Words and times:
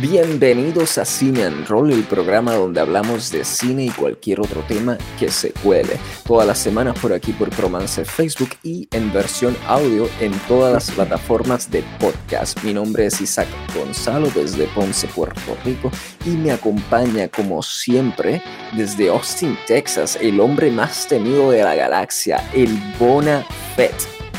Bienvenidos 0.00 0.96
a 0.96 1.04
Cine 1.04 1.44
and 1.44 1.68
Roll, 1.68 1.92
el 1.92 2.04
programa 2.04 2.54
donde 2.54 2.80
hablamos 2.80 3.30
de 3.30 3.44
cine 3.44 3.84
y 3.84 3.90
cualquier 3.90 4.40
otro 4.40 4.62
tema 4.62 4.96
que 5.18 5.30
se 5.30 5.52
cuele. 5.52 5.98
Todas 6.26 6.46
las 6.46 6.58
semanas 6.58 6.98
por 6.98 7.12
aquí 7.12 7.32
por 7.32 7.50
Promance 7.50 8.06
Facebook 8.06 8.48
y 8.62 8.88
en 8.92 9.12
versión 9.12 9.54
audio 9.66 10.08
en 10.20 10.32
todas 10.48 10.72
las 10.72 10.90
plataformas 10.90 11.70
de 11.70 11.84
podcast. 11.98 12.62
Mi 12.64 12.72
nombre 12.72 13.04
es 13.04 13.20
Isaac 13.20 13.48
Gonzalo 13.76 14.30
desde 14.30 14.64
Ponce, 14.68 15.06
Puerto 15.06 15.54
Rico 15.66 15.90
y 16.24 16.30
me 16.30 16.52
acompaña 16.52 17.28
como 17.28 17.62
siempre 17.62 18.42
desde 18.72 19.10
Austin, 19.10 19.58
Texas, 19.66 20.16
el 20.18 20.40
hombre 20.40 20.70
más 20.70 21.08
temido 21.08 21.50
de 21.50 21.62
la 21.62 21.74
galaxia, 21.74 22.48
el 22.54 22.74
Bona 22.98 23.44
Fett. 23.76 23.94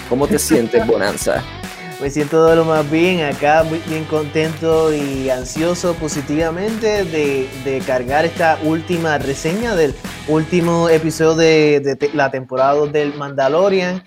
¿Cómo 0.10 0.28
te 0.28 0.40
sientes, 0.40 0.88
Bonanza? 0.88 1.44
Me 2.02 2.10
siento 2.10 2.48
de 2.48 2.56
lo 2.56 2.66
más 2.66 2.90
bien 2.90 3.22
acá, 3.22 3.62
muy 3.62 3.78
bien 3.88 4.06
contento 4.06 4.92
y 4.92 5.30
ansioso 5.30 5.94
positivamente 5.94 7.06
de, 7.06 7.84
cargar 7.86 8.26
esta 8.26 8.58
última 8.64 9.20
reseña 9.20 9.76
del 9.76 9.94
último 10.32 10.90
episodio 10.90 11.36
de, 11.36 11.80
de 11.80 12.10
la 12.14 12.32
temporada 12.32 12.74
2 12.74 12.92
del 12.92 13.14
Mandalorian. 13.16 14.04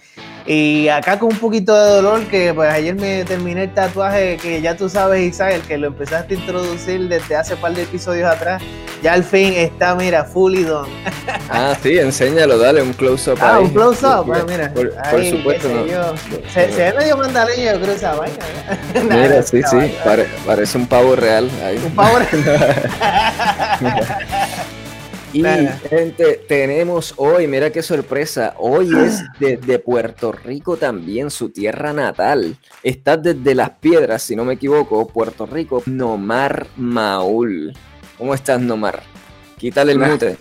Y 0.47 0.89
acá 0.89 1.19
con 1.19 1.33
un 1.33 1.39
poquito 1.39 1.75
de 1.75 1.91
dolor, 1.91 2.27
que 2.27 2.53
pues 2.53 2.71
ayer 2.71 2.95
me 2.95 3.25
terminé 3.25 3.65
el 3.65 3.73
tatuaje 3.73 4.37
que 4.37 4.61
ya 4.61 4.77
tú 4.77 4.91
sabes, 4.91 5.23
Isabel, 5.23 5.63
que 5.63 5.79
lo 5.79 5.87
empezaste 5.87 6.35
a 6.35 6.39
introducir 6.39 7.09
desde 7.09 7.35
hace 7.35 7.55
un 7.55 7.61
par 7.61 7.73
de 7.73 7.83
episodios 7.85 8.31
atrás. 8.31 8.63
Ya 9.03 9.15
al 9.15 9.25
fin 9.25 9.55
está, 9.55 9.95
mira, 9.95 10.25
fully 10.25 10.65
done. 10.65 10.89
Ah, 11.51 11.77
sí, 11.83 11.99
enséñalo, 11.99 12.57
dale 12.57 12.81
un 12.81 12.95
close-up. 12.95 13.39
Ah, 13.39 13.61
un 13.61 13.69
close-up, 13.69 14.25
pues 14.27 14.47
mira. 14.47 14.73
Por, 14.73 14.91
supuesto, 15.25 15.69
no. 15.69 16.17
se, 16.49 16.73
se, 16.73 16.91
ve 16.91 16.95
medio 16.99 17.19
mandaleño, 17.19 17.73
yo 17.73 17.81
creo, 17.83 17.95
esa 17.95 18.15
vaina. 18.15 18.37
mira, 19.11 19.43
sí, 19.43 19.61
sí, 19.63 19.95
parece 20.47 20.79
un 20.79 20.87
pavo 20.87 21.15
real. 21.15 21.51
Ahí. 21.63 21.77
Un 21.85 21.95
pavo 21.95 22.19
real. 22.19 22.83
Y 25.35 25.43
gente, 25.89 26.45
tenemos 26.47 27.15
hoy, 27.17 27.49
mira 27.49 27.71
qué 27.71 27.83
sorpresa, 27.83 28.55
hoy 28.57 28.89
es 28.97 29.21
desde 29.41 29.81
Puerto 29.81 30.31
Rico 30.31 30.77
también, 30.77 31.29
su 31.29 31.51
tierra 31.51 31.93
natal. 31.93 32.57
Está 32.85 33.17
desde 33.17 33.57
Las 33.57 33.71
Piedras, 33.71 34.23
si 34.23 34.37
no 34.37 34.45
me 34.45 34.55
equivoco, 34.55 35.09
Puerto 35.09 35.45
Rico, 35.45 35.83
Nomar 35.87 36.69
Maul. 36.77 37.73
¿Cómo 38.17 38.33
estás, 38.33 38.61
Nomar? 38.61 39.03
Quítale 39.59 39.91
el 39.91 39.99
mute. 39.99 40.37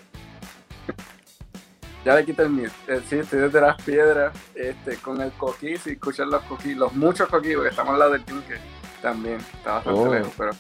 Ya 2.06 2.14
le 2.16 2.24
quité 2.24 2.44
el 2.44 2.50
mute. 2.50 2.72
Eh, 2.88 3.02
sí, 3.10 3.16
estoy 3.16 3.40
desde 3.40 3.62
Las 3.62 3.82
Piedras, 3.82 4.38
este, 4.54 4.98
con 4.98 5.20
el 5.22 5.32
coquí, 5.32 5.76
si 5.78 5.92
escuchan 5.94 6.30
los 6.30 6.44
coquí, 6.44 6.76
los 6.76 6.94
muchos 6.94 7.28
coquí, 7.30 7.56
porque 7.56 7.70
estamos 7.72 7.94
al 7.94 8.00
lado 8.00 8.12
del 8.12 8.26
yunque 8.26 8.58
también, 9.02 9.40
está 9.58 9.74
bastante 9.74 10.00
oh. 10.00 10.14
lejos, 10.14 10.34
pero 10.38 10.52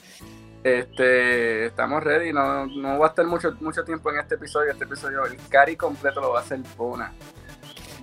este, 0.63 1.65
estamos 1.65 2.03
ready, 2.03 2.31
no, 2.31 2.65
no 2.65 2.99
va 2.99 3.07
a 3.07 3.09
estar 3.09 3.25
mucho, 3.25 3.55
mucho 3.59 3.83
tiempo 3.83 4.11
en 4.11 4.19
este 4.19 4.35
episodio. 4.35 4.71
Este 4.71 4.85
episodio, 4.85 5.25
el 5.25 5.37
cari 5.49 5.75
completo 5.75 6.21
lo 6.21 6.31
va 6.31 6.39
a 6.39 6.41
hacer 6.41 6.59
Bona. 6.77 7.13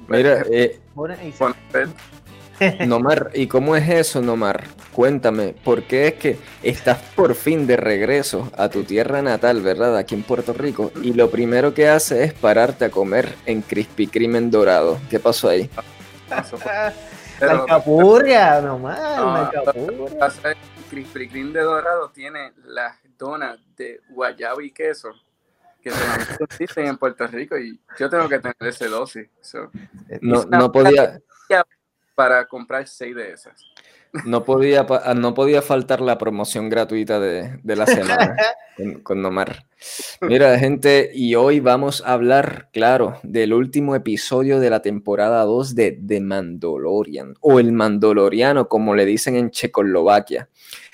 Mira, 0.08 0.44
eh, 0.50 0.80
Nomar, 2.86 3.30
¿y 3.33 3.47
cómo 3.47 3.75
es 3.77 3.89
eso, 3.89 4.20
Nomar? 4.20 4.64
Cuéntame, 4.92 5.55
¿por 5.64 5.84
qué 5.84 6.08
es 6.08 6.14
que 6.14 6.39
estás 6.62 6.98
por 7.14 7.34
fin 7.34 7.67
de 7.67 7.77
regreso 7.77 8.50
a 8.56 8.69
tu 8.69 8.83
tierra 8.83 9.22
natal, 9.22 9.62
verdad? 9.62 9.97
Aquí 9.97 10.14
en 10.14 10.22
Puerto 10.22 10.52
Rico, 10.52 10.92
y 11.02 11.14
lo 11.14 11.30
primero 11.30 11.72
que 11.72 11.89
hace 11.89 12.24
es 12.24 12.34
pararte 12.34 12.86
a 12.86 12.91
comer 12.91 13.34
en 13.47 13.62
Crispy 13.62 14.08
Crimen 14.08 14.50
Dorado. 14.50 14.98
¿Qué 15.08 15.19
pasó 15.19 15.48
ahí? 15.48 15.70
la 17.41 17.64
capurria, 17.67 18.61
Nomar, 18.61 18.98
la 18.98 19.50
capurria. 19.64 20.33
Crispy 20.91 21.28
Kreme 21.28 21.52
de 21.52 21.60
Dorado 21.60 22.10
tiene 22.10 22.52
las 22.64 22.96
donas 23.16 23.58
de 23.77 24.00
guayaba 24.08 24.62
y 24.62 24.72
queso 24.72 25.12
que 25.80 25.91
solamente 25.92 26.44
existen 26.44 26.86
en 26.88 26.98
Puerto 26.98 27.27
Rico 27.28 27.56
y 27.56 27.80
yo 27.96 28.10
tengo 28.10 28.28
que 28.28 28.41
tener 28.41 28.56
ese 28.60 28.88
dosis. 28.88 29.28
no, 30.20 30.45
no 30.45 30.73
podía 30.73 31.20
para 32.14 32.45
comprar 32.45 32.86
seis 32.86 33.14
de 33.14 33.33
esas. 33.33 33.64
No 34.25 34.45
podía, 34.45 34.87
no 35.15 35.35
podía 35.35 35.63
faltar 35.63 36.01
la 36.01 36.19
promoción 36.19 36.69
gratuita 36.69 37.21
de, 37.21 37.61
la 37.65 37.87
semana 37.87 38.37
con, 39.03 39.23
Nomar. 39.23 39.67
Mira, 40.21 40.59
gente, 40.59 41.11
y 41.15 41.37
hoy 41.37 41.61
vamos 41.61 42.03
a 42.05 42.15
hablar, 42.15 42.69
claro, 42.73 43.21
del 43.23 43.53
último 43.53 43.95
episodio 43.95 44.59
de 44.59 44.71
la 44.71 44.83
temporada 44.83 45.45
2 45.45 45.75
de 45.75 45.93
The 46.07 46.21
Mandalorian, 46.21 47.35
o 47.41 47.61
el 47.61 47.73
Mandaloriano, 47.73 48.69
como 48.69 48.95
le 48.95 49.05
dicen 49.05 49.37
en 49.37 49.51
Checoslovaquia. 49.51 50.48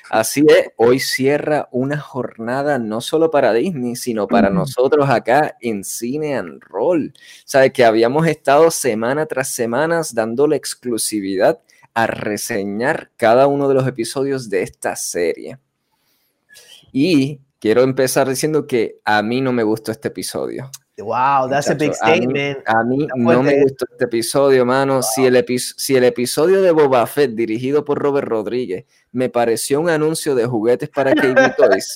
Así 0.09 0.45
es, 0.49 0.69
hoy 0.77 1.01
cierra 1.01 1.69
una 1.73 1.99
jornada 1.99 2.79
no 2.79 3.01
solo 3.01 3.31
para 3.31 3.53
Disney, 3.53 3.97
sino 3.97 4.29
para 4.29 4.51
nosotros 4.51 5.11
acá 5.11 5.57
en 5.61 5.83
Cine 5.83 6.37
and 6.37 6.63
Roll. 6.63 7.13
Sabe 7.45 7.73
que 7.73 7.85
habíamos 7.85 8.27
estado 8.29 8.71
semana 8.71 9.27
tras 9.27 9.49
semana 9.49 10.03
dándole 10.13 10.55
exclusividad 10.55 11.59
a 11.97 12.07
reseñar 12.07 13.11
cada 13.17 13.47
uno 13.47 13.69
de 13.69 13.75
los 13.75 13.89
episodios 13.89 14.51
de 14.51 14.61
esta 14.61 14.95
serie. 14.97 15.59
Y 16.93 17.41
quiero 17.59 17.83
empezar 17.83 18.29
diciendo 18.29 18.67
que 18.67 19.01
a 19.03 19.23
mí 19.23 19.41
no 19.41 19.51
me 19.55 19.63
gustó 19.63 19.93
este 19.93 20.09
episodio. 20.09 20.71
Wow, 20.99 21.49
that's 21.49 21.71
a 21.71 21.75
big 21.75 21.95
statement. 21.95 22.59
A 22.67 22.85
mí, 22.85 23.09
no 23.17 23.43
me 23.43 23.63
gustó 23.63 23.87
este 23.91 24.05
episodio, 24.05 24.67
mano. 24.67 25.01
Si, 25.03 25.25
el 25.25 25.43
si 25.49 25.97
el 25.97 26.05
episodio 26.05 26.61
de 26.61 26.71
Boba 26.71 27.07
Fett, 27.07 27.31
dirigido 27.31 27.83
por 27.83 27.99
Robert 27.99 28.29
Rodríguez, 28.29 28.85
me 29.13 29.31
pareció 29.31 29.81
un 29.81 29.89
anuncio 29.89 30.35
de 30.35 30.45
juguetes 30.45 30.91
para 30.91 31.15
KB 31.15 31.57
Toys, 31.57 31.95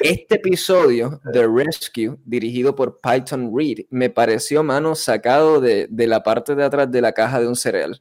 este 0.00 0.36
episodio, 0.36 1.20
The 1.34 1.46
Rescue, 1.46 2.16
dirigido 2.24 2.74
por 2.74 2.98
Python 2.98 3.52
Reed, 3.54 3.80
me 3.90 4.08
pareció, 4.08 4.62
mano, 4.62 4.94
sacado 4.94 5.60
de, 5.60 5.86
de 5.90 6.06
la 6.06 6.22
parte 6.22 6.54
de 6.54 6.64
atrás 6.64 6.90
de 6.90 7.02
la 7.02 7.12
caja 7.12 7.40
de 7.40 7.46
un 7.46 7.56
cereal. 7.56 8.00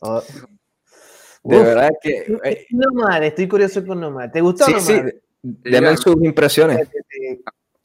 Oh. 0.00 0.22
De 1.42 1.62
verdad 1.62 1.90
que. 2.02 2.38
Eh, 2.44 2.66
Nomad, 2.70 3.22
estoy 3.24 3.48
curioso 3.48 3.84
con 3.86 4.00
Nomad. 4.00 4.30
¿Te 4.30 4.40
gustó? 4.40 4.64
Sí, 4.66 4.72
Nomad? 4.72 4.84
sí. 4.84 5.20
Deme 5.42 5.96
sus 5.96 6.16
impresiones. 6.22 6.88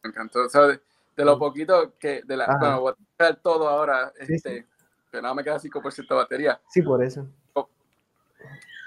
Me 0.04 0.10
encantó. 0.10 0.48
de 0.48 1.26
lo 1.26 1.38
poquito 1.38 1.94
que. 1.98 2.22
De 2.24 2.36
la, 2.36 2.58
bueno, 2.60 2.82
voy 2.82 2.94
a 3.20 3.24
ver 3.24 3.36
todo 3.38 3.68
ahora. 3.70 4.12
este, 4.20 4.68
Que 5.12 5.22
nada 5.22 5.34
me 5.34 5.44
queda 5.44 5.60
5% 5.60 6.08
de 6.08 6.16
batería. 6.16 6.60
Sí, 6.70 6.82
por 6.82 7.04
eso. 7.04 7.28
Oh, 7.54 7.70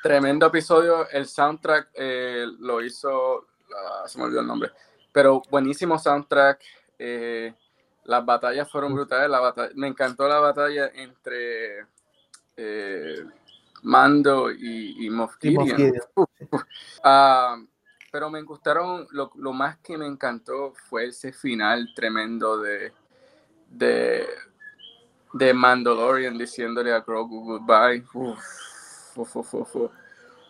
tremendo 0.03 0.47
episodio. 0.47 1.08
El 1.10 1.26
soundtrack 1.26 1.91
eh, 1.94 2.44
lo 2.58 2.82
hizo. 2.82 3.47
Ah, 3.75 4.04
se 4.06 4.19
me 4.19 4.25
olvidó 4.25 4.41
el 4.41 4.47
nombre. 4.47 4.70
Pero 5.12 5.43
buenísimo 5.50 5.98
soundtrack. 5.98 6.60
Eh, 6.98 7.54
las 8.04 8.25
batallas 8.25 8.70
fueron 8.70 8.94
brutales. 8.94 9.31
La 9.31 9.41
batalla, 9.41 9.70
me 9.75 9.87
encantó 9.88 10.28
la 10.28 10.41
batalla 10.41 10.91
entre 10.94 11.87
eh, 12.56 13.25
Mando 13.83 14.50
y, 14.50 15.06
y 15.06 15.11
Moff 15.11 15.37
ah, 17.05 17.56
pero 18.11 18.31
me 18.31 18.43
gustaron, 18.43 19.06
lo, 19.11 19.53
más 19.53 19.78
que 19.78 19.99
me 19.99 20.06
encantó 20.06 20.72
fue 20.89 21.06
ese 21.09 21.33
final 21.33 21.93
tremendo 21.94 22.59
de, 22.59 22.93
de, 23.69 24.27
de 25.34 25.55
Mandalorian 25.55 26.37
diciéndole 26.39 26.93
a 26.93 27.00
Grogu 27.00 27.44
goodbye. 27.44 28.05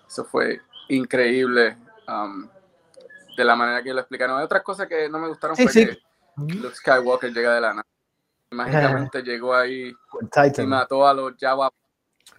Eso 0.06 0.24
fue 0.24 0.60
increíble. 0.88 1.76
Um, 2.08 2.48
de 3.36 3.44
la 3.44 3.54
manera 3.54 3.82
que 3.82 3.92
lo 3.92 4.00
explicaron. 4.00 4.38
Hay 4.38 4.44
otras 4.44 4.62
cosas 4.62 4.88
que 4.88 5.08
no 5.08 5.18
me 5.18 5.28
gustaron 5.28 5.56
fue 5.56 5.70
que 5.70 5.98
Luke 6.36 6.74
Skywalker 6.74 7.32
llega 7.32 7.54
de 7.54 7.60
la 7.60 7.70
nada. 7.74 7.86
Mágicamente 8.50 9.22
llegó 9.22 9.54
ahí 9.54 9.92
y 10.56 10.66
mató 10.66 11.06
a 11.06 11.12
los 11.12 11.34
Java 11.38 11.70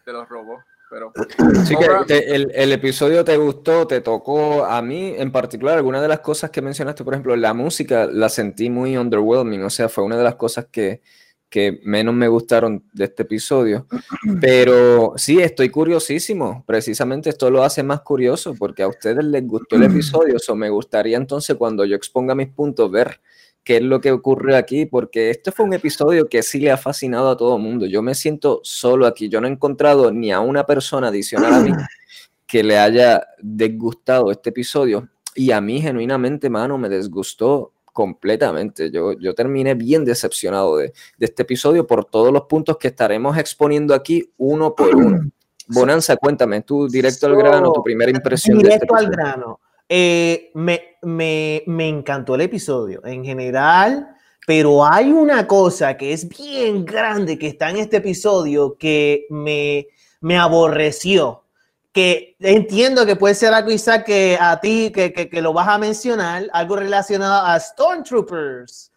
de 0.07 0.13
los 0.13 0.27
robos. 0.27 0.63
Pero, 0.89 1.11
sí 1.65 1.75
que 2.07 2.17
el, 2.17 2.49
el, 2.55 2.71
episodio 2.71 3.25
te 3.25 3.35
gustó, 3.35 3.85
te 3.85 3.99
tocó 3.99 4.65
a 4.65 4.81
mí 4.81 5.13
en 5.17 5.31
particular. 5.31 5.77
Algunas 5.77 6.01
de 6.01 6.07
las 6.07 6.21
cosas 6.21 6.49
que 6.49 6.61
mencionaste, 6.61 7.03
por 7.03 7.13
ejemplo, 7.13 7.35
la 7.35 7.53
música 7.53 8.07
la 8.11 8.29
sentí 8.29 8.69
muy 8.69 8.95
underwhelming, 8.95 9.63
o 9.63 9.69
sea, 9.69 9.89
fue 9.89 10.05
una 10.05 10.17
de 10.17 10.23
las 10.23 10.35
cosas 10.35 10.67
que, 10.71 11.01
que 11.49 11.81
menos 11.83 12.15
me 12.15 12.29
gustaron 12.29 12.85
de 12.93 13.03
este 13.03 13.23
episodio. 13.23 13.85
Pero 14.41 15.13
sí, 15.17 15.39
estoy 15.41 15.69
curiosísimo. 15.69 16.63
Precisamente 16.65 17.29
esto 17.29 17.51
lo 17.51 17.63
hace 17.63 17.83
más 17.83 17.99
curioso 18.01 18.55
porque 18.57 18.83
a 18.83 18.87
ustedes 18.87 19.25
les 19.25 19.45
gustó 19.45 19.75
el 19.75 19.83
episodio. 19.91 20.37
O 20.47 20.55
me 20.55 20.69
gustaría 20.69 21.17
entonces 21.17 21.57
cuando 21.57 21.83
yo 21.83 21.97
exponga 21.97 22.33
mis 22.33 22.47
puntos 22.47 22.89
ver 22.89 23.19
qué 23.67 23.75
es 23.77 23.83
lo 23.83 23.99
que 23.99 24.13
ocurre 24.13 24.55
aquí, 24.55 24.85
porque 24.85 25.29
este 25.29 25.51
fue 25.51 25.65
un 25.65 25.73
episodio 25.73 26.29
que 26.29 26.41
sí 26.41 26.61
le 26.61 26.71
ha 26.71 26.77
fascinado 26.77 27.29
a 27.29 27.35
todo 27.35 27.57
el 27.57 27.61
mundo. 27.61 27.85
Yo 27.85 28.01
me 28.01 28.15
siento 28.15 28.61
solo 28.63 29.05
aquí, 29.05 29.27
yo 29.27 29.41
no 29.41 29.47
he 29.47 29.51
encontrado 29.51 30.09
ni 30.09 30.31
a 30.31 30.39
una 30.39 30.65
persona 30.65 31.09
adicional 31.09 31.53
a 31.53 31.59
mí 31.59 31.71
que 32.47 32.63
le 32.63 32.77
haya 32.77 33.27
desgustado 33.41 34.31
este 34.31 34.51
episodio. 34.51 35.09
Y 35.35 35.51
a 35.51 35.59
mí, 35.59 35.81
genuinamente, 35.81 36.49
mano, 36.49 36.77
me 36.77 36.87
desgustó 36.87 37.73
completamente. 37.91 38.89
Yo, 38.89 39.19
yo 39.19 39.35
terminé 39.35 39.73
bien 39.75 40.05
decepcionado 40.05 40.77
de, 40.77 40.93
de 41.17 41.25
este 41.25 41.41
episodio 41.41 41.85
por 41.85 42.05
todos 42.05 42.31
los 42.31 42.43
puntos 42.43 42.77
que 42.77 42.87
estaremos 42.87 43.37
exponiendo 43.37 43.93
aquí 43.93 44.31
uno 44.37 44.75
por 44.75 44.95
uno. 44.95 45.29
Bonanza, 45.67 46.15
cuéntame, 46.15 46.61
tú 46.61 46.87
directo 46.87 47.25
al 47.25 47.35
grano, 47.35 47.73
tu 47.73 47.83
primera 47.83 48.11
impresión. 48.11 48.59
Directo 48.59 48.95
de 48.95 49.03
este 49.03 49.07
al 49.07 49.11
grano. 49.11 49.59
Eh, 49.89 50.51
me, 50.53 50.97
me, 51.01 51.63
me 51.65 51.87
encantó 51.87 52.35
el 52.35 52.41
episodio 52.41 53.05
en 53.05 53.23
general, 53.23 54.15
pero 54.45 54.85
hay 54.85 55.11
una 55.11 55.47
cosa 55.47 55.97
que 55.97 56.13
es 56.13 56.27
bien 56.27 56.85
grande 56.85 57.37
que 57.37 57.47
está 57.47 57.69
en 57.69 57.77
este 57.77 57.97
episodio 57.97 58.77
que 58.77 59.25
me, 59.29 59.87
me 60.21 60.37
aborreció. 60.37 61.43
Que 61.91 62.35
entiendo 62.39 63.05
que 63.05 63.15
puede 63.15 63.33
ser 63.33 63.53
algo, 63.53 63.71
Isaac, 63.71 64.05
que 64.05 64.37
a 64.39 64.59
ti, 64.59 64.91
que, 64.93 65.11
que, 65.11 65.29
que 65.29 65.41
lo 65.41 65.51
vas 65.51 65.67
a 65.67 65.77
mencionar, 65.77 66.47
algo 66.53 66.75
relacionado 66.75 67.45
a 67.45 67.59
Stormtroopers, 67.59 68.91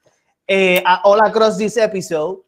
eh, 0.46 0.82
a 0.84 1.00
All 1.04 1.20
Across 1.20 1.58
This 1.58 1.76
Episode, 1.76 2.43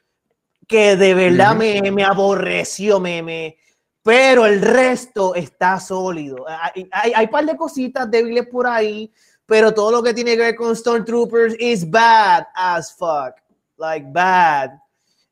que 0.67 0.97
de 0.97 1.15
verdad 1.15 1.55
me, 1.55 1.91
me, 1.91 2.05
aborreció, 2.05 2.99
me, 2.99 3.23
me, 3.23 3.57
pero 4.03 4.47
el 4.47 4.61
resto 4.61 5.35
está 5.35 5.79
sólido. 5.79 6.45
Hay, 6.49 6.89
hay, 7.15 7.27
par 7.29 7.47
de 7.47 7.57
cositas 7.57 8.11
débiles 8.11 8.47
por 8.49 8.67
ahí, 8.67 9.13
pero 9.47 9.73
todo 9.73 9.93
lo 9.93 10.03
que 10.03 10.15
tiene 10.15 10.37
que 10.37 10.43
ver 10.43 10.57
con 10.57 10.75
Stormtroopers 10.75 11.55
is 11.59 11.89
bad 11.89 12.45
as 12.55 12.95
fuck. 12.97 13.35
Like 13.77 14.07
bad. 14.11 14.71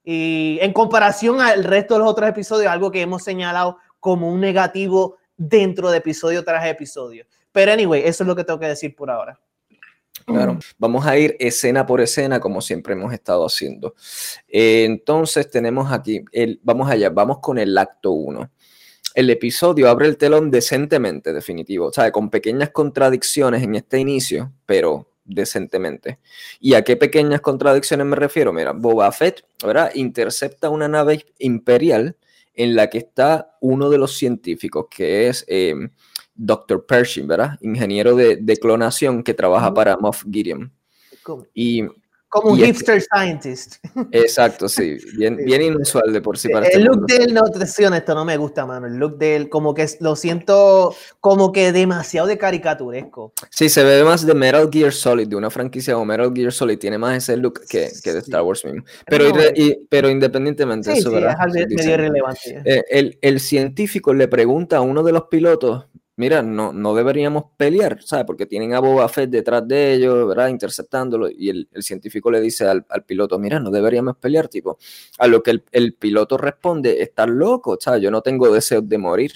Y 0.04 0.58
en 0.60 0.72
comparación 0.72 1.40
al 1.40 1.64
resto 1.64 1.94
de 1.94 2.00
los 2.00 2.08
otros 2.08 2.28
episodios, 2.28 2.70
algo 2.70 2.90
que 2.90 3.00
hemos 3.00 3.22
señalado 3.22 3.78
como 3.98 4.30
un 4.30 4.40
negativo 4.40 5.18
dentro 5.36 5.90
de 5.90 5.98
episodio 5.98 6.44
tras 6.44 6.66
episodio. 6.66 7.26
Pero 7.52 7.72
anyway, 7.72 8.02
eso 8.04 8.22
es 8.22 8.28
lo 8.28 8.36
que 8.36 8.44
tengo 8.44 8.60
que 8.60 8.66
decir 8.66 8.94
por 8.94 9.10
ahora. 9.10 9.38
Claro, 10.26 10.58
vamos 10.78 11.06
a 11.06 11.16
ir 11.16 11.36
escena 11.40 11.86
por 11.86 12.00
escena 12.00 12.40
como 12.40 12.60
siempre 12.60 12.92
hemos 12.92 13.12
estado 13.12 13.44
haciendo. 13.44 13.94
Eh, 14.48 14.84
entonces 14.84 15.50
tenemos 15.50 15.90
aquí, 15.90 16.24
el, 16.32 16.60
vamos 16.62 16.90
allá, 16.90 17.10
vamos 17.10 17.38
con 17.40 17.58
el 17.58 17.76
acto 17.76 18.12
1. 18.12 18.50
El 19.14 19.30
episodio 19.30 19.88
abre 19.88 20.06
el 20.06 20.16
telón 20.16 20.50
decentemente, 20.50 21.32
definitivo, 21.32 21.86
o 21.86 21.92
sea, 21.92 22.10
con 22.12 22.30
pequeñas 22.30 22.70
contradicciones 22.70 23.62
en 23.62 23.74
este 23.74 23.98
inicio, 23.98 24.52
pero 24.66 25.08
decentemente. 25.24 26.18
¿Y 26.60 26.74
a 26.74 26.82
qué 26.82 26.96
pequeñas 26.96 27.40
contradicciones 27.40 28.06
me 28.06 28.16
refiero? 28.16 28.52
Mira, 28.52 28.72
Boba 28.72 29.10
Fett, 29.12 29.44
¿verdad? 29.64 29.90
Intercepta 29.94 30.70
una 30.70 30.88
nave 30.88 31.24
imperial 31.38 32.16
en 32.54 32.74
la 32.74 32.90
que 32.90 32.98
está 32.98 33.56
uno 33.60 33.90
de 33.90 33.98
los 33.98 34.16
científicos, 34.16 34.86
que 34.90 35.28
es 35.28 35.44
eh, 35.48 35.74
Dr. 36.34 36.84
Pershing, 36.86 37.26
¿verdad? 37.26 37.58
Ingeniero 37.60 38.14
de, 38.14 38.36
de 38.36 38.56
clonación 38.56 39.22
que 39.22 39.34
trabaja 39.34 39.72
para 39.72 39.96
Moff 39.96 40.24
Gideon. 40.30 40.72
Y 41.54 41.84
como 42.30 42.52
un 42.52 42.58
hipster 42.58 42.98
este, 42.98 43.08
scientist. 43.12 43.74
Exacto, 44.12 44.68
sí. 44.68 44.96
Bien, 45.16 45.36
bien 45.36 45.62
inusual 45.62 46.12
de 46.12 46.22
por 46.22 46.38
sí. 46.38 46.48
Para 46.48 46.66
el 46.66 46.72
este 46.72 46.84
look 46.84 47.06
de 47.06 47.16
él, 47.16 47.34
no 47.34 47.42
te 47.42 47.64
esto 47.64 48.14
no 48.14 48.24
me 48.24 48.36
gusta, 48.36 48.64
mano. 48.64 48.86
El 48.86 48.94
look 48.94 49.18
de 49.18 49.34
él, 49.34 49.48
como 49.48 49.74
que 49.74 49.86
lo 49.98 50.14
siento 50.14 50.94
como 51.18 51.50
que 51.50 51.72
demasiado 51.72 52.28
de 52.28 52.38
caricaturesco. 52.38 53.32
Sí, 53.50 53.68
se 53.68 53.82
ve 53.82 54.04
más 54.04 54.24
de 54.24 54.34
Metal 54.34 54.68
Gear 54.72 54.92
Solid, 54.92 55.26
de 55.26 55.34
una 55.34 55.50
franquicia 55.50 55.94
como 55.94 56.06
Metal 56.06 56.32
Gear 56.32 56.52
Solid. 56.52 56.78
Tiene 56.78 56.98
más 56.98 57.16
ese 57.16 57.36
look 57.36 57.62
que, 57.68 57.90
que 58.02 58.12
de 58.12 58.20
Star 58.20 58.42
Wars 58.42 58.64
mismo. 58.64 58.84
Pero, 59.06 59.24
y, 59.56 59.86
pero 59.88 60.08
independientemente 60.08 60.92
de 60.92 60.98
eso, 60.98 61.10
¿verdad? 61.10 61.36
Es 61.48 61.66
medio 61.68 61.94
irrelevante. 61.94 62.62
Eh, 62.64 62.84
el, 62.90 63.18
el 63.20 63.40
científico 63.40 64.14
le 64.14 64.28
pregunta 64.28 64.76
a 64.76 64.82
uno 64.82 65.02
de 65.02 65.12
los 65.12 65.24
pilotos 65.24 65.86
mira, 66.20 66.42
no, 66.42 66.70
no 66.74 66.94
deberíamos 66.94 67.44
pelear, 67.56 68.02
¿sabes? 68.02 68.26
Porque 68.26 68.44
tienen 68.44 68.74
a 68.74 68.80
Boba 68.80 69.08
Fett 69.08 69.30
detrás 69.30 69.66
de 69.66 69.94
ellos, 69.94 70.28
¿verdad? 70.28 70.48
Interceptándolo. 70.48 71.30
Y 71.30 71.48
el, 71.48 71.68
científico 71.78 72.30
le 72.30 72.42
dice 72.42 72.66
al, 72.66 72.84
piloto, 73.06 73.38
mira, 73.38 73.58
no 73.58 73.70
deberíamos 73.70 74.18
pelear, 74.18 74.48
tipo. 74.48 74.76
A 75.18 75.26
lo 75.26 75.42
que 75.42 75.62
el, 75.72 75.94
piloto 75.94 76.36
responde, 76.36 77.02
estás 77.02 77.26
loco, 77.28 77.78
¿sabes? 77.80 78.02
Yo 78.02 78.10
no 78.10 78.20
tengo 78.20 78.52
deseos 78.52 78.86
de 78.86 78.98
morir. 78.98 79.32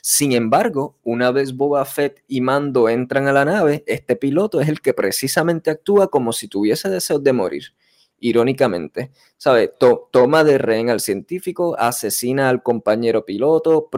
Sin 0.00 0.32
embargo, 0.32 0.96
una 1.02 1.30
vez 1.32 1.54
Boba 1.54 1.84
Fett 1.84 2.22
y 2.26 2.40
Mando 2.40 2.88
entran 2.88 3.28
a 3.28 3.32
la 3.32 3.44
nave, 3.44 3.84
este 3.86 4.16
piloto 4.16 4.62
es 4.62 4.70
el 4.70 4.80
que 4.80 4.94
precisamente 4.94 5.70
actúa 5.70 6.08
como 6.08 6.32
si 6.32 6.48
tuviese 6.48 6.88
deseos 6.88 7.22
de 7.22 7.32
morir 7.34 7.74
irónicamente, 8.22 9.10
¿sabe? 9.36 9.72
toma 10.10 10.44
de 10.44 10.56
rehén 10.56 10.90
al 10.90 11.00
científico, 11.00 11.76
asesina 11.76 12.48
al 12.48 12.62
compañero 12.62 13.24
piloto, 13.24 13.90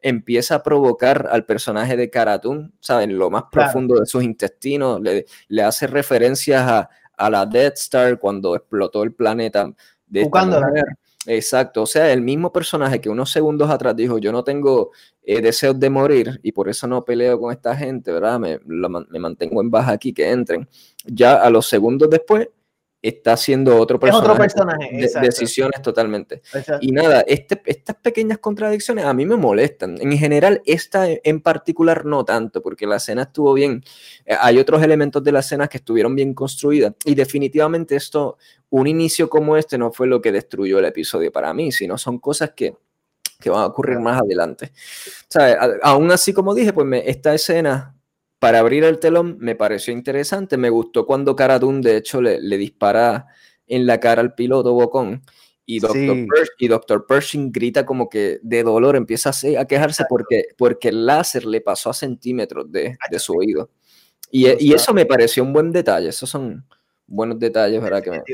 empieza 0.00 0.56
a 0.56 0.62
provocar 0.64 1.28
al 1.30 1.46
personaje 1.46 1.96
de 1.96 2.10
Karatun, 2.10 2.74
¿saben? 2.80 3.16
Lo 3.16 3.30
más 3.30 3.44
profundo 3.52 4.00
de 4.00 4.06
sus 4.06 4.24
intestinos, 4.24 5.00
le, 5.00 5.26
le 5.46 5.62
hace 5.62 5.86
referencias 5.86 6.68
a, 6.68 6.90
a, 7.16 7.30
la 7.30 7.46
Death 7.46 7.78
Star 7.78 8.18
cuando 8.18 8.56
explotó 8.56 9.04
el 9.04 9.12
planeta. 9.12 9.72
De 10.06 10.28
Exacto, 11.24 11.82
o 11.82 11.86
sea, 11.86 12.12
el 12.12 12.20
mismo 12.20 12.52
personaje 12.52 13.00
que 13.00 13.08
unos 13.08 13.30
segundos 13.30 13.70
atrás 13.70 13.94
dijo, 13.94 14.18
yo 14.18 14.32
no 14.32 14.42
tengo 14.42 14.90
eh, 15.22 15.40
deseos 15.40 15.78
de 15.78 15.88
morir 15.88 16.40
y 16.42 16.50
por 16.50 16.68
eso 16.68 16.88
no 16.88 17.04
peleo 17.04 17.38
con 17.38 17.52
esta 17.52 17.76
gente, 17.76 18.10
¿verdad? 18.10 18.40
Me, 18.40 18.58
me 18.64 19.18
mantengo 19.20 19.60
en 19.60 19.70
baja 19.70 19.92
aquí, 19.92 20.12
que 20.12 20.28
entren. 20.28 20.68
Ya 21.06 21.36
a 21.36 21.48
los 21.48 21.68
segundos 21.68 22.10
después 22.10 22.48
está 23.02 23.32
haciendo 23.32 23.76
otro 23.78 23.98
personaje. 23.98 24.30
otro 24.30 24.38
personaje, 24.40 25.08
Decisiones 25.20 25.82
totalmente. 25.82 26.42
Y 26.80 26.92
nada, 26.92 27.22
este, 27.26 27.60
estas 27.66 27.96
pequeñas 27.96 28.38
contradicciones 28.38 29.04
a 29.04 29.12
mí 29.12 29.26
me 29.26 29.36
molestan. 29.36 30.00
En 30.00 30.16
general, 30.16 30.62
esta 30.64 31.06
en 31.08 31.40
particular 31.40 32.04
no 32.04 32.24
tanto, 32.24 32.62
porque 32.62 32.86
la 32.86 32.96
escena 32.96 33.22
estuvo 33.22 33.52
bien. 33.54 33.82
Eh, 34.24 34.36
hay 34.38 34.58
otros 34.58 34.82
elementos 34.82 35.22
de 35.24 35.32
la 35.32 35.40
escena 35.40 35.66
que 35.66 35.78
estuvieron 35.78 36.14
bien 36.14 36.32
construidas. 36.32 36.94
Y 37.04 37.14
definitivamente 37.16 37.96
esto, 37.96 38.38
un 38.70 38.86
inicio 38.86 39.28
como 39.28 39.56
este 39.56 39.76
no 39.76 39.92
fue 39.92 40.06
lo 40.06 40.22
que 40.22 40.30
destruyó 40.30 40.78
el 40.78 40.84
episodio 40.84 41.32
para 41.32 41.52
mí, 41.52 41.72
sino 41.72 41.98
son 41.98 42.18
cosas 42.18 42.52
que 42.54 42.76
que 43.42 43.50
van 43.50 43.62
a 43.62 43.66
ocurrir 43.66 43.98
más 43.98 44.22
adelante. 44.22 44.72
O 45.22 45.26
sea, 45.28 45.58
aún 45.82 46.12
así, 46.12 46.32
como 46.32 46.54
dije, 46.54 46.72
pues 46.72 46.86
me, 46.86 47.10
esta 47.10 47.34
escena 47.34 47.91
para 48.42 48.58
abrir 48.58 48.82
el 48.82 48.98
telón 48.98 49.36
me 49.38 49.54
pareció 49.54 49.92
interesante. 49.92 50.56
Me 50.56 50.68
gustó 50.68 51.06
cuando 51.06 51.36
Cara 51.36 51.60
de 51.60 51.96
hecho, 51.96 52.20
le, 52.20 52.40
dispara 52.56 53.26
en 53.68 53.86
la 53.86 54.00
cara 54.00 54.20
al 54.20 54.34
piloto 54.34 54.72
Bocón. 54.72 55.22
Y 55.64 55.78
Dr. 55.78 57.06
Pershing 57.06 57.52
grita 57.52 57.86
como 57.86 58.08
que 58.08 58.40
de 58.42 58.64
dolor, 58.64 58.96
empieza 58.96 59.30
a, 59.30 59.64
quejarse 59.64 60.06
porque, 60.08 60.46
porque 60.58 60.88
el 60.88 61.06
láser 61.06 61.44
le 61.44 61.60
pasó 61.60 61.90
a 61.90 61.94
centímetros 61.94 62.66
de, 62.72 62.98
su 63.20 63.34
oído. 63.34 63.70
Y, 64.28 64.48
y, 64.58 64.74
eso 64.74 64.92
me 64.92 65.06
pareció 65.06 65.44
un 65.44 65.52
buen 65.52 65.70
detalle. 65.70 66.08
Esos 66.08 66.28
son 66.28 66.66
buenos 67.06 67.38
detalles, 67.38 67.80
¿verdad? 67.80 68.02
Que 68.02 68.10
me, 68.10 68.16
me. 68.16 68.24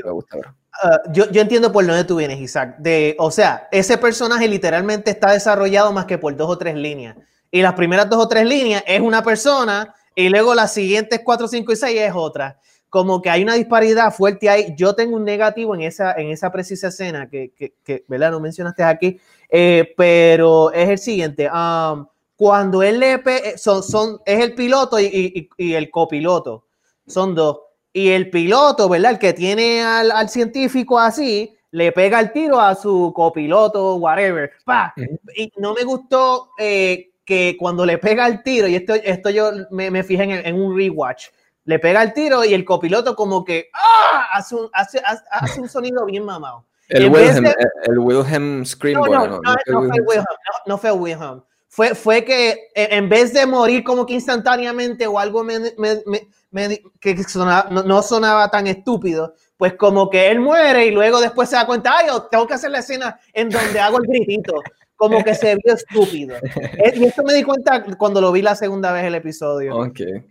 Ah, 0.81 1.01
yo, 1.13 1.29
yo, 1.29 1.39
entiendo 1.43 1.71
por 1.71 1.85
dónde 1.85 2.03
tú 2.03 2.15
vienes, 2.15 2.39
Isaac. 2.39 2.79
De, 2.79 3.15
o 3.19 3.29
sea, 3.29 3.67
ese 3.71 3.99
personaje 3.99 4.47
literalmente 4.47 5.11
está 5.11 5.33
desarrollado 5.33 5.93
más 5.93 6.05
que 6.05 6.17
por 6.17 6.35
dos 6.35 6.49
o 6.49 6.57
tres 6.57 6.73
líneas. 6.73 7.15
Y 7.51 7.61
las 7.61 7.73
primeras 7.73 8.09
dos 8.09 8.25
o 8.25 8.27
tres 8.27 8.47
líneas 8.47 8.83
es 8.87 9.01
una 9.01 9.23
persona 9.23 9.93
y 10.19 10.27
luego 10.27 10.53
las 10.53 10.73
siguientes 10.73 11.21
4, 11.23 11.47
5 11.47 11.71
y 11.71 11.75
6 11.77 12.01
es 12.01 12.11
otra. 12.13 12.59
Como 12.89 13.21
que 13.21 13.29
hay 13.29 13.41
una 13.41 13.53
disparidad 13.53 14.13
fuerte 14.13 14.49
ahí. 14.49 14.75
Yo 14.75 14.93
tengo 14.93 15.15
un 15.15 15.23
negativo 15.23 15.73
en 15.75 15.81
esa, 15.81 16.11
en 16.11 16.29
esa 16.29 16.51
precisa 16.51 16.89
escena 16.89 17.29
que, 17.29 17.53
que, 17.55 17.75
que 17.85 18.03
¿verdad? 18.09 18.31
No 18.31 18.41
mencionaste 18.41 18.83
aquí, 18.83 19.17
eh, 19.49 19.93
pero 19.95 20.73
es 20.73 20.89
el 20.89 20.97
siguiente. 20.97 21.49
Um, 21.49 22.05
cuando 22.35 22.83
él 22.83 22.99
le 22.99 23.13
eh, 23.13 23.57
son, 23.57 23.81
son, 23.81 24.19
es 24.25 24.43
el 24.43 24.55
piloto 24.55 24.99
y, 24.99 25.05
y, 25.05 25.49
y, 25.55 25.73
el 25.75 25.89
copiloto, 25.89 26.65
son 27.07 27.33
dos. 27.33 27.59
Y 27.93 28.09
el 28.09 28.29
piloto, 28.29 28.89
¿verdad? 28.89 29.11
El 29.11 29.19
que 29.19 29.31
tiene 29.31 29.81
al, 29.83 30.11
al 30.11 30.27
científico 30.27 30.99
así, 30.99 31.55
le 31.71 31.93
pega 31.93 32.19
el 32.19 32.33
tiro 32.33 32.59
a 32.59 32.75
su 32.75 33.13
copiloto, 33.15 33.95
whatever. 33.95 34.51
¡Pah! 34.65 34.93
Y 35.33 35.49
no 35.57 35.73
me 35.73 35.83
gustó 35.85 36.49
eh, 36.59 37.08
que 37.29 37.55
cuando 37.59 37.85
le 37.85 37.99
pega 37.99 38.25
el 38.25 38.41
tiro, 38.41 38.67
y 38.67 38.73
esto, 38.73 38.95
esto 38.95 39.29
yo 39.29 39.51
me, 39.69 39.91
me 39.91 40.03
fijé 40.03 40.23
en, 40.23 40.31
en, 40.31 40.59
un 40.59 40.75
rewatch, 40.75 41.27
le 41.63 41.77
pega 41.77 42.01
el 42.01 42.11
tiro 42.11 42.43
y 42.43 42.55
el 42.55 42.65
copiloto 42.65 43.15
como 43.15 43.45
que 43.45 43.69
¡ah! 43.71 44.29
hace, 44.33 44.55
un, 44.55 44.67
hace, 44.73 44.99
hace 45.29 45.61
un 45.61 45.69
sonido 45.69 46.07
bien 46.07 46.25
mamado. 46.25 46.65
El 46.87 47.11
Wilhelm, 47.11 47.45
el 47.45 47.99
Wilhelm 47.99 48.65
Scream. 48.65 48.99
No, 48.99 49.05
no, 49.05 49.27
no, 49.27 49.41
no, 49.43 49.53
fue 49.63 49.95
el 49.95 50.03
Wilhelm, 50.07 50.25
no, 50.65 50.77
fue 50.79 50.91
Wilhelm. 50.91 51.43
Fue, 51.67 51.93
fue 51.93 52.25
que 52.25 52.71
en 52.73 53.07
vez 53.07 53.31
de 53.31 53.45
morir 53.45 53.83
como 53.83 54.07
que 54.07 54.15
instantáneamente 54.15 55.05
o 55.05 55.19
algo 55.19 55.43
me, 55.43 55.59
me, 55.77 56.01
me, 56.49 56.81
que 56.99 57.23
sonaba, 57.25 57.69
no, 57.69 57.83
no, 57.83 58.01
sonaba 58.01 58.49
tan 58.49 58.65
estúpido, 58.65 59.35
pues 59.55 59.75
como 59.75 60.09
que 60.09 60.31
él 60.31 60.39
muere 60.39 60.87
y 60.87 60.91
luego 60.91 61.21
después 61.21 61.47
se 61.47 61.57
da 61.57 61.67
cuenta, 61.67 61.95
ay, 61.95 62.07
tengo 62.31 62.47
que 62.47 62.55
hacer 62.55 62.71
la 62.71 62.79
escena 62.79 63.19
en 63.33 63.51
donde 63.51 63.79
hago 63.79 63.99
el 63.99 64.07
gritito 64.07 64.55
como 64.99 65.23
que 65.23 65.33
se 65.33 65.55
vio 65.55 65.73
estúpido. 65.73 66.35
y 66.95 67.05
esto 67.05 67.23
me 67.23 67.33
di 67.33 67.43
cuenta 67.43 67.83
cuando 67.97 68.19
lo 68.19 68.33
vi 68.33 68.41
la 68.41 68.53
segunda 68.53 68.91
vez 68.91 69.05
el 69.05 69.15
episodio. 69.15 69.77
Okay. 69.77 70.25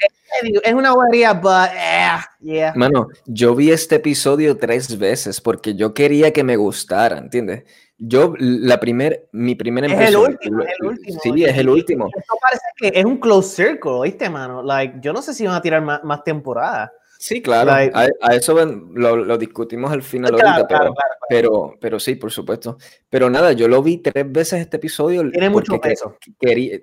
Es, 0.62 0.74
una 0.74 0.92
guardia, 0.92 1.32
but 1.32 1.70
eh, 1.74 2.18
yeah. 2.40 2.74
Mano, 2.76 3.08
yo 3.24 3.54
vi 3.54 3.70
este 3.70 3.96
episodio 3.96 4.58
tres 4.58 4.98
veces 4.98 5.40
porque 5.40 5.74
yo 5.74 5.94
quería 5.94 6.34
que 6.34 6.44
me 6.44 6.56
gustara, 6.56 7.16
¿entiendes? 7.16 7.64
Yo, 7.96 8.34
la 8.38 8.78
primer, 8.78 9.28
mi 9.32 9.54
primera 9.54 9.88
impresión. 9.88 10.22
Es 10.22 10.28
el 10.28 10.34
último, 10.34 10.62
es 10.62 10.74
el 10.78 10.86
último. 10.86 11.20
Sí, 11.22 11.44
es 11.44 11.56
el 11.56 11.68
último. 11.70 12.08
Esto 12.14 12.34
parece 12.40 12.66
que 12.76 13.00
es 13.00 13.04
un 13.06 13.16
close 13.16 13.56
circle, 13.56 14.02
¿viste, 14.02 14.28
mano? 14.28 14.62
Like, 14.62 14.98
yo 15.00 15.14
no 15.14 15.22
sé 15.22 15.32
si 15.32 15.46
van 15.46 15.54
a 15.54 15.62
tirar 15.62 15.80
más, 15.80 16.04
más 16.04 16.22
temporadas. 16.22 16.90
Sí, 17.20 17.42
claro, 17.42 17.72
a, 17.72 18.34
eso 18.36 18.54
lo, 18.94 19.38
discutimos 19.38 19.90
al 19.90 20.04
final 20.04 20.34
ahorita, 20.34 20.68
pero, 21.28 21.74
pero, 21.80 21.98
sí, 21.98 22.14
por 22.14 22.30
supuesto. 22.30 22.78
Pero 23.10 23.28
nada, 23.28 23.52
yo 23.52 23.66
lo 23.66 23.82
vi 23.82 23.98
tres 23.98 24.30
veces 24.30 24.60
este 24.60 24.76
episodio. 24.76 25.28
Tiene 25.28 25.50
mucho 25.50 25.80
peso. 25.80 26.16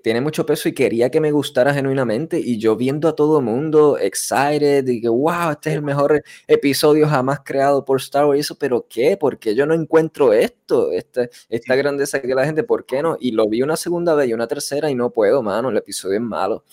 tiene 0.03 0.19
mucho 0.19 0.45
peso 0.45 0.67
y 0.67 0.73
quería 0.73 1.09
que 1.09 1.21
me 1.21 1.31
gustara 1.31 1.73
genuinamente. 1.73 2.37
Y 2.37 2.57
yo 2.57 2.75
viendo 2.75 3.07
a 3.07 3.15
todo 3.15 3.39
el 3.39 3.45
mundo 3.45 3.97
excited 3.97 4.85
y 4.87 4.99
que, 4.99 5.07
wow, 5.07 5.51
este 5.51 5.69
es 5.69 5.75
el 5.77 5.81
mejor 5.81 6.21
episodio 6.47 7.07
jamás 7.07 7.39
creado 7.45 7.85
por 7.85 8.01
Star 8.01 8.25
Wars. 8.25 8.37
Y 8.37 8.41
eso, 8.41 8.55
pero 8.59 8.85
¿qué? 8.89 9.15
Porque 9.15 9.55
yo 9.55 9.65
no 9.65 9.73
encuentro 9.73 10.33
esto, 10.33 10.91
esta, 10.91 11.29
esta 11.47 11.75
grandeza 11.75 12.21
que 12.21 12.35
la 12.35 12.43
gente, 12.43 12.63
¿por 12.63 12.85
qué 12.85 13.01
no? 13.01 13.15
Y 13.21 13.31
lo 13.31 13.47
vi 13.47 13.61
una 13.61 13.77
segunda 13.77 14.13
vez 14.15 14.27
y 14.27 14.33
una 14.33 14.47
tercera 14.47 14.91
y 14.91 14.95
no 14.95 15.11
puedo, 15.11 15.41
mano, 15.41 15.69
el 15.69 15.77
episodio 15.77 16.15
es 16.15 16.21
malo. 16.21 16.65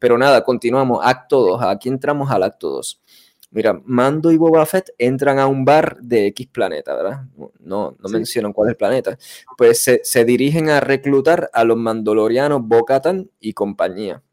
Pero 0.00 0.18
nada, 0.18 0.42
continuamos. 0.42 0.98
Acto 1.04 1.40
2. 1.40 1.62
Aquí 1.62 1.88
entramos 1.88 2.28
al 2.32 2.42
acto 2.42 2.70
2. 2.70 3.03
Mira, 3.54 3.80
Mando 3.84 4.32
y 4.32 4.36
Boba 4.36 4.66
Fett 4.66 4.90
entran 4.98 5.38
a 5.38 5.46
un 5.46 5.64
bar 5.64 5.98
de 6.00 6.26
X 6.26 6.48
planeta, 6.48 6.92
¿verdad? 6.92 7.22
No, 7.60 7.96
no 8.00 8.08
mencionan 8.08 8.52
cuál 8.52 8.66
es 8.66 8.70
el 8.72 8.76
planeta. 8.76 9.16
Pues 9.56 9.88
se, 10.02 10.24
dirigen 10.24 10.70
a 10.70 10.80
reclutar 10.80 11.50
a 11.52 11.62
los 11.62 11.76
mandalorianos 11.76 12.62
Bo-Katan 12.64 13.30
y 13.38 13.52
compañía. 13.52 14.24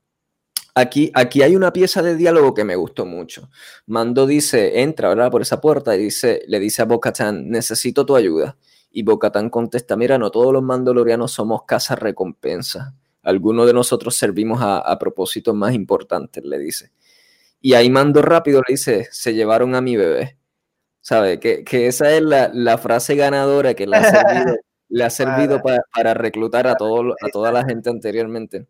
Aquí, 0.73 1.11
aquí 1.13 1.43
hay 1.43 1.55
una 1.55 1.71
pieza 1.71 2.01
de 2.01 2.15
diálogo 2.15 2.55
que 2.55 2.63
me 2.63 2.75
gustó 2.75 3.05
mucho. 3.05 3.47
Mando 3.85 4.25
dice, 4.25 4.81
entra, 4.81 5.09
¿verdad? 5.09 5.29
Por 5.29 5.43
esa 5.43 5.61
puerta 5.61 5.95
y 5.95 6.05
dice, 6.05 6.41
le 6.47 6.59
dice 6.59 6.81
a 6.81 6.85
Bo-Katan, 6.85 7.47
necesito 7.47 8.07
tu 8.07 8.15
ayuda. 8.15 8.57
Y 8.89 9.03
Bo-Katan 9.03 9.51
contesta, 9.51 9.95
mira, 9.95 10.17
no 10.17 10.31
todos 10.31 10.51
los 10.51 10.63
mandalorianos 10.63 11.31
somos 11.31 11.61
casa 11.67 11.95
recompensa. 11.95 12.95
Algunos 13.21 13.67
de 13.67 13.73
nosotros 13.75 14.15
servimos 14.15 14.63
a, 14.63 14.79
a 14.79 14.97
propósitos 14.97 15.53
más 15.53 15.75
importantes, 15.75 16.43
le 16.43 16.57
dice. 16.57 16.91
Y 17.62 17.75
ahí 17.75 17.89
mando 17.89 18.22
rápido 18.22 18.62
le 18.68 18.74
dice, 18.74 19.08
se 19.12 19.34
llevaron 19.34 19.75
a 19.75 19.82
mi 19.82 19.96
bebé. 19.96 20.38
¿Sabe? 21.01 21.39
Que, 21.39 21.63
esa 21.88 22.12
es 22.12 22.22
la, 22.22 22.77
frase 22.77 23.15
ganadora 23.15 23.74
que 23.74 23.88
le 23.88 23.98
ha 23.98 24.12
servido, 24.12 24.56
le 24.89 25.03
ha 25.03 25.10
servido 25.10 25.62
para, 25.62 26.13
reclutar 26.13 26.68
a, 26.68 26.75
todo, 26.75 27.13
a 27.22 27.30
toda 27.32 27.51
la 27.51 27.63
gente 27.63 27.89
anteriormente. 27.89 28.68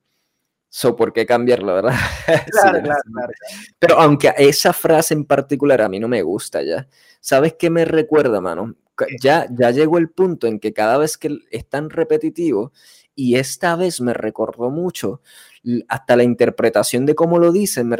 So, 0.74 0.96
¿por 0.96 1.12
qué 1.12 1.26
cambiarla, 1.26 1.74
verdad? 1.74 1.96
Claro, 2.52 2.82
claro, 2.82 3.02
claro. 3.14 3.34
Pero 3.78 4.00
aunque 4.00 4.34
esa 4.38 4.72
frase 4.72 5.14
en 5.14 5.26
particular 5.26 5.82
a 5.82 5.90
mí 5.90 6.00
no 6.00 6.08
me 6.08 6.22
gusta 6.22 6.64
ya, 6.64 6.88
¿sabes 7.20 7.56
qué 7.60 7.70
me 7.70 7.84
recuerda, 7.84 8.40
mano? 8.40 8.76
Ya, 9.22 9.48
ya 9.52 9.72
llegó 9.72 9.98
el 9.98 10.10
punto 10.10 10.48
en 10.48 10.60
que 10.60 10.74
cada 10.74 10.98
vez 10.98 11.18
que 11.18 11.40
es 11.50 11.68
tan 11.68 11.90
repetitivo, 11.90 12.72
y 13.16 13.36
esta 13.36 13.76
vez 13.76 14.00
me 14.00 14.14
recordó 14.14 14.70
mucho 14.70 15.22
hasta 15.88 16.16
la 16.16 16.24
interpretación 16.24 17.06
de 17.06 17.16
cómo 17.16 17.40
lo 17.40 17.52
dicen 17.52 17.88
me, 17.88 17.98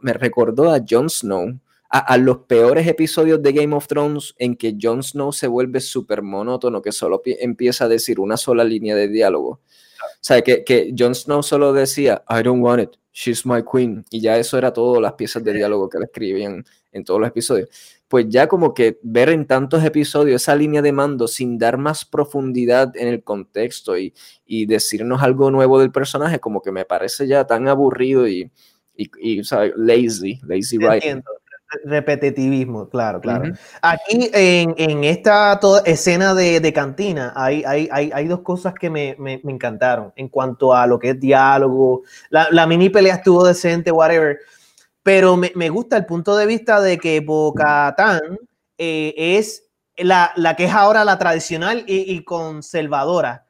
me 0.00 0.12
recordó 0.12 0.70
a 0.70 0.80
Jon 0.88 1.08
Snow, 1.08 1.58
a, 1.88 2.16
los 2.16 2.38
peores 2.38 2.88
episodios 2.88 3.40
de 3.40 3.52
Game 3.52 3.74
of 3.74 3.86
Thrones 3.86 4.34
en 4.38 4.56
que 4.56 4.76
Jon 4.80 5.02
Snow 5.02 5.32
se 5.32 5.46
vuelve 5.46 5.80
súper 5.80 6.22
monótono, 6.22 6.82
que 6.82 6.90
solo 6.90 7.22
empieza 7.24 7.84
a 7.84 7.88
decir 7.88 8.18
una 8.18 8.36
sola 8.36 8.64
línea 8.64 8.96
de 8.96 9.06
diálogo. 9.06 9.48
O 9.50 10.20
sea, 10.20 10.42
que, 10.42 10.64
que 10.64 10.92
Jon 10.98 11.14
Snow 11.14 11.44
solo 11.44 11.72
decía, 11.72 12.24
I 12.28 12.42
don't 12.42 12.64
want 12.64 12.82
it, 12.82 12.90
she's 13.12 13.46
my 13.46 13.62
queen, 13.62 14.04
y 14.10 14.20
ya 14.20 14.36
eso 14.38 14.58
era 14.58 14.72
todo 14.72 15.00
las 15.00 15.12
piezas 15.12 15.44
de 15.44 15.52
diálogo 15.52 15.88
que 15.88 15.98
le 15.98 16.06
escribían 16.06 16.64
en 16.90 17.04
todos 17.04 17.20
los 17.20 17.28
episodios 17.28 17.68
pues 18.08 18.26
ya 18.28 18.46
como 18.46 18.74
que 18.74 18.98
ver 19.02 19.28
en 19.30 19.46
tantos 19.46 19.84
episodios 19.84 20.42
esa 20.42 20.54
línea 20.54 20.82
de 20.82 20.92
mando 20.92 21.26
sin 21.26 21.58
dar 21.58 21.78
más 21.78 22.04
profundidad 22.04 22.96
en 22.96 23.08
el 23.08 23.22
contexto 23.22 23.96
y, 23.98 24.12
decirnos 24.66 25.22
algo 25.22 25.50
nuevo 25.50 25.80
del 25.80 25.90
personaje, 25.90 26.38
como 26.38 26.62
que 26.62 26.70
me 26.70 26.84
parece 26.84 27.26
ya 27.26 27.44
tan 27.46 27.66
aburrido 27.66 28.28
y, 28.28 28.50
y, 28.94 29.42
lazy, 29.76 30.40
lazy 30.46 30.78
writing. 30.78 31.22
Repetitivismo, 31.84 32.88
claro, 32.88 33.20
claro. 33.20 33.52
Aquí 33.82 34.30
en, 34.32 35.02
esta 35.02 35.58
toda 35.58 35.82
escena 35.84 36.34
de, 36.34 36.72
cantina 36.72 37.32
hay, 37.34 37.64
hay, 37.64 37.88
hay, 37.90 38.28
dos 38.28 38.40
cosas 38.40 38.74
que 38.74 38.90
me, 38.90 39.16
encantaron 39.44 40.12
en 40.14 40.28
cuanto 40.28 40.72
a 40.72 40.86
lo 40.86 40.98
que 40.98 41.10
es 41.10 41.20
diálogo. 41.20 42.02
La, 42.30 42.46
la 42.50 42.66
mini 42.66 42.90
pelea 42.90 43.16
estuvo 43.16 43.44
decente, 43.44 43.90
whatever 43.90 44.38
pero 45.04 45.36
me, 45.36 45.52
me, 45.54 45.68
gusta 45.68 45.98
el 45.98 46.06
punto 46.06 46.34
de 46.34 46.46
vista 46.46 46.80
de 46.80 46.98
que 46.98 47.20
Bocatán 47.20 48.38
eh, 48.78 49.14
es 49.14 49.64
la, 49.98 50.32
la, 50.34 50.56
que 50.56 50.64
es 50.64 50.72
ahora 50.72 51.04
la 51.04 51.18
tradicional 51.18 51.84
y, 51.86 52.24
conservadora, 52.24 53.46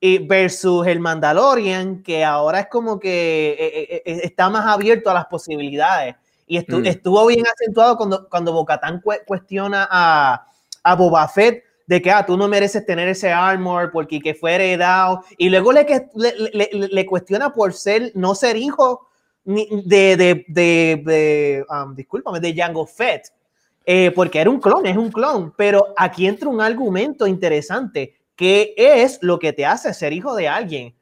y 0.00 0.18
versus 0.18 0.86
el 0.86 1.00
Mandalorian, 1.00 2.00
que 2.04 2.24
ahora 2.24 2.60
es 2.60 2.68
como 2.68 3.00
que 3.00 3.56
eh, 3.58 4.02
eh, 4.06 4.20
está 4.22 4.48
más 4.48 4.66
abierto 4.66 5.10
a 5.10 5.14
las 5.14 5.26
posibilidades. 5.26 6.14
Y 6.46 6.60
mm. 6.60 6.86
estuvo 6.86 7.26
bien 7.26 7.44
acentuado 7.44 7.96
cuando, 7.96 8.28
cuando 8.28 8.52
Bocatán 8.52 9.02
cuestiona 9.26 9.88
a, 9.90 10.46
a 10.84 10.94
Boba 10.94 11.26
Fett 11.26 11.64
de 11.88 12.00
que 12.00 12.12
ah, 12.12 12.24
tú 12.24 12.36
no 12.36 12.46
mereces 12.46 12.86
tener 12.86 13.08
ese 13.08 13.32
armor 13.32 13.90
porque 13.90 14.20
que 14.20 14.34
fue 14.34 14.54
heredado. 14.54 15.24
Y 15.38 15.48
luego 15.48 15.72
le, 15.72 15.84
le, 16.14 16.50
le, 16.52 16.88
le 16.88 17.06
cuestiona 17.06 17.52
por 17.52 17.72
ser, 17.72 18.12
no 18.14 18.36
ser 18.36 18.56
hijo 18.56 19.08
de, 19.44 20.16
de, 20.16 20.44
de, 20.48 21.02
de 21.04 21.66
um, 21.68 21.94
discúlpame, 21.94 22.40
de 22.40 22.54
Jango 22.54 22.86
Fett, 22.86 23.32
eh, 23.84 24.10
porque 24.14 24.40
era 24.40 24.50
un 24.50 24.60
clon, 24.60 24.86
es 24.86 24.96
un 24.96 25.10
clon, 25.10 25.52
pero 25.56 25.92
aquí 25.96 26.26
entra 26.26 26.48
un 26.48 26.60
argumento 26.60 27.26
interesante, 27.26 28.14
que 28.34 28.74
es 28.76 29.18
lo 29.20 29.38
que 29.38 29.52
te 29.52 29.66
hace 29.66 29.92
ser 29.92 30.12
hijo 30.12 30.34
de 30.34 30.48
alguien. 30.48 30.94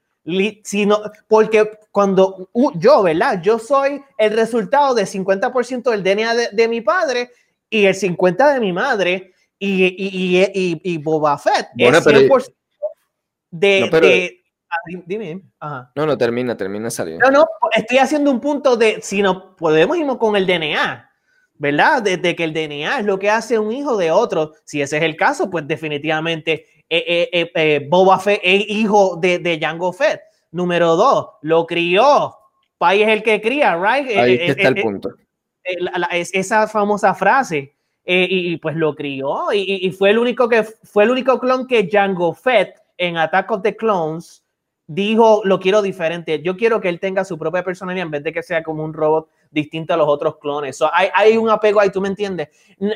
sino 0.64 1.00
porque 1.28 1.78
cuando 1.90 2.49
yo, 2.75 3.02
¿verdad? 3.02 3.40
Yo 3.42 3.58
soy 3.58 4.02
el 4.18 4.32
resultado 4.32 4.94
del 4.94 5.06
50% 5.06 5.90
del 5.90 6.02
DNA 6.02 6.34
de, 6.52 6.68
mi 6.68 6.80
padre 6.80 7.30
y 7.70 7.87
el 7.87 7.94
50% 7.94 8.54
de 8.54 8.61
mi 8.61 8.72
madre 8.72 9.32
y, 9.58 9.84
y, 9.84 10.42
y, 10.54 10.80
y 10.82 10.99
Boba 10.99 11.38
Fett 11.38 11.68
es 11.76 12.06
100% 12.06 12.52
de, 13.52 14.41
dime. 15.07 15.43
No, 15.95 16.07
no, 16.07 16.19
termina, 16.19 16.57
termina 16.57 16.91
saliendo. 16.91 17.31
No, 17.31 17.41
no, 17.41 17.47
estoy 17.75 17.99
haciendo 17.99 18.31
un 18.31 18.41
punto 18.41 18.76
de 18.76 19.00
si 19.02 19.23
no 19.23 19.57
podemos 19.57 19.97
ir 19.97 20.07
con 20.19 20.37
el 20.37 20.47
DNA, 20.47 21.11
¿verdad? 21.55 22.02
Desde 22.02 22.35
que 22.35 22.45
el 22.45 22.52
DNA 22.52 23.00
es 23.00 23.05
lo 23.05 23.19
que 23.19 23.31
hace 23.31 23.59
un 23.59 23.73
hijo 23.73 23.97
de 23.97 24.11
otro. 24.11 24.52
Si 24.64 24.81
ese 24.83 24.99
es 24.99 25.02
el 25.02 25.17
caso, 25.17 25.50
pues 25.50 25.67
definitivamente 25.67 26.67
eh, 26.88 27.29
eh, 27.33 27.50
eh, 27.55 27.87
Boba 27.88 28.19
Fett 28.19 28.41
es 28.43 28.64
hijo 28.69 29.17
de, 29.17 29.38
de 29.38 29.59
Jango 29.59 29.93
Fett. 29.93 30.21
Número 30.50 30.97
dos, 30.97 31.29
lo 31.43 31.67
crió. 31.67 32.35
Pai 32.76 33.02
es 33.02 33.09
el 33.09 33.23
que 33.23 33.41
cría, 33.41 33.76
right? 33.76 34.17
Ahí 34.17 34.38
está 34.41 34.69
el 34.69 34.83
punto. 34.83 35.11
esa 36.11 36.69
famosa 36.69 37.14
frase. 37.14 37.75
Y, 38.05 38.57
pues 38.57 38.75
lo 38.75 38.97
crió 38.97 39.52
y, 39.52 39.87
y, 39.87 39.93
fue 39.93 40.11
el 40.11 40.19
único 40.19 40.49
que 40.49 40.64
fue 40.64 41.05
el 41.05 41.11
único 41.11 41.38
clon 41.38 41.69
que 41.69 41.88
Jango 41.88 42.35
Fett 42.35 42.75
en 42.99 43.17
Attack 43.17 43.49
of 43.52 43.62
the 43.62 43.76
Clones 43.76 44.41
dijo, 44.87 45.43
lo 45.45 45.61
quiero 45.61 45.83
diferente. 45.83 46.43
Yo 46.43 46.57
quiero 46.57 46.81
que 46.81 46.89
él 46.89 47.01
tenga 47.01 47.25
su 47.25 47.39
propia 47.39 47.65
personalidad 47.65 48.07
en 48.07 48.11
vez 48.11 48.25
de 48.25 48.33
que 48.33 48.43
sea 48.43 48.62
como 48.62 48.85
un 48.85 48.93
robot 48.93 49.29
distinto 49.51 49.95
a 49.95 49.97
los 49.97 50.09
otros 50.09 50.39
clones. 50.39 50.79
hay, 50.93 51.09
hay, 51.15 51.37
un 51.37 51.51
apego 51.51 51.81
ahí, 51.81 51.91
tú 51.91 52.01
me 52.01 52.09
entiendes. 52.09 52.49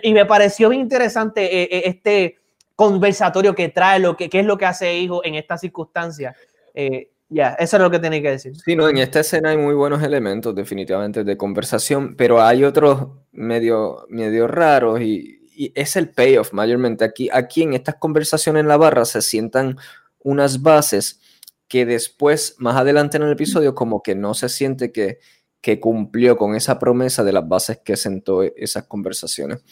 Y 0.03 0.13
me 0.13 0.25
pareció 0.27 0.69
bien 0.69 0.83
interesante 0.83 1.45
eh, 1.45 1.69
eh, 1.71 1.83
este 1.87 2.39
conversatorio 2.75 3.55
que 3.55 3.69
trae, 3.69 3.99
lo 3.99 4.17
que, 4.17 4.29
qué 4.29 4.41
es 4.41 4.47
lo 4.47 4.59
que 4.59 4.67
hace 4.67 4.99
Hijo 4.99 5.25
en 5.25 5.35
estas 5.35 5.61
circunstancias. 5.61 6.37
Eh, 6.75 7.11
ya, 7.29 7.57
eso 7.59 7.77
es 7.77 7.83
lo 7.83 7.91
que 7.91 7.99
tenía 7.99 8.23
que 8.23 8.31
decir. 8.31 8.55
Sí, 8.57 8.77
no, 8.77 8.89
en 8.89 8.99
esta 8.99 9.21
escena 9.21 9.51
hay 9.51 9.57
muy 9.57 9.75
buenos 9.75 10.03
elementos 10.03 10.55
definitivamente 10.55 11.25
de 11.25 11.37
conversación, 11.37 12.15
pero 12.17 12.41
hay 12.41 12.65
otros 12.65 13.09
medio, 13.33 14.07
medio 14.09 14.47
raros 14.47 15.01
y, 15.01 15.41
y 15.57 15.73
es 15.75 15.97
el 15.97 16.11
payoff 16.11 16.53
mayormente. 16.53 17.05
Aquí, 17.05 17.29
aquí 17.33 17.63
en 17.63 17.73
estas 17.73 17.97
conversaciones 17.97 18.61
en 18.61 18.69
la 18.69 18.77
barra 18.77 19.05
se 19.05 19.23
sientan 19.23 19.77
unas 20.23 20.63
bases 20.63 21.21
que 21.69 21.87
después, 21.87 22.57
más 22.59 22.77
adelante 22.77 23.17
en 23.17 23.25
el 23.25 23.33
episodio, 23.33 23.75
como 23.75 24.03
que 24.03 24.15
no 24.15 24.35
se 24.35 24.49
siente 24.49 24.93
que, 24.93 25.19
que 25.61 25.81
cumplió 25.81 26.37
con 26.37 26.55
esa 26.55 26.79
promesa 26.79 27.25
de 27.25 27.33
las 27.33 27.49
bases 27.49 27.81
que 27.85 27.97
sentó 27.97 28.45
esas 28.45 28.85
conversaciones. 28.85 29.65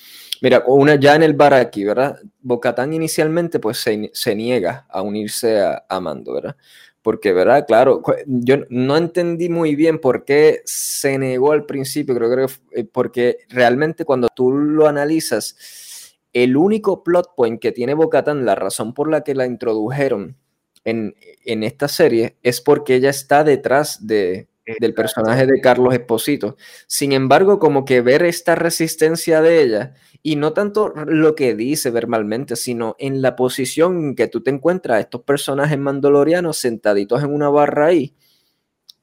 Mira, 0.42 0.64
una 0.66 0.96
ya 0.96 1.14
en 1.14 1.22
el 1.22 1.34
bar 1.34 1.54
aquí, 1.54 1.84
¿verdad? 1.84 2.18
Bocatán 2.40 2.92
inicialmente 2.92 3.60
pues 3.60 3.78
se, 3.78 4.34
niega 4.34 4.86
a 4.90 5.02
unirse 5.02 5.60
a, 5.60 5.84
a, 5.88 6.00
Mando, 6.00 6.34
¿verdad? 6.34 6.56
Porque, 7.00 7.32
¿verdad? 7.32 7.64
Claro, 7.66 8.02
yo 8.26 8.56
no 8.70 8.96
entendí 8.96 9.48
muy 9.48 9.76
bien 9.76 10.00
por 10.00 10.24
qué 10.24 10.62
se 10.64 11.16
negó 11.16 11.52
al 11.52 11.64
principio, 11.64 12.16
creo 12.16 12.48
que 12.48 12.80
eh, 12.80 12.84
porque 12.90 13.38
realmente 13.48 14.04
cuando 14.04 14.28
tú 14.34 14.50
lo 14.50 14.88
analizas, 14.88 16.18
el 16.32 16.56
único 16.56 17.04
plot 17.04 17.36
point 17.36 17.62
que 17.62 17.70
tiene 17.70 17.94
Bocatán, 17.94 18.44
la 18.44 18.56
razón 18.56 18.94
por 18.94 19.08
la 19.08 19.22
que 19.22 19.36
la 19.36 19.46
introdujeron, 19.46 20.36
en, 20.84 21.14
esta 21.62 21.88
serie 21.88 22.36
es 22.42 22.60
porque 22.60 22.96
ella 22.96 23.10
está 23.10 23.44
detrás 23.44 24.06
de, 24.06 24.48
del 24.80 24.94
personaje 24.94 25.46
de 25.46 25.60
Carlos 25.60 25.94
Esposito. 25.94 26.56
Sin 26.86 27.12
embargo, 27.12 27.58
como 27.58 27.84
que 27.84 28.00
ver 28.00 28.22
esta 28.22 28.54
resistencia 28.54 29.40
de 29.40 29.62
ella, 29.62 29.94
y 30.22 30.36
no 30.36 30.52
tanto 30.52 30.88
lo 30.88 31.34
que 31.34 31.54
dice 31.54 31.90
verbalmente, 31.90 32.56
sino 32.56 32.96
en 32.98 33.20
la 33.20 33.36
posición 33.36 34.04
en 34.04 34.14
que 34.14 34.28
tú 34.28 34.42
te 34.42 34.50
encuentras 34.50 35.00
estos 35.00 35.22
personajes 35.22 35.78
mandalorianos 35.78 36.56
sentaditos 36.56 37.22
en 37.22 37.32
una 37.32 37.50
barra 37.50 37.86
ahí, 37.86 38.14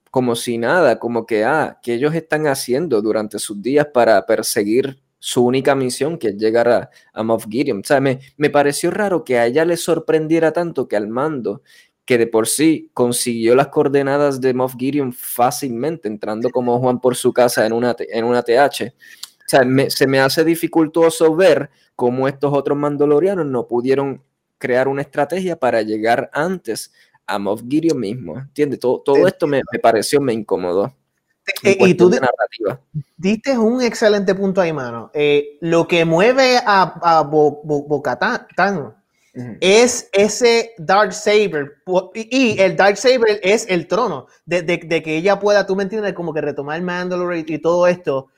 como 0.10 0.36
si 0.36 0.58
nada, 0.58 1.00
como 1.00 1.26
que, 1.26 1.46
ah, 1.46 1.80
que 1.82 1.94
ellos 1.94 2.14
están 2.16 2.48
haciendo 2.48 3.02
durante 3.02 3.40
sus 3.40 3.62
días 3.62 3.88
para 3.94 4.26
perseguir 4.26 5.00
su 5.24 5.46
única 5.46 5.76
misión, 5.76 6.18
que 6.18 6.30
es 6.30 6.38
llegar 6.38 6.68
a, 6.68 6.90
a 7.14 7.22
Moff 7.22 7.46
Gideon. 7.48 7.82
O 7.82 7.84
sea, 7.84 8.02
me, 8.02 8.20
me 8.38 8.50
pareció 8.50 8.90
raro 8.90 9.24
que 9.24 9.38
a 9.38 9.46
ella 9.46 9.64
le 9.66 9.78
sorprendiera 9.78 10.52
tanto 10.52 10.88
que 10.88 10.96
al 10.96 11.08
mando, 11.08 11.62
que 12.06 12.18
de 12.18 12.26
por 12.26 12.48
sí 12.48 12.90
consiguió 12.96 13.54
las 13.54 13.68
coordenadas 13.68 14.42
de 14.42 14.56
Moff 14.56 14.74
Gideon 14.78 15.14
fácilmente, 15.14 16.08
entrando 16.08 16.50
como 16.50 16.80
Juan 16.80 17.00
por 17.00 17.16
su 17.16 17.32
casa 17.34 17.68
en 17.68 17.74
una, 17.74 17.96
en 18.00 18.26
una 18.26 18.42
TH. 18.42 18.82
O 18.82 19.48
sea, 19.48 19.62
se 19.90 20.08
me 20.08 20.20
hace 20.20 20.44
dificultoso 20.44 21.36
ver 21.36 21.70
cómo 21.96 22.28
estos 22.28 22.52
otros 22.52 22.76
mandalorianos 22.76 23.46
no 23.46 23.68
pudieron 23.68 24.24
crear 24.58 24.88
una 24.88 25.04
estrategia 25.04 25.56
para 25.56 25.84
llegar 25.84 26.32
antes 26.34 26.92
a 27.28 27.38
Moff 27.38 27.62
Gideon 27.70 28.00
mismo. 28.00 28.40
¿Entiendes? 28.40 28.80
Todo, 28.80 29.02
todo 29.02 29.28
esto 29.28 29.46
me, 29.46 29.62
me 29.72 29.78
pareció, 29.78 30.20
me 30.20 30.34
incomodó. 30.34 30.96
Eh, 31.64 31.78
y 31.80 31.94
tú 31.96 32.12
diste 33.18 33.58
un 33.58 33.82
excelente 33.82 34.36
punto 34.36 34.62
ahí, 34.62 34.74
mano. 34.74 35.12
Eh, 35.14 35.58
lo 35.62 35.88
que 35.88 36.06
mueve 36.06 36.58
a, 36.58 36.94
a 37.02 37.22
Bo, 37.24 37.62
es 39.60 40.10
ese 40.12 40.74
Dark 40.78 41.14
Saber. 41.14 41.78
Y 42.14 42.60
el 42.60 42.76
Dark 42.76 42.98
Saber 42.98 43.40
es 43.42 43.66
el 43.70 43.88
trono 43.88 44.28
de, 44.46 44.62
de, 44.62 44.78
de, 44.78 45.02
que 45.02 45.18
ella 45.18 45.40
pueda, 45.40 45.66
tú 45.66 45.76
me 45.76 45.84
entiendes, 45.84 46.14
como 46.14 46.34
que 46.34 46.42
retomar 46.42 46.78
el 46.78 46.84
Mandalore 46.84 47.40
y, 47.40 47.46
y 47.48 47.58
todo 47.60 47.88
esto. 47.88 48.30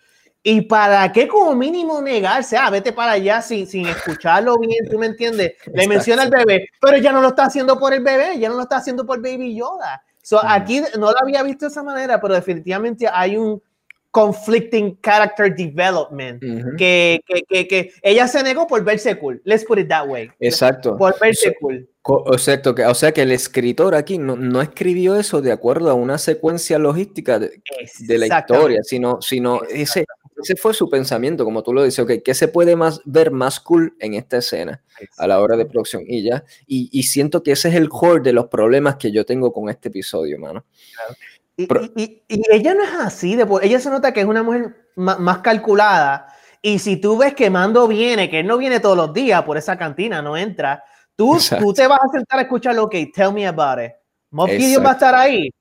¿Y 0.45 0.61
para 0.61 1.09
qué 1.13 1.27
como 1.27 1.55
mínimo 1.55 2.01
negarse? 2.01 2.57
Ah, 2.57 2.69
vete 2.69 2.91
para 2.91 3.13
allá 3.13 3.41
sin, 3.41 3.65
sin 3.65 3.87
escucharlo 3.87 4.57
bien, 4.57 4.89
¿tú 4.91 4.99
me 4.99 5.05
entiendes? 5.05 5.53
Le 5.73 5.87
menciona 5.87 6.23
al 6.23 6.29
bebé, 6.29 6.67
pero 6.81 6.97
ya 6.97 7.13
no 7.13 7.21
lo 7.21 7.29
está 7.29 7.45
haciendo 7.45 7.79
por 7.79 7.93
el 7.93 8.03
bebé, 8.03 8.37
ya 8.37 8.49
no 8.49 8.55
lo 8.55 8.63
está 8.63 8.77
haciendo 8.77 9.05
por 9.05 9.21
Baby 9.21 9.55
Yoda. 9.55 10.03
So, 10.25 10.39
Aquí 10.41 10.81
no 10.97 11.11
lo 11.11 11.15
había 11.21 11.43
visto 11.43 11.65
de 11.65 11.71
esa 11.71 11.83
manera, 11.83 12.21
pero 12.21 12.33
definitivamente 12.33 13.09
hay 13.11 13.35
un 13.35 13.61
conflicting 14.13 14.95
character 15.01 15.53
development 15.53 16.39
que, 16.77 17.19
que, 17.25 17.41
que, 17.49 17.67
que, 17.67 17.91
ella 18.03 18.27
se 18.27 18.43
negó 18.43 18.67
por 18.67 18.83
verse 18.83 19.17
cool. 19.17 19.41
Let's 19.43 19.65
put 19.65 19.79
it 19.79 19.89
that 19.89 20.07
way. 20.07 20.29
Exacto. 20.39 20.95
Por 20.97 21.19
verse 21.19 21.55
cool. 21.59 21.89
Exacto, 22.31 22.75
que, 22.75 22.85
o 22.85 22.93
sea 22.93 23.13
que 23.13 23.21
el 23.21 23.31
escritor 23.31 23.95
aquí 23.95 24.17
no, 24.17 24.35
no, 24.35 24.61
escribió 24.61 25.15
eso 25.15 25.41
de 25.41 25.53
acuerdo 25.53 25.89
a 25.89 25.93
una 25.93 26.17
secuencia 26.17 26.77
logística 26.77 27.39
de, 27.39 27.61
de 27.99 28.17
la 28.17 28.27
historia, 28.27 28.81
sino, 28.83 29.21
sino 29.21 29.63
ese, 29.63 30.05
ese 30.41 30.55
fue 30.57 30.73
su 30.73 30.89
pensamiento, 30.89 31.45
como 31.45 31.63
tú 31.63 31.73
lo 31.73 31.81
dices, 31.81 31.99
ok, 31.99 32.11
¿qué 32.23 32.33
se 32.33 32.49
puede 32.49 32.75
más, 32.75 33.01
ver 33.05 33.31
más 33.31 33.61
cool 33.61 33.95
en 33.99 34.15
esta 34.15 34.37
escena 34.37 34.83
a 35.17 35.27
la 35.27 35.39
hora 35.39 35.55
de 35.55 35.65
producción? 35.65 36.03
Y 36.05 36.23
ya, 36.23 36.43
y, 36.67 36.89
y 36.91 37.03
siento 37.03 37.41
que 37.41 37.53
ese 37.53 37.69
es 37.69 37.75
el 37.75 37.87
core 37.87 38.21
de 38.21 38.33
los 38.33 38.47
problemas 38.47 38.97
que 38.97 39.09
yo 39.09 39.25
tengo 39.25 39.53
con 39.53 39.69
este 39.69 39.87
episodio, 39.87 40.37
mano. 40.37 40.65
Y, 41.55 41.67
y, 41.95 42.23
y, 42.27 42.41
ella 42.51 42.73
no 42.73 42.83
es 42.83 42.93
así, 42.99 43.35
después, 43.35 43.63
ella 43.63 43.79
se 43.79 43.89
nota 43.89 44.11
que 44.11 44.21
es 44.21 44.25
una 44.25 44.41
mujer 44.41 44.75
más, 44.95 45.19
más, 45.19 45.37
calculada, 45.39 46.27
y 46.61 46.79
si 46.79 46.97
tú 46.97 47.17
ves 47.17 47.35
que 47.35 47.49
Mando 47.49 47.87
viene, 47.87 48.29
que 48.29 48.39
él 48.39 48.47
no 48.47 48.57
viene 48.57 48.79
todos 48.79 48.97
los 48.97 49.13
días 49.13 49.43
por 49.43 49.57
esa 49.57 49.77
cantina, 49.77 50.21
no 50.21 50.35
entra, 50.35 50.83
tú, 51.15 51.37
tú 51.59 51.73
te 51.73 51.85
vas 51.85 51.99
a 52.01 52.11
sentar 52.11 52.39
a 52.39 52.43
escucharlo, 52.43 52.83
ok, 52.83 52.95
tell 53.13 53.31
me 53.31 53.45
about 53.45 53.79
it. 53.83 53.91
Moff 54.31 54.49
Gideon 54.49 54.83
va 54.83 54.89
a 54.89 54.93
estar 54.93 55.13
ahí 55.13 55.51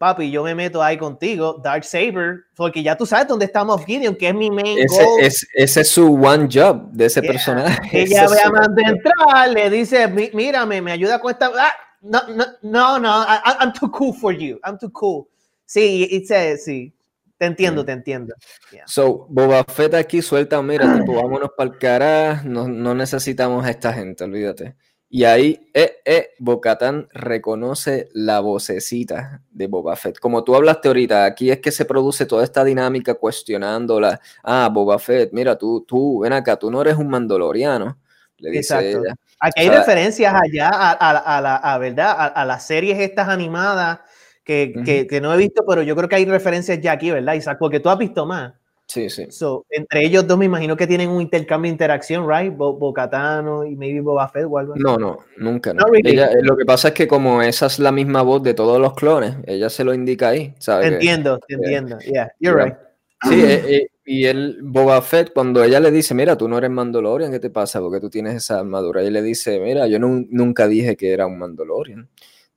papi, 0.00 0.30
yo 0.30 0.42
me 0.42 0.54
meto 0.54 0.82
ahí 0.82 0.96
contigo, 0.96 1.60
Dark 1.62 1.84
Saber, 1.84 2.44
porque 2.56 2.82
ya 2.82 2.96
tú 2.96 3.04
sabes 3.04 3.28
dónde 3.28 3.44
está 3.44 3.64
Moff 3.64 3.84
Gideon, 3.84 4.16
que 4.16 4.30
es 4.30 4.34
mi 4.34 4.50
main 4.50 4.78
ese, 4.78 5.04
goal. 5.04 5.20
Es, 5.20 5.46
ese 5.52 5.82
es 5.82 5.90
su 5.90 6.14
one 6.14 6.48
job 6.50 6.90
de 6.90 7.04
ese 7.04 7.20
yeah. 7.20 7.30
personaje. 7.30 8.00
Ella 8.00 8.26
ve 8.26 8.40
a 8.40 8.50
Mando 8.50 8.80
entrar, 8.80 9.50
le 9.50 9.68
dice, 9.68 10.08
mírame, 10.08 10.80
me 10.80 10.92
ayuda 10.92 11.20
con 11.20 11.30
esta... 11.30 11.52
Ah, 11.54 11.74
no, 12.00 12.20
no, 12.28 12.44
no, 12.62 12.98
no 12.98 13.22
I, 13.22 13.56
I'm 13.60 13.72
too 13.72 13.90
cool 13.90 14.12
for 14.12 14.32
you, 14.32 14.58
I'm 14.64 14.78
too 14.78 14.90
cool. 14.90 15.28
Sí, 15.64 16.06
dice, 16.10 16.56
sí, 16.58 16.92
te 17.38 17.46
entiendo, 17.46 17.84
te 17.84 17.92
entiendo. 17.92 18.34
Yeah. 18.72 18.84
So, 18.86 19.26
Boba 19.28 19.64
Fett 19.64 19.94
aquí 19.94 20.20
suelta, 20.20 20.60
mira, 20.62 20.98
tipo, 20.98 21.14
vámonos 21.14 21.50
para 21.56 21.70
el 21.70 21.78
carajo, 21.78 22.48
no, 22.48 22.68
no 22.68 22.94
necesitamos 22.94 23.64
a 23.64 23.70
esta 23.70 23.92
gente, 23.92 24.24
olvídate. 24.24 24.76
Y 25.12 25.24
ahí, 25.24 25.68
eh, 25.74 25.96
eh, 26.04 26.30
Bocatán 26.38 27.08
reconoce 27.12 28.10
la 28.12 28.38
vocecita 28.38 29.42
de 29.50 29.66
Boba 29.66 29.96
Fett. 29.96 30.20
Como 30.20 30.44
tú 30.44 30.54
hablaste 30.54 30.86
ahorita, 30.86 31.24
aquí 31.24 31.50
es 31.50 31.58
que 31.58 31.72
se 31.72 31.84
produce 31.84 32.26
toda 32.26 32.44
esta 32.44 32.64
dinámica 32.64 33.14
cuestionándola. 33.14 34.20
Ah, 34.44 34.70
Boba 34.72 35.00
Fett, 35.00 35.32
mira, 35.32 35.58
tú, 35.58 35.84
tú, 35.86 36.20
ven 36.20 36.32
acá, 36.32 36.56
tú 36.56 36.70
no 36.70 36.80
eres 36.80 36.96
un 36.96 37.08
mandaloriano. 37.08 37.98
Le 38.38 38.50
dice 38.50 38.74
Exacto. 38.74 39.04
ella. 39.04 39.14
Aquí 39.40 39.62
hay 39.62 39.68
o 39.68 39.72
sea, 39.72 39.80
referencias 39.80 40.34
allá 40.34 40.68
a, 40.68 40.90
a, 40.92 41.36
a 41.36 41.40
la 41.40 41.56
a, 41.56 41.78
¿verdad? 41.78 42.32
A, 42.34 42.44
las 42.44 42.66
series 42.66 42.98
estas 42.98 43.28
animadas 43.28 44.00
que, 44.44 44.72
uh 44.74 44.80
-huh. 44.80 44.84
que, 44.84 45.06
que, 45.06 45.20
no 45.20 45.32
he 45.32 45.36
visto, 45.36 45.64
pero 45.66 45.82
yo 45.82 45.96
creo 45.96 46.08
que 46.08 46.16
hay 46.16 46.24
referencias 46.26 46.80
ya 46.80 46.92
aquí, 46.92 47.10
¿verdad, 47.10 47.34
Isaac? 47.34 47.58
Porque 47.58 47.80
tú 47.80 47.88
has 47.88 47.98
visto 47.98 48.26
más. 48.26 48.52
Sí, 48.90 49.08
sí. 49.08 49.26
So, 49.30 49.66
entre 49.70 50.04
ellos 50.04 50.26
dos 50.26 50.36
me 50.36 50.46
imagino 50.46 50.76
que 50.76 50.84
tienen 50.84 51.10
un 51.10 51.22
intercambio 51.22 51.68
de 51.68 51.74
interacción, 51.74 52.28
right? 52.28 52.52
Bo 52.52 52.72
Bocatano 52.76 53.64
y 53.64 53.76
maybe 53.76 54.00
Boba 54.00 54.28
Fett 54.28 54.46
o 54.50 54.58
algo 54.58 54.72
así. 54.72 54.82
No, 54.82 54.98
no, 54.98 55.18
nunca. 55.36 55.72
No. 55.72 55.84
no 55.84 55.92
really. 55.92 56.10
ella, 56.10 56.30
lo 56.42 56.56
que 56.56 56.64
pasa 56.64 56.88
es 56.88 56.94
que 56.94 57.06
como 57.06 57.40
esa 57.40 57.66
es 57.66 57.78
la 57.78 57.92
misma 57.92 58.22
voz 58.22 58.42
de 58.42 58.52
todos 58.52 58.80
los 58.80 58.94
clones, 58.94 59.36
ella 59.46 59.70
se 59.70 59.84
lo 59.84 59.94
indica 59.94 60.30
ahí, 60.30 60.54
¿sabes? 60.58 60.90
Entiendo, 60.90 61.38
que, 61.46 61.54
entiendo. 61.54 61.98
Yeah, 62.00 62.32
you're 62.40 62.58
yeah. 62.58 62.64
right. 62.64 62.76
Sí, 63.22 63.40
eh, 63.44 63.90
y 64.12 64.26
el 64.26 64.58
Boba 64.60 65.00
Fett, 65.02 65.32
cuando 65.32 65.62
ella 65.62 65.78
le 65.78 65.92
dice, 65.92 66.14
mira, 66.14 66.36
tú 66.36 66.48
no 66.48 66.58
eres 66.58 66.68
Mandalorian, 66.68 67.30
¿qué 67.30 67.38
te 67.38 67.48
pasa? 67.48 67.78
Porque 67.78 68.00
tú 68.00 68.10
tienes 68.10 68.34
esa 68.34 68.58
armadura. 68.58 69.04
Y 69.04 69.10
le 69.10 69.22
dice, 69.22 69.60
mira, 69.60 69.86
yo 69.86 70.00
no, 70.00 70.24
nunca 70.30 70.66
dije 70.66 70.96
que 70.96 71.12
era 71.12 71.28
un 71.28 71.38
Mandalorian. 71.38 72.08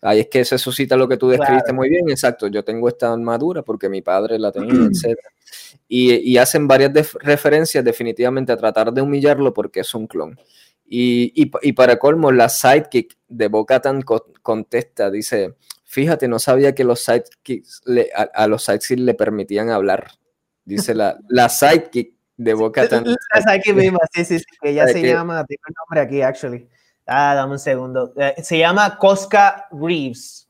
Ahí 0.01 0.21
es 0.21 0.29
que 0.29 0.43
se 0.45 0.57
suscita 0.57 0.97
lo 0.97 1.07
que 1.07 1.15
tú 1.15 1.29
describiste 1.29 1.65
claro. 1.65 1.75
muy 1.75 1.89
bien, 1.89 2.09
exacto. 2.09 2.47
Yo 2.47 2.63
tengo 2.63 2.87
esta 2.87 3.13
armadura 3.13 3.61
porque 3.61 3.87
mi 3.87 4.01
padre 4.01 4.39
la 4.39 4.51
tenía, 4.51 4.73
etc. 4.91 5.15
Y, 5.87 6.15
y, 6.27 6.37
hacen 6.37 6.67
varias 6.67 6.91
de 6.91 7.05
referencias 7.19 7.85
definitivamente 7.85 8.51
a 8.51 8.57
tratar 8.57 8.91
de 8.91 9.03
humillarlo 9.03 9.53
porque 9.53 9.81
es 9.81 9.93
un 9.93 10.07
clon. 10.07 10.35
Y, 10.87 11.39
y, 11.39 11.51
y 11.61 11.73
para 11.73 11.99
colmo, 11.99 12.31
la 12.31 12.49
sidekick 12.49 13.15
de 13.27 13.47
Bo-Katan 13.47 14.01
co 14.01 14.25
contesta, 14.41 15.11
dice, 15.11 15.53
fíjate, 15.83 16.27
no 16.27 16.39
sabía 16.39 16.73
que 16.73 16.83
los 16.83 17.01
sidekicks 17.01 17.83
le, 17.85 18.09
a, 18.15 18.23
a, 18.23 18.47
los 18.47 18.63
sidekicks 18.63 18.99
le 19.01 19.13
permitían 19.13 19.69
hablar. 19.69 20.13
Dice 20.65 20.93
la, 20.93 21.17
la 21.29 21.49
sidekick 21.49 22.13
de 22.37 22.53
Bo-Katan. 22.53 23.05
La 23.05 23.41
sidekick 23.41 23.75
misma, 23.75 23.99
sí, 24.13 24.25
sí, 24.25 24.39
sí, 24.39 24.45
que 24.61 24.69
ella 24.69 24.87
se 24.87 25.01
que, 25.01 25.07
llama, 25.07 25.45
tiene 25.45 25.61
un 25.67 25.75
nombre 25.77 26.01
aquí, 26.01 26.21
actually. 26.21 26.67
Ah, 27.05 27.35
dame 27.35 27.53
un 27.53 27.59
segundo. 27.59 28.13
Eh, 28.15 28.35
se 28.41 28.57
llama 28.57 28.97
Cosca 28.97 29.67
Reeves. 29.71 30.47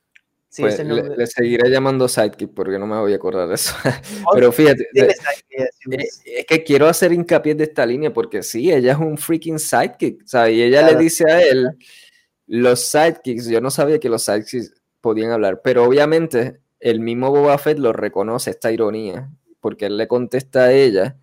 Sí, 0.49 0.62
pues 0.62 0.78
le, 0.78 1.17
le, 1.17 1.26
seguiré 1.26 1.67
llamando 1.67 2.08
sidekick 2.08 2.54
porque 2.54 2.78
no 2.78 2.86
me 2.86 2.99
voy 2.99 3.13
a 3.13 3.15
acordar 3.15 3.47
de 3.47 3.56
eso. 3.56 3.73
Pero 4.34 4.52
fíjate, 4.52 4.88
de, 4.93 5.15
es, 5.49 6.21
es 6.23 6.45
que 6.45 6.63
quiero 6.63 6.88
hacer 6.88 7.12
hincapié 7.12 7.56
de 7.56 7.63
esta 7.63 7.84
línea 7.88 8.13
porque 8.13 8.43
sí, 8.43 8.71
ella 8.71 8.91
es 8.91 8.99
un 8.99 9.17
freaking 9.17 9.58
sidekick. 9.58 10.23
¿sabes? 10.26 10.54
Y 10.54 10.62
ella 10.62 10.82
claro. 10.82 10.97
le 10.97 11.04
dice 11.04 11.23
a 11.28 11.41
él, 11.41 11.76
los 12.47 12.82
sidekicks, 12.82 13.47
yo 13.47 13.62
no 13.62 13.71
sabía 13.71 13.99
que 13.99 14.10
los 14.10 14.23
sidekicks 14.23 14.73
podían 15.02 15.32
hablar, 15.32 15.62
pero 15.63 15.84
obviamente 15.84 16.60
el 16.80 16.99
mismo 16.99 17.32
Boba 17.32 17.58
Fett 17.58 17.78
lo 17.78 17.93
reconoce, 17.93 18.52
esta 18.52 18.71
ironía, 18.71 19.30
porque 19.63 19.86
él 19.86 19.95
le 19.95 20.10
contesta 20.10 20.65
a 20.65 20.73
ella 20.73 21.15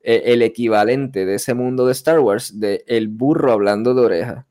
eh, 0.00 0.22
el 0.26 0.42
equivalente 0.42 1.26
de 1.26 1.34
ese 1.34 1.52
mundo 1.52 1.84
de 1.86 1.92
Star 1.92 2.20
Wars, 2.20 2.60
de 2.60 2.84
el 2.86 3.08
burro 3.08 3.50
hablando 3.50 3.92
de 3.92 4.00
oreja. 4.02 4.46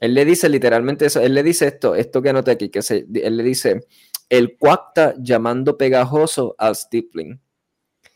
Él 0.00 0.14
le 0.14 0.24
dice 0.24 0.48
literalmente 0.48 1.04
eso, 1.04 1.20
él 1.20 1.34
le 1.34 1.42
dice 1.42 1.66
esto, 1.66 1.94
esto 1.94 2.22
que 2.22 2.30
anoté 2.30 2.52
aquí, 2.52 2.70
que 2.70 2.80
se, 2.80 3.06
él 3.14 3.36
le 3.36 3.42
dice, 3.42 3.86
el 4.30 4.56
cuacta 4.56 5.14
llamando 5.18 5.76
pegajoso 5.76 6.54
al 6.56 6.74
Stipling. 6.74 7.38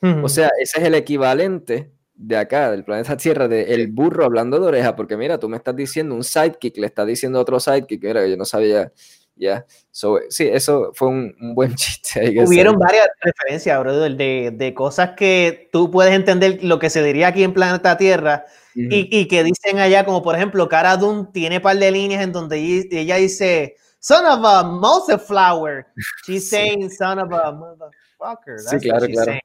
Mm. 0.01 0.25
O 0.25 0.29
sea, 0.31 0.51
ese 0.59 0.81
es 0.81 0.87
el 0.87 0.95
equivalente 0.95 1.93
de 2.15 2.39
acá, 2.39 2.71
del 2.71 2.85
planeta 2.85 3.19
Tierra, 3.19 3.49
de 3.49 3.75
el 3.75 3.89
burro 3.89 4.25
hablando 4.25 4.59
de 4.59 4.67
oreja, 4.67 4.97
porque 4.97 5.19
mira, 5.19 5.39
tú 5.39 5.51
me 5.51 5.59
estás 5.59 5.77
diciendo 5.77 6.15
un 6.15 6.25
sidekick, 6.25 6.79
le 6.79 6.87
está 6.87 7.05
diciendo 7.05 7.39
otro 7.39 7.61
sidekick, 7.61 8.03
mira, 8.03 8.27
yo 8.27 8.39
no 8.39 8.47
sabía, 8.47 8.93
ya. 9.37 9.41
Yeah. 9.41 9.67
So, 9.91 10.19
sí, 10.29 10.49
eso 10.49 10.91
fue 10.95 11.09
un, 11.09 11.35
un 11.41 11.55
buen 11.55 11.75
chiste. 11.77 12.35
Hubieron 12.45 12.79
varias 12.79 13.09
referencias, 13.21 13.79
bro, 13.81 14.01
de, 14.01 14.53
de 14.53 14.75
cosas 14.75 15.11
que 15.17 15.69
tú 15.73 15.91
puedes 15.91 16.15
entender 16.15 16.63
lo 16.63 16.79
que 16.79 16.91
se 16.91 17.03
diría 17.03 17.29
aquí 17.29 17.43
en 17.43 17.53
planeta 17.55 17.97
Tierra, 17.97 18.45
Uh 18.77 18.81
-huh. 18.81 18.89
y, 18.91 19.21
y, 19.21 19.29
que 19.29 19.45
dicen 19.45 19.79
allá, 19.79 20.05
como 20.05 20.23
por 20.23 20.35
ejemplo, 20.35 20.69
Cara 20.69 20.97
Dune 20.97 21.29
tiene 21.33 21.59
un 21.59 21.63
par 21.63 21.77
de 21.79 21.91
líneas 21.93 22.23
en 22.25 22.33
donde 22.33 22.59
ella 22.91 23.17
dice, 23.17 23.77
son 24.01 24.27
of 24.27 24.45
a 24.45 24.65
multiflower. 24.65 25.87
She's 26.27 26.45
sí. 26.51 26.57
saying 26.57 26.91
son 26.91 27.21
of 27.21 27.33
a 27.33 27.53
motherfucker. 27.53 28.57
That's 28.57 28.71
sí, 28.71 28.89
claro, 28.89 29.07
claro. 29.07 29.39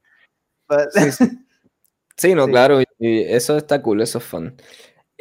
But... 0.68 0.90
Sí, 0.94 1.12
sí. 1.12 1.26
sí, 2.18 2.34
no, 2.36 2.48
claro, 2.48 2.82
y 2.82 3.22
eso 3.22 3.58
está 3.58 3.82
cool, 3.82 4.02
eso 4.02 4.18
es 4.18 4.24
fun. 4.24 4.56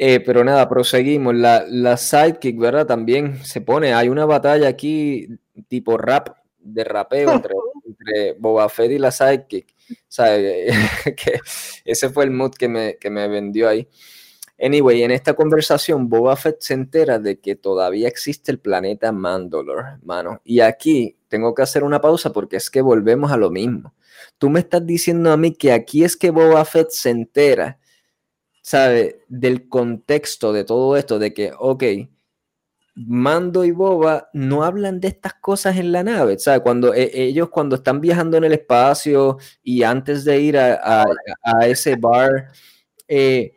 Eh, 0.01 0.21
pero 0.21 0.45
nada, 0.45 0.69
proseguimos. 0.69 1.35
La, 1.35 1.65
la 1.67 1.97
sidekick, 1.97 2.57
¿verdad? 2.57 2.87
También 2.87 3.43
se 3.43 3.59
pone, 3.59 3.93
hay 3.93 4.07
una 4.07 4.25
batalla 4.25 4.69
aquí 4.69 5.27
tipo 5.67 5.97
rap, 5.97 6.37
de 6.57 6.85
rapeo 6.85 7.33
entre, 7.33 7.53
entre 7.85 8.33
Boba 8.39 8.69
Fett 8.69 8.91
y 8.91 8.97
la 8.97 9.11
sidekick. 9.11 9.67
O 9.91 9.95
sea, 10.07 10.37
que 11.15 11.39
ese 11.83 12.09
fue 12.09 12.23
el 12.23 12.31
mood 12.31 12.51
que 12.51 12.69
me, 12.69 12.95
que 12.95 13.09
me 13.09 13.27
vendió 13.27 13.67
ahí. 13.67 13.89
Anyway, 14.61 15.03
en 15.03 15.11
esta 15.11 15.33
conversación, 15.33 16.07
Boba 16.07 16.37
Fett 16.37 16.61
se 16.61 16.75
entera 16.75 17.19
de 17.19 17.39
que 17.41 17.55
todavía 17.55 18.07
existe 18.07 18.53
el 18.53 18.59
planeta 18.59 19.11
Mandalore, 19.11 19.97
mano. 20.03 20.39
Y 20.45 20.61
aquí 20.61 21.17
tengo 21.27 21.53
que 21.53 21.61
hacer 21.61 21.83
una 21.83 21.99
pausa 21.99 22.31
porque 22.31 22.55
es 22.55 22.69
que 22.69 22.81
volvemos 22.81 23.33
a 23.33 23.37
lo 23.37 23.51
mismo. 23.51 23.93
Tú 24.37 24.49
me 24.49 24.61
estás 24.61 24.85
diciendo 24.85 25.31
a 25.31 25.37
mí 25.37 25.53
que 25.53 25.73
aquí 25.73 26.05
es 26.05 26.15
que 26.15 26.29
Boba 26.29 26.63
Fett 26.63 26.89
se 26.89 27.09
entera, 27.09 27.79
¿sabe? 28.61 29.25
Del 29.27 29.67
contexto 29.69 30.53
de 30.53 30.63
todo 30.63 30.97
esto, 30.97 31.19
de 31.19 31.33
que, 31.33 31.51
ok, 31.57 31.83
Mando 32.95 33.63
y 33.63 33.71
Boba 33.71 34.29
no 34.33 34.63
hablan 34.63 34.99
de 34.99 35.07
estas 35.07 35.35
cosas 35.35 35.77
en 35.77 35.93
la 35.93 36.03
nave, 36.03 36.37
¿sabes? 36.37 36.61
Cuando 36.61 36.93
e, 36.93 37.09
ellos 37.13 37.49
cuando 37.49 37.77
están 37.77 38.01
viajando 38.01 38.35
en 38.35 38.43
el 38.43 38.51
espacio 38.51 39.37
y 39.63 39.83
antes 39.83 40.25
de 40.25 40.41
ir 40.41 40.57
a, 40.57 41.05
ese 41.65 41.95
bar, 41.95 42.51
eh, 43.07 43.53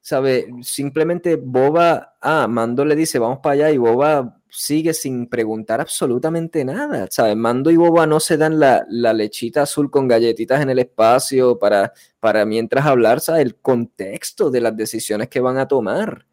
¿sabe? 0.00 0.48
Simplemente 0.62 1.36
Boba, 1.36 2.16
ah, 2.22 2.46
Mando 2.48 2.84
le 2.86 2.96
dice, 2.96 3.18
vamos 3.18 3.40
para 3.42 3.54
allá 3.54 3.70
y 3.70 3.76
Boba 3.76 4.35
sigue 4.56 4.94
sin 4.94 5.28
preguntar 5.28 5.80
absolutamente 5.80 6.64
nada, 6.64 7.06
¿sabes? 7.10 7.36
Mando 7.36 7.70
y 7.70 7.76
Boba 7.76 8.06
no 8.06 8.20
se 8.20 8.36
dan 8.36 8.58
la, 8.58 8.86
lechita 8.88 9.62
azul 9.62 9.90
con 9.90 10.08
galletitas 10.08 10.60
en 10.60 10.70
el 10.70 10.78
espacio 10.78 11.58
para, 11.58 11.92
para 12.20 12.44
mientras 12.44 12.86
hablar, 12.86 13.20
¿sabes? 13.20 13.42
El 13.42 13.56
contexto 13.56 14.50
de 14.50 14.60
las 14.60 14.76
decisiones 14.76 15.28
que 15.28 15.40
van 15.40 15.58
a 15.58 15.68
tomar 15.68 16.26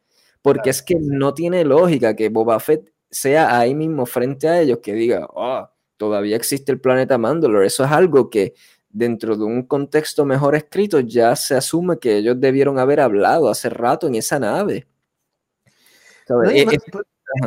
porque 0.43 0.69
es 0.69 0.83
que 0.83 0.95
no 0.99 1.33
tiene 1.33 1.63
lógica 1.63 2.15
que 2.15 2.29
Boba 2.29 2.59
Fett 2.59 2.93
sea 3.09 3.57
ahí 3.57 3.73
mismo 3.73 4.05
frente 4.05 4.49
a 4.49 4.61
ellos 4.61 4.79
que 4.83 4.93
diga, 4.93 5.25
oh, 5.33 5.67
todavía 5.95 6.35
existe 6.35 6.71
el 6.71 6.81
planeta 6.81 7.17
Mandalore. 7.17 7.65
Eso 7.65 7.85
es 7.85 7.91
algo 7.91 8.29
que 8.29 8.53
dentro 8.89 9.37
de 9.37 9.45
un 9.45 9.63
contexto 9.63 10.25
mejor 10.25 10.55
escrito 10.55 10.99
ya 10.99 11.35
se 11.37 11.55
asume 11.55 11.97
que 11.97 12.17
ellos 12.17 12.39
debieron 12.39 12.77
haber 12.77 12.99
hablado 12.99 13.49
hace 13.49 13.69
rato 13.69 14.07
en 14.07 14.15
esa 14.15 14.37
nave. 14.37 14.85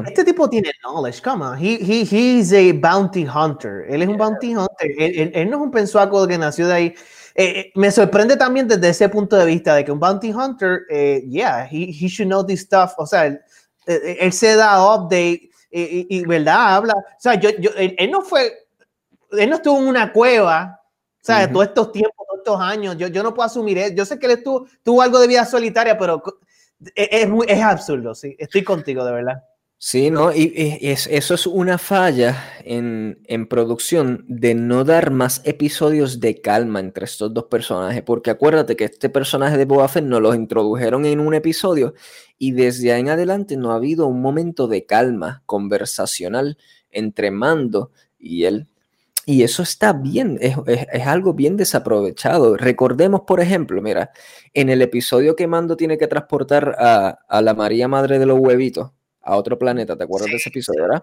Este 0.06 0.24
tipo 0.24 0.48
tiene 0.48 0.70
knowledge, 0.82 1.22
come 1.22 1.44
on. 1.44 1.58
He, 1.58 1.76
he, 1.76 2.04
he's 2.04 2.52
a 2.52 2.72
bounty 2.72 3.24
hunter. 3.24 3.86
Él 3.88 4.02
es 4.02 4.08
un 4.08 4.16
bounty 4.16 4.54
hunter. 4.54 4.90
Él, 4.98 5.50
no 5.50 5.56
es 5.56 5.62
un 5.62 5.70
pensuaco 5.70 6.26
que 6.26 6.38
nació 6.38 6.66
de 6.68 6.74
ahí. 6.74 6.94
Eh, 7.34 7.60
eh, 7.60 7.72
me 7.74 7.90
sorprende 7.90 8.36
también 8.36 8.66
desde 8.66 8.88
ese 8.88 9.08
punto 9.08 9.36
de 9.36 9.44
vista 9.44 9.74
de 9.74 9.84
que 9.84 9.92
un 9.92 10.00
bounty 10.00 10.32
hunter, 10.32 10.82
eh, 10.88 11.22
yeah, 11.28 11.68
he, 11.70 11.90
he, 11.90 12.08
should 12.08 12.28
know 12.28 12.44
this 12.44 12.60
stuff. 12.60 12.92
O 12.96 13.06
sea, 13.06 13.26
él, 13.26 13.40
él 13.86 14.32
se 14.32 14.56
da 14.56 14.94
update 14.94 15.50
y, 15.70 16.06
y, 16.08 16.26
¿verdad? 16.26 16.76
Habla. 16.76 16.94
O 16.94 17.20
sea, 17.20 17.34
yo, 17.34 17.50
yo, 17.58 17.70
él, 17.76 18.10
no 18.10 18.22
fue, 18.22 18.52
él 19.32 19.50
no 19.50 19.56
estuvo 19.56 19.78
en 19.78 19.88
una 19.88 20.12
cueva, 20.12 20.80
o 21.22 21.24
sea, 21.24 21.50
todos 21.50 21.66
estos 21.66 21.92
tiempos, 21.92 22.26
todos 22.26 22.38
estos 22.38 22.60
años. 22.60 22.96
Yo, 22.96 23.08
yo 23.08 23.22
no 23.22 23.34
puedo 23.34 23.46
asumir 23.46 23.78
eso. 23.78 23.94
Yo 23.94 24.04
sé 24.04 24.18
que 24.18 24.26
él 24.26 24.32
estuvo, 24.32 24.66
tuvo 24.82 25.02
algo 25.02 25.18
de 25.18 25.28
vida 25.28 25.44
solitaria, 25.44 25.98
pero 25.98 26.22
es, 26.94 27.08
es, 27.10 27.28
muy, 27.28 27.46
es 27.48 27.62
absurdo, 27.62 28.14
sí. 28.14 28.34
Estoy 28.38 28.64
contigo, 28.64 29.04
de 29.04 29.12
verdad. 29.12 29.42
Sí, 29.78 30.10
¿no? 30.10 30.32
Y, 30.34 30.80
eso 30.82 31.34
es 31.34 31.46
una 31.46 31.76
falla 31.76 32.42
en, 32.64 33.46
producción 33.48 34.24
de 34.26 34.54
no 34.54 34.84
dar 34.84 35.10
más 35.10 35.42
episodios 35.44 36.18
de 36.18 36.40
calma 36.40 36.80
entre 36.80 37.04
estos 37.04 37.32
dos 37.34 37.44
personajes, 37.44 38.02
porque 38.02 38.30
acuérdate 38.30 38.74
que 38.74 38.84
este 38.84 39.10
personaje 39.10 39.58
de 39.58 39.66
Boba 39.66 39.88
Fett 39.88 40.04
nos 40.04 40.22
lo 40.22 40.34
introdujeron 40.34 41.04
en 41.04 41.20
un 41.20 41.34
episodio 41.34 41.94
y 42.38 42.52
desde 42.52 42.92
ahí 42.92 43.00
en 43.00 43.10
adelante 43.10 43.56
no 43.56 43.72
ha 43.72 43.76
habido 43.76 44.06
un 44.06 44.22
momento 44.22 44.66
de 44.66 44.86
calma 44.86 45.42
conversacional 45.46 46.56
entre 46.90 47.30
Mando 47.30 47.92
y 48.18 48.44
él. 48.44 48.68
Y 49.26 49.42
eso 49.42 49.62
está 49.62 49.92
bien, 49.92 50.38
es, 50.40 50.56
algo 51.06 51.34
bien 51.34 51.56
desaprovechado. 51.56 52.56
Recordemos, 52.56 53.22
por 53.26 53.40
ejemplo, 53.40 53.82
mira, 53.82 54.10
en 54.54 54.70
el 54.70 54.82
episodio 54.82 55.36
que 55.36 55.46
Mando 55.48 55.76
tiene 55.76 55.98
que 55.98 56.06
transportar 56.06 56.76
a, 56.78 57.18
a 57.28 57.42
la 57.42 57.54
María 57.54 57.88
Madre 57.88 58.18
de 58.18 58.26
los 58.26 58.38
Huevitos, 58.38 58.92
a 59.26 59.36
otro 59.36 59.58
planeta, 59.58 59.96
¿te 59.96 60.04
acuerdas 60.04 60.30
de 60.30 60.36
ese 60.36 60.50
episodio, 60.50 60.82
verdad? 60.82 61.02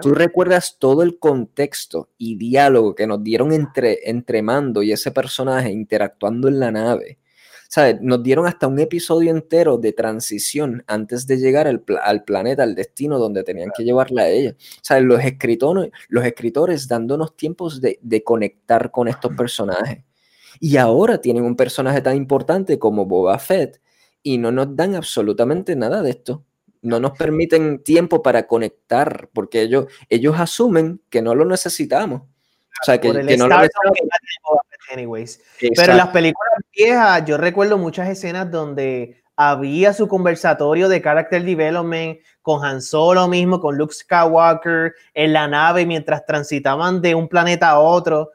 Tú 0.00 0.14
recuerdas 0.14 0.76
todo 0.78 1.02
el 1.02 1.18
contexto 1.18 2.08
y 2.16 2.36
diálogo 2.36 2.94
que 2.94 3.06
nos 3.06 3.22
dieron 3.22 3.52
entre, 3.52 4.08
entre 4.08 4.40
Mando 4.40 4.82
y 4.82 4.90
ese 4.90 5.10
personaje 5.10 5.70
interactuando 5.70 6.48
en 6.48 6.58
la 6.58 6.72
nave. 6.72 7.18
¿Sabes? 7.68 8.00
Nos 8.00 8.22
dieron 8.22 8.46
hasta 8.46 8.68
un 8.68 8.78
episodio 8.78 9.30
entero 9.30 9.76
de 9.76 9.92
transición 9.92 10.84
antes 10.86 11.26
de 11.26 11.36
llegar 11.36 11.66
al, 11.66 11.82
planeta, 12.22 12.62
al 12.62 12.74
destino 12.74 13.18
donde 13.18 13.42
tenían 13.42 13.70
que 13.76 13.84
llevarla 13.84 14.22
a 14.22 14.28
ella. 14.28 14.56
¿Sabes? 14.80 15.04
Los 15.04 15.22
escritores, 15.22 15.90
los 16.08 16.24
escritores 16.24 16.88
dándonos 16.88 17.36
tiempos 17.36 17.80
de, 17.80 17.98
de 18.00 18.24
conectar 18.24 18.90
con 18.90 19.08
estos 19.08 19.32
personajes. 19.36 20.04
Y 20.58 20.78
ahora 20.78 21.20
tienen 21.20 21.44
un 21.44 21.56
personaje 21.56 22.00
tan 22.00 22.16
importante 22.16 22.78
como 22.78 23.04
Boba 23.04 23.38
Fett 23.38 23.82
y 24.22 24.38
no 24.38 24.52
nos 24.52 24.74
dan 24.74 24.94
absolutamente 24.94 25.76
nada 25.76 26.02
de 26.02 26.10
esto 26.10 26.44
no 26.86 27.00
nos 27.00 27.18
permiten 27.18 27.82
tiempo 27.82 28.22
para 28.22 28.46
conectar, 28.46 29.28
porque 29.32 29.62
ellos, 29.62 29.86
ellos 30.08 30.38
asumen 30.38 31.02
que 31.10 31.22
no 31.22 31.34
lo 31.34 31.44
necesitamos. 31.44 32.22
O 32.22 32.84
sea, 32.84 33.00
que, 33.00 33.12
no 33.36 33.48
lo 33.48 33.56
anyways. 34.92 35.40
Pero 35.58 35.92
en 35.92 35.98
las 35.98 36.08
películas 36.08 36.52
viejas, 36.74 37.24
yo 37.24 37.36
recuerdo 37.36 37.78
muchas 37.78 38.08
escenas 38.08 38.50
donde 38.50 39.22
había 39.36 39.92
su 39.92 40.08
conversatorio 40.08 40.88
de 40.88 41.02
character 41.02 41.42
development 41.42 42.18
con 42.40 42.64
Han 42.64 42.80
Solo 42.80 43.28
mismo, 43.28 43.60
con 43.60 43.76
Luke 43.76 43.94
Skywalker 43.94 44.94
en 45.14 45.32
la 45.32 45.48
nave 45.48 45.84
mientras 45.84 46.24
transitaban 46.24 47.02
de 47.02 47.14
un 47.14 47.28
planeta 47.28 47.70
a 47.70 47.78
otro. 47.78 48.30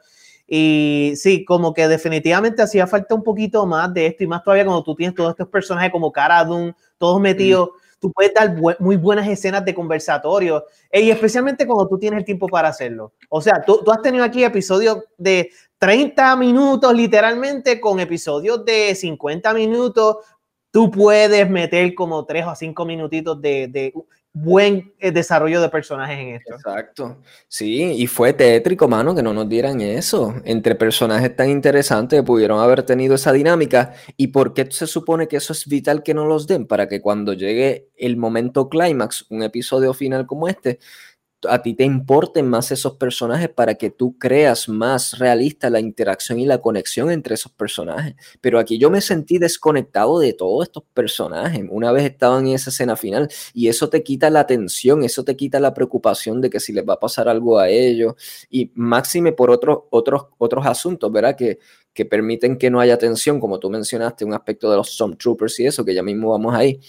Y 0.46 1.14
sí, 1.16 1.44
como 1.44 1.72
que 1.72 1.88
definitivamente 1.88 2.62
hacía 2.62 2.86
falta 2.86 3.14
un 3.14 3.22
poquito 3.22 3.64
más 3.64 3.92
de 3.94 4.06
esto 4.06 4.24
y 4.24 4.26
más 4.26 4.44
todavía 4.44 4.64
cuando 4.64 4.84
tú 4.84 4.94
tienes 4.94 5.14
todos 5.14 5.30
estos 5.30 5.48
personajes 5.48 5.90
como 5.90 6.12
Cara 6.12 6.44
Dune, 6.44 6.74
todos 6.98 7.20
metidos 7.20 7.70
tú 8.02 8.12
puedes 8.12 8.34
dar 8.34 8.56
muy 8.80 8.96
buenas 8.96 9.28
escenas 9.28 9.64
de 9.64 9.72
conversatorio 9.72 10.64
y 10.92 11.08
especialmente 11.08 11.64
cuando 11.64 11.86
tú 11.86 12.00
tienes 12.00 12.18
el 12.18 12.24
tiempo 12.24 12.48
para 12.48 12.66
hacerlo. 12.66 13.12
O 13.28 13.40
sea, 13.40 13.62
tú, 13.64 13.80
tú 13.84 13.92
has 13.92 14.02
tenido 14.02 14.24
aquí 14.24 14.42
episodios 14.42 15.04
de 15.16 15.50
30 15.78 16.34
minutos 16.34 16.92
literalmente 16.92 17.80
con 17.80 18.00
episodios 18.00 18.64
de 18.64 18.92
50 18.96 19.54
minutos. 19.54 20.16
Tú 20.72 20.90
puedes 20.90 21.48
meter 21.48 21.94
como 21.94 22.24
3 22.24 22.44
o 22.48 22.54
5 22.56 22.84
minutitos 22.84 23.40
de 23.40 23.94
buen 24.34 24.94
eh, 24.98 25.12
desarrollo 25.12 25.60
de 25.60 25.68
personajes 25.68 26.18
en 26.18 26.28
esto. 26.36 26.54
Exacto. 26.54 27.18
Sí, 27.48 27.82
y 27.82 28.06
fue 28.06 28.32
tétrico, 28.32 28.88
mano, 28.88 29.14
que 29.14 29.22
no 29.22 29.34
nos 29.34 29.48
dieran 29.48 29.80
eso. 29.80 30.34
Entre 30.44 30.74
personajes 30.74 31.36
tan 31.36 31.50
interesantes 31.50 32.22
pudieron 32.22 32.60
haber 32.60 32.82
tenido 32.82 33.14
esa 33.14 33.32
dinámica. 33.32 33.94
¿Y 34.16 34.28
por 34.28 34.54
qué 34.54 34.70
se 34.70 34.86
supone 34.86 35.28
que 35.28 35.36
eso 35.36 35.52
es 35.52 35.66
vital 35.66 36.02
que 36.02 36.14
no 36.14 36.24
los 36.24 36.46
den? 36.46 36.66
Para 36.66 36.88
que 36.88 37.00
cuando 37.00 37.34
llegue 37.34 37.88
el 37.96 38.16
momento 38.16 38.68
clímax, 38.68 39.26
un 39.30 39.42
episodio 39.42 39.92
final 39.92 40.26
como 40.26 40.48
este, 40.48 40.78
a 41.48 41.62
ti 41.62 41.74
te 41.74 41.84
importen 41.84 42.48
más 42.48 42.70
esos 42.70 42.96
personajes 42.96 43.48
para 43.48 43.74
que 43.74 43.90
tú 43.90 44.18
creas 44.18 44.68
más 44.68 45.18
realista 45.18 45.70
la 45.70 45.80
interacción 45.80 46.38
y 46.38 46.46
la 46.46 46.58
conexión 46.58 47.10
entre 47.10 47.34
esos 47.34 47.52
personajes. 47.52 48.14
Pero 48.40 48.58
aquí 48.58 48.78
yo 48.78 48.90
me 48.90 49.00
sentí 49.00 49.38
desconectado 49.38 50.18
de 50.18 50.32
todos 50.32 50.64
estos 50.64 50.84
personajes 50.94 51.62
una 51.70 51.92
vez 51.92 52.04
estaban 52.04 52.46
en 52.46 52.54
esa 52.54 52.70
escena 52.70 52.96
final 52.96 53.28
y 53.54 53.68
eso 53.68 53.88
te 53.88 54.02
quita 54.02 54.30
la 54.30 54.40
atención, 54.40 55.02
eso 55.04 55.24
te 55.24 55.36
quita 55.36 55.60
la 55.60 55.74
preocupación 55.74 56.40
de 56.40 56.50
que 56.50 56.60
si 56.60 56.72
les 56.72 56.88
va 56.88 56.94
a 56.94 57.00
pasar 57.00 57.28
algo 57.28 57.58
a 57.58 57.68
ellos 57.68 58.14
y 58.50 58.70
máxime 58.74 59.32
por 59.32 59.50
otros, 59.50 59.80
otros, 59.90 60.26
otros 60.38 60.66
asuntos, 60.66 61.10
¿verdad? 61.10 61.36
Que, 61.36 61.58
que 61.92 62.04
permiten 62.06 62.56
que 62.56 62.70
no 62.70 62.80
haya 62.80 62.96
tensión, 62.98 63.40
como 63.40 63.58
tú 63.58 63.68
mencionaste, 63.70 64.24
un 64.24 64.34
aspecto 64.34 64.70
de 64.70 64.76
los 64.76 64.94
Stormtroopers 64.94 65.60
y 65.60 65.66
eso, 65.66 65.84
que 65.84 65.94
ya 65.94 66.02
mismo 66.02 66.30
vamos 66.30 66.54
ahí. 66.54 66.80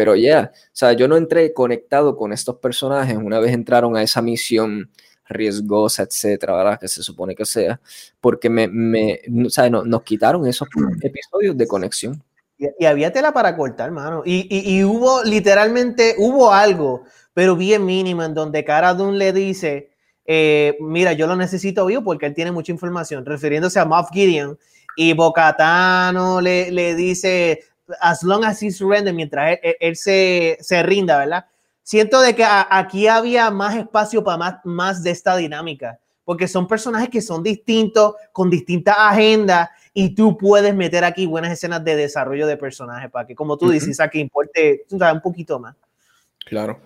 Pero 0.00 0.16
ya, 0.16 0.50
o 0.54 0.70
sea, 0.72 0.94
yo 0.94 1.06
no 1.08 1.18
entré 1.18 1.52
conectado 1.52 2.16
con 2.16 2.32
estos 2.32 2.56
personajes 2.56 3.18
una 3.18 3.38
vez 3.38 3.52
entraron 3.52 3.98
a 3.98 4.02
esa 4.02 4.22
misión 4.22 4.90
riesgosa, 5.28 6.04
etcétera, 6.04 6.56
¿verdad? 6.56 6.80
Que 6.80 6.88
se 6.88 7.02
supone 7.02 7.34
que 7.34 7.44
sea, 7.44 7.78
porque 8.18 8.48
me, 8.48 8.66
me 8.66 9.20
o 9.44 9.50
sea, 9.50 9.68
no, 9.68 9.84
nos 9.84 10.02
quitaron 10.02 10.46
esos 10.46 10.66
episodios 11.02 11.54
de 11.54 11.66
conexión. 11.66 12.24
Y, 12.56 12.86
había 12.86 13.12
tela 13.12 13.34
para 13.34 13.54
cortar, 13.54 13.90
mano. 13.90 14.22
Y, 14.24 14.48
y, 14.48 14.82
hubo, 14.84 15.22
literalmente, 15.22 16.14
hubo 16.16 16.50
algo, 16.50 17.02
pero 17.34 17.54
bien 17.54 17.84
mínimo, 17.84 18.22
en 18.22 18.32
donde 18.32 18.64
Cara 18.64 18.94
Dune 18.94 19.18
le 19.18 19.34
dice, 19.34 19.90
eh, 20.24 20.78
mira, 20.80 21.12
yo 21.12 21.26
lo 21.26 21.36
necesito 21.36 21.84
vivo 21.84 22.02
porque 22.04 22.24
él 22.24 22.32
tiene 22.32 22.52
mucha 22.52 22.72
información, 22.72 23.26
refiriéndose 23.26 23.78
a 23.78 23.84
Moff 23.84 24.08
Gideon, 24.14 24.58
y 24.96 25.12
Bocatano 25.12 26.40
le, 26.40 26.70
le 26.70 26.94
dice, 26.94 27.64
as 28.00 28.22
long 28.22 28.44
as 28.44 28.62
he 28.62 28.70
surrender, 28.70 29.12
mientras 29.12 29.58
él, 29.62 29.96
se, 29.96 30.58
se, 30.60 30.82
rinda, 30.82 31.18
¿verdad? 31.18 31.46
Siento 31.82 32.20
de 32.20 32.34
que 32.34 32.44
aquí 32.46 33.08
había 33.08 33.50
más 33.50 33.76
espacio 33.76 34.22
para 34.22 34.36
más, 34.36 34.54
más 34.64 35.02
de 35.02 35.10
esta 35.10 35.36
dinámica, 35.36 35.98
porque 36.24 36.46
son 36.46 36.68
personajes 36.68 37.08
que 37.08 37.20
son 37.20 37.42
distintos, 37.42 38.14
con 38.32 38.50
distintas 38.50 38.96
agendas, 38.98 39.70
y 39.92 40.14
tú 40.14 40.36
puedes 40.36 40.74
meter 40.74 41.04
aquí 41.04 41.26
buenas 41.26 41.52
escenas 41.52 41.84
de 41.84 41.96
desarrollo 41.96 42.46
de 42.46 42.56
personajes 42.56 43.10
para 43.10 43.26
que, 43.26 43.34
como 43.34 43.56
tú 43.56 43.70
dices, 43.70 43.98
a 43.98 44.08
que 44.08 44.18
importe 44.18 44.86
un 44.90 45.20
poquito 45.20 45.58
más. 45.58 45.74
Claro. 46.46 46.80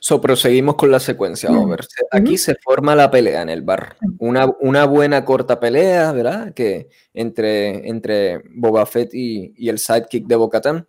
So, 0.00 0.20
proseguimos 0.20 0.74
con 0.74 0.90
la 0.90 0.98
secuencia, 0.98 1.50
Over. 1.50 1.86
Aquí 2.10 2.36
se 2.36 2.56
forma 2.56 2.96
la 2.96 3.10
pelea 3.10 3.42
en 3.42 3.48
el 3.48 3.62
bar. 3.62 3.96
Una, 4.18 4.50
una 4.60 4.86
buena 4.86 5.24
corta 5.24 5.60
pelea, 5.60 6.10
¿verdad? 6.12 6.52
Que 6.52 6.88
entre, 7.12 7.88
entre 7.88 8.42
Boba 8.50 8.86
Fett 8.86 9.14
y, 9.14 9.54
y 9.56 9.68
el 9.68 9.78
sidekick 9.78 10.26
de 10.26 10.36
Bocatán. 10.36 10.88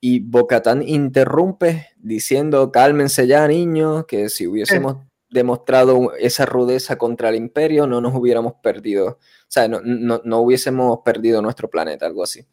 y 0.00 0.20
Bocatán 0.20 0.82
interrumpe 0.82 1.88
diciendo, 1.98 2.72
cálmense 2.72 3.26
ya 3.26 3.46
niños, 3.46 4.06
que 4.06 4.30
si 4.30 4.46
hubiésemos 4.46 4.96
demostrado 5.30 6.12
esa 6.18 6.46
rudeza 6.46 6.96
contra 6.96 7.28
el 7.28 7.36
imperio, 7.36 7.86
no 7.86 8.00
nos 8.00 8.14
hubiéramos 8.16 8.54
perdido, 8.62 9.06
o 9.08 9.18
sea, 9.46 9.68
no, 9.68 9.80
no, 9.82 10.38
hubiésemos 10.40 11.00
perdido 11.04 11.40
nuestro 11.40 11.68
planeta, 11.70 12.06
algo 12.06 12.24
así. 12.24 12.44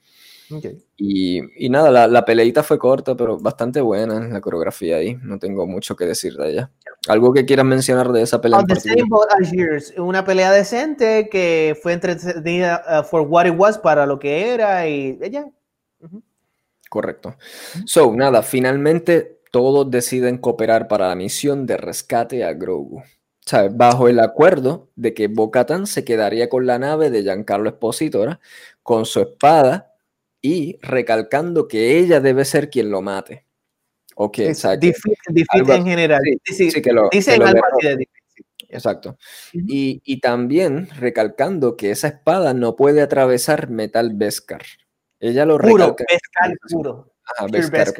Y, 0.95 1.65
y, 1.65 1.69
nada, 1.69 1.91
la, 1.91 2.07
la, 2.07 2.23
peleita 2.23 2.63
fue 2.63 2.79
corta, 2.79 3.15
pero 3.15 3.37
bastante 3.37 3.81
buena 3.81 4.19
la 4.19 4.39
coreografía 4.39 4.97
ahí. 4.97 5.15
No 5.21 5.39
tengo 5.39 5.67
mucho 5.67 5.95
que 5.95 6.05
decir 6.05 6.35
de 6.35 6.51
ella. 6.51 6.71
¿Algo 7.07 7.33
que 7.33 7.45
quieras 7.45 7.65
mencionar 7.65 8.11
de 8.11 8.21
esa 8.21 8.39
pelea? 8.39 8.63
Una 9.97 10.23
pelea 10.23 10.51
decente 10.51 11.27
que 11.29 11.77
fue 11.81 11.93
entretenida 11.93 12.83
uh, 12.87 13.03
for 13.03 13.21
what 13.21 13.45
it 13.45 13.55
was 13.57 13.77
para 13.77 14.05
lo 14.05 14.19
que 14.19 14.53
era 14.53 14.87
y 14.87 15.19
ella. 15.21 15.45
Correcto. 16.89 17.35
So, 17.85 18.13
nada, 18.15 18.41
finalmente 18.41 19.41
todos 19.51 19.89
deciden 19.91 20.37
cooperar 20.37 20.87
para 20.87 21.09
la 21.09 21.15
misión 21.15 21.65
de 21.65 21.77
rescate 21.77 22.45
a 22.45 22.53
Grogu. 22.53 23.03
sea, 23.45 23.67
Bajo 23.69 24.07
el 24.07 24.19
acuerdo 24.19 24.89
de 24.95 25.13
que 25.13 25.27
Bo-Katan 25.27 25.87
se 25.87 26.05
quedaría 26.05 26.47
con 26.47 26.65
la 26.65 26.79
nave 26.79 27.09
de 27.09 27.23
Giancarlo 27.23 27.69
Esposito, 27.69 28.25
con 28.81 29.05
su 29.05 29.19
espada 29.21 29.93
y 30.41 30.77
recalcando 30.81 31.67
que 31.67 31.99
ella 31.99 32.19
debe 32.19 32.45
ser 32.45 32.69
quien 32.69 32.91
lo 32.91 33.01
mate. 33.01 33.45
Ok, 34.15 34.37
difícil, 34.79 35.69
en 35.69 35.85
general. 35.85 36.21
Sí, 36.43 36.71
sí, 36.71 36.81
que 36.81 36.91
lo, 36.91 37.09
difícil. 37.09 38.07
Exacto. 38.69 39.17
y, 39.53 40.01
y, 40.03 40.19
también 40.19 40.89
recalcando 40.99 41.77
que 41.77 41.91
esa 41.91 42.07
espada 42.07 42.53
no 42.53 42.75
puede 42.75 43.01
atravesar 43.01 43.69
metal 43.69 44.11
Beskar. 44.15 44.63
Ella 45.19 45.45
lo 45.45 45.57
puro, 45.57 45.95
Beskar 45.95 46.57
puro. 46.69 47.13
Ajá, 47.23 47.47
Beskar. 47.49 47.93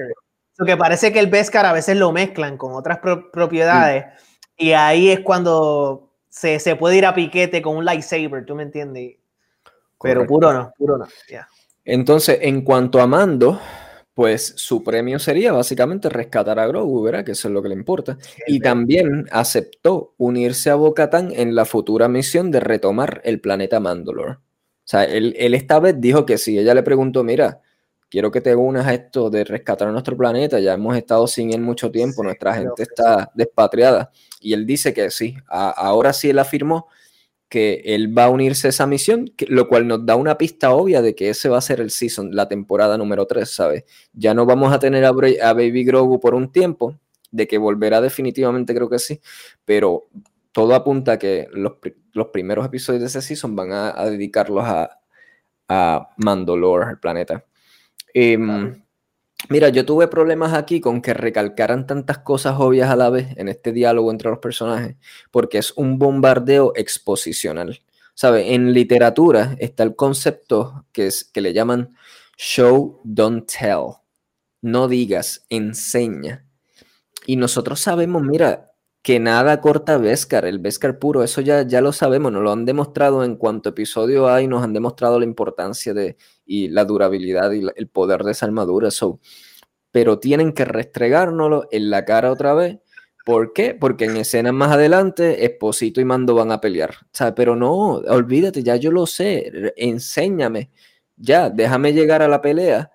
Lo 0.57 0.65
que 0.65 0.75
parece 0.75 1.13
que 1.13 1.19
el 1.19 1.27
Beskar 1.27 1.65
a 1.65 1.73
veces 1.73 1.95
lo 1.97 2.11
mezclan 2.11 2.57
con 2.57 2.73
otras 2.73 2.99
propiedades 2.99 4.05
y 4.57 4.71
ahí 4.71 5.09
es 5.09 5.19
cuando 5.19 6.13
se, 6.29 6.59
se, 6.59 6.75
puede 6.75 6.97
ir 6.97 7.05
a 7.05 7.13
piquete 7.13 7.61
con 7.61 7.77
un 7.77 7.85
lightsaber, 7.85 8.43
¿tú 8.45 8.55
me 8.55 8.63
entiendes? 8.63 9.17
Pero 10.01 10.25
puro 10.25 10.51
no, 10.51 10.73
puro 10.77 10.97
no. 10.97 11.07
Entonces, 11.87 12.39
en 12.41 12.63
cuanto 12.63 12.99
a 12.99 13.07
Mando, 13.07 13.61
pues 14.13 14.53
su 14.57 14.83
premio 14.83 15.19
sería 15.19 15.53
básicamente 15.53 16.09
rescatar 16.09 16.59
a 16.59 16.67
Grogu, 16.67 17.01
¿verdad? 17.01 17.23
Que 17.23 17.31
eso 17.31 17.47
es 17.47 17.53
lo 17.53 17.63
que 17.63 17.69
le 17.69 17.75
importa. 17.75 18.17
Y 18.45 18.59
también 18.59 19.25
aceptó 19.31 20.13
unirse 20.17 20.69
a 20.69 20.75
Bo-Katan 20.75 21.31
en 21.31 21.55
la 21.55 21.63
futura 21.63 22.09
misión 22.09 22.51
de 22.51 22.59
retomar 22.59 23.21
el 23.23 23.39
planeta 23.39 23.79
Mandalore. 23.79 24.33
O 24.33 24.39
sea, 24.83 25.05
él, 25.05 25.33
esta 25.37 25.79
vez 25.79 25.95
dijo 25.97 26.25
que 26.25 26.37
sí. 26.37 26.59
Ella 26.59 26.73
le 26.73 26.83
preguntó, 26.83 27.23
mira, 27.23 27.61
quiero 28.09 28.31
que 28.31 28.41
te 28.41 28.53
unas 28.53 28.85
a 28.85 28.93
esto 28.93 29.29
de 29.29 29.45
rescatar 29.45 29.87
a 29.87 29.91
nuestro 29.93 30.17
planeta. 30.17 30.59
Ya 30.59 30.73
hemos 30.73 30.97
estado 30.97 31.25
sin 31.25 31.53
él 31.53 31.61
mucho 31.61 31.89
tiempo, 31.89 32.21
nuestra 32.21 32.53
gente 32.53 32.83
está 32.83 33.31
despatriada. 33.33 34.11
Y 34.41 34.51
él 34.51 34.65
dice 34.65 34.93
que 34.93 35.09
sí. 35.09 35.37
ahora 35.47 36.11
sí 36.11 36.31
él 36.31 36.39
afirmó 36.39 36.87
que 37.49 37.81
él 37.85 38.17
va 38.17 38.25
a 38.25 38.29
unirse 38.29 38.67
a 38.67 38.69
esa 38.69 38.87
misión, 38.87 39.31
lo 39.47 39.67
cual 39.67 39.87
nos 39.87 40.05
da 40.05 40.15
una 40.15 40.37
pista 40.37 40.71
obvia 40.71 41.01
de 41.01 41.15
que 41.15 41.29
ese 41.29 41.49
va 41.49 41.57
a 41.57 41.61
ser 41.61 41.79
el 41.79 41.91
season, 41.91 42.35
la 42.35 42.47
temporada 42.47 42.97
número 42.97 43.25
3, 43.25 43.49
¿sabes? 43.49 43.85
Ya 44.13 44.33
no 44.33 44.45
vamos 44.45 44.73
a 44.73 44.79
tener 44.79 45.05
a, 45.05 45.11
Baby 45.11 45.85
Grogu 45.85 46.19
por 46.19 46.35
un 46.35 46.51
tiempo, 46.51 46.99
de 47.31 47.47
que 47.47 47.57
volverá 47.57 48.01
definitivamente, 48.01 48.73
creo 48.73 48.89
que 48.89 48.99
sí, 48.99 49.21
pero 49.65 50.07
todo 50.51 50.75
apunta 50.75 51.13
a 51.13 51.19
que 51.19 51.47
los, 51.51 51.73
primeros 52.31 52.65
episodios 52.65 53.01
de 53.01 53.07
ese 53.07 53.21
season 53.21 53.55
van 53.55 53.71
a, 53.71 53.93
dedicarlos 54.05 54.63
a, 54.65 54.99
a 55.69 56.09
Mandalore, 56.17 56.91
el 56.91 56.99
planeta. 56.99 57.45
Em, 58.13 58.81
Mira, 59.49 59.69
yo 59.69 59.85
tuve 59.85 60.07
problemas 60.07 60.53
aquí 60.53 60.81
con 60.81 61.01
que 61.01 61.13
recalcaran 61.13 61.87
tantas 61.87 62.17
cosas 62.19 62.55
obvias 62.59 62.89
a 62.89 62.95
la 62.95 63.09
vez 63.09 63.29
en 63.37 63.47
este 63.47 63.71
diálogo 63.71 64.11
entre 64.11 64.29
los 64.29 64.39
personajes, 64.39 64.97
porque 65.31 65.57
es 65.57 65.71
un 65.77 65.97
bombardeo 65.97 66.73
exposicional. 66.75 67.81
¿Sabe? 68.13 68.55
En 68.55 68.73
literatura 68.73 69.55
está 69.59 69.83
el 69.83 69.95
concepto 69.95 70.85
que, 70.91 71.07
es, 71.07 71.23
que 71.23 71.39
le 71.39 71.53
llaman 71.53 71.95
show, 72.35 72.99
don't 73.03 73.49
tell. 73.49 73.97
No 74.61 74.87
digas, 74.87 75.45
enseña. 75.49 76.43
Y 77.25 77.35
nosotros 77.35 77.79
sabemos, 77.79 78.23
mira, 78.23 78.66
que 79.07 79.21
nada 79.21 79.61
corta 79.61 79.97
Beskar, 79.97 80.43
el 80.43 80.59
Beskar 80.59 80.99
puro, 80.99 81.23
eso 81.23 81.39
ya, 81.39 81.61
ya 81.65 81.79
lo 81.79 81.93
sabemos, 81.93 82.29
nos 82.29 82.43
lo 82.43 82.51
han 82.51 82.65
demostrado 82.65 83.23
en 83.23 83.37
cuanto 83.37 83.69
episodio 83.69 84.27
hay, 84.27 84.47
nos 84.47 84.61
han 84.61 84.73
demostrado 84.73 85.17
la 85.17 85.23
importancia 85.23 85.93
de 85.93 86.17
y 86.45 86.67
la 86.67 86.83
durabilidad 86.83 87.53
y 87.53 87.65
el 87.73 87.87
poder 87.87 88.23
de 88.25 88.33
esa 88.33 88.47
armadura. 88.47 88.89
Pero 89.91 90.19
tienen 90.19 90.51
que 90.51 90.65
restregárnoslo 90.65 91.69
en 91.71 91.89
la 91.89 92.03
cara 92.03 92.33
otra 92.33 92.53
vez. 92.53 92.79
¿Por 93.25 93.53
qué? 93.53 93.73
Porque 93.75 94.03
en 94.03 94.17
escenas 94.17 94.53
más 94.53 94.73
adelante, 94.73 95.45
Esposito 95.45 96.01
y 96.01 96.05
Mando 96.05 96.35
van 96.35 96.51
a 96.51 96.59
pelear. 96.59 96.89
O 97.03 97.09
sea, 97.13 97.33
pero 97.33 97.55
no, 97.55 97.99
olvídate, 98.09 98.61
ya 98.61 98.75
yo 98.75 98.91
lo 98.91 99.05
sé, 99.05 99.71
enséñame, 99.77 100.69
ya, 101.15 101.49
déjame 101.49 101.93
llegar 101.93 102.21
a 102.21 102.27
la 102.27 102.41
pelea 102.41 102.91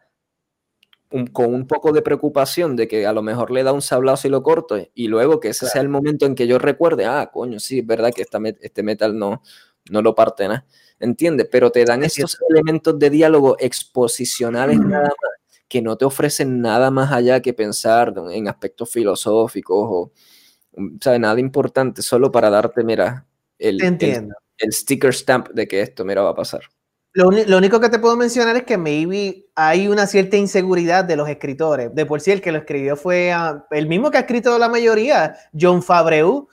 con 1.33 1.55
un 1.55 1.67
poco 1.67 1.93
de 1.93 2.03
preocupación 2.03 2.77
de 2.77 2.89
que 2.89 3.07
a 3.07 3.13
lo 3.13 3.23
mejor 3.23 3.51
le 3.51 3.63
da 3.63 3.73
un 3.73 3.83
sablazo 3.83 4.29
y 4.29 4.31
lo 4.31 4.43
corto, 4.43 4.79
y 4.95 5.09
luego 5.09 5.41
que 5.41 5.49
ese 5.49 5.67
sea 5.67 5.83
el 5.83 5.89
momento 5.89 6.27
en 6.27 6.35
que 6.35 6.47
yo 6.47 6.59
recuerde, 6.59 7.05
ah, 7.05 7.31
coño, 7.33 7.61
sí, 7.61 7.81
es 7.81 7.87
verdad 7.87 8.13
que 8.13 8.23
esta 8.23 8.39
este 8.61 8.83
metal 8.83 9.19
no, 9.19 9.43
no 9.91 10.03
lo 10.03 10.15
parte 10.15 10.49
nada. 10.49 10.67
¿entiendes? 11.03 11.49
Pero 11.51 11.71
te 11.71 11.85
dan 11.85 12.05
estos 12.05 12.39
elementos 12.49 12.99
de 12.99 13.11
diálogo 13.11 13.57
exposicionales 13.59 14.79
nada 14.79 15.09
más, 15.09 15.33
que 15.69 15.83
no 15.83 15.97
te 15.97 16.05
ofrecen 16.05 16.61
nada 16.61 16.91
más 16.91 17.13
allá 17.13 17.43
que 17.43 17.53
pensar 17.53 18.15
en 18.31 18.49
aspectos 18.49 18.91
filosóficos 18.91 19.87
o, 19.91 20.13
mm, 20.77 20.99
¿sabes? 21.01 21.21
Nada 21.21 21.41
importante, 21.41 22.03
solo 22.03 22.31
para 22.31 22.51
darte, 22.51 22.85
mira, 22.85 23.27
el, 23.59 23.83
el, 23.83 24.73
sticker 24.73 25.13
stamp 25.13 25.49
de 25.51 25.67
que 25.67 25.81
esto, 25.83 26.05
mira, 26.05 26.23
va 26.23 26.31
a 26.31 26.35
pasar. 26.35 26.63
Lo, 27.15 27.29
único 27.59 27.79
que 27.79 27.91
te 27.91 27.99
puedo 27.99 28.17
mencionar 28.17 28.57
es 28.57 28.63
que 28.63 28.79
maybe 28.79 29.47
hay 29.55 29.87
una 29.87 30.07
cierta 30.07 30.39
inseguridad 30.39 31.05
de 31.05 31.17
los 31.17 31.29
escritores. 31.29 31.95
De 31.95 32.07
por 32.07 32.23
sí, 32.23 32.31
el 32.31 32.41
que 32.41 32.53
lo 32.53 32.59
escribió 32.59 32.97
fue 32.97 33.31
ah, 33.33 33.67
el 33.71 33.87
mismo 33.87 34.11
que 34.11 34.17
ha 34.17 34.21
escrito 34.21 34.59
la 34.59 34.71
mayoría, 34.71 35.37
John 35.59 35.83
Fabreu. 35.83 36.49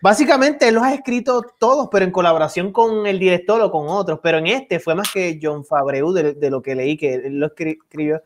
Básicamente 0.00 0.68
él 0.68 0.76
los 0.76 0.84
ha 0.84 0.94
escrito 0.94 1.42
todos, 1.58 1.88
pero 1.92 2.06
en 2.06 2.10
colaboración 2.10 2.72
con 2.72 3.06
el 3.06 3.18
director 3.18 3.60
o 3.60 3.70
con 3.70 3.88
otros. 3.88 4.20
Pero 4.22 4.38
en 4.38 4.46
este 4.46 4.80
fue 4.80 4.94
más 4.94 5.12
que 5.12 5.38
John 5.42 5.64
Fabreu 5.64 6.12
de, 6.12 6.50
lo 6.50 6.62
que 6.62 6.74
leí, 6.74 6.96
que 6.96 7.14
él 7.14 7.38
lo 7.38 7.46
escribió. 7.46 8.22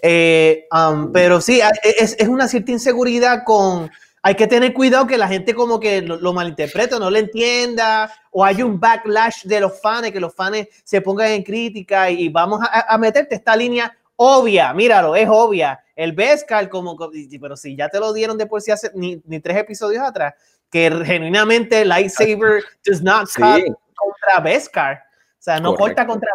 Eh, 0.00 0.66
um, 0.72 1.12
pero 1.12 1.40
sí, 1.40 1.60
es, 1.84 2.16
es, 2.18 2.28
una 2.28 2.48
cierta 2.48 2.72
inseguridad 2.72 3.44
con... 3.44 3.90
Hay 4.24 4.36
que 4.36 4.46
tener 4.46 4.72
cuidado 4.72 5.06
que 5.06 5.18
la 5.18 5.26
gente 5.26 5.52
como 5.52 5.80
que 5.80 6.00
lo, 6.00 6.32
malinterprete, 6.32 6.96
no 6.98 7.10
le 7.10 7.18
entienda, 7.18 8.12
o 8.30 8.44
hay 8.44 8.62
un 8.62 8.78
backlash 8.78 9.42
de 9.44 9.60
los 9.60 9.80
fans, 9.80 10.12
que 10.12 10.20
los 10.20 10.32
fans 10.32 10.68
se 10.84 11.00
pongan 11.00 11.32
en 11.32 11.42
crítica 11.42 12.08
y 12.08 12.28
vamos 12.28 12.60
a, 12.62 12.96
meterte 12.98 13.34
esta 13.34 13.56
línea 13.56 13.92
obvia, 14.14 14.72
míralo, 14.72 15.16
es 15.16 15.28
obvia. 15.28 15.82
El 15.96 16.12
Beskar, 16.12 16.68
como, 16.68 16.96
pero 17.40 17.56
si 17.56 17.74
ya 17.76 17.88
te 17.88 17.98
lo 17.98 18.12
dieron 18.12 18.38
de 18.38 18.46
por 18.46 18.62
sí 18.62 18.70
hace 18.70 18.92
ni, 18.94 19.20
ni 19.26 19.40
tres 19.40 19.56
episodios 19.56 20.04
atrás, 20.04 20.34
que 20.70 20.90
genuinamente 21.04 21.84
Lightsaber 21.84 22.62
does 22.86 23.02
not 23.02 23.26
cut 23.26 23.62
contra 23.94 24.40
Beskar. 24.42 25.02
O 25.38 25.42
sea, 25.42 25.58
no 25.58 25.74
corta 25.74 26.06
contra 26.06 26.30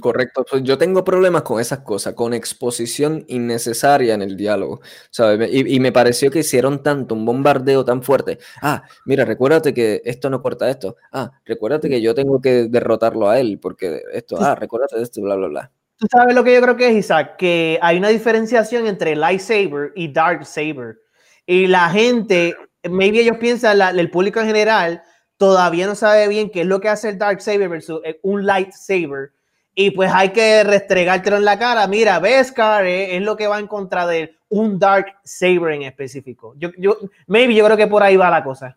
Correcto. 0.00 0.44
Pues 0.48 0.62
yo 0.64 0.76
tengo 0.76 1.04
problemas 1.04 1.42
con 1.42 1.60
esas 1.60 1.80
cosas, 1.80 2.14
con 2.14 2.34
exposición 2.34 3.24
innecesaria 3.28 4.14
en 4.14 4.22
el 4.22 4.36
diálogo. 4.36 4.80
¿sabes? 5.10 5.50
Y, 5.52 5.78
me 5.78 5.92
pareció 5.92 6.30
que 6.30 6.40
hicieron 6.40 6.82
tanto, 6.82 7.14
un 7.14 7.24
bombardeo 7.24 7.84
tan 7.84 8.02
fuerte. 8.02 8.38
Ah, 8.60 8.82
mira, 9.04 9.24
recuérdate 9.24 9.72
que 9.72 10.02
esto 10.04 10.30
no 10.30 10.42
corta 10.42 10.68
esto. 10.68 10.96
Ah, 11.12 11.30
recuérdate 11.44 11.88
que 11.88 12.00
yo 12.00 12.14
tengo 12.14 12.40
que 12.40 12.66
derrotarlo 12.68 13.28
a 13.28 13.38
él, 13.38 13.58
porque 13.60 14.02
esto, 14.12 14.36
ah, 14.40 14.54
recuérdate 14.54 14.96
de 14.96 15.02
esto, 15.04 15.20
bla, 15.20 15.36
bla, 15.36 15.48
bla. 15.48 15.72
Tú 15.96 16.08
sabes 16.10 16.34
lo 16.34 16.42
que 16.42 16.52
yo 16.52 16.60
creo 16.60 16.76
que 16.76 16.88
es, 16.88 16.96
Isaac, 16.96 17.36
que 17.36 17.78
hay 17.80 17.98
una 17.98 18.08
diferenciación 18.08 18.88
entre 18.88 19.14
Lightsaber 19.14 19.92
y 19.94 20.12
Dark 20.12 20.44
Saber. 20.44 20.98
Y 21.46 21.68
la 21.68 21.88
gente, 21.90 22.56
maybe 22.90 23.20
ellos 23.20 23.36
piensan, 23.38 23.80
el 23.96 24.10
público 24.10 24.40
en 24.40 24.46
general, 24.46 25.02
todavía 25.36 25.86
no 25.86 25.94
sabe 25.94 26.26
bien 26.26 26.50
qué 26.50 26.62
es 26.62 26.66
lo 26.66 26.80
que 26.80 26.88
hace 26.88 27.10
el 27.10 27.18
Dark 27.18 27.40
Saber 27.40 27.68
versus 27.68 28.00
eh, 28.04 28.18
un 28.22 28.44
Lightsaber. 28.44 29.30
Y 29.74 29.90
pues 29.90 30.10
hay 30.12 30.30
que 30.30 30.64
restregártelo 30.64 31.36
en 31.36 31.44
la 31.44 31.58
cara. 31.58 31.86
Mira, 31.86 32.18
Beskar 32.18 32.86
es, 32.86 33.20
lo 33.22 33.36
que 33.36 33.46
va 33.46 33.58
en 33.58 33.66
contra 33.66 34.06
de 34.06 34.36
un 34.50 34.78
Dark 34.78 35.14
Saber 35.24 35.72
en 35.72 35.82
específico. 35.82 36.54
Yo, 36.58 36.70
yo, 36.76 36.98
maybe 37.26 37.54
yo 37.54 37.64
creo 37.64 37.76
que 37.76 37.86
por 37.86 38.02
ahí 38.02 38.16
va 38.16 38.30
la 38.30 38.44
cosa. 38.44 38.76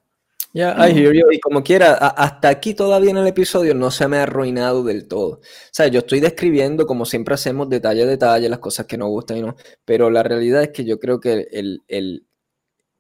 Ya, 0.54 0.74
I 0.78 0.98
hear 0.98 1.14
you. 1.14 1.30
Y 1.34 1.40
como 1.42 1.62
quiera, 1.62 1.96
hasta 1.96 2.48
aquí 2.48 2.74
todavía 2.74 3.12
en 3.12 3.18
el 3.18 3.28
episodio 3.28 3.76
no 3.76 3.92
se 3.92 4.08
me 4.08 4.20
ha 4.20 4.24
arruinado 4.24 4.86
del 4.86 5.06
todo. 5.06 5.32
O 5.32 5.42
sea, 5.70 5.88
yo 5.88 6.00
estoy 6.00 6.22
describiendo, 6.22 6.88
como 6.88 7.04
siempre 7.06 7.34
hacemos, 7.36 7.68
detalle 7.68 8.04
a 8.04 8.06
detalle, 8.06 8.48
las 8.48 8.60
cosas 8.60 8.86
que 8.86 8.98
nos 8.98 9.10
gustan 9.10 9.36
y 9.36 9.42
no. 9.42 9.58
Pero 9.84 10.10
la 10.10 10.24
realidad 10.24 10.64
es 10.64 10.70
que 10.70 10.86
yo 10.86 10.98
creo 10.98 11.20
que 11.20 11.50
el, 11.52 11.84
el, 11.90 12.26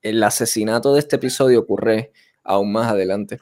el 0.01 0.21
asesinato 0.21 0.93
de 0.93 0.99
este 0.99 1.15
episodio 1.15 1.61
ocurre 1.61 2.11
aún 2.43 2.73
más 2.73 2.91
adelante. 2.91 3.39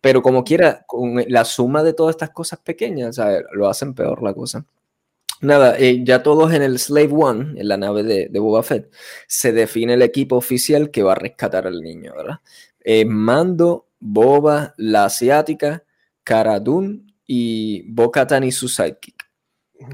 Pero 0.00 0.22
como 0.22 0.44
quiera, 0.44 0.84
con 0.86 1.22
la 1.28 1.44
suma 1.44 1.82
de 1.82 1.92
todas 1.92 2.14
estas 2.14 2.30
cosas 2.30 2.60
pequeñas, 2.60 3.20
lo 3.52 3.68
hacen 3.68 3.94
peor 3.94 4.22
la 4.22 4.34
cosa. 4.34 4.64
nada, 5.40 5.76
eh, 5.78 6.02
ya 6.04 6.22
todos 6.22 6.52
en 6.52 6.62
el 6.62 6.78
Slave 6.78 7.12
One, 7.12 7.60
en 7.60 7.68
la 7.68 7.76
nave 7.76 8.02
de, 8.02 8.28
de, 8.28 8.38
Boba 8.40 8.62
Fett, 8.62 8.92
se 9.26 9.52
define 9.52 9.94
el 9.94 10.02
equipo 10.02 10.36
oficial 10.36 10.90
que 10.90 11.02
va 11.02 11.12
a 11.12 11.14
rescatar 11.16 11.66
al 11.66 11.80
niño, 11.80 12.12
¿verdad? 12.16 12.40
Eh, 12.80 13.04
Mando, 13.04 13.86
Boba, 14.00 14.74
la 14.76 15.06
asiática, 15.06 15.84
Cara 16.24 16.62
y 17.26 17.82
Bo-Katan 17.90 18.44
y 18.44 18.52
su 18.52 18.68
sidekick. 18.68 19.28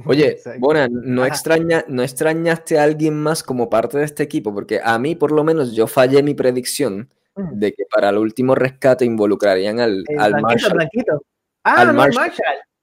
Oye, 0.07 0.39
Bona, 0.59 0.89
¿no, 0.91 1.25
extraña, 1.27 1.85
¿no 1.89 2.03
extrañaste 2.03 2.79
a 2.79 2.85
alguien 2.85 3.15
más 3.15 3.43
como 3.43 3.69
parte 3.71 3.99
de 3.99 4.05
este 4.05 4.23
equipo? 4.23 4.55
Porque 4.55 4.81
a 4.83 4.99
mí, 4.99 5.15
por 5.15 5.33
lo 5.33 5.45
menos, 5.45 5.75
yo 5.75 5.87
fallé 5.87 6.23
mi 6.23 6.35
predicción. 6.35 7.11
De 7.37 7.73
que 7.73 7.85
para 7.91 8.11
el 8.11 8.19
último 8.19 8.55
rescate 8.55 9.05
involucrarían 9.05 9.81
al, 9.81 10.05
al 10.19 10.41
Marshall. 10.41 10.89
Ah, 11.65 11.81
al 11.81 11.95
Marshall. 11.95 12.33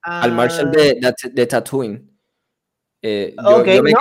Al 0.01 0.31
Marshall 0.31 0.71
de, 0.71 0.99
de, 1.31 1.45
Tatooine. 1.45 2.09
Eh, 3.01 3.35
ok, 3.37 3.67
no, 3.83 3.99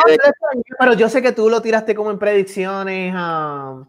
pero 0.78 0.94
yo 0.94 1.08
sé 1.08 1.22
que 1.22 1.32
tú 1.32 1.48
lo 1.48 1.60
tiraste 1.62 1.94
como 1.94 2.10
en 2.10 2.18
predicciones. 2.18 3.14
Um, 3.14 3.86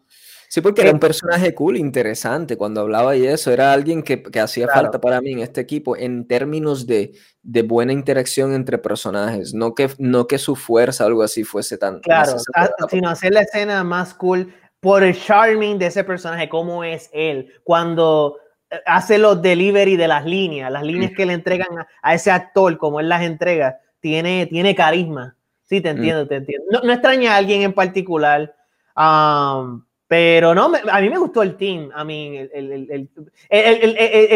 Sí, 0.52 0.60
porque 0.60 0.82
era 0.82 0.91
un 0.91 1.00
personaje 1.00 1.56
cool, 1.56 1.78
interesante. 1.78 2.58
Cuando 2.58 2.82
hablaba 2.82 3.15
y 3.15 3.26
eso, 3.26 3.52
era 3.52 3.71
alguien 3.71 4.04
que, 4.04 4.21
que 4.21 4.41
hacía 4.41 4.67
falta 4.67 5.00
para 5.00 5.21
mí 5.21 5.32
en 5.32 5.39
este 5.39 5.62
equipo 5.62 5.95
en 5.95 6.28
términos 6.28 6.86
de, 6.86 7.13
de, 7.41 7.62
buena 7.62 7.93
interacción 7.93 8.54
entre 8.54 8.78
personajes. 8.78 9.54
No 9.54 9.74
que, 9.74 9.89
no 9.97 10.28
que 10.28 10.38
su 10.38 10.58
fuerza 10.58 11.06
o 11.06 11.08
algo 11.08 11.24
así 11.24 11.45
fuese 11.45 11.78
tan. 11.78 12.02
Claro, 12.02 12.36
ah, 12.54 12.69
sino 12.89 13.08
hacer 13.08 13.32
la 13.32 13.43
escena 13.43 13.86
más 13.86 14.13
cool 14.13 14.54
por 14.82 15.04
el 15.04 15.17
charming 15.17 15.78
de 15.78 15.86
ese 15.86 16.04
personaje, 16.04 16.50
cómo 16.50 16.84
es 16.84 17.10
él. 17.13 17.54
Cuando 17.63 18.38
eh, 18.70 18.78
hace 18.86 19.17
los 19.20 19.41
delivery 19.41 19.96
de 19.96 20.08
las 20.08 20.26
líneas, 20.26 20.72
las 20.72 20.84
líneas 20.84 21.12
que 21.15 21.26
le 21.26 21.34
entregan 21.34 21.70
a, 22.02 22.13
ese 22.13 22.32
actor, 22.32 22.78
como 22.78 23.00
él 23.00 23.08
las 23.08 23.22
entrega, 23.22 23.80
tiene, 24.02 24.48
tiene 24.48 24.76
carisma. 24.76 25.38
Sí, 25.63 25.80
te 25.80 25.89
entiendo, 25.89 26.28
te 26.28 26.36
entiendo. 26.36 26.65
No, 26.70 26.82
no, 26.82 26.91
extraña 26.91 27.36
a 27.36 27.38
alguien 27.38 27.62
en 27.62 27.74
particular. 27.74 28.54
Um, 28.98 29.86
pero 30.08 30.54
no, 30.54 30.70
a 30.91 31.00
mí 31.00 31.10
me 31.10 31.17
gustó 31.20 31.44
el 31.44 31.56
team. 31.56 31.91
A 31.94 32.04
mí, 32.04 32.38
el, 32.52 33.08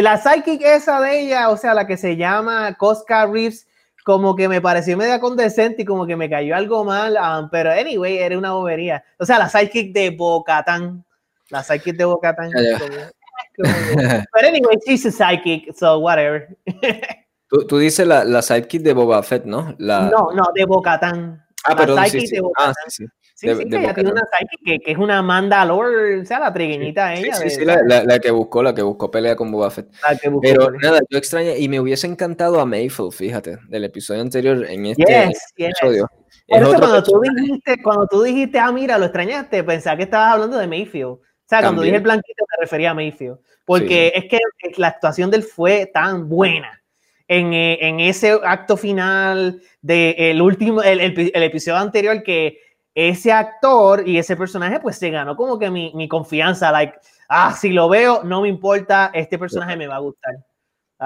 la 0.02 0.18
psychic 0.18 0.62
esa 0.62 1.02
de 1.02 1.22
ella, 1.22 1.50
o 1.50 1.58
sea, 1.58 1.74
la 1.74 1.86
que 1.88 1.98
se 1.98 2.16
llama 2.16 2.76
Cosca 2.76 3.26
Reeves, 3.26 3.68
como 4.06 4.36
que 4.36 4.48
me 4.48 4.62
pareció 4.62 4.96
media 4.96 5.20
condescente 5.20 5.82
y 5.82 5.86
como 5.86 6.06
que 6.06 6.16
me 6.16 6.30
cayó 6.30 6.56
algo 6.56 6.84
mal. 6.84 7.18
Um, 7.18 7.50
pero 7.50 7.72
anyway, 7.72 8.20
era 8.20 8.38
una 8.38 8.52
bobería. 8.52 9.04
O 9.18 9.26
sea, 9.26 9.40
la 9.40 9.50
psychic 9.50 9.92
de 9.94 10.12
Bocatán. 10.12 11.04
La 11.50 11.64
psychic 11.64 11.98
de 11.98 12.06
Bocatán. 12.06 12.52
pero 13.58 14.48
anyway, 14.48 14.78
she's 14.86 15.08
a 15.08 15.12
psychic, 15.12 15.76
so 15.76 15.98
whatever. 15.98 16.56
tú, 17.68 17.80
dices 17.80 18.06
la, 18.06 18.24
la 18.24 18.44
sidekick 18.44 18.84
de 18.84 18.94
Boba 18.94 19.24
Fett, 19.24 19.46
¿no? 19.46 19.74
La... 19.80 20.02
No, 20.02 20.32
no, 20.36 20.44
de 20.54 20.66
Bocatán. 20.66 21.44
Ah, 21.66 21.76
pero 21.76 21.98
sí, 22.06 22.28
sí. 22.28 22.38
Ah, 22.58 22.74
sí, 22.86 23.04
sí. 23.04 23.06
Sí, 23.38 23.54
sí, 23.54 23.70
que 23.70 23.76
ella 23.76 23.94
tiene 23.94 24.12
una 24.12 24.22
psyche 24.22 24.80
que, 24.80 24.92
es 24.94 24.98
una 24.98 25.22
Mandalore, 25.22 26.22
o 26.22 26.26
sea, 26.26 26.40
la 26.40 26.54
trigueñita 26.54 27.14
ella. 27.14 27.34
Sí, 27.36 27.50
sí, 27.50 27.66
la, 27.66 27.82
la, 27.84 28.20
que 28.20 28.32
buscó, 28.32 28.64
la 28.64 28.74
que 28.74 28.82
buscó 28.82 29.12
pelea 29.12 29.36
con 29.36 29.52
Boba 29.52 29.70
Fett. 29.70 29.90
Pero 30.42 30.72
nada, 30.72 31.02
yo 31.10 31.18
extraño, 31.18 31.52
y 31.58 31.68
me 31.68 31.82
hubiese 31.82 32.08
encantado 32.08 32.62
a 32.62 32.66
Mayfield, 32.66 33.12
fíjate, 33.12 33.58
del 33.68 33.84
episodio 33.84 34.22
anterior 34.22 34.66
en 34.66 34.86
este 34.86 35.32
episodio. 35.58 36.10
Por 36.48 36.62
eso 36.62 36.74
cuando 36.76 37.04
tú, 37.04 37.22
dijiste, 37.22 37.84
cuando 37.84 38.08
tú 38.08 38.24
dijiste, 38.24 38.58
ah, 38.58 38.72
mira, 38.72 38.98
lo 38.98 39.06
extrañaste, 39.06 39.66
pensaba 39.66 39.98
que 39.98 40.04
estabas 40.04 40.34
hablando 40.34 40.58
de 40.58 40.68
Mayfield. 40.68 41.06
O 41.06 41.48
sea, 41.48 41.62
cuando 41.62 41.82
dije 41.82 41.98
el 41.98 42.04
blanquito 42.04 42.46
me 42.50 42.64
refería 42.64 42.92
a 42.92 42.94
Mayfield. 42.94 43.38
Porque 43.66 44.14
es 44.16 44.26
que 44.26 44.40
la 44.78 44.88
actuación 44.88 45.30
de 45.30 45.38
él 45.38 45.44
fue 45.44 45.92
tan 45.94 46.30
buena. 46.30 46.82
En, 47.28 47.54
eh, 47.54 47.80
en 47.82 48.00
ese 48.00 48.40
acto 48.44 48.78
final 48.78 49.62
del 49.82 50.42
último, 50.42 50.84
el, 50.84 51.00
el, 51.00 51.32
el 51.34 51.44
episodio 51.44 51.78
anterior 51.78 52.22
que 52.22 52.60
ese 52.96 53.32
actor 53.32 54.08
y 54.08 54.18
ese 54.18 54.38
personaje 54.38 54.80
pues 54.80 54.98
se 54.98 55.10
ganó 55.10 55.36
como 55.36 55.60
que 55.60 55.70
mi, 55.70 55.92
mi 55.96 56.08
confianza, 56.08 56.72
like, 56.72 56.98
ah, 57.28 57.54
si 57.54 57.70
lo 57.70 57.90
veo, 57.90 58.24
no 58.24 58.42
me 58.42 58.48
importa, 58.48 59.12
este 59.14 59.38
personaje 59.38 59.76
me 59.76 59.88
va 59.88 59.98
a 59.98 60.00
gustar. 60.00 60.36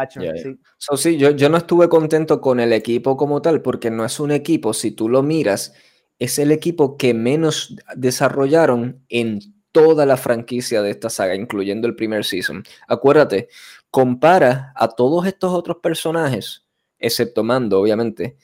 Sí, 0.10 0.58
sí 0.98 1.18
yo, 1.18 1.32
yo 1.32 1.50
no 1.50 1.58
estuve 1.58 1.90
contento 1.90 2.40
con 2.40 2.60
el 2.60 2.74
equipo 2.74 3.18
como 3.18 3.42
tal, 3.42 3.62
porque 3.62 3.90
no 3.90 4.06
es 4.06 4.20
un 4.20 4.32
equipo, 4.32 4.74
si 4.74 4.92
tú 4.92 5.10
lo 5.10 5.24
miras, 5.24 5.74
es 6.20 6.38
el 6.38 6.52
equipo 6.52 6.96
que 6.96 7.16
menos 7.16 7.76
desarrollaron 7.96 9.04
en 9.10 9.40
toda 9.72 10.06
la 10.06 10.18
franquicia 10.18 10.84
de 10.84 10.92
esta 10.92 11.10
saga, 11.10 11.36
incluyendo 11.36 11.88
el 11.88 11.96
primer 11.96 12.24
season. 12.24 12.64
Acuérdate, 12.88 13.50
compara 13.92 14.74
a 14.76 14.90
todos 14.90 15.26
estos 15.26 15.54
otros 15.54 15.78
personajes, 15.78 16.66
excepto 16.98 17.44
Mando, 17.44 17.80
obviamente, 17.80 18.38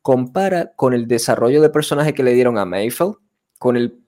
compara 0.00 0.72
con 0.74 0.94
el 0.94 1.06
desarrollo 1.06 1.62
de 1.62 1.70
personaje 1.70 2.12
que 2.14 2.22
le 2.22 2.34
dieron 2.34 2.58
a 2.58 2.64
Mayfield, 2.64 3.16
con 3.58 3.76
el, 3.76 4.02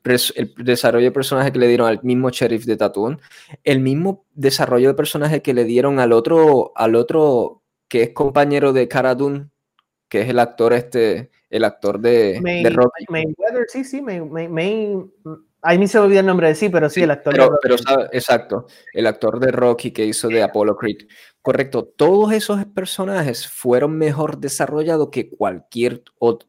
desarrollo 0.57 1.04
de 1.04 1.12
personaje 1.12 1.52
que 1.52 1.61
le 1.61 1.68
dieron 1.68 1.87
al 1.87 2.02
mismo 2.02 2.28
sheriff 2.30 2.64
de 2.64 2.76
Tatooine, 2.76 3.20
el 3.62 3.78
mismo 3.78 4.26
desarrollo 4.35 4.88
de 4.88 4.94
personaje 4.94 5.42
que 5.42 5.54
le 5.54 5.64
dieron 5.64 6.00
al 6.00 6.12
otro, 6.12 6.72
al 6.74 6.96
otro 6.96 7.62
que 7.87 8.02
es 8.02 8.11
compañero 8.11 8.72
de 8.72 8.88
Cara 8.88 9.14
Dune, 9.14 9.50
que 10.09 10.22
es 10.22 10.28
el 10.28 10.40
actor 10.40 10.72
este, 10.72 11.30
el 11.50 11.62
actor 11.62 12.00
de, 12.00 12.40
May, 12.42 12.64
de 12.64 12.74
sí, 13.68 13.85
sí, 13.85 14.02
May, 14.02 15.04
Ahí 15.66 15.79
me 15.79 15.88
se 15.88 15.98
me 15.98 16.05
olvida 16.05 16.20
el 16.20 16.27
nombre 16.27 16.48
de 16.48 16.55
sí, 16.55 16.68
pero 16.68 16.90
sí, 16.90 17.03
el 17.03 17.11
actor. 17.11 17.33
Pero, 17.33 17.59
pero 17.62 17.77
exacto, 18.12 18.66
el 18.92 19.07
actor 19.07 19.40
de 19.40 19.50
Rocky 19.50 19.92
que 19.92 20.05
hizo 20.05 20.29
de 20.29 20.42
Apollo 20.42 20.77
Creed. 20.77 21.09
Correcto, 21.40 21.85
todos 21.85 22.33
esos 22.33 22.62
personajes 22.66 23.48
fueron 23.48 23.96
mejor 23.96 24.37
desarrollados 24.38 25.09
que 25.11 25.31
cualquier 25.31 26.03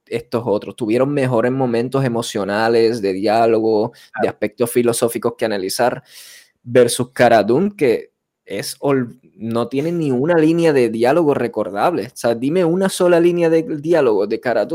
estos 0.08 0.44
otros. 0.46 0.76
Tuvieron 0.76 1.14
mejores 1.14 1.54
momentos 1.54 2.04
emocionales, 2.04 3.02
de 3.02 3.14
diálogo, 3.14 3.94
de 4.22 4.28
aspectos 4.28 4.70
filosóficos 4.70 5.36
que 5.38 5.46
analizar, 5.46 6.04
versus 6.62 7.12
Cara 7.12 7.46
que 7.78 8.12
es 8.44 8.78
no 9.36 9.70
tiene 9.70 9.94
ni 9.94 10.12
una 10.12 10.36
línea 10.36 10.74
de 10.74 10.90
diálogo 10.90 11.34
recordable. 11.34 12.08
O 12.08 12.16
sea, 12.18 12.36
dime 12.36 12.66
una 12.66 12.90
sola 12.90 13.22
línea 13.22 13.50
de 13.50 13.64
diálogo 13.64 14.28
de 14.28 14.42
Cara 14.42 14.68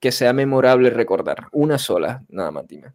que 0.00 0.10
sea 0.10 0.32
memorable 0.32 0.90
recordar. 0.90 1.46
Una 1.52 1.78
sola, 1.78 2.24
nada 2.28 2.50
más 2.50 2.66
dime. 2.66 2.92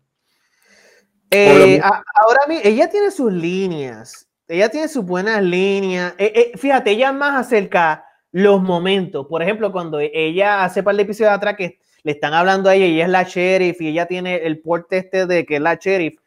Eh, 1.34 1.82
ahora 1.82 2.40
ella 2.64 2.90
tiene 2.90 3.10
sus 3.10 3.32
líneas, 3.34 4.28
ella 4.48 4.70
tiene 4.70 4.88
sus 4.88 5.04
buenas 5.04 5.42
líneas. 5.42 6.14
Eh, 6.18 6.52
eh, 6.54 6.58
fíjate, 6.58 6.92
ella 6.92 7.12
más 7.12 7.46
acerca 7.46 8.06
los 8.32 8.62
momentos. 8.62 9.26
Por 9.28 9.42
ejemplo, 9.42 9.72
cuando 9.72 10.00
ella 10.00 10.64
hace 10.64 10.84
par 10.84 10.96
de 10.96 11.04
episodios 11.04 11.34
atrás 11.34 11.56
que 11.58 11.80
le 12.04 12.12
están 12.12 12.34
hablando 12.34 12.70
a 12.70 12.76
ella 12.76 12.86
y 12.86 12.96
ella 12.96 13.06
es 13.06 13.10
la 13.10 13.24
sheriff 13.24 13.82
y 13.82 13.88
ella 13.88 14.06
tiene 14.06 14.38
el 14.38 14.62
porte 14.62 14.98
este 14.98 15.26
de 15.26 15.46
que 15.46 15.56
es 15.56 15.62
la 15.62 15.76
sheriff. 15.76 16.20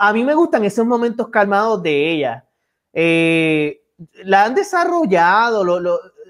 A 0.00 0.12
mí 0.12 0.24
me 0.24 0.34
gustan 0.34 0.64
esos 0.64 0.86
momentos 0.86 1.28
calmados 1.28 1.82
de 1.82 2.12
ella. 2.12 2.44
la 4.24 4.44
han 4.44 4.54
desarrollado, 4.54 5.64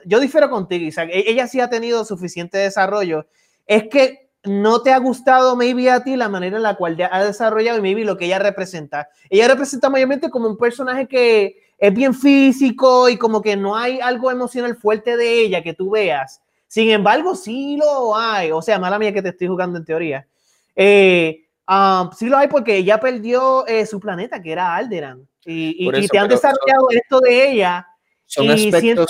yo 0.07 0.21
difiero 0.21 0.49
contigo, 0.49 0.85
Isaac. 0.85 1.11
E, 1.13 1.25
ella 1.31 1.47
sí 1.47 1.61
ha 1.61 1.69
tenido 1.69 2.05
suficiente 2.05 2.59
desarrollo. 2.59 3.27
Es 3.67 3.89
que 3.89 4.26
no 4.47 4.83
te 4.83 4.93
ha 4.93 4.99
gustado 4.99 5.57
maybe 5.57 5.91
a 5.91 6.03
ti 6.03 6.17
la 6.17 6.29
manera 6.29 6.57
en 6.57 6.63
la 6.63 6.77
cual 6.77 6.97
ha 7.11 7.25
desarrollado 7.25 7.79
y 7.79 7.83
maybe 7.83 8.05
lo 8.05 8.17
que 8.17 8.27
ella 8.27 8.39
representa. 8.39 9.09
Ella 9.29 9.49
representa 9.49 9.91
mayormente 9.91 10.31
como 10.31 10.49
un 10.49 10.57
personaje 10.57 11.07
que 11.07 11.61
es 11.79 11.95
bien 11.95 12.15
físico 12.15 13.09
y 13.09 13.17
como 13.17 13.43
que 13.43 13.57
no 13.57 13.77
hay 13.77 14.01
algo 14.01 14.31
emocional 14.31 14.77
fuerte 14.77 15.17
de 15.17 15.41
ella 15.41 15.63
que 15.63 15.75
tú 15.75 15.91
veas. 15.91 16.41
Sin 16.67 16.91
embargo, 16.91 17.35
sí 17.35 17.77
lo 17.77 18.17
hay. 18.17 18.51
O 18.53 18.63
sea, 18.63 18.79
mala 18.79 18.99
mía 18.99 19.13
que 19.13 19.23
te 19.23 19.29
estoy 19.29 19.47
jugando 19.49 19.79
en 19.79 19.85
teoría. 19.85 20.27
Eh, 20.75 21.45
um, 21.69 22.11
sí 22.13 22.27
lo 22.27 22.39
hay 22.39 22.49
porque 22.49 22.77
ella 22.77 22.99
perdió 22.99 23.67
eh, 23.67 23.87
su 23.87 24.01
planeta, 24.01 24.43
que 24.43 24.53
era 24.53 24.75
Alderan. 24.75 25.29
Y, 25.45 25.89
te 26.09 26.19
han 26.19 26.29
desarrollado 26.29 26.89
esto 26.91 27.21
de 27.21 27.51
ella. 27.51 27.87
Son 28.25 28.51
aspectos 28.51 29.07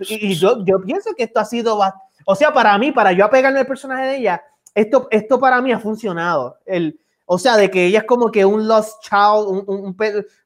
y 0.00 0.34
yo, 0.34 0.64
yo 0.64 0.80
pienso 0.82 1.14
que 1.16 1.24
esto 1.24 1.40
ha 1.40 1.44
sido 1.44 1.78
bastante 1.78 2.07
o 2.30 2.34
sea, 2.34 2.52
para 2.52 2.76
mí, 2.76 2.92
para 2.92 3.12
yo 3.12 3.24
apegarme 3.24 3.60
al 3.60 3.66
personaje 3.66 4.06
de 4.06 4.16
ella, 4.18 4.42
esto, 4.74 5.08
esto 5.10 5.40
para 5.40 5.62
mí 5.62 5.72
ha 5.72 5.78
funcionado. 5.78 6.58
El, 6.66 7.00
o 7.24 7.38
sea, 7.38 7.56
de 7.56 7.70
que 7.70 7.86
ella 7.86 8.00
es 8.00 8.04
como 8.04 8.30
que 8.30 8.44
un 8.44 8.68
lost 8.68 9.02
child, 9.02 9.64
un, 9.66 9.96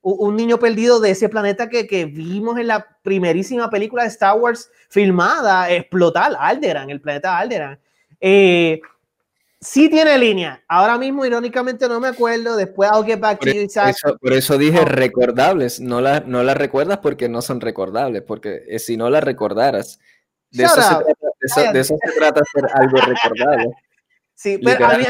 un, 0.01 0.37
niño 0.37 0.61
perdido 0.61 1.01
de 1.01 1.11
ese 1.11 1.29
planeta 1.29 1.69
que, 1.69 1.89
que, 1.89 2.05
vimos 2.05 2.57
en 2.57 2.69
la 2.69 2.87
primerísima 3.03 3.69
película 3.69 4.05
de 4.05 4.11
Star 4.11 4.39
Wars 4.39 4.71
filmada, 4.91 5.73
explotar 5.73 6.37
Alderan, 6.39 6.89
el 6.89 7.01
planeta 7.01 7.37
Alderan. 7.37 7.81
Eh, 8.21 8.81
sí 9.61 9.91
tiene 9.91 10.17
línea. 10.19 10.63
Ahora 10.69 10.99
mismo, 10.99 11.27
irónicamente, 11.27 11.89
no 11.89 11.99
me 11.99 12.07
acuerdo. 12.07 12.55
Después, 12.55 12.93
I'll 12.93 13.05
get 13.05 13.19
back 13.19 13.41
por, 13.41 13.49
to 13.49 13.55
you, 13.57 13.63
eso, 13.63 14.17
por 14.21 14.33
eso 14.33 14.57
dije 14.57 14.85
recordables. 14.85 15.81
No 15.81 16.01
las 16.01 16.29
no 16.29 16.45
la 16.45 16.55
recuerdas 16.55 16.99
porque 16.99 17.29
no 17.29 17.43
son 17.43 17.61
recordables. 17.61 18.23
Porque 18.23 18.63
eh, 18.69 18.79
si 18.79 18.97
no 18.97 19.11
las 19.11 19.25
recordaras, 19.25 19.99
de 20.53 20.65
eso, 20.65 20.75
se 20.75 20.95
trata, 20.95 21.32
de 21.73 21.85
ser 21.85 21.99
algo 22.75 22.97
recordado. 23.07 23.73
Sí, 24.35 24.59
pero 24.63 24.87
a 24.87 24.99
mí, 24.99 25.05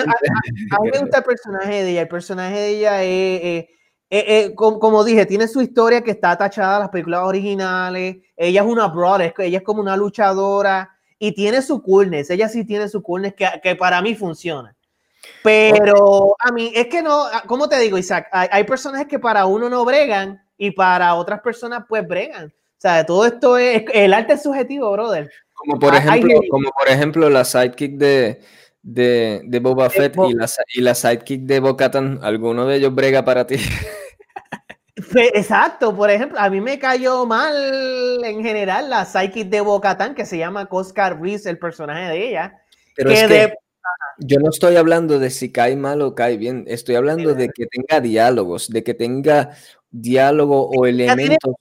me 0.93 0.99
gusta 0.99 1.19
el 1.19 1.25
personaje 1.25 1.85
de 1.85 1.91
ella. 1.91 2.01
El 2.03 2.09
personaje 2.09 2.55
de 2.55 2.69
ella 2.69 3.03
es, 4.11 4.51
como, 4.55 5.05
dije, 5.05 5.25
tiene 5.27 5.49
su 5.49 5.63
historia 5.63 6.03
que 6.03 6.11
está 6.11 6.37
tachada 6.37 6.77
a 6.77 6.81
las 6.81 6.89
películas 6.91 7.23
originales. 7.25 8.17
Ella 8.37 8.61
es 8.61 8.67
una 8.67 8.89
brother, 8.89 9.33
ella 9.39 9.59
es 9.59 9.65
como 9.65 9.81
una 9.81 9.97
luchadora. 9.97 10.91
y 11.19 11.33
tiene 11.33 11.63
su 11.63 11.83
coolness, 11.83 12.31
ella 12.31 12.49
sí 12.49 12.65
tiene 12.65 12.89
su 12.89 13.01
coolness 13.01 13.35
que, 13.35 13.47
que 13.63 13.77
para 13.77 14.03
mí 14.03 14.15
funciona. 14.15 14.77
Pero 15.43 16.37
a 16.39 16.53
mí, 16.53 16.73
es 16.75 16.89
que 16.89 17.03
no, 17.03 17.25
ah, 17.25 17.45
¿cómo 17.47 17.69
te 17.69 17.79
digo, 17.79 17.97
Isaac? 17.97 18.29
Hay, 18.33 18.49
hay, 18.51 18.65
personajes 18.65 19.07
que 19.07 19.19
para 19.19 19.47
uno 19.47 19.69
no 19.69 19.85
bregan 19.85 20.43
y 20.57 20.73
para 20.73 21.15
otras 21.15 21.41
personas 21.41 21.85
pues 21.89 22.07
bregan. 22.07 22.47
O 22.47 22.81
sea, 22.83 23.07
todo 23.07 23.25
esto 23.25 23.57
es, 23.57 23.85
el 23.93 24.13
arte 24.13 24.33
es 24.33 24.43
subjetivo, 24.43 24.91
brother. 24.91 25.31
Como 25.65 25.79
por 25.79 25.95
ejemplo, 25.95 26.41
como 26.51 26.71
por 26.71 26.89
ejemplo 26.89 27.31
la 27.31 27.45
sidekick 27.45 27.93
de, 27.93 28.41
de, 28.83 29.43
de 29.45 29.61
Boba 29.61 29.89
Fett 29.91 30.17
y, 30.29 30.35
la, 30.35 30.51
y 30.75 30.81
la 30.81 30.95
sidekick 30.95 31.43
de 31.43 31.61
Bocatan, 31.61 32.19
¿alguno 32.23 32.67
de 32.67 32.77
ellos 32.77 32.95
brega 32.95 33.25
para 33.25 33.47
ti? 33.47 33.57
Exacto, 35.15 35.95
por 35.97 36.11
ejemplo, 36.11 36.39
a 36.39 36.51
mí 36.51 36.61
me 36.61 36.79
cayó 36.79 37.25
mal 37.27 37.55
en 38.25 38.43
general 38.43 38.91
la 38.91 39.05
sidekick 39.05 39.49
de 39.49 39.61
Bocatan 39.61 40.15
que 40.15 40.27
se 40.27 40.39
llama 40.39 40.67
Coscar 40.67 41.21
Reese, 41.21 41.49
el 41.49 41.59
personaje 41.59 42.09
de 42.09 42.29
ella. 42.29 42.61
Pero 42.97 43.11
es 43.11 43.23
que 43.25 43.55
yo 44.19 44.39
no 44.39 44.51
estoy 44.51 44.77
hablando 44.77 45.19
de 45.19 45.31
si 45.31 45.53
cae 45.53 45.77
mal 45.77 46.03
o 46.03 46.15
cae 46.15 46.37
bien, 46.37 46.65
estoy 46.67 46.97
hablando 46.97 47.35
de 47.35 47.49
que 47.49 47.67
tenga 47.67 48.01
diálogos, 48.01 48.69
de 48.69 48.83
que 48.83 48.95
tenga 48.95 49.57
diálogo 49.91 50.69
o 50.69 50.87
elementos. 50.87 51.55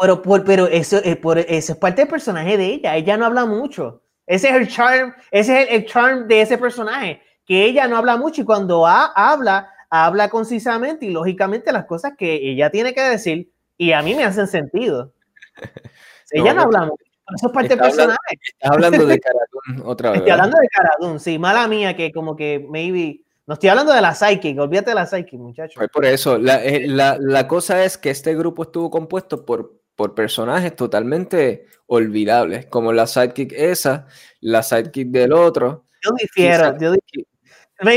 Pero, 0.00 0.22
pero 0.22 0.66
eso, 0.66 0.98
eh, 1.02 1.16
por, 1.16 1.38
eso 1.38 1.72
es 1.72 1.78
parte 1.78 2.02
del 2.02 2.08
personaje 2.08 2.56
de 2.56 2.66
ella, 2.66 2.96
ella 2.96 3.16
no 3.16 3.26
habla 3.26 3.46
mucho. 3.46 4.02
Ese 4.26 4.48
es 4.48 4.54
el 4.54 4.68
charm, 4.68 5.14
ese 5.30 5.62
es 5.62 5.68
el, 5.70 5.86
charm 5.86 6.26
de 6.26 6.42
ese 6.42 6.58
personaje, 6.58 7.22
que 7.44 7.64
ella 7.64 7.86
no 7.86 7.96
habla 7.96 8.16
mucho 8.16 8.42
y 8.42 8.44
cuando 8.44 8.86
habla, 8.86 9.70
habla 9.88 10.28
concisamente 10.28 11.06
y 11.06 11.10
lógicamente 11.10 11.72
las 11.72 11.86
cosas 11.86 12.14
que 12.18 12.34
ella 12.34 12.70
tiene 12.70 12.92
que 12.92 13.02
decir 13.02 13.50
y 13.78 13.92
a 13.92 14.02
mí 14.02 14.14
me 14.14 14.24
hacen 14.24 14.48
sentido. 14.48 15.12
ella 16.32 16.54
no, 16.54 16.62
habla 16.62 16.80
mucho. 16.86 17.04
Eso 17.36 17.46
es 17.48 17.52
parte 17.52 17.68
del 17.70 17.78
personaje. 17.78 18.18
estás 18.42 18.70
hablando 18.70 19.06
de 19.06 19.20
Caradun 19.20 19.88
otra 19.88 20.10
vez. 20.10 20.18
Estoy 20.18 20.32
hablando 20.32 20.58
de 20.58 20.68
Caradun, 20.68 21.20
sí, 21.20 21.38
mala 21.38 21.66
mía 21.68 21.96
que 21.96 22.12
como 22.12 22.36
que 22.36 22.66
maybe 22.68 23.22
no 23.46 23.54
estoy 23.54 23.68
hablando 23.68 23.92
de 23.92 24.00
la 24.00 24.12
Psychic, 24.12 24.58
olvídate 24.58 24.90
de 24.90 24.96
la 24.96 25.06
Psychic, 25.06 25.38
muchachos. 25.38 25.76
Pues 25.76 25.88
por 25.88 26.04
eso, 26.04 26.36
la, 26.36 26.64
eh, 26.64 26.88
la, 26.88 27.16
la, 27.20 27.46
cosa 27.46 27.84
es 27.84 27.96
que 27.96 28.10
este 28.10 28.34
grupo 28.34 28.64
estuvo 28.64 28.90
compuesto 28.90 29.44
por, 29.44 29.72
por 29.96 30.14
personajes 30.14 30.76
totalmente 30.76 31.66
olvidables, 31.86 32.66
como 32.66 32.92
la 32.92 33.06
Sidekick 33.06 33.52
esa, 33.52 34.06
la 34.40 34.62
Sidekick 34.62 35.08
del 35.08 35.32
otro. 35.32 35.84
Yo 36.02 36.10
difiero, 36.20 36.78
yo 36.78 36.92
difiero. 36.92 37.28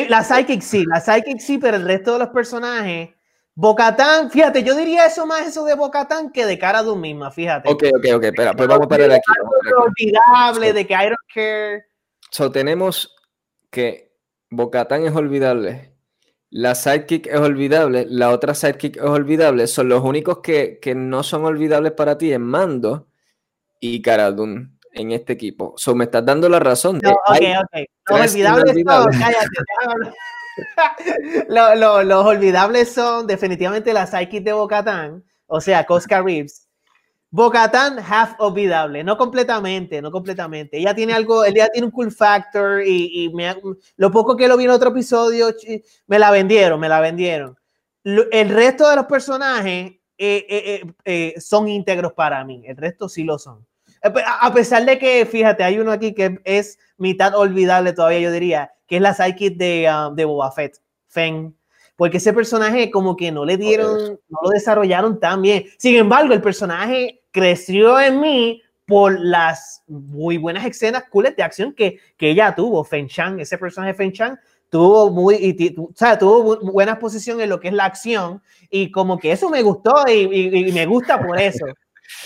La 0.09 0.23
Psychic 0.23 0.61
sí, 0.61 0.85
la 0.85 0.99
Psychic 0.99 1.39
sí, 1.39 1.57
pero 1.57 1.77
el 1.77 1.85
resto 1.85 2.13
de 2.13 2.19
los 2.19 2.29
personajes. 2.29 3.09
Bocatán, 3.55 4.31
fíjate, 4.31 4.63
yo 4.63 4.75
diría 4.75 5.05
eso 5.05 5.25
más 5.25 5.47
eso 5.47 5.65
de 5.65 5.75
Bocatán 5.75 6.31
que 6.31 6.45
de 6.45 6.57
cara 6.57 6.81
de 6.81 6.91
un 6.91 7.01
misma, 7.01 7.29
fíjate. 7.29 7.69
Ok, 7.69 7.83
ok, 7.93 8.05
ok, 8.15 8.23
espera, 8.23 8.53
pues 8.53 8.67
vamos 8.67 8.85
a 8.85 8.89
parar 8.89 9.11
aquí. 9.11 9.21
Olvidable, 9.77 10.73
de 10.73 10.87
que 10.87 10.93
I 10.93 11.07
don't 11.07 11.17
care. 11.33 11.85
So, 12.31 12.51
tenemos 12.51 13.15
que 13.69 14.13
Bocatán 14.49 15.05
es 15.05 15.13
olvidable, 15.13 15.88
la 16.51 16.75
sidekick 16.75 17.27
es 17.27 17.39
olvidable, 17.39 18.05
la 18.09 18.31
otra 18.31 18.53
sidekick 18.53 18.97
es 18.97 19.03
olvidable. 19.03 19.67
Son 19.67 19.87
los 19.89 20.03
únicos 20.03 20.39
que, 20.39 20.79
que 20.81 20.95
no 20.95 21.23
son 21.23 21.45
olvidables 21.45 21.91
para 21.93 22.17
ti 22.17 22.33
en 22.33 22.41
Mando 22.41 23.07
y 23.79 24.01
Caradun 24.01 24.79
en 24.93 25.11
este 25.11 25.33
equipo. 25.33 25.73
So, 25.77 25.95
me 25.95 26.05
estás 26.05 26.25
dando 26.25 26.49
la 26.49 26.59
razón. 26.59 26.99
No, 27.03 27.11
ok, 27.11 27.37
ok. 27.61 27.85
Los 28.09 28.31
olvidables 28.31 28.75
son, 28.85 29.05
los, 31.47 32.05
los, 32.05 32.25
olvidables 32.25 32.93
son 32.93 33.27
definitivamente 33.27 33.93
la 33.93 34.07
sidekick 34.07 34.43
de 34.43 34.53
Bocatán, 34.53 35.23
o 35.47 35.61
sea, 35.61 35.85
Cosca 35.85 36.21
Reeves 36.21 36.68
Bocatán, 37.31 37.99
half 37.99 38.33
olvidable, 38.39 39.03
no 39.03 39.15
completamente, 39.15 40.01
no 40.01 40.09
completamente. 40.09 40.77
Ella 40.77 40.95
tiene 40.95 41.13
algo, 41.13 41.45
ella 41.45 41.69
tiene 41.69 41.85
un 41.85 41.91
cool 41.91 42.11
factor 42.11 42.81
y, 42.83 43.31
lo 43.97 44.11
poco 44.11 44.35
que 44.35 44.47
lo 44.47 44.57
vi 44.57 44.63
en 44.63 44.71
otro 44.71 44.89
episodio, 44.89 45.53
me 46.07 46.17
la 46.17 46.31
vendieron, 46.31 46.79
me 46.79 46.89
la 46.89 46.99
vendieron. 46.99 47.55
El 48.03 48.49
resto 48.49 48.89
de 48.89 48.95
los 48.95 49.05
personajes 49.05 49.91
eh, 50.17 50.45
eh, 50.49 50.83
eh, 51.05 51.35
son 51.39 51.67
íntegros 51.67 52.13
para 52.13 52.43
mí, 52.43 52.63
el 52.65 52.77
resto 52.77 53.07
sí 53.07 53.23
lo 53.23 53.37
son. 53.37 53.65
A 54.01 54.51
pesar 54.53 54.85
de 54.85 54.97
que, 54.97 55.25
fíjate, 55.25 55.63
hay 55.63 55.77
uno 55.77 55.91
aquí 55.91 56.15
que 56.15 56.39
es 56.45 56.79
mitad 56.97 57.35
olvidable 57.35 57.93
todavía, 57.93 58.21
yo 58.21 58.31
diría, 58.31 58.71
que 58.87 58.95
es 58.95 59.01
la 59.01 59.13
sidekick 59.13 59.57
de, 59.57 59.87
uh, 59.91 60.15
de 60.15 60.25
Boba 60.25 60.51
Fett, 60.51 60.77
Feng 61.09 61.53
porque 61.99 62.15
ese 62.15 62.31
personaje 62.31 62.89
como 62.91 63.17
que 63.17 63.29
no 63.29 63.43
le 63.43 63.57
dieron, 63.57 64.17
no 64.29 64.39
lo 64.41 64.49
desarrollaron 64.51 65.19
tan 65.19 65.41
bien. 65.41 65.65
Sin 65.77 65.97
embargo, 65.97 66.33
el 66.33 66.41
personaje 66.41 67.18
creció 67.31 67.99
en 67.99 68.19
mí 68.19 68.61
por 68.85 69.19
las 69.19 69.83
muy 69.87 70.37
buenas 70.37 70.65
escenas 70.65 71.03
cool 71.09 71.33
de 71.35 71.43
acción 71.43 71.73
que, 71.73 71.99
que 72.17 72.31
ella 72.31 72.55
tuvo. 72.55 72.83
Feng 72.83 73.07
Chang, 73.07 73.39
ese 73.39 73.57
personaje 73.57 73.93
Feng 73.93 74.11
Chang, 74.11 74.37
tuvo 74.69 75.11
muy, 75.11 75.35
y, 75.35 75.75
o 75.77 75.91
sea, 75.95 76.17
tuvo 76.17 76.57
buena 76.71 76.97
posición 76.97 77.39
en 77.41 77.49
lo 77.49 77.59
que 77.59 77.67
es 77.67 77.73
la 77.73 77.85
acción 77.85 78.41
y 78.69 78.91
como 78.91 79.19
que 79.19 79.31
eso 79.31 79.49
me 79.49 79.61
gustó 79.61 80.05
y, 80.07 80.69
y 80.69 80.71
me 80.71 80.85
gusta 80.85 81.21
por 81.21 81.39
eso. 81.39 81.65